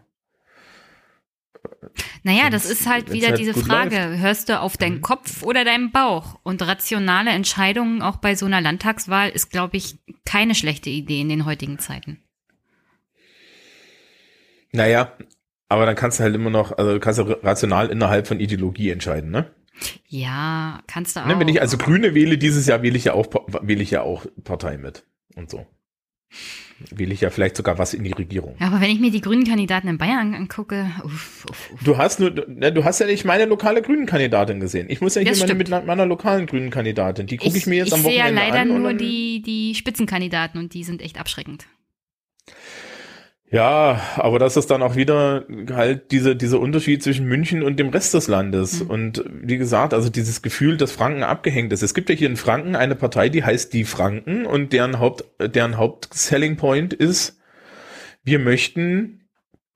[2.22, 5.02] Naja, das ist halt wieder halt diese Frage, hörst du auf deinen Mhm.
[5.02, 6.38] Kopf oder deinen Bauch?
[6.42, 11.28] Und rationale Entscheidungen auch bei so einer Landtagswahl ist, glaube ich, keine schlechte Idee in
[11.28, 12.20] den heutigen Zeiten.
[14.72, 15.16] naja,
[15.68, 19.30] aber dann kannst du halt immer noch, also kannst du rational innerhalb von Ideologie entscheiden,
[19.30, 19.50] ne?
[20.06, 21.26] Ja, kannst du auch.
[21.26, 23.26] ne wenn ich also Grüne wähle, dieses Jahr wähle ich ja auch,
[23.62, 25.04] wähle ich ja auch Partei mit
[25.34, 25.66] und so.
[26.90, 28.54] Wähle ich ja vielleicht sogar was in die Regierung.
[28.60, 31.82] ja, aber wenn ich mir die grünen Kandidaten in Bayern angucke, uff, uff, uff.
[31.82, 34.86] Du hast nur, ne, du hast ja nicht meine lokale Grünen-Kandidatin gesehen.
[34.90, 35.70] Ich muss ja hier Das meine, stimmt.
[35.70, 37.26] mit meiner lokalen Grünen-Kandidatin.
[37.26, 38.70] Die gucke ich, mir jetzt ich am sehe ja Wochenende leider an.
[38.72, 41.66] und nur die, die Spitzenkandidaten und die sind echt abschreckend.
[43.48, 47.90] Ja, aber das ist dann auch wieder halt diese, dieser Unterschied zwischen München und dem
[47.90, 48.82] Rest des Landes.
[48.82, 48.90] Mhm.
[48.90, 51.82] Und wie gesagt, also dieses Gefühl, dass Franken abgehängt ist.
[51.82, 55.24] Es gibt ja hier in Franken eine Partei, die heißt die Franken und deren Haupt,
[55.40, 57.39] deren Haupt-Selling Point ist,
[58.24, 59.28] wir möchten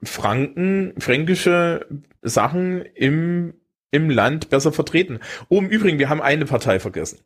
[0.02, 1.86] Franken, fränkische
[2.22, 3.54] Sachen im,
[3.92, 5.20] im Land besser vertreten.
[5.48, 7.20] Oh, im Übrigen, wir haben eine Partei vergessen.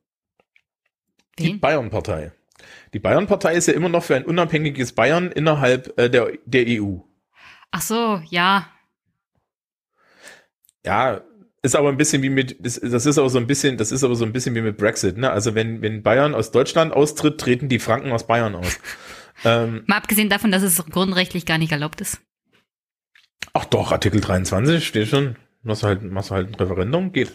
[1.38, 1.54] Die?
[1.54, 2.32] Bayern-Partei.
[2.94, 6.98] Die Bayern-Partei ist ja immer noch für ein unabhängiges Bayern innerhalb äh, der, der EU.
[7.72, 8.68] Ach so, ja.
[10.86, 11.20] Ja,
[11.62, 14.04] ist aber ein bisschen wie mit, das, das ist aber so ein bisschen, das ist
[14.04, 15.30] aber so ein bisschen wie mit Brexit, ne?
[15.30, 18.78] Also wenn, wenn Bayern aus Deutschland austritt, treten die Franken aus Bayern aus.
[19.44, 22.20] ähm, Mal abgesehen davon, dass es grundrechtlich gar nicht erlaubt ist.
[23.54, 25.36] ach doch, Artikel 23 steht schon.
[25.62, 27.32] Machst du halt, machst du halt ein Referendum, geht.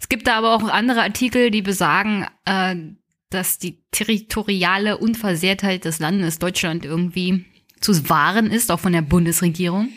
[0.00, 2.74] Es gibt da aber auch andere Artikel, die besagen, äh,
[3.30, 7.44] dass die territoriale Unversehrtheit des Landes Deutschland irgendwie
[7.80, 9.88] zu wahren ist, auch von der Bundesregierung.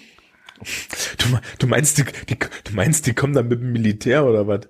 [1.17, 4.61] Du, du meinst, die, die, du meinst, die kommen dann mit dem Militär oder was?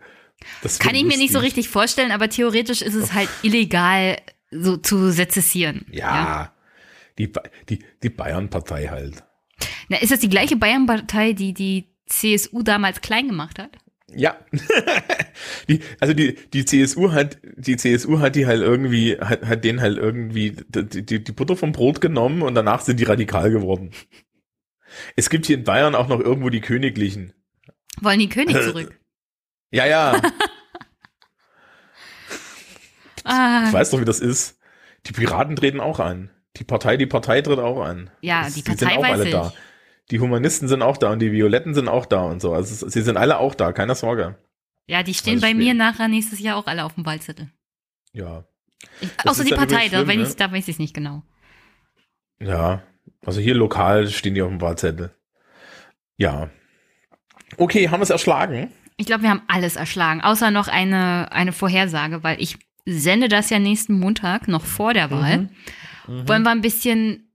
[0.61, 4.17] Das Kann ich mir nicht so richtig vorstellen, aber theoretisch ist es halt illegal,
[4.51, 5.85] so zu sezessieren.
[5.91, 6.53] Ja,
[7.17, 9.23] Die, Ba- die, die Bayern-Partei halt.
[9.89, 13.71] Na, ist das die gleiche Bayern-Partei, die die CSU damals klein gemacht hat?
[14.15, 14.37] Ja.
[15.69, 19.81] die, also die, die CSU hat, die CSU hat die halt irgendwie, hat, hat den
[19.81, 23.91] halt irgendwie die, die, die Butter vom Brot genommen und danach sind die radikal geworden.
[25.15, 27.33] Es gibt hier in Bayern auch noch irgendwo die Königlichen.
[28.01, 28.99] Wollen die König zurück?
[29.71, 30.19] Ja, ja,
[33.23, 34.57] Ah, ich weiß doch, wie das ist.
[35.05, 36.31] Die Piraten treten auch an.
[36.57, 38.09] Die Partei, die Partei tritt auch an.
[38.21, 39.31] Ja, Es- die sind Partei auch weiß alle ich.
[39.31, 39.53] da.
[40.11, 42.53] Die Humanisten sind auch da und die Violetten sind auch da und so.
[42.53, 44.37] Also es- sie sind alle auch da, keine Sorge.
[44.87, 47.49] Ja, die stehen Also bei mir nachher nächstes Jahr auch alle auf dem Wahlzettel.
[48.11, 48.45] Ja.
[49.01, 50.27] Ich, außer die Partei, übrigens da, schlimm, wenn ne?
[50.27, 51.21] ich, da weiß ich es nicht genau.
[52.39, 52.81] Ja.
[53.25, 55.11] Also hier lokal stehen die auf dem Wahlzettel.
[56.17, 56.49] Ja.
[57.57, 58.71] Okay, haben wir es erschlagen?
[58.97, 63.49] Ich glaube, wir haben alles erschlagen, außer noch eine, eine Vorhersage, weil ich sende das
[63.49, 65.49] ja nächsten Montag, noch vor der Wahl.
[66.07, 66.27] Mhm.
[66.27, 67.28] Wollen wir ein bisschen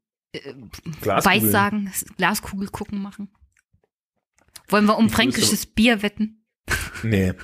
[1.00, 1.24] Glaskugeln.
[1.44, 3.28] Weissagen, Glaskugel gucken machen?
[4.68, 6.44] Wollen wir um Ich fränkisches Bier wetten?
[7.02, 7.34] Nee.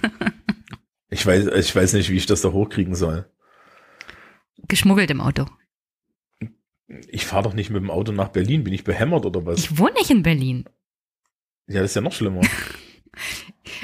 [1.12, 3.28] Ich weiß, ich weiß nicht, wie ich das da hochkriegen soll.
[4.68, 5.46] Geschmuggelt im Auto.
[7.08, 8.62] Ich fahre doch nicht mit dem Auto nach Berlin.
[8.62, 9.58] Bin ich behämmert oder was?
[9.58, 10.66] Ich wohne nicht in Berlin.
[11.66, 12.42] ja, das ist ja noch schlimmer.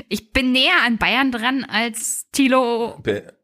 [0.08, 3.34] Ich bin näher an Bayern dran als Thilo Be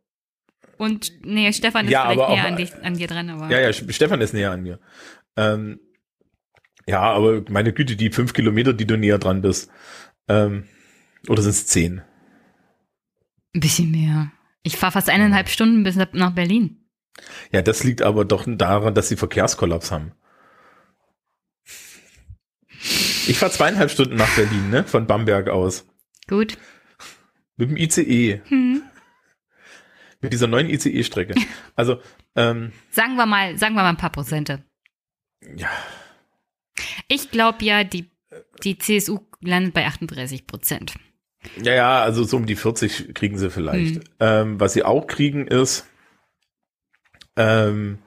[0.78, 3.72] und nee, Stefan ist Ja, vielleicht näher an, dich, an dir dran, aber ja, ja,
[3.72, 4.80] Stefan ist näher an mir.
[5.36, 5.80] Ähm,
[6.86, 9.70] ja, aber meine Güte, die fünf Kilometer, die du näher dran bist.
[10.28, 10.64] Ähm,
[11.28, 12.02] oder sind es zehn?
[13.54, 14.32] ein bisschen mehr.
[14.62, 16.88] Ich fahre fast eineinhalb Stunden bis nach Berlin.
[17.50, 20.12] Ja, das liegt aber doch daran, dass sie Verkehrskollaps haben.
[23.26, 24.84] Ich fahre zweieinhalb Stunden nach Berlin, ne?
[24.84, 25.86] Von Bamberg aus.
[26.26, 26.56] Gut.
[27.56, 28.40] Mit dem ICE.
[28.46, 28.82] Hm.
[30.20, 31.34] Mit dieser neuen ICE-Strecke.
[31.76, 32.00] Also,
[32.34, 34.64] ähm, Sagen wir mal, sagen wir mal ein paar Prozente.
[35.56, 35.70] Ja,
[37.08, 38.10] Ich glaube ja, die,
[38.64, 40.94] die CSU landet bei 38 Prozent.
[41.62, 43.96] ja, ja, also so um die 40 kriegen sie vielleicht.
[43.96, 44.02] Hm.
[44.20, 45.86] Ähm, was sie auch kriegen ist,
[47.36, 47.98] ähm,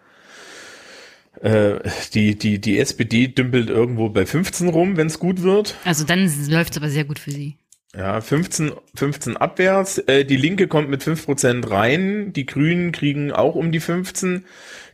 [1.41, 1.79] äh,
[2.13, 5.75] die, die, die SPD dümpelt irgendwo bei 15 rum, wenn es gut wird.
[5.83, 7.57] Also dann läuft es aber sehr gut für sie.
[7.95, 9.99] Ja, 15, 15 abwärts.
[9.99, 12.33] Äh, die Linke kommt mit 5% rein.
[12.33, 14.45] Die Grünen kriegen auch um die 15.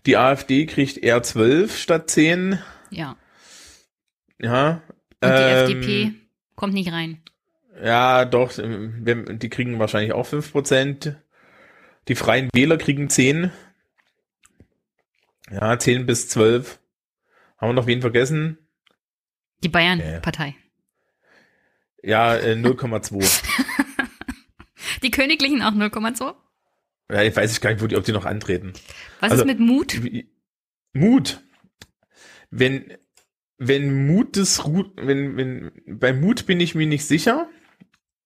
[0.05, 2.59] Die AfD kriegt eher 12 statt 10.
[2.89, 3.17] Ja.
[4.39, 4.81] Ja.
[5.21, 6.13] Und die ähm, FDP
[6.55, 7.21] kommt nicht rein.
[7.83, 8.57] Ja, doch.
[8.57, 9.05] ähm,
[9.39, 11.15] Die kriegen wahrscheinlich auch 5%.
[12.07, 13.51] Die Freien Wähler kriegen 10.
[15.51, 16.79] Ja, 10 bis 12.
[17.57, 18.57] Haben wir noch wen vergessen?
[19.63, 20.55] Die Bayern-Partei.
[22.01, 23.43] Ja, äh, 0,2.
[25.03, 26.33] Die Königlichen auch 0,2.
[27.11, 28.73] Ja, ich weiß ich gar nicht, die, ob die noch antreten.
[29.19, 29.99] Was Also- ist mit Mut?
[30.93, 31.41] Mut.
[32.49, 32.93] Wenn,
[33.57, 37.47] wenn Mut des Ru wenn, wenn, bei Mut bin ich mir nicht sicher,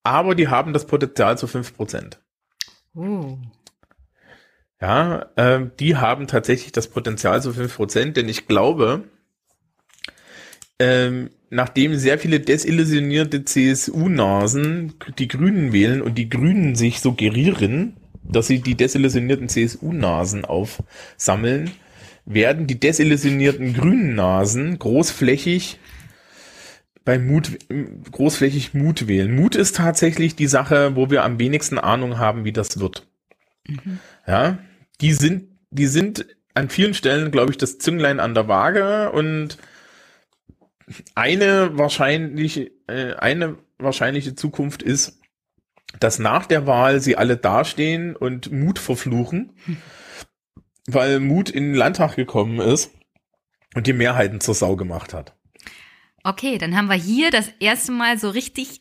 [0.02, 2.18] aber die haben das Potenzial zu 5%.
[2.94, 3.38] Oh.
[4.80, 9.04] Ja, ähm, die haben tatsächlich das Potenzial zu 5%, denn ich glaube,
[10.78, 17.96] ähm, nachdem sehr viele desillusionierte CSU-Nasen die Grünen wählen und die Grünen sich suggerieren,
[18.28, 21.70] dass sie die desillusionierten CSU-Nasen aufsammeln,
[22.24, 25.78] werden die desillusionierten grünen Nasen großflächig
[27.04, 27.58] bei Mut,
[28.10, 29.34] großflächig Mut wählen.
[29.34, 33.06] Mut ist tatsächlich die Sache, wo wir am wenigsten Ahnung haben, wie das wird.
[34.26, 34.58] Ja,
[35.00, 39.58] die sind, die sind an vielen Stellen, glaube ich, das Zünglein an der Waage und
[41.14, 45.20] eine wahrscheinlich, äh, eine wahrscheinliche Zukunft ist,
[46.00, 49.52] dass nach der Wahl sie alle dastehen und Mut verfluchen,
[50.86, 52.90] weil Mut in den Landtag gekommen ist
[53.74, 55.34] und die Mehrheiten zur Sau gemacht hat.
[56.22, 58.80] Okay, dann haben wir hier das erste Mal so richtig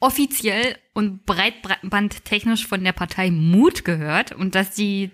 [0.00, 5.10] offiziell und breitbandtechnisch von der Partei Mut gehört und dass die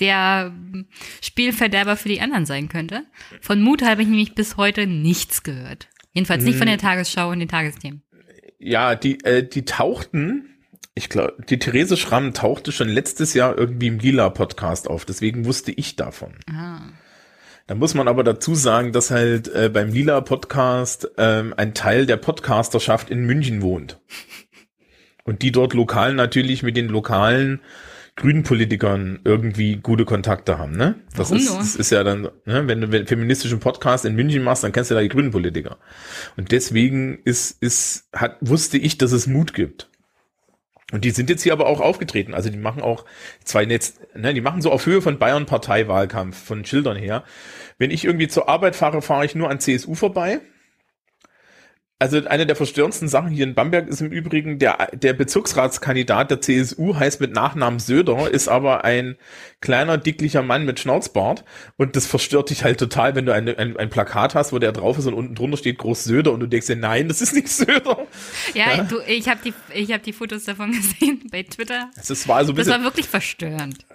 [0.00, 0.52] der
[1.20, 3.04] Spielverderber für die anderen sein könnte.
[3.40, 5.88] Von Mut habe ich nämlich bis heute nichts gehört.
[6.12, 8.02] Jedenfalls nicht von der Tagesschau und den Tagesthemen.
[8.58, 10.51] Ja, die, äh, die tauchten,
[10.94, 15.72] ich glaube, die Therese Schramm tauchte schon letztes Jahr irgendwie im Lila-Podcast auf, deswegen wusste
[15.72, 16.34] ich davon.
[16.50, 16.80] Ah.
[17.66, 22.16] Da muss man aber dazu sagen, dass halt äh, beim Lila-Podcast ähm, ein Teil der
[22.16, 24.00] Podcasterschaft in München wohnt.
[25.24, 27.60] Und die dort lokal natürlich mit den lokalen
[28.16, 30.96] grünen Politikern irgendwie gute Kontakte haben, ne?
[31.16, 31.58] Das Warum ist, nur?
[31.58, 34.90] das ist ja dann, ne, wenn du einen feministischen Podcast in München machst, dann kennst
[34.90, 35.78] du da die grünen Politiker.
[36.36, 39.88] Und deswegen ist, ist, hat, wusste ich, dass es Mut gibt.
[40.92, 42.34] Und die sind jetzt hier aber auch aufgetreten.
[42.34, 43.04] Also die machen auch
[43.42, 47.24] zwei Netz, ne, die machen so auf Höhe von Bayern Parteiwahlkampf, von Schildern her.
[47.78, 50.40] Wenn ich irgendwie zur Arbeit fahre, fahre ich nur an CSU vorbei.
[52.02, 56.40] Also eine der verstörendsten Sachen hier in Bamberg ist im Übrigen, der, der Bezirksratskandidat der
[56.40, 59.14] CSU heißt mit Nachnamen Söder, ist aber ein
[59.60, 61.44] kleiner, dicklicher Mann mit Schnauzbart.
[61.76, 64.72] Und das verstört dich halt total, wenn du ein, ein, ein Plakat hast, wo der
[64.72, 67.36] drauf ist und unten drunter steht groß Söder und du denkst dir, nein, das ist
[67.36, 68.08] nicht Söder.
[68.54, 71.88] Ja, Du, ich habe die, ich hab die Fotos davon gesehen bei Twitter.
[71.94, 73.86] Das war so ein Das bisschen, war wirklich verstörend.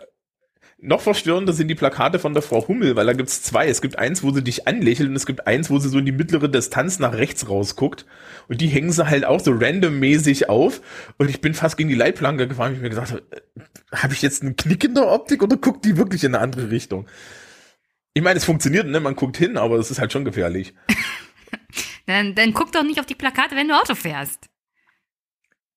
[0.80, 3.68] Noch verstörender sind die Plakate von der Frau Hummel, weil da gibt's zwei.
[3.68, 6.06] Es gibt eins, wo sie dich anlächelt und es gibt eins, wo sie so in
[6.06, 8.06] die mittlere Distanz nach rechts rausguckt.
[8.48, 10.82] Und die hängen sie halt auch so randommäßig auf.
[11.18, 13.62] Und ich bin fast gegen die Leitplanke gefahren, ich mir gedacht habe, äh,
[13.96, 16.70] habe ich jetzt einen Knick in der Optik oder guckt die wirklich in eine andere
[16.70, 17.08] Richtung?
[18.14, 19.00] Ich meine, es funktioniert, ne?
[19.00, 20.74] Man guckt hin, aber es ist halt schon gefährlich.
[22.06, 24.48] Dann, dann guck doch nicht auf die Plakate, wenn du Auto fährst.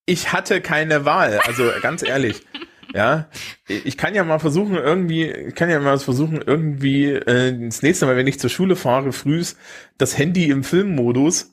[0.06, 2.42] Ich hatte keine Wahl, also ganz ehrlich.
[2.94, 3.28] Ja,
[3.69, 8.07] ich kann ja mal versuchen, irgendwie, ich kann ja mal versuchen, irgendwie äh, das nächste
[8.07, 9.57] Mal, wenn ich zur Schule fahre, frühs
[9.99, 11.52] das Handy im Filmmodus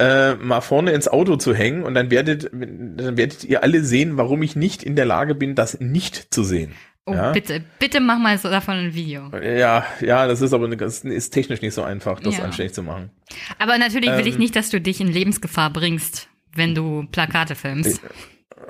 [0.00, 4.16] äh, mal vorne ins Auto zu hängen und dann werdet, dann werdet ihr alle sehen,
[4.16, 6.72] warum ich nicht in der Lage bin, das nicht zu sehen.
[7.06, 7.32] Oh, Ja.
[7.32, 9.30] bitte, bitte mach mal so davon ein Video.
[9.42, 12.44] Ja, ja, das ist aber das ist technisch nicht so einfach, das Ja.
[12.44, 13.10] anständig zu machen.
[13.58, 14.40] Aber natürlich will ich Ähm.
[14.40, 18.00] nicht, dass du dich in Lebensgefahr bringst, wenn du Plakate filmst.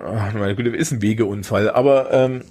[0.01, 2.45] Ach, meine Güte, ist ein Wegeunfall, aber ähm,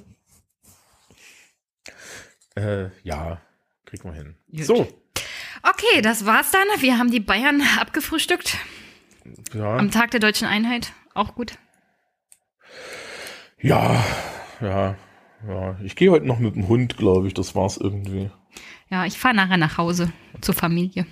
[2.55, 3.41] äh, ja,
[3.85, 4.35] kriegt man hin.
[4.51, 4.65] Gut.
[4.65, 4.87] So,
[5.63, 6.67] Okay, das war's dann.
[6.81, 8.57] Wir haben die Bayern abgefrühstückt.
[9.53, 10.93] ja, Am Tag der deutschen Einheit.
[11.13, 11.53] Auch gut.
[13.59, 14.03] ja,
[14.61, 14.95] ja,
[15.47, 15.77] ja.
[15.83, 17.33] Ich gehe heute noch mit dem Hund, glaube ich.
[17.33, 18.29] Das war's irgendwie.
[18.89, 20.11] Ja, ich fahre nachher nach Hause
[20.41, 21.05] zur Familie.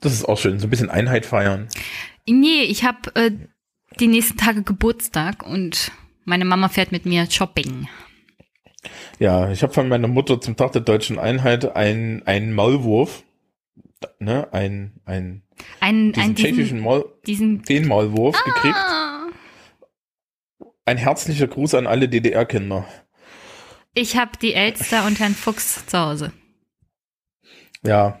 [0.00, 1.68] Das ist auch schön, so ein bisschen Einheit feiern.
[2.28, 3.30] Nee, ich habe äh,
[4.00, 5.92] die nächsten Tage Geburtstag und
[6.24, 7.88] meine Mama fährt mit mir shopping.
[9.18, 13.24] Ja, ich habe von meiner Mutter zum Tag der deutschen Einheit einen einen Maulwurf,
[14.18, 15.42] ne, ein ein
[15.80, 18.76] Einen, diesen einen tschechischen diesen, Maul, diesen den Maulwurf gekriegt.
[18.76, 19.28] ah,
[20.84, 22.86] Ein herzlicher Gruß an alle DDR-Kinder.
[23.94, 26.32] Ich habe die Elster und Herrn Fuchs zu Hause.
[27.86, 28.20] Ja.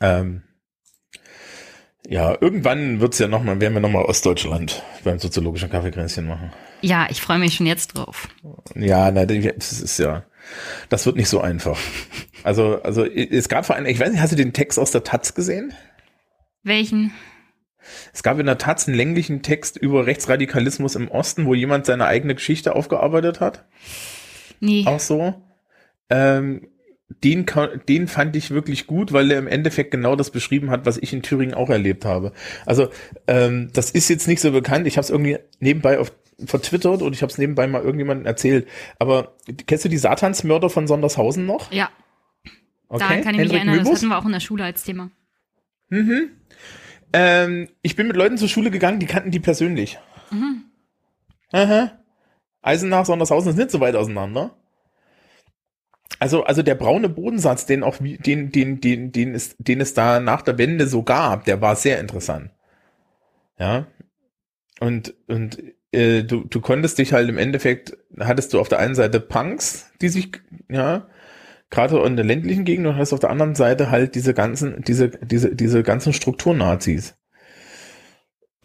[0.00, 0.42] Ähm,
[2.06, 6.52] ja, irgendwann wird's ja nochmal, werden wir nochmal Ostdeutschland beim soziologischen Kaffeekränzchen machen.
[6.82, 8.28] Ja, ich freue mich schon jetzt drauf.
[8.74, 10.24] Ja, na, das ist ja,
[10.90, 11.78] das wird nicht so einfach.
[12.42, 15.02] Also, also es gab vor allem, ich weiß nicht, hast du den Text aus der
[15.02, 15.72] Taz gesehen?
[16.62, 17.12] Welchen?
[18.12, 22.06] Es gab in der Taz einen länglichen Text über Rechtsradikalismus im Osten, wo jemand seine
[22.06, 23.64] eigene Geschichte aufgearbeitet hat.
[24.60, 24.84] Nee.
[24.86, 25.34] Auch so.
[26.10, 26.68] Ähm,
[27.22, 27.46] den,
[27.88, 31.12] den fand ich wirklich gut, weil er im Endeffekt genau das beschrieben hat, was ich
[31.12, 32.32] in Thüringen auch erlebt habe.
[32.66, 32.88] Also
[33.26, 34.86] ähm, das ist jetzt nicht so bekannt.
[34.86, 36.12] Ich habe es irgendwie nebenbei auf
[36.46, 38.66] vertwittert und ich habe es nebenbei mal irgendjemandem erzählt.
[38.98, 39.36] Aber
[39.68, 41.70] kennst du die Satansmörder von Sondershausen noch?
[41.70, 41.90] Ja,
[42.88, 42.98] Okay.
[42.98, 43.84] daran kann ich mich Hendrik erinnern.
[43.84, 45.10] Das hatten wir auch in der Schule als Thema.
[45.88, 46.30] Mhm.
[47.12, 49.98] Ähm, ich bin mit Leuten zur Schule gegangen, die kannten die persönlich.
[50.30, 50.64] Mhm.
[51.52, 51.92] Aha.
[52.62, 54.56] Eisenach, Sondershausen ist nicht so weit auseinander.
[56.18, 60.20] Also, also der braune Bodensatz, den auch, den, den, den, den es, den es da
[60.20, 62.50] nach der Wende so gab, der war sehr interessant.
[63.58, 63.86] Ja.
[64.80, 65.58] Und, und,
[65.92, 69.90] äh, du, du konntest dich halt im Endeffekt, hattest du auf der einen Seite Punks,
[70.00, 70.32] die sich,
[70.68, 71.06] ja,
[71.70, 75.10] gerade in der ländlichen Gegend und hast auf der anderen Seite halt diese ganzen, diese,
[75.10, 77.16] diese, diese ganzen Strukturnazis.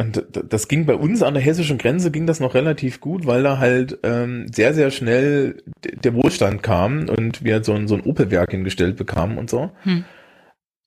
[0.02, 3.44] Und das ging bei uns an der hessischen Grenze ging das noch relativ gut, weil
[3.44, 8.02] da halt ähm, sehr, sehr schnell der Wohlstand kam und wir so ein, so ein
[8.02, 9.72] Opelwerk hingestellt bekamen und so.
[9.84, 10.06] Hm.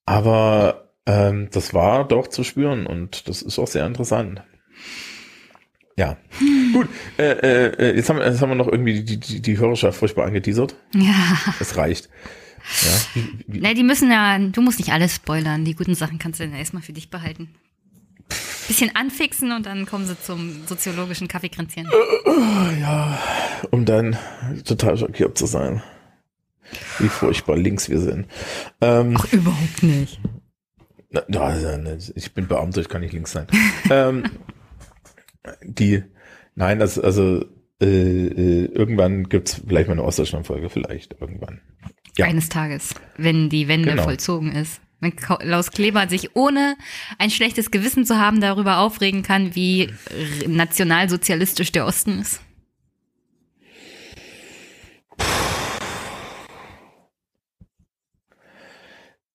[0.06, 4.42] Aber ähm, das war doch zu spüren und das ist auch sehr interessant.
[5.98, 6.16] Ja,
[6.72, 6.88] gut.
[7.18, 9.98] Äh, äh, äh, jetzt, haben, wir- jetzt haben wir noch irgendwie die, die, die Hörerschaft
[9.98, 10.74] furchtbar angeteasert.
[10.94, 11.36] Ja.
[11.60, 12.08] Es reicht.
[12.82, 15.66] Ja, wie, wie, Ne, die müssen ja, du musst nicht alles spoilern.
[15.66, 17.50] Die guten Sachen kannst du dann erstmal für dich behalten.
[18.68, 21.88] Bisschen anfixen und dann kommen sie zum soziologischen Kaffeekränzchen.
[22.80, 23.18] ja,
[23.70, 24.16] um dann
[24.64, 25.82] total schockiert zu sein.
[26.98, 28.26] Wie furchtbar links wir sind.
[28.80, 30.20] Ähm, Ach, überhaupt nicht.
[31.10, 33.46] na, na, ich bin Beamter, ich kann nicht links sein.
[33.90, 34.24] ähm,
[35.62, 36.02] die,
[36.54, 37.44] nein, das, also
[37.80, 41.60] äh, äh, irgendwann gibt's vielleicht mal eine Ostdeutschland-Folge, vielleicht irgendwann.
[42.16, 42.26] Ja.
[42.26, 44.04] Eines Tages, wenn die Wende Genau.
[44.04, 44.81] vollzogen ist.
[45.02, 46.76] Wenn Klaus Kleber sich ohne
[47.18, 49.92] ein schlechtes Gewissen zu haben darüber aufregen kann, wie
[50.46, 52.40] nationalsozialistisch der Osten ist.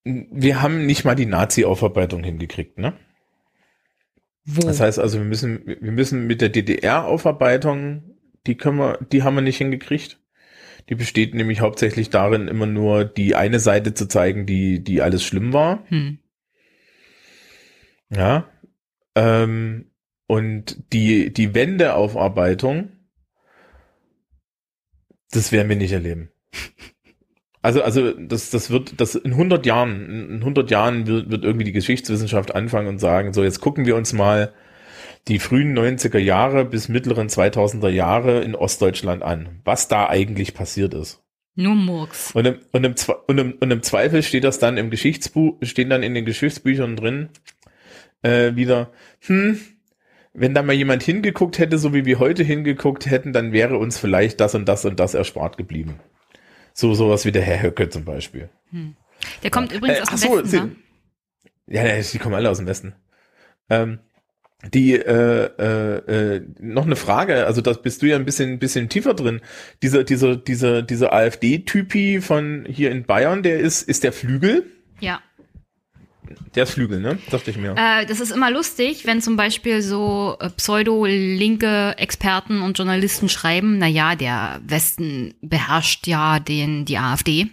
[0.06, 2.94] Wir haben nicht mal die Nazi-Aufarbeitung hingekriegt, ne?
[4.46, 4.62] Wo?
[4.62, 8.16] Das heißt also, wir müssen, wir müssen mit der DDR-Aufarbeitung,
[8.46, 10.18] die können wir, die haben wir nicht hingekriegt.
[10.90, 15.24] Die besteht nämlich hauptsächlich darin, immer nur die eine Seite zu zeigen, die, die alles
[15.24, 15.84] schlimm war.
[15.90, 16.20] hm.
[18.10, 18.50] Ja.
[19.16, 19.92] Ähm,
[20.28, 22.92] und die, die Wendeaufarbeitung,
[25.32, 26.30] das werden wir nicht erleben.
[27.64, 31.66] Also, also, das, das wird, das in 100 Jahren, in 100 Jahren wird, wird irgendwie
[31.66, 34.54] die Geschichtswissenschaft anfangen und sagen, so, jetzt gucken wir uns mal
[35.28, 40.94] die frühen 90er Jahre bis mittleren 2000er Jahre in Ostdeutschland an, was da eigentlich passiert
[40.94, 41.22] ist.
[41.56, 42.32] Nur Murks.
[42.34, 45.90] Und im, und, im, und, im, und im Zweifel steht das dann im Geschichtsbuch, stehen
[45.90, 47.30] dann in den Geschichtsbüchern drin,
[48.22, 48.92] äh, wieder,
[49.22, 49.60] hm,
[50.34, 53.98] wenn da mal jemand hingeguckt hätte, so wie wir heute hingeguckt hätten, dann wäre uns
[53.98, 56.00] vielleicht das und das und das erspart geblieben.
[56.74, 58.50] So sowas wie der Herr Höcke zum Beispiel.
[58.70, 58.96] Hm.
[59.42, 59.80] Der kommt ja.
[59.80, 60.76] übrigens äh, aus dem so, Westen, sie, ne?
[61.66, 62.94] Ja, die kommen alle aus dem Westen.
[63.70, 64.00] Ähm,
[64.64, 68.90] die äh, äh, äh, noch eine Frage, also das bist du ja ein bisschen bisschen
[68.90, 69.42] tiefer drin.
[69.84, 74.66] Dieser dieser dieser dieser AfD-Typi von hier in Bayern, der ist ist der Flügel?
[75.00, 75.22] Ja.
[76.56, 77.20] Der ist Flügel, ne?
[77.30, 77.76] Dachte ich mir.
[77.78, 83.78] Äh, das ist immer lustig, wenn zum Beispiel so äh, pseudo-linke Experten und Journalisten schreiben,
[83.78, 87.48] na ja, der Westen beherrscht ja den die AfD.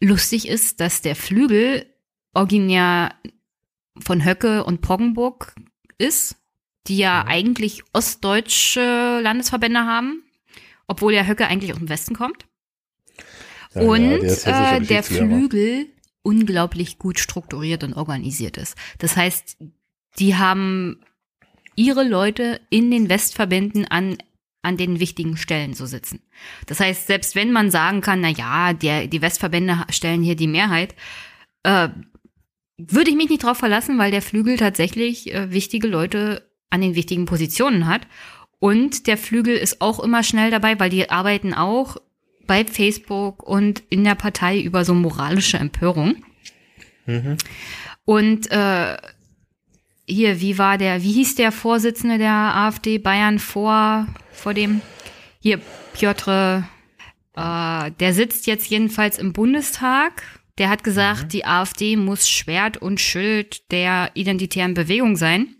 [0.00, 1.86] Lustig ist, dass der Flügel
[2.34, 3.12] originär
[3.98, 5.54] von Höcke und Poggenburg
[5.98, 6.36] ist,
[6.86, 7.30] die ja mhm.
[7.30, 10.22] eigentlich ostdeutsche Landesverbände haben,
[10.86, 12.46] obwohl ja Höcke eigentlich aus dem Westen kommt.
[13.74, 15.86] Ja, und ja, äh, der Flügel
[16.22, 18.76] unglaublich gut strukturiert und organisiert ist.
[18.98, 19.58] Das heißt,
[20.18, 21.04] die haben
[21.76, 24.16] ihre Leute in den Westverbänden an
[24.66, 26.20] an den wichtigen Stellen so sitzen.
[26.66, 30.48] Das heißt, selbst wenn man sagen kann, na ja, der, die Westverbände stellen hier die
[30.48, 30.96] Mehrheit,
[31.62, 31.88] äh,
[32.78, 36.94] würde ich mich nicht drauf verlassen, weil der Flügel tatsächlich äh, wichtige Leute an den
[36.94, 38.06] wichtigen Positionen hat.
[38.58, 41.96] Und der Flügel ist auch immer schnell dabei, weil die arbeiten auch
[42.46, 46.16] bei Facebook und in der Partei über so moralische Empörung.
[47.06, 47.36] Mhm.
[48.04, 48.96] Und äh,
[50.08, 54.80] hier, wie war der, wie hieß der Vorsitzende der AfD Bayern vor, vor dem?
[55.40, 55.60] Hier,
[55.92, 56.68] Piotr,
[57.36, 60.22] äh, der sitzt jetzt jedenfalls im Bundestag
[60.58, 61.28] der hat gesagt, mhm.
[61.28, 65.56] die AfD muss Schwert und Schild der identitären Bewegung sein.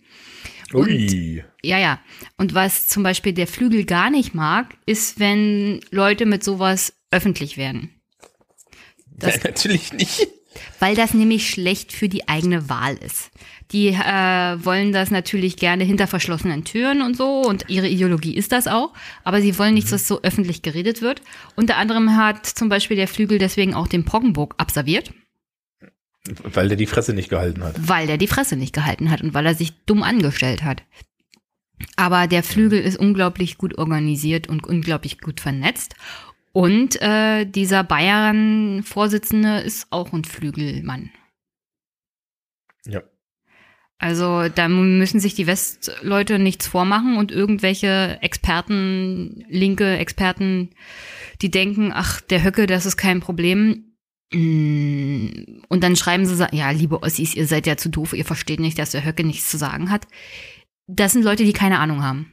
[0.73, 1.45] Und, Ui.
[1.63, 2.01] Ja, ja.
[2.37, 7.57] Und was zum Beispiel der Flügel gar nicht mag, ist, wenn Leute mit sowas öffentlich
[7.57, 7.91] werden.
[9.19, 10.29] Das, ja, natürlich nicht.
[10.79, 13.31] Weil das nämlich schlecht für die eigene Wahl ist.
[13.73, 18.53] Die äh, wollen das natürlich gerne hinter verschlossenen Türen und so und ihre Ideologie ist
[18.53, 18.93] das auch,
[19.25, 19.93] aber sie wollen nicht, mhm.
[19.93, 21.21] dass so öffentlich geredet wird.
[21.57, 25.13] Unter anderem hat zum Beispiel der Flügel deswegen auch den Poggenburg abserviert.
[26.43, 27.75] Weil der die Fresse nicht gehalten hat.
[27.79, 30.83] Weil der die Fresse nicht gehalten hat und weil er sich dumm angestellt hat.
[31.97, 35.95] Aber der Flügel ist unglaublich gut organisiert und unglaublich gut vernetzt.
[36.53, 41.11] Und äh, dieser Bayern-Vorsitzende ist auch ein Flügelmann.
[43.99, 50.71] Also da müssen sich die Westleute nichts vormachen und irgendwelche Experten, linke Experten,
[51.41, 53.97] die denken, ach, der Höcke, das ist kein Problem.
[54.33, 58.61] Mm, und dann schreiben sie, ja, liebe Ossis, ihr seid ja zu doof, ihr versteht
[58.61, 60.07] nicht, dass der Höcke nichts zu sagen hat.
[60.87, 62.33] Das sind Leute, die keine Ahnung haben.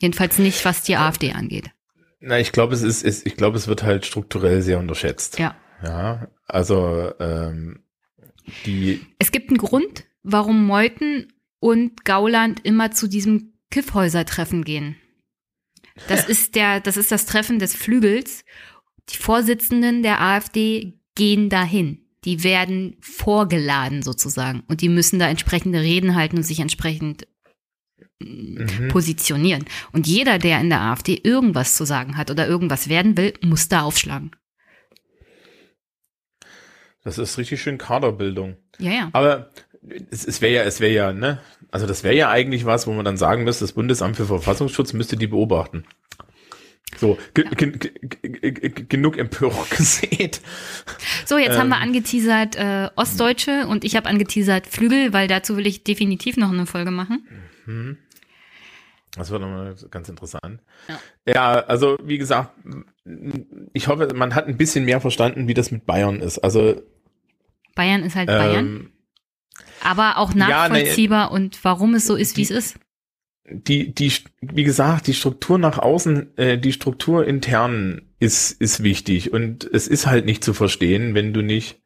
[0.00, 1.70] Jedenfalls nicht, was die AfD angeht.
[2.18, 5.38] Na, ich glaube, es ist, ist ich glaube, es wird halt strukturell sehr unterschätzt.
[5.38, 5.56] Ja.
[5.82, 7.82] Ja, also ähm,
[8.66, 9.00] die.
[9.18, 14.96] Es gibt einen Grund, warum Meuthen und Gauland immer zu diesem Kiffhäuser-Treffen gehen.
[16.08, 18.44] Das ist der, das ist das Treffen des Flügels.
[19.10, 21.98] Die Vorsitzenden der AfD gehen dahin.
[22.24, 27.26] Die werden vorgeladen sozusagen und die müssen da entsprechende Reden halten und sich entsprechend
[28.20, 28.88] mhm.
[28.88, 29.64] positionieren.
[29.92, 33.68] Und jeder, der in der AfD irgendwas zu sagen hat oder irgendwas werden will, muss
[33.68, 34.30] da aufschlagen.
[37.02, 38.56] Das ist richtig schön Kaderbildung.
[38.78, 39.10] Ja, ja.
[39.12, 39.50] Aber
[40.10, 41.40] es, es wäre ja, es wäre ja, ne?
[41.70, 44.92] Also das wäre ja eigentlich was, wo man dann sagen müsste, das Bundesamt für Verfassungsschutz
[44.92, 45.84] müsste die beobachten.
[46.98, 47.50] So, ge ja.
[47.50, 50.40] ge genug Empörung gesät.
[51.24, 51.82] So, jetzt ähm, haben wir ähm.
[51.82, 56.66] angeteasert äh, Ostdeutsche und ich habe angeteasert Flügel, weil dazu will ich definitiv noch eine
[56.66, 57.26] Folge machen.
[57.66, 57.96] Mhm.
[59.16, 60.60] Das wird nochmal ganz interessant.
[60.88, 61.00] Ja.
[61.26, 62.50] ja, also wie gesagt,
[63.74, 66.38] ich hoffe, man hat ein bisschen mehr verstanden, wie das mit Bayern ist.
[66.38, 66.80] Also
[67.74, 68.91] Bayern ist halt ähm, Bayern.
[69.82, 72.76] Aber auch nachvollziehbar ja, nee, und warum es so ist, wie es ist.
[73.50, 79.32] Die, die, wie gesagt, die Struktur nach außen, äh, die Struktur intern ist, ist wichtig
[79.32, 81.82] und es ist halt nicht zu verstehen, wenn du nicht,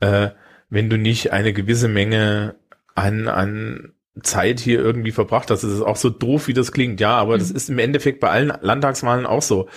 [0.00, 0.30] äh,
[0.68, 2.56] wenn du nicht eine gewisse Menge
[2.96, 5.62] an, an Zeit hier irgendwie verbracht hast.
[5.62, 7.38] Das ist auch so doof, wie das klingt, ja, aber mhm.
[7.38, 9.68] das ist im Endeffekt bei allen Landtagswahlen auch so.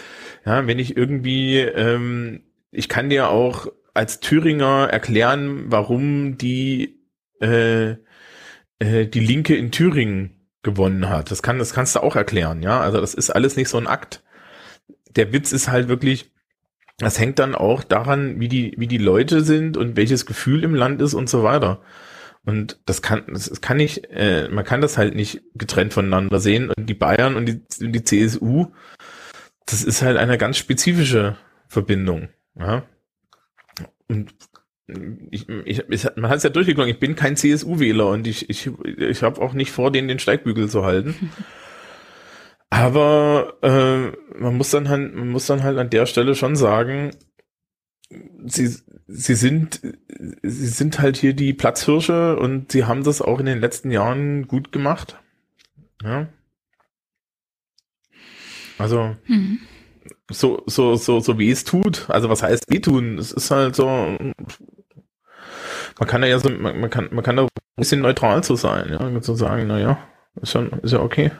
[0.45, 2.41] Ja, wenn ich irgendwie, ähm,
[2.71, 6.96] ich kann dir auch als Thüringer erklären, warum die
[7.41, 7.97] äh,
[8.79, 11.31] äh, die Linke in Thüringen gewonnen hat.
[11.31, 12.79] Das kann, das kannst du auch erklären, ja.
[12.79, 14.23] Also das ist alles nicht so ein Akt.
[15.15, 16.31] Der Witz ist halt wirklich,
[16.97, 20.75] das hängt dann auch daran, wie die, wie die Leute sind und welches Gefühl im
[20.75, 21.81] Land ist und so weiter.
[22.43, 26.71] Und das kann, das kann nicht, äh, man kann das halt nicht getrennt voneinander sehen.
[26.71, 28.67] Und die Bayern und die, die CSU,
[29.65, 32.29] das ist halt eine ganz spezifische Verbindung.
[32.55, 32.83] Ja?
[34.07, 34.33] Und
[35.31, 38.69] ich, ich, ich, man hat es ja durchgeklungen, ich bin kein CSU-Wähler und ich, ich,
[38.85, 41.31] ich habe auch nicht vor, denen den Steigbügel zu halten.
[42.69, 47.11] Aber äh, man muss dann halt, man muss dann halt an der Stelle schon sagen,
[48.45, 48.75] sie,
[49.07, 49.81] sie sind,
[50.43, 54.47] sie sind halt hier die Platzhirsche und sie haben das auch in den letzten Jahren
[54.47, 55.17] gut gemacht.
[56.03, 56.27] Ja.
[58.77, 59.59] Also, mhm.
[60.29, 62.09] so, so, so, so wie es tut.
[62.09, 63.17] Also, was heißt weh tun?
[63.17, 64.17] Es ist halt so,
[65.99, 68.89] man kann ja so, man, man kann, man kann da ein bisschen neutral zu sein,
[68.89, 69.97] ja, zu sagen, naja,
[70.41, 71.31] ist schon, ist ja okay.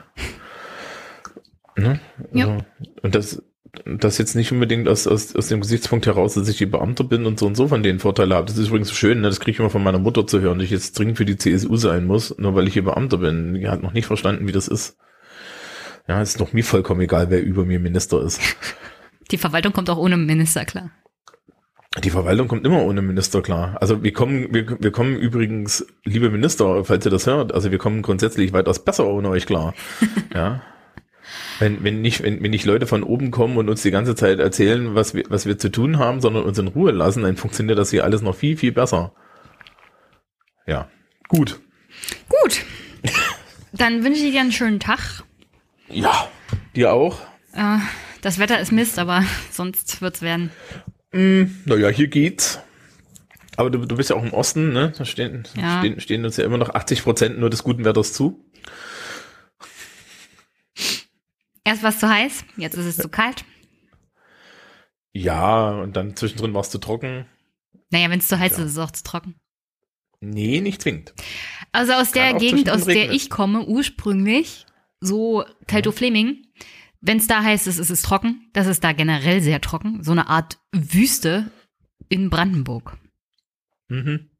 [1.76, 2.00] Ne?
[2.34, 2.58] Also, ja.
[3.02, 3.42] Und das,
[3.84, 7.26] das jetzt nicht unbedingt aus, aus, aus dem Gesichtspunkt heraus, dass ich die Beamter bin
[7.26, 8.46] und so und so von denen Vorteile habe.
[8.46, 9.28] Das ist übrigens so schön, ne?
[9.28, 11.36] das kriege ich immer von meiner Mutter zu hören, dass ich jetzt dringend für die
[11.36, 13.54] CSU sein muss, nur weil ich hier Beamter bin.
[13.54, 14.96] Die hat noch nicht verstanden, wie das ist.
[16.08, 18.40] Ja, es ist doch mir vollkommen egal, wer über mir Minister ist.
[19.30, 20.90] Die Verwaltung kommt auch ohne Minister klar.
[21.96, 23.78] Die Verwaltung kommt immer ohne Minister klar.
[23.80, 27.78] Also wir kommen, wir, wir kommen übrigens, liebe Minister, falls ihr das hört, also wir
[27.78, 29.74] kommen grundsätzlich weitaus besser ohne euch klar.
[30.34, 30.60] ja.
[31.58, 34.38] Wenn, wenn nicht, wenn, wenn nicht Leute von oben kommen und uns die ganze Zeit
[34.38, 37.78] erzählen, was wir, was wir zu tun haben, sondern uns in Ruhe lassen, dann funktioniert
[37.78, 39.12] das hier alles noch viel, viel besser.
[40.66, 40.88] Ja.
[41.28, 41.58] Gut.
[42.28, 42.64] Gut.
[43.72, 45.24] Dann wünsche ich dir einen schönen Tag.
[45.88, 46.28] Ja,
[46.76, 47.18] dir auch.
[47.54, 47.78] Äh,
[48.20, 50.50] das Wetter ist Mist, aber sonst wird's werden.
[51.12, 52.60] Mm, naja, hier geht's.
[53.56, 54.92] Aber du, du bist ja auch im Osten, ne?
[54.96, 55.80] Da stehen, ja.
[55.80, 58.44] stehen, stehen uns ja immer noch 80 Prozent nur des guten Wetters zu.
[61.64, 63.44] Erst war es zu heiß, jetzt ist es zu kalt.
[65.12, 67.26] Ja, und dann zwischendrin war es zu trocken.
[67.90, 68.58] Naja, wenn es zu heiß ja.
[68.58, 69.34] ist, ist es auch zu trocken.
[70.20, 71.14] Nee, nicht zwingend.
[71.72, 74.66] Also aus der Gegend, aus der ich komme, ursprünglich,
[75.00, 76.46] so Kalto Fleming,
[77.00, 78.48] wenn es da heiß ist, ist es trocken.
[78.52, 80.02] Das ist da generell sehr trocken.
[80.02, 81.50] So eine Art Wüste
[82.08, 82.96] in Brandenburg.
[83.88, 84.30] Mhm.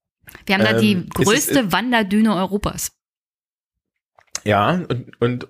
[0.46, 2.92] Wir haben ähm, da die ähm, größte es, Wanderdüne Europas.
[4.44, 5.48] Ja, und, und,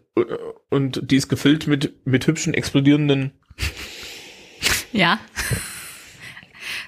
[0.71, 3.33] und die ist gefüllt mit, mit hübschen, explodierenden.
[4.91, 5.21] Ja.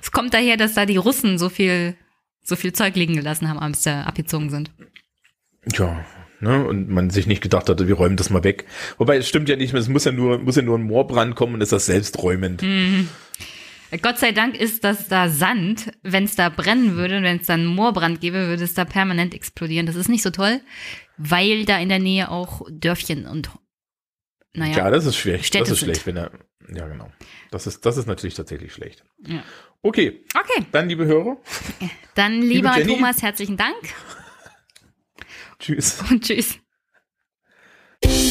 [0.00, 1.96] Es kommt daher, dass da die Russen so viel,
[2.42, 4.70] so viel Zeug liegen gelassen haben, als sie abgezogen sind.
[5.74, 6.02] Ja,
[6.40, 8.66] ne, und man sich nicht gedacht hatte, wir räumen das mal weg.
[8.98, 11.34] Wobei, es stimmt ja nicht mehr, es muss ja nur, muss ja nur ein Moorbrand
[11.34, 12.62] kommen und ist das selbsträumend.
[12.62, 13.08] Mhm.
[14.02, 15.90] Gott sei Dank ist das da Sand.
[16.02, 19.86] Wenn es da brennen würde, wenn es dann Moorbrand gäbe, würde es da permanent explodieren.
[19.86, 20.60] Das ist nicht so toll,
[21.16, 23.50] weil da in der Nähe auch Dörfchen und
[24.52, 24.78] naja.
[24.78, 25.46] Ja, das ist schlecht.
[25.46, 26.30] Städte das ist schlecht, wenn er.
[26.72, 27.10] Ja, genau.
[27.50, 29.04] Das ist, das ist natürlich tatsächlich schlecht.
[29.26, 29.42] Ja.
[29.82, 30.24] Okay.
[30.34, 30.66] Okay.
[30.72, 31.36] Dann, liebe Hörer.
[32.14, 33.76] Dann, lieber liebe Thomas, herzlichen Dank.
[35.60, 36.02] Tschüss.
[36.10, 36.58] Und tschüss.